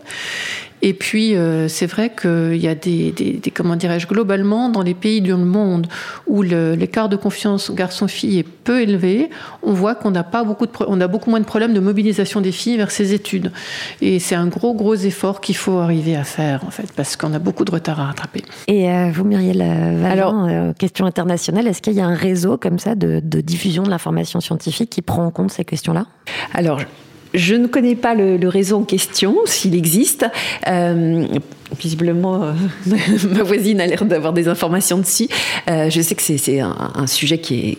Et 0.82 0.94
puis, 0.94 1.36
euh, 1.36 1.68
c'est 1.68 1.86
vrai 1.86 2.12
qu'il 2.20 2.58
y 2.58 2.68
a 2.68 2.76
des, 2.76 3.12
des, 3.12 3.34
des 3.34 3.52
comment 3.52 3.76
dirais-je, 3.76 4.08
globalement, 4.08 4.70
dans 4.70 4.82
les 4.82 4.94
pays 4.94 5.22
du 5.22 5.34
monde 5.34 5.88
où 6.28 6.42
l'écart 6.42 7.10
de 7.10 7.16
confiance 7.16 7.72
garçon-fille 7.72 8.40
est 8.40 8.48
peu 8.48 8.82
élevé, 8.82 9.30
on 9.64 9.74
voit 9.74 9.96
qu'on 9.96 10.12
n'a 10.12 10.24
pas 10.24 10.44
beaucoup 10.44 10.66
de, 10.66 10.72
on 10.88 11.00
a 11.02 11.08
beaucoup 11.08 11.30
moins 11.30 11.40
de 11.40 11.46
problèmes 11.46 11.74
de 11.74 11.80
mobilisation 11.80 12.42
des 12.42 12.52
filles 12.52 12.78
vers 12.78 12.92
ces 12.92 13.14
études. 13.14 13.52
Et 14.02 14.20
c'est 14.20 14.36
un 14.36 14.48
gros, 14.48 14.74
gros 14.74 14.96
effort 14.96 15.42
qu'il 15.42 15.56
faut 15.56 15.78
arriver 15.78 16.16
à 16.16 16.24
faire, 16.24 16.64
en 16.66 16.72
fait, 16.72 16.92
parce 16.96 17.16
qu'on 17.16 17.34
a 17.34 17.40
beaucoup 17.40 17.66
de 17.66 17.72
retard 17.72 18.00
à 18.00 18.06
rattraper. 18.06 18.44
Et 18.68 18.90
euh, 18.90 19.12
vous, 19.14 19.24
Muriel 19.24 19.60
Vallant, 19.60 20.12
Alors, 20.12 20.46
euh, 20.48 20.74
question 20.74 21.06
internationale, 21.06 21.68
est-ce 21.68 21.82
qu'il 21.82 21.94
y 21.94 22.02
a 22.02 22.06
un 22.06 22.16
réseau 22.16 22.58
comme 22.58 22.80
ça 22.80 22.96
de, 22.96 23.22
de 23.24 23.42
diffusion 23.42 23.84
de 23.84 23.90
l'information 23.90 24.40
scientifique 24.40 24.90
qui 24.90 25.02
prend 25.02 25.26
en 25.26 25.32
compte 25.32 25.52
ces 25.52 25.66
questions-là? 25.66 26.06
Alors, 26.54 26.80
je 27.34 27.56
ne 27.56 27.68
connais 27.68 27.96
pas 27.96 28.14
le, 28.14 28.48
réseau 28.48 28.78
en 28.78 28.84
question, 28.84 29.38
s'il 29.46 29.76
existe. 29.76 30.26
Euh, 30.68 31.26
visiblement, 31.80 32.44
euh, 32.44 32.54
ma 33.30 33.44
voisine 33.44 33.80
a 33.80 33.88
l'air 33.88 34.06
d'avoir 34.06 34.34
des 34.34 34.48
informations 34.48 34.98
dessus. 34.98 35.28
Euh, 35.70 35.90
je 35.90 36.02
sais 36.02 36.16
que 36.16 36.22
c'est 36.22 36.60
un, 36.60 37.08
sujet 37.08 37.40
qui 37.40 37.56
est 37.56 37.78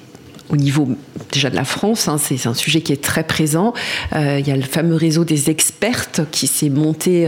au 0.49 0.57
niveau 0.57 0.89
déjà 1.31 1.49
de 1.49 1.57
la 1.57 1.65
France, 1.65 2.09
hein, 2.09 2.19
c'est 2.19 2.47
un 2.47 2.53
sujet 2.53 2.83
qui 2.83 2.93
est 2.93 3.03
très 3.03 3.25
présent. 3.25 3.73
Il 4.15 4.47
y 4.47 4.51
a 4.51 4.57
le 4.57 4.63
fameux 4.63 4.97
réseau 4.97 5.25
des 5.25 5.49
expertes 5.49 6.21
qui 6.31 6.47
s'est 6.47 6.69
monté 6.69 7.27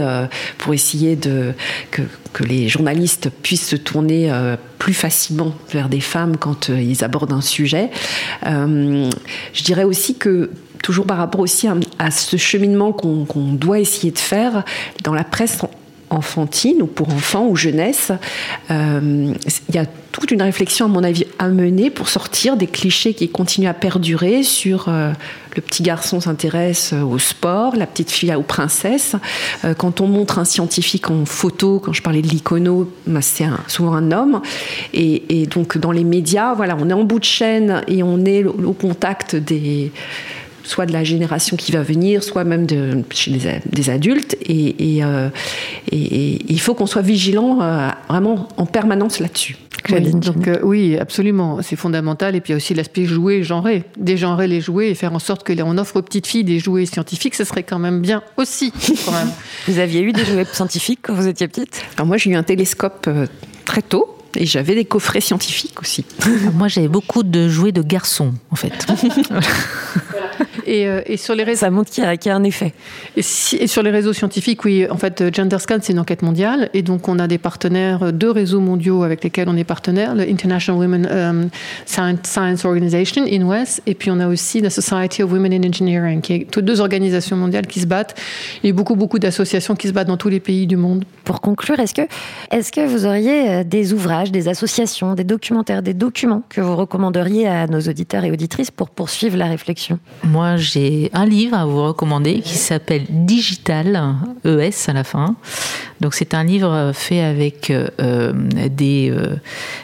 pour 0.59 0.75
essayer 0.75 1.17
que, 1.17 2.03
les 2.43 2.67
journalistes 2.67 3.29
puissent 3.41 3.67
se 3.67 3.77
tourner 3.77 4.29
plus 4.77 4.93
facilement 4.93 5.55
vers 5.71 5.89
des 5.89 6.01
femmes 6.01 6.37
quand 6.37 6.69
ils 6.69 7.03
abordent 7.03 7.31
un 7.31 7.41
sujet. 7.41 7.89
je 8.43 9.63
dirais 9.63 9.85
aussi 9.85 10.15
que 10.15 10.51
toujours 10.85 11.07
par 11.07 11.17
rapport 11.17 11.41
aussi 11.41 11.67
à, 11.97 12.11
ce 12.11 12.37
cheminement 12.37 12.91
qu'on 12.91 13.25
qu 13.25 13.39
doit 13.57 13.79
essayer 13.79 14.11
de 14.11 14.19
faire 14.19 14.63
dans 15.03 15.15
la 15.15 15.23
presse 15.23 15.57
enfantine 16.11 16.83
ou 16.83 16.85
pour 16.85 17.09
enfants 17.09 17.47
ou 17.47 17.55
jeunesse, 17.55 18.11
euh, 18.69 19.33
il 19.69 19.75
y 19.75 19.79
a 19.79 19.87
toute 20.11 20.29
une 20.29 20.43
réflexion, 20.43 20.85
à 20.85 20.89
mon 20.89 21.03
avis, 21.03 21.25
à 21.39 21.47
mener 21.47 21.89
pour 21.89 22.07
sortir 22.07 22.55
des 22.55 22.67
clichés 22.67 23.15
qui 23.15 23.29
continuent 23.29 23.67
à 23.67 23.73
perdurer 23.73 24.43
sur 24.43 24.89
euh, 24.89 25.11
le 25.55 25.61
petit 25.63 25.81
garçon 25.81 26.21
s'intéresse 26.21 26.93
au 26.93 27.17
sport, 27.17 27.75
la 27.75 27.87
petite 27.87 28.11
fille 28.11 28.33
aux 28.35 28.43
princesses. 28.43 29.15
Euh, 29.65 29.73
quand 29.73 30.01
on 30.01 30.07
montre 30.07 30.37
un 30.37 30.45
scientifique 30.45 31.09
en 31.09 31.25
photo, 31.25 31.81
quand 31.83 31.93
je 31.93 32.03
parlais 32.03 32.21
de 32.21 32.27
l'icono, 32.27 32.91
bah, 33.07 33.23
c'est 33.23 33.45
souvent 33.67 33.95
un 33.95 34.11
homme. 34.11 34.41
Et, 34.93 35.41
et, 35.41 35.47
donc 35.47 35.79
dans 35.79 35.91
les 35.91 36.03
médias, 36.03 36.53
voilà, 36.53 36.77
on 36.79 36.91
est 36.91 36.93
en 36.93 37.03
bout 37.03 37.19
de 37.19 37.25
chaîne 37.25 37.81
et 37.87 38.03
on 38.03 38.23
est 38.23 38.43
au 38.43 38.73
contact 38.73 39.35
des 39.35 39.91
soit 40.65 40.85
de 40.85 40.93
la 40.93 41.03
génération 41.03 41.55
qui 41.55 41.71
va 41.71 41.81
venir, 41.81 42.23
soit 42.23 42.43
même 42.43 42.65
de, 42.65 43.03
chez 43.11 43.31
des, 43.31 43.59
des 43.65 43.89
adultes. 43.89 44.35
Et, 44.41 44.97
et, 44.97 45.03
euh, 45.03 45.29
et, 45.91 45.97
et, 46.33 46.45
il 46.49 46.59
faut 46.59 46.73
qu'on 46.73 46.87
soit 46.87 47.01
vigilant 47.01 47.61
euh, 47.61 47.89
vraiment 48.09 48.49
en 48.57 48.65
permanence 48.65 49.19
là-dessus. 49.19 49.57
Oui, 49.91 50.11
donc 50.11 50.47
euh, 50.47 50.59
oui, 50.63 50.97
absolument, 50.97 51.59
c'est 51.61 51.75
fondamental. 51.75 52.35
Et 52.35 52.41
puis 52.41 52.51
il 52.51 52.53
y 52.53 52.55
a 52.55 52.57
aussi 52.57 52.73
l'aspect 52.73 53.05
jouet 53.05 53.43
genré, 53.43 53.83
dégenrer 53.97 54.47
les 54.47 54.61
jouets 54.61 54.89
et 54.89 54.95
faire 54.95 55.13
en 55.13 55.19
sorte 55.19 55.43
que 55.43 55.53
on 55.61 55.77
offre 55.77 55.97
aux 55.97 56.01
petites 56.01 56.27
filles 56.27 56.43
des 56.43 56.59
jouets 56.59 56.85
scientifiques, 56.85 57.35
ce 57.35 57.43
serait 57.43 57.63
quand 57.63 57.79
même 57.79 58.01
bien 58.01 58.21
aussi. 58.37 58.71
Quand 59.05 59.11
même. 59.11 59.29
vous 59.67 59.79
aviez 59.79 60.01
eu 60.01 60.11
des 60.11 60.25
jouets 60.25 60.45
scientifiques 60.45 60.99
quand 61.03 61.13
vous 61.13 61.27
étiez 61.27 61.47
petite? 61.47 61.83
Alors 61.95 62.07
moi 62.07 62.17
j'ai 62.17 62.31
eu 62.31 62.35
un 62.35 62.43
télescope 62.43 63.05
euh, 63.07 63.27
très 63.65 63.81
tôt. 63.81 64.11
Et 64.37 64.45
j'avais 64.45 64.75
des 64.75 64.83
coffrets 64.83 65.21
scientifiques 65.21 65.79
aussi. 65.81 66.03
Moi, 66.55 66.67
j'avais 66.67 66.89
beaucoup 66.89 67.23
de 67.23 67.47
jouets 67.47 67.71
de 67.71 67.81
garçons, 67.81 68.33
en 68.51 68.57
fait. 68.57 68.85
et, 70.65 70.87
euh, 70.87 71.01
et, 71.05 71.17
sur 71.17 71.35
les 71.35 71.43
réseaux... 71.43 71.59
Ça 71.59 71.69
montre 71.69 71.89
qu'il 71.89 72.03
y, 72.03 72.17
qu 72.17 72.27
y, 72.27 72.31
a 72.31 72.35
un 72.35 72.43
effet. 72.43 72.73
Et, 73.15 73.21
si, 73.21 73.55
et, 73.55 73.67
sur 73.67 73.83
les 73.83 73.91
réseaux 73.91 74.13
scientifiques, 74.13 74.65
oui, 74.65 74.85
en 74.89 74.97
fait, 74.97 75.23
GenderScan, 75.33 75.77
c'est 75.81 75.93
une 75.93 75.99
enquête 75.99 76.21
mondiale. 76.21 76.69
Et 76.73 76.81
donc, 76.81 77.07
on 77.07 77.19
a 77.19 77.27
des 77.27 77.37
partenaires, 77.37 78.11
deux 78.11 78.31
réseaux 78.31 78.59
mondiaux 78.59 79.03
avec 79.03 79.23
lesquels 79.23 79.47
on 79.49 79.57
est 79.57 79.63
partenaire, 79.63 80.15
le 80.15 80.23
International 80.23 80.79
Women 80.81 81.07
um, 81.11 81.49
Science, 81.85 82.19
Science, 82.23 82.65
Organization, 82.65 83.23
INWES, 83.23 83.81
et 83.85 83.95
puis 83.95 84.11
on 84.11 84.19
a 84.19 84.27
aussi 84.27 84.61
la 84.61 84.69
Society 84.69 85.23
of 85.23 85.31
Women 85.31 85.53
in 85.53 85.67
Engineering, 85.67 86.21
qui 86.21 86.33
est 86.33 86.51
toutes 86.51 86.65
deux 86.65 86.81
organisations 86.81 87.35
mondiales 87.35 87.67
qui 87.67 87.79
se 87.79 87.87
battent. 87.87 88.19
Il 88.63 88.67
y 88.67 88.69
a 88.69 88.73
beaucoup, 88.73 88.95
beaucoup 88.95 89.19
d'associations 89.19 89.75
qui 89.75 89.87
se 89.87 89.93
battent 89.93 90.07
dans 90.07 90.17
tous 90.17 90.29
les 90.29 90.39
pays 90.39 90.67
du 90.67 90.77
monde. 90.77 91.05
Pour 91.23 91.41
conclure, 91.41 91.79
est-ce 91.79 91.93
que, 91.93 92.01
est 92.51 92.71
que 92.71 92.85
vous 92.85 93.05
auriez 93.05 93.63
des 93.63 93.93
ouvrages, 93.93 94.31
des 94.31 94.47
associations, 94.47 95.13
des 95.13 95.23
documentaires, 95.23 95.81
des 95.81 95.93
documents 95.93 96.43
que 96.49 96.61
vous 96.61 96.75
recommanderiez 96.75 97.47
à 97.47 97.67
nos 97.67 97.79
auditeurs 97.79 98.23
et 98.23 98.31
auditrices 98.31 98.71
pour 98.71 98.89
poursuivre 98.89 99.37
la 99.37 99.47
réflexion? 99.47 99.99
Moi, 100.23 100.54
j'ai 100.57 101.09
un 101.13 101.25
livre 101.25 101.57
à 101.57 101.65
vous 101.65 101.83
recommander 101.83 102.41
qui 102.41 102.55
s'appelle 102.55 103.05
Digital, 103.09 104.15
ES 104.45 104.89
à 104.89 104.93
la 104.93 105.03
fin. 105.03 105.35
Donc 106.01 106.13
c'est 106.13 106.33
un 106.33 106.43
livre 106.43 106.91
fait 106.93 107.21
avec 107.21 107.71
euh, 107.71 108.33
des, 108.69 109.09
euh, 109.09 109.35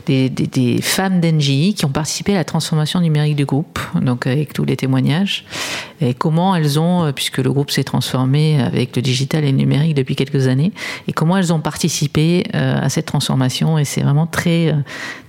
des, 0.05 0.29
des, 0.29 0.81
femmes 0.81 1.21
d'Engie 1.21 1.73
qui 1.73 1.85
ont 1.85 1.91
participé 1.91 2.33
à 2.33 2.37
la 2.37 2.43
transformation 2.43 2.99
numérique 2.99 3.35
du 3.35 3.45
groupe, 3.45 3.79
donc 4.01 4.27
avec 4.27 4.53
tous 4.53 4.65
les 4.65 4.75
témoignages, 4.75 5.45
et 6.01 6.13
comment 6.13 6.55
elles 6.55 6.79
ont, 6.79 7.11
puisque 7.13 7.37
le 7.37 7.51
groupe 7.51 7.71
s'est 7.71 7.83
transformé 7.83 8.61
avec 8.61 8.95
le 8.95 9.01
digital 9.01 9.45
et 9.45 9.51
le 9.51 9.57
numérique 9.57 9.95
depuis 9.95 10.15
quelques 10.15 10.47
années, 10.47 10.71
et 11.07 11.13
comment 11.13 11.37
elles 11.37 11.53
ont 11.53 11.59
participé 11.59 12.45
euh, 12.55 12.79
à 12.81 12.89
cette 12.89 13.05
transformation. 13.05 13.77
Et 13.77 13.85
c'est 13.85 14.01
vraiment 14.01 14.27
très, 14.27 14.75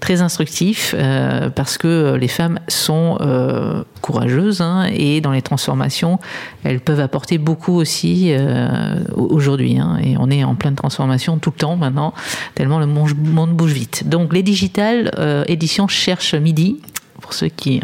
très 0.01 0.22
instructif 0.22 0.95
euh, 0.97 1.51
parce 1.51 1.78
que 1.78 2.14
les 2.14 2.28
femmes 2.28 2.59
sont 2.68 3.18
euh, 3.20 3.84
courageuses 4.01 4.61
hein, 4.61 4.88
et 4.93 5.20
dans 5.20 5.32
les 5.33 5.43
transformations, 5.43 6.18
elles 6.64 6.80
peuvent 6.80 7.01
apporter 7.01 7.39
beaucoup 7.39 7.74
aussi 7.74 8.33
aujourd'hui. 9.16 9.78
Hein, 9.78 9.99
et 10.03 10.16
on 10.18 10.30
est 10.30 10.45
en 10.45 10.55
pleine 10.55 10.74
transformation 10.74 11.39
tout 11.39 11.51
le 11.51 11.59
temps 11.59 11.76
maintenant, 11.76 12.14
tellement 12.55 12.78
le 12.78 12.87
monde 12.87 13.51
bouge 13.51 13.72
vite. 13.72 14.09
Donc 14.09 14.33
les 14.33 14.43
digitales 14.43 15.11
euh, 15.18 15.45
éditions 15.49 15.89
cherchent 15.89 16.35
midi 16.35 16.80
pour 17.20 17.35
ceux 17.35 17.49
qui, 17.49 17.80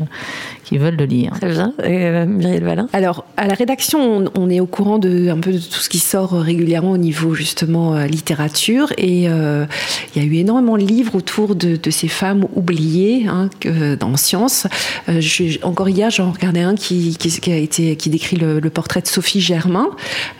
qui 0.68 0.76
veulent 0.76 0.96
le 0.96 1.06
lire. 1.06 1.32
Très 1.40 1.50
bien. 1.50 1.72
Et 1.82 2.04
euh, 2.04 2.26
Myriel 2.26 2.62
Valin 2.62 2.88
Alors, 2.92 3.24
à 3.38 3.46
la 3.46 3.54
rédaction, 3.54 3.98
on, 4.00 4.24
on, 4.38 4.50
est 4.50 4.60
au 4.60 4.66
courant 4.66 4.98
de 4.98 5.30
un 5.30 5.38
peu 5.38 5.52
de 5.52 5.58
tout 5.58 5.80
ce 5.80 5.88
qui 5.88 5.98
sort 5.98 6.32
régulièrement 6.32 6.90
au 6.90 6.98
niveau 6.98 7.32
justement 7.34 7.94
euh, 7.94 8.06
littérature. 8.06 8.92
Et 8.98 9.30
euh, 9.30 9.64
il 10.14 10.22
y 10.22 10.26
a 10.26 10.28
eu 10.28 10.34
énormément 10.34 10.76
de 10.76 10.82
livres 10.82 11.14
autour 11.14 11.54
de, 11.54 11.76
de 11.76 11.90
ces 11.90 12.08
femmes 12.08 12.46
oubliées 12.54 13.26
hein, 13.28 13.48
que, 13.60 13.94
dans 13.94 14.14
science. 14.18 14.66
Euh, 15.08 15.22
je, 15.22 15.64
encore 15.64 15.88
hier, 15.88 16.10
j'en 16.10 16.32
regardais 16.32 16.60
un 16.60 16.74
qui, 16.74 17.16
qui, 17.18 17.30
qui, 17.30 17.50
a 17.50 17.56
été, 17.56 17.96
qui 17.96 18.10
décrit 18.10 18.36
le, 18.36 18.60
le 18.60 18.70
portrait 18.70 19.00
de 19.00 19.06
Sophie 19.06 19.40
Germain, 19.40 19.88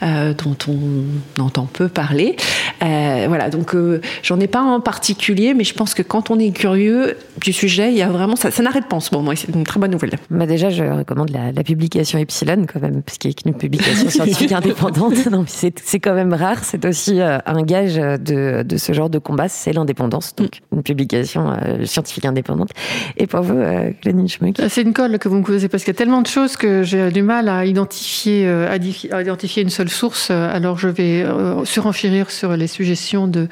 euh, 0.03 0.35
dont 0.35 0.57
on 0.67 1.41
entend 1.41 1.65
peu 1.65 1.87
parler. 1.87 2.35
Euh, 2.83 3.25
voilà, 3.27 3.49
donc 3.49 3.75
j'en 4.21 4.39
ai 4.39 4.47
pas 4.47 4.59
un 4.59 4.75
en 4.75 4.79
particulier, 4.79 5.55
mais 5.55 5.63
je 5.63 5.73
pense 5.73 5.95
que 5.95 6.03
quand 6.03 6.29
on 6.29 6.37
est 6.37 6.51
curieux 6.51 7.17
du 7.41 7.51
sujet, 7.51 7.91
il 7.91 7.97
y 7.97 8.03
a 8.03 8.09
vraiment 8.09 8.35
ça, 8.35 8.51
ça 8.51 8.61
n'arrête 8.61 8.85
pas 8.85 8.97
en 8.97 8.99
ce 8.99 9.15
moment. 9.15 9.31
C'est 9.35 9.49
une 9.55 9.63
très 9.63 9.79
bonne 9.79 9.91
nouvelle. 9.91 10.18
Bah 10.29 10.45
déjà, 10.45 10.69
je 10.69 10.83
recommande 10.83 11.31
la, 11.31 11.51
la, 11.51 11.63
publication 11.63 12.19
Epsilon 12.19 12.65
quand 12.71 12.79
même, 12.79 13.01
parce 13.01 13.17
qu'il 13.17 13.31
a 13.31 13.49
une 13.49 13.55
publication 13.55 14.09
scientifique 14.09 14.51
indépendante. 14.51 15.15
C'est 15.49 15.99
quand 15.99 16.13
même 16.13 16.33
rare. 16.33 16.63
C'est 16.63 16.85
aussi 16.85 17.19
euh, 17.19 17.39
un 17.45 17.63
gage 17.63 17.95
de, 17.95 18.63
de, 18.63 18.77
ce 18.77 18.93
genre 18.93 19.09
de 19.09 19.17
combat, 19.17 19.49
c'est 19.49 19.73
l'indépendance. 19.73 20.35
Donc 20.35 20.59
une 20.71 20.83
publication 20.83 21.51
euh, 21.51 21.85
scientifique 21.85 22.25
indépendante. 22.25 22.69
Et 23.17 23.27
pour 23.27 23.41
vous, 23.41 23.57
euh, 23.57 23.91
Schmuck 24.27 24.57
C'est 24.69 24.81
une 24.81 24.93
colle 24.93 25.17
que 25.17 25.27
vous 25.27 25.37
me 25.37 25.43
posez 25.43 25.67
parce 25.67 25.83
qu'il 25.83 25.93
y 25.93 25.95
a 25.95 25.97
tellement 25.97 26.21
de 26.21 26.27
choses 26.27 26.57
que 26.57 26.83
j'ai 26.83 27.09
du 27.11 27.23
mal 27.23 27.49
à 27.49 27.65
identifier, 27.65 28.47
à, 28.47 28.71
à, 28.71 29.21
identifier 29.21 29.63
une 29.63 29.69
seule 29.69 29.89
source. 29.89 30.31
Alors 30.31 30.77
je 30.77 30.89
vais 30.89 31.25
surenchérir 31.63 32.29
sur 32.29 32.55
les 32.55 32.67
suggestions 32.67 33.27
de, 33.27 33.47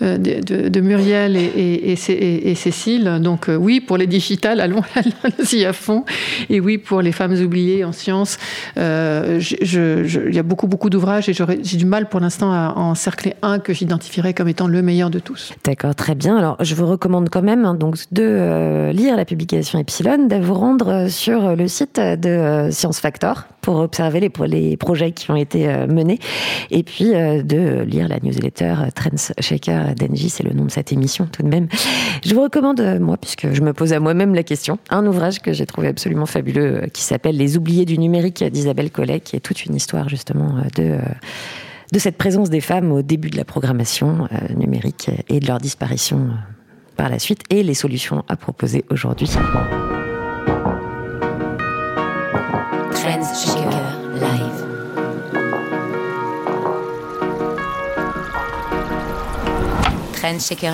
de, 0.00 0.16
de, 0.16 0.68
de 0.68 0.80
Muriel 0.80 1.36
et, 1.36 1.44
et, 1.44 1.92
et, 1.92 2.50
et, 2.50 2.54
Cécile. 2.54 3.18
Donc 3.20 3.48
oui, 3.48 3.80
pour 3.80 3.96
les 3.96 4.06
digitales, 4.06 4.60
allons, 4.60 4.82
y 5.52 5.64
à 5.64 5.72
fond. 5.72 6.04
Et 6.50 6.60
oui, 6.60 6.78
pour 6.78 7.02
les 7.02 7.12
femmes 7.12 7.34
oubliées 7.34 7.84
en 7.84 7.92
sciences, 7.92 8.38
il 8.76 10.34
y 10.34 10.38
a 10.38 10.42
beaucoup, 10.42 10.66
beaucoup 10.66 10.90
d'ouvrages 10.90 11.28
et 11.28 11.34
j'ai 11.34 11.76
du 11.76 11.86
mal 11.86 12.08
pour 12.08 12.20
l'instant 12.20 12.52
à 12.52 12.74
encercler 12.76 13.34
un 13.42 13.58
que 13.58 13.72
j'identifierais 13.72 14.34
comme 14.34 14.48
étant 14.48 14.66
le 14.66 14.82
meilleur 14.82 15.10
de 15.10 15.18
tous. 15.18 15.52
D'accord, 15.64 15.94
très 15.94 16.14
bien. 16.14 16.36
Alors, 16.36 16.56
je 16.60 16.74
vous 16.74 16.86
recommande 16.86 17.28
quand 17.30 17.42
même 17.42 17.64
hein, 17.64 17.74
donc 17.74 17.96
de 18.12 18.90
lire 18.92 19.16
la 19.16 19.24
publication 19.24 19.78
Epsilon, 19.78 20.26
de 20.26 20.36
vous 20.36 20.54
rendre 20.54 21.08
sur 21.08 21.56
le 21.56 21.68
site 21.68 22.00
de 22.00 22.68
Science 22.70 23.00
Factor 23.00 23.44
pour 23.62 23.76
observer 23.76 24.20
les, 24.20 24.76
projets 24.76 25.12
qui 25.12 25.30
ont 25.30 25.36
été 25.36 25.68
euh, 25.68 25.86
menés 25.86 26.18
et 26.70 26.82
puis 26.82 27.14
euh, 27.14 27.42
de 27.42 27.82
lire 27.82 28.08
la 28.08 28.18
newsletter 28.18 28.74
Trends 28.94 29.32
Shaker 29.38 29.94
d'Engie, 29.94 30.30
c'est 30.30 30.42
le 30.42 30.52
nom 30.52 30.64
de 30.64 30.70
cette 30.70 30.92
émission 30.92 31.28
tout 31.30 31.42
de 31.42 31.48
même. 31.48 31.68
Je 32.24 32.34
vous 32.34 32.42
recommande, 32.42 32.80
euh, 32.80 32.98
moi, 32.98 33.16
puisque 33.16 33.52
je 33.52 33.62
me 33.62 33.72
pose 33.72 33.92
à 33.92 34.00
moi-même 34.00 34.34
la 34.34 34.42
question, 34.42 34.78
un 34.90 35.06
ouvrage 35.06 35.40
que 35.40 35.52
j'ai 35.52 35.64
trouvé 35.64 35.88
absolument 35.88 36.01
fabuleux 36.26 36.86
qui 36.92 37.02
s'appelle 37.02 37.36
Les 37.36 37.56
oubliés 37.56 37.84
du 37.84 37.98
numérique 37.98 38.44
d'Isabelle 38.44 38.90
Collet, 38.90 39.20
qui 39.20 39.36
est 39.36 39.40
toute 39.40 39.64
une 39.64 39.74
histoire 39.74 40.08
justement 40.08 40.62
de 40.76 40.98
de 41.92 41.98
cette 41.98 42.16
présence 42.16 42.48
des 42.48 42.62
femmes 42.62 42.90
au 42.90 43.02
début 43.02 43.28
de 43.28 43.36
la 43.36 43.44
programmation 43.44 44.26
numérique 44.56 45.10
et 45.28 45.40
de 45.40 45.46
leur 45.46 45.58
disparition 45.58 46.30
par 46.96 47.10
la 47.10 47.18
suite 47.18 47.42
et 47.50 47.62
les 47.62 47.74
solutions 47.74 48.24
à 48.28 48.36
proposer 48.36 48.84
aujourd'hui. 48.90 49.28
Live. 54.14 54.72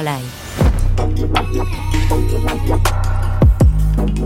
Live. 0.02 0.28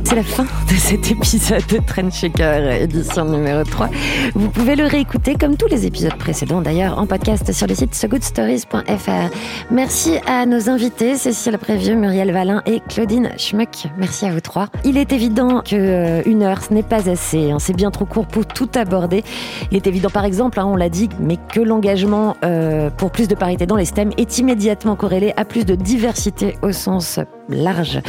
C'est 0.04 0.16
la 0.16 0.22
fin 0.22 0.42
de 0.42 0.74
cet 0.74 1.10
épisode 1.10 1.66
de 1.66 1.78
Trend 1.78 2.10
Shaker, 2.10 2.82
édition 2.82 3.24
numéro 3.24 3.64
3. 3.64 3.88
Vous 4.34 4.50
pouvez 4.50 4.76
le 4.76 4.86
réécouter 4.86 5.36
comme 5.36 5.56
tous 5.56 5.68
les 5.68 5.86
épisodes 5.86 6.16
précédents 6.16 6.60
d'ailleurs 6.60 6.98
en 6.98 7.06
podcast 7.06 7.52
sur 7.52 7.66
le 7.66 7.74
site 7.74 7.94
sogoodstories.fr. 7.94 9.34
Merci 9.70 10.18
à 10.26 10.44
nos 10.46 10.68
invités, 10.68 11.16
Cécile 11.16 11.56
Prévieux, 11.58 11.94
Muriel 11.94 12.32
Valin 12.32 12.62
et 12.66 12.80
Claudine 12.88 13.30
Schmuck. 13.38 13.86
Merci 13.96 14.26
à 14.26 14.32
vous 14.32 14.40
trois. 14.40 14.68
Il 14.84 14.96
est 14.96 15.12
évident 15.12 15.62
que 15.62 15.76
euh, 15.76 16.22
une 16.26 16.42
heure, 16.42 16.62
ce 16.62 16.74
n'est 16.74 16.82
pas 16.82 17.08
assez. 17.08 17.50
Hein. 17.50 17.58
C'est 17.58 17.76
bien 17.76 17.90
trop 17.90 18.04
court 18.04 18.26
pour 18.26 18.46
tout 18.46 18.68
aborder. 18.74 19.24
Il 19.70 19.76
est 19.76 19.86
évident 19.86 20.10
par 20.10 20.24
exemple, 20.24 20.60
hein, 20.60 20.66
on 20.66 20.76
l'a 20.76 20.88
dit, 20.88 21.08
mais 21.20 21.38
que 21.52 21.60
l'engagement 21.60 22.36
euh, 22.44 22.90
pour 22.90 23.10
plus 23.10 23.28
de 23.28 23.34
parité 23.34 23.66
dans 23.66 23.76
les 23.76 23.86
STEM 23.86 24.10
est 24.16 24.38
immédiatement 24.38 24.96
corrélé 24.96 25.32
à 25.36 25.44
plus 25.44 25.64
de 25.64 25.74
diversité 25.74 26.56
au 26.62 26.72
sens 26.72 27.18
large. 27.48 28.00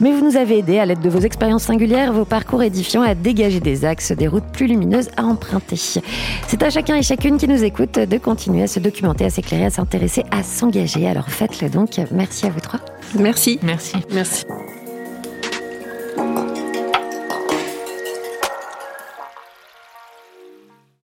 Mais 0.00 0.12
vous 0.12 0.24
nous 0.24 0.36
avez 0.36 0.58
aidé 0.58 0.78
à 0.78 0.86
l'aide 0.86 1.00
de 1.00 1.08
vos 1.08 1.20
expériences 1.20 1.64
singulières, 1.64 2.12
vos 2.12 2.24
parcours 2.24 2.62
édifiants 2.62 3.02
à 3.02 3.14
dégager 3.14 3.60
des 3.60 3.84
axes, 3.84 4.12
des 4.12 4.28
routes 4.28 4.46
plus 4.52 4.66
lumineuses 4.66 5.08
à 5.16 5.24
emprunter. 5.24 5.76
C'est 5.76 6.62
à 6.62 6.70
chacun 6.70 6.96
et 6.96 7.02
chacune 7.02 7.38
qui 7.38 7.48
nous 7.48 7.64
écoute 7.64 7.98
de 7.98 8.18
continuer 8.18 8.62
à 8.62 8.66
se 8.66 8.80
documenter, 8.80 9.24
à 9.24 9.30
s'éclairer, 9.30 9.66
à 9.66 9.70
s'intéresser, 9.70 10.24
à 10.30 10.42
s'engager. 10.42 11.06
Alors 11.06 11.28
faites-le 11.28 11.68
donc. 11.68 12.00
Merci 12.10 12.46
à 12.46 12.50
vous 12.50 12.60
trois. 12.60 12.80
Merci. 13.18 13.58
Merci. 13.62 13.96
Merci. 14.12 14.44